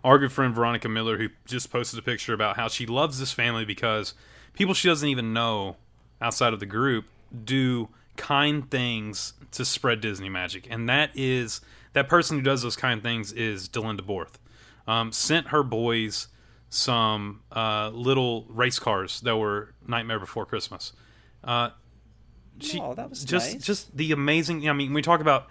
our 0.05 0.19
good 0.19 0.31
friend 0.31 0.55
Veronica 0.55 0.91
Miller, 0.91 1.17
who 1.17 1.29
just 1.47 1.73
posted 1.73 1.99
a 1.99 2.03
picture 2.03 2.35
about 2.35 2.57
how 2.57 2.69
she 2.69 2.85
loves 2.85 3.19
this 3.19 3.33
family 3.33 3.65
because 3.65 4.13
people 4.53 4.75
she 4.75 4.89
doesn't 4.89 5.09
even 5.09 5.33
know 5.33 5.77
outside 6.21 6.53
of 6.53 6.61
the 6.61 6.67
group 6.67 7.07
do 7.45 7.89
kind 8.17 8.71
things 8.71 9.35
to 9.53 9.65
spread 9.65 10.01
Disney 10.01 10.29
magic, 10.29 10.67
and 10.71 10.89
that 10.89 11.11
is 11.15 11.61
that 11.93 12.09
person 12.09 12.39
who 12.39 12.43
does 12.43 12.63
those 12.63 12.77
kind 12.77 13.03
things 13.03 13.33
is 13.33 13.69
Delinda 13.69 14.05
Borth. 14.05 14.39
Um, 14.87 15.13
sent 15.13 15.49
her 15.49 15.63
boys 15.63 16.29
some 16.69 17.43
uh, 17.53 17.91
little 17.93 18.47
race 18.49 18.79
cars 18.79 19.21
that 19.23 19.37
were 19.37 19.75
Nightmare 19.87 20.19
Before 20.21 20.47
Christmas. 20.47 20.93
Uh, 21.43 21.71
she, 22.61 22.79
Oh, 22.81 22.95
that 22.95 23.11
was 23.11 23.25
just 23.25 23.55
nice. 23.55 23.65
just 23.65 23.97
the 23.97 24.13
amazing. 24.13 24.69
I 24.69 24.73
mean, 24.73 24.93
we 24.93 25.03
talk 25.03 25.21
about 25.21 25.49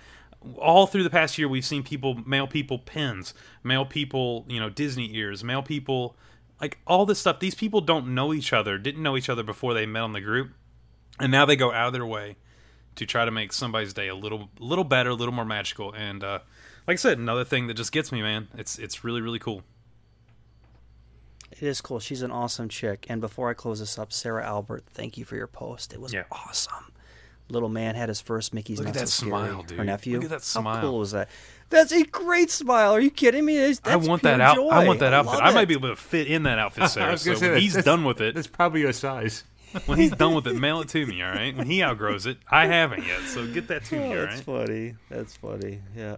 all 0.57 0.88
through 0.88 1.03
the 1.03 1.10
past 1.10 1.38
year, 1.38 1.47
we've 1.47 1.66
seen 1.66 1.84
people 1.84 2.16
mail 2.26 2.47
people 2.47 2.80
pins, 2.80 3.34
mail 3.64 3.86
people, 3.86 4.45
you 4.47 4.60
know, 4.60 4.70
Disney 4.70 5.14
ears, 5.16 5.43
mail 5.43 5.62
people 5.62 6.16
like 6.62 6.78
all 6.88 7.05
this 7.05 7.20
stuff. 7.20 7.39
These 7.39 7.55
people 7.55 7.82
don't 7.82 8.14
know 8.14 8.34
each 8.34 8.53
other, 8.53 8.78
didn't 8.78 9.03
know 9.03 9.18
each 9.18 9.30
other 9.30 9.43
before 9.43 9.74
they 9.74 9.86
met 9.86 10.01
on 10.03 10.14
the 10.14 10.22
group, 10.22 10.51
and 11.20 11.32
now 11.32 11.45
they 11.45 11.55
go 11.55 11.72
out 11.74 11.88
of 11.88 11.93
their 11.93 12.05
way 12.05 12.38
to 12.95 13.05
try 13.05 13.25
to 13.25 13.31
make 13.31 13.53
somebody's 13.53 13.93
day 13.93 14.07
a 14.07 14.15
little 14.15 14.49
little 14.59 14.83
better, 14.83 15.09
a 15.11 15.15
little 15.15 15.33
more 15.33 15.45
magical. 15.45 15.93
And 15.93 16.23
uh, 16.23 16.39
like 16.87 16.95
I 16.95 16.97
said, 16.97 17.17
another 17.17 17.43
thing 17.45 17.67
that 17.67 17.75
just 17.75 17.91
gets 17.91 18.11
me, 18.11 18.21
man. 18.21 18.47
It's 18.57 18.77
it's 18.79 19.03
really 19.03 19.21
really 19.21 19.39
cool. 19.39 19.63
It 21.51 21.63
is 21.63 21.81
cool. 21.81 21.99
She's 21.99 22.21
an 22.21 22.31
awesome 22.31 22.69
chick. 22.69 23.05
And 23.09 23.19
before 23.21 23.49
I 23.49 23.53
close 23.53 23.79
this 23.79 23.97
up, 23.97 24.13
Sarah 24.13 24.45
Albert, 24.45 24.83
thank 24.93 25.17
you 25.17 25.25
for 25.25 25.35
your 25.35 25.47
post. 25.47 25.93
It 25.93 25.99
was 25.99 26.13
Yeah. 26.13 26.23
awesome. 26.31 26.93
Little 27.51 27.69
man 27.69 27.95
had 27.95 28.09
his 28.09 28.21
first 28.21 28.53
Mickey's 28.53 28.77
Look 28.77 28.85
Not 28.85 28.95
at 28.95 28.99
that 29.01 29.07
So 29.09 29.25
Scary. 29.25 29.29
smile, 29.47 29.63
dude. 29.63 29.77
Her 29.79 29.83
nephew. 29.83 30.15
Look 30.17 30.25
at 30.25 30.29
that 30.29 30.43
smile. 30.43 30.75
How 30.75 30.81
cool 30.81 30.99
was 30.99 31.11
that? 31.11 31.27
That's 31.71 31.91
a 31.91 32.03
great 32.03 32.51
smile. 32.51 32.91
Are 32.91 32.99
you 33.01 33.09
kidding 33.09 33.43
me? 33.43 33.57
That's, 33.57 33.81
I 33.83 33.95
want 33.95 34.21
that 34.21 34.39
out. 34.39 34.59
I 34.71 34.85
want 34.87 34.99
that 34.99 35.13
outfit. 35.13 35.33
love 35.33 35.41
I 35.43 35.51
might 35.51 35.67
be 35.67 35.73
able 35.73 35.89
to 35.89 35.95
fit 35.95 36.27
in 36.27 36.43
that 36.43 36.59
outfit, 36.59 36.83
I 36.85 36.87
Sarah. 36.87 37.11
was 37.13 37.23
So 37.23 37.33
say, 37.33 37.49
when 37.51 37.61
he's 37.61 37.73
that's- 37.73 37.85
done 37.85 38.03
with 38.03 38.21
it, 38.21 38.35
That's 38.35 38.45
probably 38.47 38.81
your 38.81 38.93
size. 38.93 39.43
when 39.86 39.97
he's 39.99 40.11
done 40.11 40.34
with 40.36 40.47
it, 40.47 40.55
mail 40.55 40.82
it 40.82 40.89
to 40.89 41.05
me. 41.05 41.22
All 41.22 41.32
right. 41.32 41.55
When 41.55 41.67
he 41.67 41.84
outgrows 41.84 42.26
it, 42.26 42.38
I 42.49 42.65
haven't 42.65 43.05
yet. 43.05 43.22
So 43.22 43.45
get 43.47 43.67
that 43.67 43.86
to 43.86 43.95
me. 43.95 44.05
Oh, 44.05 44.07
All 44.09 44.26
that's 44.26 44.47
right. 44.47 44.67
funny. 44.67 44.95
That's 45.09 45.36
funny. 45.38 45.82
Yeah. 45.95 46.17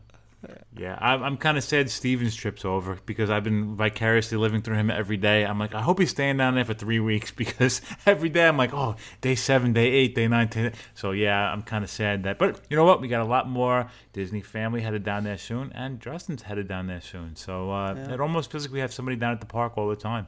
Yeah, 0.76 0.98
I'm, 1.00 1.22
I'm 1.22 1.38
kind 1.38 1.58
of 1.58 1.64
sad 1.64 1.90
Steven's 1.92 2.36
trip's 2.36 2.66
over 2.66 2.98
because 3.06 3.30
I've 3.30 3.44
been 3.44 3.76
vicariously 3.76 4.38
living 4.38 4.62
through 4.62 4.78
him 4.78 4.90
every 4.90 5.18
day. 5.18 5.46
I'm 5.46 5.60
like, 5.60 5.76
I 5.76 5.82
hope 5.82 6.00
he's 6.00 6.10
staying 6.10 6.38
down 6.38 6.56
there 6.56 6.66
for 6.66 6.74
three 6.74 7.00
weeks 7.00 7.30
because 7.44 7.82
every 8.06 8.30
day 8.30 8.48
I'm 8.48 8.58
like, 8.58 8.74
oh, 8.74 8.96
day 9.22 9.36
seven, 9.36 9.74
day 9.74 9.88
eight, 9.88 10.16
day 10.16 10.28
nine, 10.28 10.50
ten. 10.50 10.74
So 10.96 11.12
yeah, 11.12 11.52
I'm 11.52 11.62
kind 11.62 11.84
of 11.84 11.90
sad 11.90 12.24
that. 12.24 12.40
But 12.40 12.60
you 12.70 12.76
know 12.76 12.86
what? 12.86 13.02
We 13.02 13.08
got 13.08 13.22
a 13.22 13.26
lot 13.26 13.48
more 13.48 13.88
Disney 14.14 14.42
family 14.42 14.82
headed 14.82 15.04
down 15.04 15.24
there 15.26 15.38
soon, 15.38 15.72
and 15.74 16.00
Justin's 16.00 16.44
headed 16.44 16.68
down 16.68 16.88
there 16.88 17.02
soon. 17.02 17.36
So 17.36 17.72
uh, 17.72 17.94
it 18.10 18.20
almost 18.20 18.52
feels 18.52 18.66
like 18.66 18.74
we 18.74 18.80
have 18.80 18.94
somebody 18.94 19.18
down 19.18 19.34
at 19.34 19.42
the 19.42 19.46
park 19.46 19.78
all 19.78 19.90
the 19.90 19.96
time. 19.96 20.28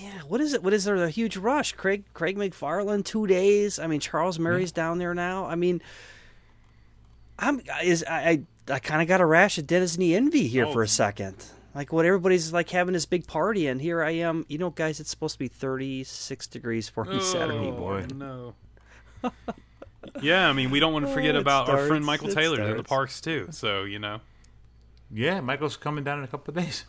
Yeah, 0.00 0.20
what 0.28 0.40
is 0.40 0.54
it? 0.54 0.62
What 0.62 0.72
is 0.72 0.84
there? 0.84 0.96
A 0.96 1.10
huge 1.10 1.36
rush. 1.36 1.72
Craig 1.72 2.04
Craig 2.14 2.36
McFarland, 2.36 3.04
two 3.04 3.26
days. 3.26 3.78
I 3.78 3.86
mean, 3.86 4.00
Charles 4.00 4.38
Murray's 4.38 4.72
down 4.72 4.98
there 4.98 5.14
now. 5.14 5.46
I 5.46 5.54
mean, 5.54 5.82
I'm 7.38 7.60
is 7.82 8.04
I 8.08 8.44
I, 8.68 8.74
I 8.74 8.78
kind 8.78 9.02
of 9.02 9.08
got 9.08 9.20
a 9.20 9.26
rash 9.26 9.58
of 9.58 9.66
Disney 9.66 10.14
envy 10.14 10.48
here 10.48 10.66
Oh. 10.66 10.72
for 10.72 10.82
a 10.82 10.88
second. 10.88 11.44
Like 11.74 11.92
what 11.92 12.04
everybody's 12.06 12.52
like 12.52 12.70
having 12.70 12.92
this 12.94 13.06
big 13.06 13.26
party, 13.26 13.66
and 13.68 13.80
here 13.80 14.02
I 14.02 14.12
am. 14.12 14.44
You 14.48 14.58
know, 14.58 14.70
guys, 14.70 14.98
it's 15.00 15.10
supposed 15.10 15.34
to 15.34 15.38
be 15.38 15.48
36 15.48 16.46
degrees 16.48 16.88
for 16.88 17.04
me 17.04 17.20
Saturday 17.20 17.68
Oh, 17.68 17.76
morning. 17.76 18.18
no. 18.18 18.54
yeah, 20.20 20.48
I 20.48 20.52
mean, 20.52 20.70
we 20.70 20.80
don't 20.80 20.92
want 20.92 21.04
to 21.04 21.10
oh, 21.10 21.14
forget 21.14 21.34
Oh, 21.34 21.38
it 21.38 21.42
about 21.42 21.68
our 21.68 21.86
friend 21.86 22.04
Michael 22.04 22.30
it 22.30 22.34
Taylor 22.34 22.62
in 22.62 22.76
the 22.76 22.82
parks 22.82 23.20
too. 23.20 23.48
So 23.50 23.84
you 23.84 23.98
know, 23.98 24.20
Yeah, 25.12 25.40
Michael's 25.40 25.76
coming 25.76 26.02
down 26.04 26.18
in 26.18 26.24
a 26.24 26.28
couple 26.28 26.52
of 26.56 26.64
days. 26.64 26.84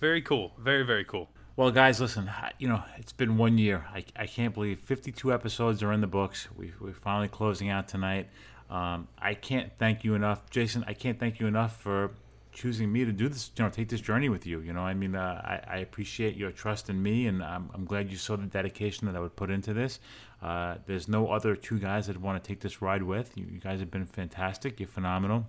very 0.00 0.20
cool. 0.20 0.52
Very 0.58 0.82
very 0.82 1.04
cool. 1.04 1.30
Well, 1.56 1.70
guys, 1.70 2.00
listen. 2.00 2.28
You 2.58 2.66
know, 2.66 2.82
it's 2.96 3.12
been 3.12 3.36
one 3.36 3.58
year. 3.58 3.86
I, 3.94 4.04
I 4.16 4.26
can't 4.26 4.52
believe 4.52 4.80
52 4.80 5.32
episodes 5.32 5.84
are 5.84 5.92
in 5.92 6.00
the 6.00 6.08
books. 6.08 6.48
We, 6.56 6.72
we're 6.80 6.92
finally 6.92 7.28
closing 7.28 7.68
out 7.68 7.86
tonight. 7.86 8.28
Um, 8.68 9.06
I 9.18 9.34
can't 9.34 9.70
thank 9.78 10.02
you 10.02 10.16
enough, 10.16 10.50
Jason. 10.50 10.84
I 10.88 10.94
can't 10.94 11.16
thank 11.20 11.38
you 11.38 11.46
enough 11.46 11.80
for 11.80 12.10
choosing 12.50 12.90
me 12.90 13.04
to 13.04 13.12
do 13.12 13.28
this. 13.28 13.52
You 13.56 13.62
know, 13.62 13.70
take 13.70 13.88
this 13.88 14.00
journey 14.00 14.28
with 14.28 14.48
you. 14.48 14.62
You 14.62 14.72
know, 14.72 14.80
I 14.80 14.94
mean, 14.94 15.14
uh, 15.14 15.60
I, 15.68 15.76
I 15.76 15.78
appreciate 15.78 16.34
your 16.34 16.50
trust 16.50 16.90
in 16.90 17.00
me, 17.00 17.28
and 17.28 17.40
I'm, 17.40 17.70
I'm 17.72 17.84
glad 17.84 18.10
you 18.10 18.16
saw 18.16 18.34
the 18.34 18.46
dedication 18.46 19.06
that 19.06 19.14
I 19.14 19.20
would 19.20 19.36
put 19.36 19.48
into 19.48 19.72
this. 19.72 20.00
Uh, 20.42 20.78
there's 20.86 21.06
no 21.06 21.28
other 21.28 21.54
two 21.54 21.78
guys 21.78 22.08
that 22.08 22.20
want 22.20 22.42
to 22.42 22.48
take 22.48 22.58
this 22.62 22.82
ride 22.82 23.04
with. 23.04 23.30
You, 23.36 23.46
you 23.48 23.60
guys 23.60 23.78
have 23.78 23.92
been 23.92 24.06
fantastic. 24.06 24.80
You're 24.80 24.88
phenomenal. 24.88 25.46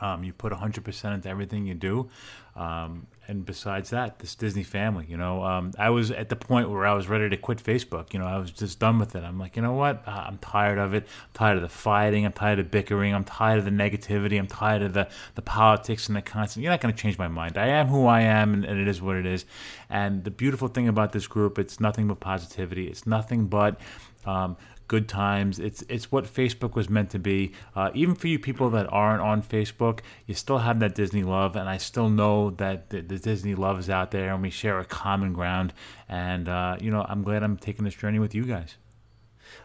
Um, 0.00 0.24
you 0.24 0.32
put 0.32 0.52
100% 0.52 1.14
into 1.14 1.28
everything 1.28 1.66
you 1.66 1.74
do. 1.74 2.08
Um, 2.56 3.06
and 3.28 3.44
besides 3.44 3.90
that, 3.90 4.20
this 4.20 4.34
Disney 4.34 4.62
family, 4.62 5.04
you 5.08 5.16
know, 5.16 5.44
um, 5.44 5.72
I 5.78 5.90
was 5.90 6.10
at 6.10 6.30
the 6.30 6.36
point 6.36 6.70
where 6.70 6.86
I 6.86 6.94
was 6.94 7.06
ready 7.06 7.28
to 7.28 7.36
quit 7.36 7.62
Facebook. 7.62 8.14
You 8.14 8.18
know, 8.18 8.26
I 8.26 8.38
was 8.38 8.50
just 8.50 8.78
done 8.78 8.98
with 8.98 9.14
it. 9.14 9.24
I'm 9.24 9.38
like, 9.38 9.56
you 9.56 9.62
know 9.62 9.74
what? 9.74 10.02
Uh, 10.06 10.24
I'm 10.26 10.38
tired 10.38 10.78
of 10.78 10.94
it. 10.94 11.02
I'm 11.02 11.30
tired 11.34 11.56
of 11.56 11.62
the 11.62 11.68
fighting. 11.68 12.24
I'm 12.24 12.32
tired 12.32 12.58
of 12.58 12.70
bickering. 12.70 13.14
I'm 13.14 13.24
tired 13.24 13.58
of 13.58 13.64
the 13.66 13.70
negativity. 13.70 14.38
I'm 14.38 14.46
tired 14.46 14.82
of 14.82 14.94
the, 14.94 15.08
the 15.34 15.42
politics 15.42 16.06
and 16.06 16.16
the 16.16 16.22
constant. 16.22 16.62
You're 16.62 16.72
not 16.72 16.80
going 16.80 16.94
to 16.94 17.00
change 17.00 17.18
my 17.18 17.28
mind. 17.28 17.58
I 17.58 17.66
am 17.66 17.88
who 17.88 18.06
I 18.06 18.22
am, 18.22 18.54
and, 18.54 18.64
and 18.64 18.80
it 18.80 18.88
is 18.88 19.02
what 19.02 19.16
it 19.16 19.26
is. 19.26 19.44
And 19.90 20.24
the 20.24 20.30
beautiful 20.30 20.68
thing 20.68 20.88
about 20.88 21.12
this 21.12 21.26
group, 21.26 21.58
it's 21.58 21.78
nothing 21.78 22.08
but 22.08 22.20
positivity. 22.20 22.86
It's 22.88 23.06
nothing 23.06 23.48
but. 23.48 23.78
Um, 24.24 24.56
good 24.88 25.08
times. 25.08 25.58
It's 25.58 25.82
it's 25.88 26.10
what 26.12 26.24
Facebook 26.24 26.74
was 26.74 26.88
meant 26.88 27.10
to 27.10 27.18
be. 27.18 27.52
Uh, 27.74 27.90
even 27.94 28.14
for 28.14 28.28
you 28.28 28.38
people 28.38 28.70
that 28.70 28.86
aren't 28.92 29.22
on 29.22 29.42
Facebook, 29.42 30.00
you 30.26 30.34
still 30.34 30.58
have 30.58 30.80
that 30.80 30.94
Disney 30.94 31.22
love, 31.22 31.56
and 31.56 31.68
I 31.68 31.78
still 31.78 32.08
know 32.08 32.50
that 32.50 32.90
the, 32.90 33.00
the 33.00 33.18
Disney 33.18 33.54
love 33.54 33.78
is 33.78 33.90
out 33.90 34.10
there, 34.10 34.32
and 34.32 34.42
we 34.42 34.50
share 34.50 34.78
a 34.78 34.84
common 34.84 35.32
ground. 35.32 35.72
And 36.08 36.48
uh, 36.48 36.76
you 36.80 36.90
know, 36.90 37.04
I'm 37.08 37.22
glad 37.22 37.42
I'm 37.42 37.56
taking 37.56 37.84
this 37.84 37.94
journey 37.94 38.18
with 38.18 38.34
you 38.34 38.44
guys. 38.44 38.76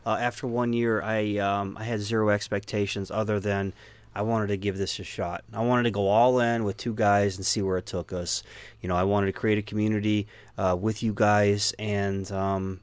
Uh, 0.06 0.18
after 0.20 0.48
one 0.48 0.74
year, 0.74 1.02
I 1.02 1.38
um, 1.38 1.78
I 1.80 1.84
had 1.84 2.00
zero 2.00 2.30
expectations 2.30 3.12
other 3.12 3.40
than 3.40 3.74
I 4.14 4.24
wanted 4.24 4.48
to 4.48 4.58
give 4.58 4.78
this 4.78 5.00
a 5.00 5.04
shot. 5.04 5.44
I 5.54 5.62
wanted 5.62 5.84
to 5.84 5.92
go 5.92 6.08
all 6.08 6.40
in 6.40 6.64
with 6.64 6.78
two 6.78 6.94
guys 6.94 7.38
and 7.38 7.46
see 7.46 7.62
where 7.62 7.78
it 7.78 7.86
took 7.86 8.12
us. 8.12 8.44
You 8.82 8.90
know, 8.90 8.96
I 8.96 9.04
wanted 9.04 9.28
to 9.28 9.34
create 9.34 9.58
a 9.58 9.62
community 9.62 10.28
uh, 10.58 10.76
with 10.80 11.02
you 11.02 11.14
guys 11.14 11.74
and 11.80 12.30
um, 12.32 12.82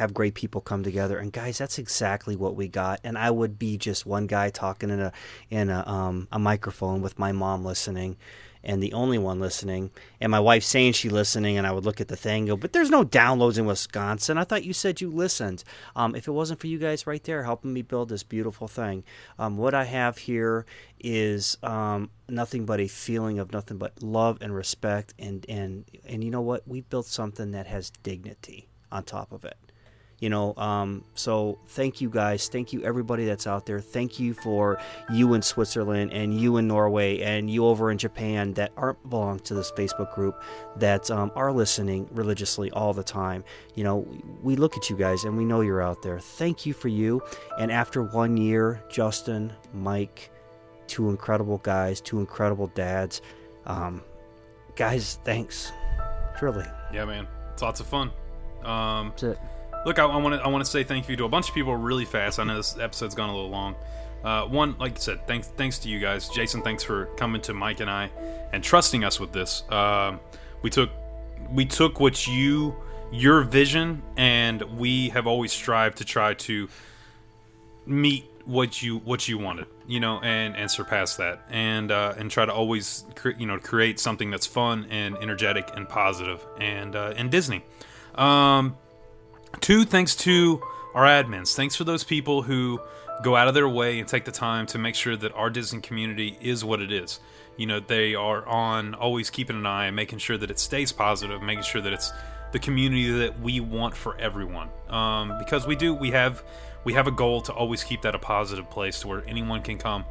have 0.00 0.14
great 0.14 0.32
people 0.32 0.62
come 0.62 0.82
together. 0.82 1.18
And 1.18 1.30
guys, 1.30 1.58
that's 1.58 1.78
exactly 1.78 2.34
what 2.34 2.56
we 2.56 2.68
got. 2.68 3.00
And 3.04 3.18
I 3.18 3.30
would 3.30 3.58
be 3.58 3.76
just 3.76 4.06
one 4.06 4.26
guy 4.26 4.48
talking 4.48 4.88
in 4.88 4.98
a 4.98 5.12
in 5.50 5.68
a 5.68 5.86
um, 5.86 6.26
a 6.32 6.38
microphone 6.38 7.02
with 7.02 7.18
my 7.18 7.32
mom 7.32 7.64
listening. 7.64 8.16
And 8.62 8.82
the 8.82 8.92
only 8.92 9.16
one 9.16 9.40
listening, 9.40 9.90
and 10.20 10.30
my 10.30 10.40
wife 10.40 10.64
saying 10.64 10.92
she 10.92 11.08
listening, 11.08 11.56
and 11.56 11.66
I 11.66 11.72
would 11.72 11.86
look 11.86 11.98
at 11.98 12.08
the 12.08 12.16
thing, 12.16 12.42
and 12.42 12.48
go, 12.48 12.56
but 12.58 12.74
there's 12.74 12.90
no 12.90 13.06
downloads 13.06 13.56
in 13.56 13.64
Wisconsin. 13.64 14.36
I 14.36 14.44
thought 14.44 14.64
you 14.64 14.74
said 14.74 15.00
you 15.00 15.10
listened. 15.10 15.64
Um, 15.96 16.14
if 16.14 16.28
it 16.28 16.32
wasn't 16.32 16.60
for 16.60 16.66
you 16.66 16.78
guys 16.78 17.06
right 17.06 17.24
there 17.24 17.42
helping 17.42 17.72
me 17.72 17.80
build 17.80 18.10
this 18.10 18.22
beautiful 18.22 18.68
thing, 18.68 19.02
um, 19.38 19.56
what 19.56 19.72
I 19.72 19.84
have 19.84 20.18
here 20.18 20.66
is 20.98 21.56
um, 21.62 22.10
nothing 22.28 22.66
but 22.66 22.80
a 22.80 22.86
feeling 22.86 23.38
of 23.38 23.50
nothing 23.50 23.78
but 23.78 24.02
love 24.02 24.36
and 24.42 24.54
respect, 24.54 25.14
and 25.18 25.46
and 25.48 25.86
and 26.06 26.22
you 26.22 26.30
know 26.30 26.42
what? 26.42 26.68
We 26.68 26.82
built 26.82 27.06
something 27.06 27.52
that 27.52 27.66
has 27.66 27.88
dignity 28.02 28.68
on 28.92 29.04
top 29.04 29.32
of 29.32 29.46
it 29.46 29.56
you 30.20 30.30
know 30.30 30.54
um, 30.56 31.04
so 31.14 31.58
thank 31.68 32.00
you 32.00 32.08
guys 32.08 32.48
thank 32.48 32.72
you 32.72 32.82
everybody 32.82 33.24
that's 33.24 33.46
out 33.46 33.66
there 33.66 33.80
thank 33.80 34.20
you 34.20 34.32
for 34.32 34.78
you 35.12 35.34
in 35.34 35.42
switzerland 35.42 36.12
and 36.12 36.38
you 36.38 36.56
in 36.56 36.68
norway 36.68 37.18
and 37.20 37.50
you 37.50 37.66
over 37.66 37.90
in 37.90 37.98
japan 37.98 38.52
that 38.54 38.70
aren't 38.76 39.10
belong 39.10 39.38
to 39.40 39.54
this 39.54 39.72
facebook 39.72 40.14
group 40.14 40.42
that 40.76 41.10
um, 41.10 41.32
are 41.34 41.52
listening 41.52 42.08
religiously 42.12 42.70
all 42.70 42.92
the 42.92 43.02
time 43.02 43.42
you 43.74 43.82
know 43.82 44.06
we 44.42 44.56
look 44.56 44.76
at 44.76 44.88
you 44.88 44.96
guys 44.96 45.24
and 45.24 45.36
we 45.36 45.44
know 45.44 45.60
you're 45.60 45.82
out 45.82 46.00
there 46.02 46.18
thank 46.18 46.64
you 46.64 46.72
for 46.72 46.88
you 46.88 47.20
and 47.58 47.72
after 47.72 48.02
one 48.02 48.36
year 48.36 48.82
justin 48.88 49.52
mike 49.74 50.30
two 50.90 51.08
incredible 51.08 51.58
guys, 51.58 52.00
two 52.00 52.18
incredible 52.18 52.66
dads. 52.74 53.22
Um, 53.64 54.02
guys, 54.74 55.20
thanks. 55.24 55.70
Truly. 56.36 56.66
Yeah, 56.92 57.04
man, 57.04 57.28
it's 57.52 57.62
lots 57.62 57.80
of 57.80 57.86
fun. 57.86 58.10
Um, 58.64 59.10
That's 59.10 59.22
it. 59.22 59.38
Look, 59.86 59.98
I 59.98 60.04
want 60.04 60.34
to 60.34 60.40
I 60.40 60.48
want 60.48 60.64
to 60.64 60.70
say 60.70 60.84
thank 60.84 61.08
you 61.08 61.16
to 61.16 61.24
a 61.24 61.28
bunch 61.28 61.48
of 61.48 61.54
people 61.54 61.74
really 61.74 62.04
fast. 62.04 62.38
I 62.38 62.44
know 62.44 62.56
this 62.56 62.78
episode's 62.78 63.14
gone 63.14 63.30
a 63.30 63.34
little 63.34 63.50
long. 63.50 63.74
Uh, 64.22 64.44
one, 64.44 64.76
like 64.78 64.96
I 64.96 65.00
said, 65.00 65.26
thanks 65.26 65.48
thanks 65.48 65.78
to 65.80 65.88
you 65.88 65.98
guys, 65.98 66.28
Jason. 66.28 66.62
Thanks 66.62 66.82
for 66.82 67.06
coming 67.16 67.40
to 67.42 67.54
Mike 67.54 67.80
and 67.80 67.90
I 67.90 68.10
and 68.52 68.62
trusting 68.62 69.04
us 69.04 69.18
with 69.18 69.32
this. 69.32 69.62
Um 69.70 70.20
we 70.62 70.70
took 70.70 70.90
we 71.50 71.64
took 71.64 72.00
what 72.00 72.26
you 72.26 72.76
your 73.12 73.42
vision, 73.42 74.02
and 74.16 74.62
we 74.78 75.08
have 75.10 75.26
always 75.26 75.52
strived 75.52 75.98
to 75.98 76.04
try 76.04 76.34
to 76.34 76.68
meet 77.86 78.24
what 78.44 78.82
you 78.82 78.98
what 78.98 79.28
you 79.28 79.38
wanted, 79.38 79.66
you 79.86 80.00
know, 80.00 80.20
and 80.20 80.56
and 80.56 80.70
surpass 80.70 81.16
that, 81.16 81.40
and 81.50 81.90
uh, 81.90 82.14
and 82.16 82.30
try 82.30 82.44
to 82.44 82.52
always 82.52 83.04
cre- 83.16 83.30
you 83.30 83.46
know 83.46 83.58
create 83.58 83.98
something 83.98 84.30
that's 84.30 84.46
fun 84.46 84.86
and 84.90 85.16
energetic 85.18 85.70
and 85.74 85.88
positive, 85.88 86.44
and 86.58 86.94
uh, 86.94 87.14
and 87.16 87.30
Disney. 87.30 87.64
Um, 88.14 88.76
Two, 89.58 89.84
thanks 89.84 90.14
to 90.16 90.62
our 90.94 91.04
admins. 91.04 91.54
Thanks 91.54 91.76
for 91.76 91.84
those 91.84 92.04
people 92.04 92.42
who 92.42 92.80
go 93.22 93.36
out 93.36 93.48
of 93.48 93.54
their 93.54 93.68
way 93.68 93.98
and 93.98 94.08
take 94.08 94.24
the 94.24 94.32
time 94.32 94.66
to 94.66 94.78
make 94.78 94.94
sure 94.94 95.16
that 95.16 95.32
our 95.32 95.50
Disney 95.50 95.80
community 95.80 96.38
is 96.40 96.64
what 96.64 96.80
it 96.80 96.92
is. 96.92 97.20
You 97.56 97.66
know, 97.66 97.80
they 97.80 98.14
are 98.14 98.46
on 98.46 98.94
always 98.94 99.28
keeping 99.28 99.56
an 99.56 99.66
eye 99.66 99.86
and 99.86 99.96
making 99.96 100.18
sure 100.20 100.38
that 100.38 100.50
it 100.50 100.58
stays 100.58 100.92
positive, 100.92 101.42
making 101.42 101.64
sure 101.64 101.80
that 101.82 101.92
it's 101.92 102.12
the 102.52 102.58
community 102.58 103.10
that 103.10 103.38
we 103.40 103.60
want 103.60 103.94
for 103.94 104.18
everyone. 104.18 104.68
Um, 104.88 105.38
because 105.38 105.66
we 105.66 105.76
do, 105.76 105.94
we 105.94 106.10
have 106.12 106.42
we 106.84 106.94
have 106.94 107.06
a 107.06 107.12
goal 107.12 107.42
to 107.42 107.52
always 107.52 107.84
keep 107.84 108.02
that 108.02 108.14
a 108.14 108.18
positive 108.18 108.70
place 108.70 109.00
to 109.00 109.08
where 109.08 109.22
anyone 109.26 109.60
can 109.60 109.76
come 109.76 110.04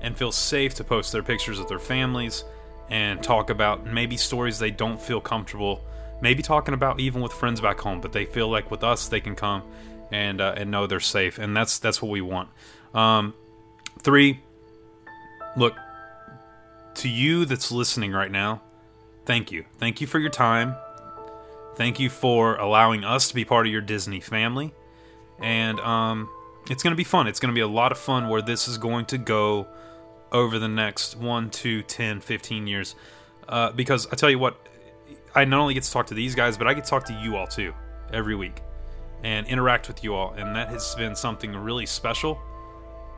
and 0.00 0.16
feel 0.16 0.32
safe 0.32 0.74
to 0.76 0.84
post 0.84 1.12
their 1.12 1.22
pictures 1.22 1.58
of 1.58 1.68
their 1.68 1.78
families 1.78 2.44
and 2.88 3.22
talk 3.22 3.50
about 3.50 3.86
maybe 3.86 4.16
stories 4.16 4.58
they 4.58 4.70
don't 4.70 5.00
feel 5.00 5.20
comfortable 5.20 5.82
maybe 6.20 6.42
talking 6.42 6.74
about 6.74 7.00
even 7.00 7.20
with 7.20 7.32
friends 7.32 7.60
back 7.60 7.80
home 7.80 8.00
but 8.00 8.12
they 8.12 8.24
feel 8.24 8.48
like 8.48 8.70
with 8.70 8.82
us 8.82 9.08
they 9.08 9.20
can 9.20 9.34
come 9.34 9.62
and 10.12 10.40
uh, 10.40 10.54
and 10.56 10.70
know 10.70 10.86
they're 10.86 11.00
safe 11.00 11.38
and 11.38 11.56
that's 11.56 11.78
that's 11.78 12.00
what 12.00 12.10
we 12.10 12.20
want. 12.20 12.48
Um, 12.94 13.34
three 14.00 14.40
look 15.56 15.74
to 16.94 17.08
you 17.08 17.44
that's 17.44 17.72
listening 17.72 18.12
right 18.12 18.30
now 18.30 18.60
thank 19.24 19.50
you. 19.50 19.64
Thank 19.78 20.00
you 20.00 20.06
for 20.06 20.18
your 20.18 20.30
time. 20.30 20.76
Thank 21.76 21.98
you 21.98 22.08
for 22.08 22.56
allowing 22.56 23.04
us 23.04 23.28
to 23.28 23.34
be 23.34 23.44
part 23.44 23.66
of 23.66 23.72
your 23.72 23.80
disney 23.80 24.20
family. 24.20 24.72
And 25.40 25.80
um, 25.80 26.28
it's 26.70 26.82
going 26.82 26.92
to 26.92 26.96
be 26.96 27.04
fun. 27.04 27.26
It's 27.26 27.40
going 27.40 27.52
to 27.52 27.54
be 27.54 27.60
a 27.60 27.68
lot 27.68 27.92
of 27.92 27.98
fun 27.98 28.28
where 28.28 28.42
this 28.42 28.68
is 28.68 28.78
going 28.78 29.06
to 29.06 29.18
go 29.18 29.66
over 30.30 30.58
the 30.58 30.68
next 30.68 31.16
1 31.16 31.50
2 31.50 31.82
10 31.82 32.20
15 32.20 32.66
years. 32.66 32.94
Uh, 33.46 33.70
because 33.72 34.06
i 34.10 34.16
tell 34.16 34.30
you 34.30 34.38
what 34.38 34.63
I 35.34 35.44
not 35.44 35.60
only 35.60 35.74
get 35.74 35.82
to 35.82 35.90
talk 35.90 36.06
to 36.08 36.14
these 36.14 36.34
guys, 36.34 36.56
but 36.56 36.66
I 36.66 36.74
get 36.74 36.84
to 36.84 36.90
talk 36.90 37.04
to 37.06 37.12
you 37.12 37.36
all 37.36 37.46
too 37.46 37.74
every 38.12 38.36
week 38.36 38.62
and 39.22 39.46
interact 39.46 39.88
with 39.88 40.04
you 40.04 40.14
all. 40.14 40.32
And 40.34 40.54
that 40.54 40.68
has 40.68 40.94
been 40.94 41.16
something 41.16 41.54
really 41.56 41.86
special. 41.86 42.40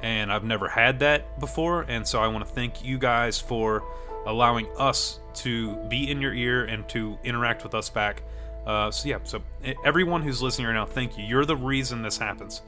And 0.03 0.33
I've 0.33 0.45
never 0.45 0.69
had 0.69 1.01
that 1.01 1.41
before. 1.41 1.83
And 1.83 2.07
so 2.07 2.21
I 2.21 2.29
want 2.29 2.47
to 2.47 2.53
thank 2.53 2.85
you 2.85 2.99
guys 2.99 3.39
for 3.39 3.83
allowing 4.27 4.67
us 4.79 5.21
to 5.35 5.77
be 5.89 6.11
in 6.11 6.21
your 6.21 6.33
ear 6.33 6.65
and 6.65 6.89
to 6.91 7.19
interact 7.25 7.63
with 7.63 7.75
us 7.75 7.91
back. 7.91 8.23
Uh, 8.67 8.91
so, 8.91 9.09
yeah, 9.09 9.19
so 9.23 9.43
everyone 9.85 10.23
who's 10.23 10.43
listening 10.43 10.67
right 10.67 10.75
now, 10.75 10.87
thank 10.87 11.17
you. 11.17 11.25
You're 11.25 11.45
the 11.45 11.57
reason 11.57 12.03
this 12.03 12.19
happens. 12.19 12.63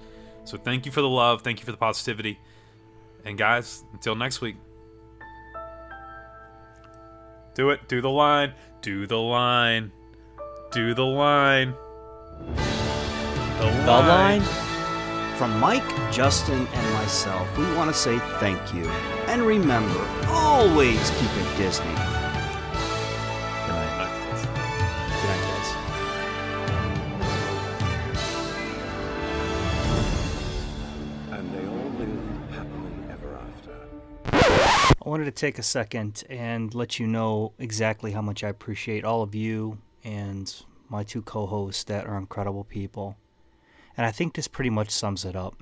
So, 0.45 0.57
thank 0.57 0.87
you 0.87 0.93
for 0.93 1.01
the 1.01 1.09
love. 1.09 1.43
Thank 1.43 1.59
you 1.59 1.65
for 1.65 1.73
the 1.73 1.79
positivity. 1.79 2.39
And, 3.25 3.37
guys, 3.37 3.83
until 3.93 4.15
next 4.15 4.41
week. 4.41 4.57
Do 7.55 7.71
it. 7.71 7.89
Do 7.89 8.01
the 8.01 8.11
line. 8.11 8.55
Do 8.81 9.07
the 9.07 9.19
line. 9.19 9.91
Do 10.71 10.95
the 10.95 11.05
line. 11.05 11.75
The 13.59 13.65
line. 13.65 13.85
The 13.87 13.93
line 13.93 14.43
from 15.37 15.59
Mike, 15.59 16.13
Justin, 16.13 16.67
and 16.67 16.95
myself. 16.95 17.59
We 17.59 17.65
want 17.75 17.91
to 17.91 17.95
say 17.95 18.19
thank 18.39 18.75
you. 18.75 18.85
And 19.27 19.43
remember, 19.43 20.07
always 20.29 21.11
keep 21.11 21.31
it 21.37 21.57
Disney. 21.57 22.18
Wanted 35.19 35.35
to 35.35 35.41
take 35.41 35.59
a 35.59 35.65
second 35.65 36.23
and 36.31 36.73
let 36.77 37.01
you 37.01 37.07
know 37.09 37.53
exactly 37.59 38.13
how 38.13 38.23
much 38.23 38.45
I 38.45 38.49
appreciate 38.51 39.05
all 39.05 39.21
of 39.21 39.35
you 39.35 39.79
and 40.05 40.55
my 40.89 41.03
two 41.03 41.23
co 41.23 41.45
hosts 41.45 41.83
that 41.85 42.07
are 42.07 42.17
incredible 42.17 42.63
people. 42.63 43.17
And 43.97 44.07
I 44.07 44.13
think 44.13 44.35
this 44.35 44.47
pretty 44.47 44.71
much 44.71 44.91
sums 44.91 45.25
it 45.25 45.35
up. 45.35 45.61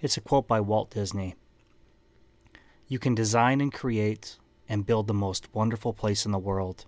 It's 0.00 0.16
a 0.16 0.20
quote 0.20 0.48
by 0.48 0.60
Walt 0.60 0.90
Disney 0.90 1.36
You 2.88 2.98
can 2.98 3.14
design 3.14 3.60
and 3.60 3.72
create 3.72 4.36
and 4.68 4.84
build 4.84 5.06
the 5.06 5.14
most 5.14 5.54
wonderful 5.54 5.92
place 5.92 6.26
in 6.26 6.32
the 6.32 6.38
world, 6.40 6.86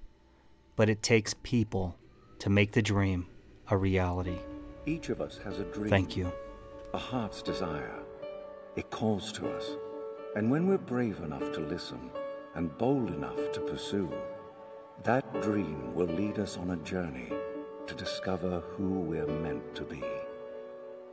but 0.74 0.90
it 0.90 1.00
takes 1.00 1.32
people 1.44 1.94
to 2.40 2.50
make 2.50 2.72
the 2.72 2.82
dream 2.82 3.28
a 3.70 3.76
reality. 3.76 4.38
Each 4.84 5.10
of 5.10 5.20
us 5.20 5.38
has 5.44 5.60
a 5.60 5.64
dream. 5.66 5.90
Thank 5.90 6.16
you. 6.16 6.32
A 6.92 6.98
heart's 6.98 7.40
desire. 7.40 8.00
It 8.74 8.90
calls 8.90 9.30
to 9.34 9.48
us. 9.48 9.76
And 10.34 10.50
when 10.50 10.66
we're 10.66 10.78
brave 10.78 11.20
enough 11.20 11.52
to 11.52 11.60
listen 11.60 12.10
and 12.54 12.76
bold 12.78 13.10
enough 13.10 13.52
to 13.52 13.60
pursue, 13.60 14.10
that 15.02 15.42
dream 15.42 15.94
will 15.94 16.06
lead 16.06 16.38
us 16.38 16.56
on 16.56 16.70
a 16.70 16.76
journey 16.76 17.30
to 17.86 17.94
discover 17.94 18.60
who 18.60 19.00
we're 19.00 19.26
meant 19.26 19.74
to 19.74 19.84
be. 19.84 20.02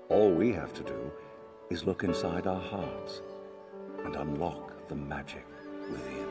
All 0.07 0.31
we 0.31 0.53
have 0.53 0.73
to 0.73 0.83
do 0.83 1.11
is 1.69 1.83
look 1.83 2.05
inside 2.05 2.47
our 2.47 2.61
hearts 2.61 3.21
and 4.05 4.15
unlock 4.15 4.87
the 4.87 4.95
magic 4.95 5.45
within. 5.91 6.29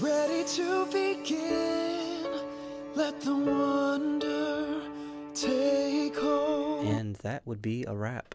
Ready 0.00 0.42
to 0.44 0.86
begin. 0.86 2.26
Let 2.96 3.20
the 3.20 3.34
wonder 3.36 4.82
take 5.34 6.16
hold. 6.16 6.86
And 6.86 7.14
that 7.16 7.46
would 7.46 7.62
be 7.62 7.84
a 7.84 7.94
wrap. 7.94 8.34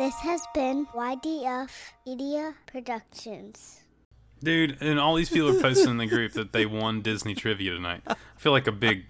This 0.00 0.18
has 0.20 0.40
been 0.54 0.86
YDF 0.94 1.68
Media 2.06 2.54
Productions. 2.66 3.82
Dude, 4.42 4.78
and 4.80 4.98
all 4.98 5.14
these 5.14 5.28
people 5.28 5.50
are 5.50 5.60
posting 5.60 5.90
in 5.90 5.98
the 5.98 6.06
group 6.06 6.32
that 6.32 6.54
they 6.54 6.64
won 6.64 7.02
Disney 7.02 7.34
trivia 7.34 7.72
tonight. 7.72 8.00
I 8.06 8.16
feel 8.38 8.52
like 8.52 8.66
a 8.66 8.72
big 8.72 9.04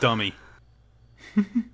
dummy. 0.00 0.34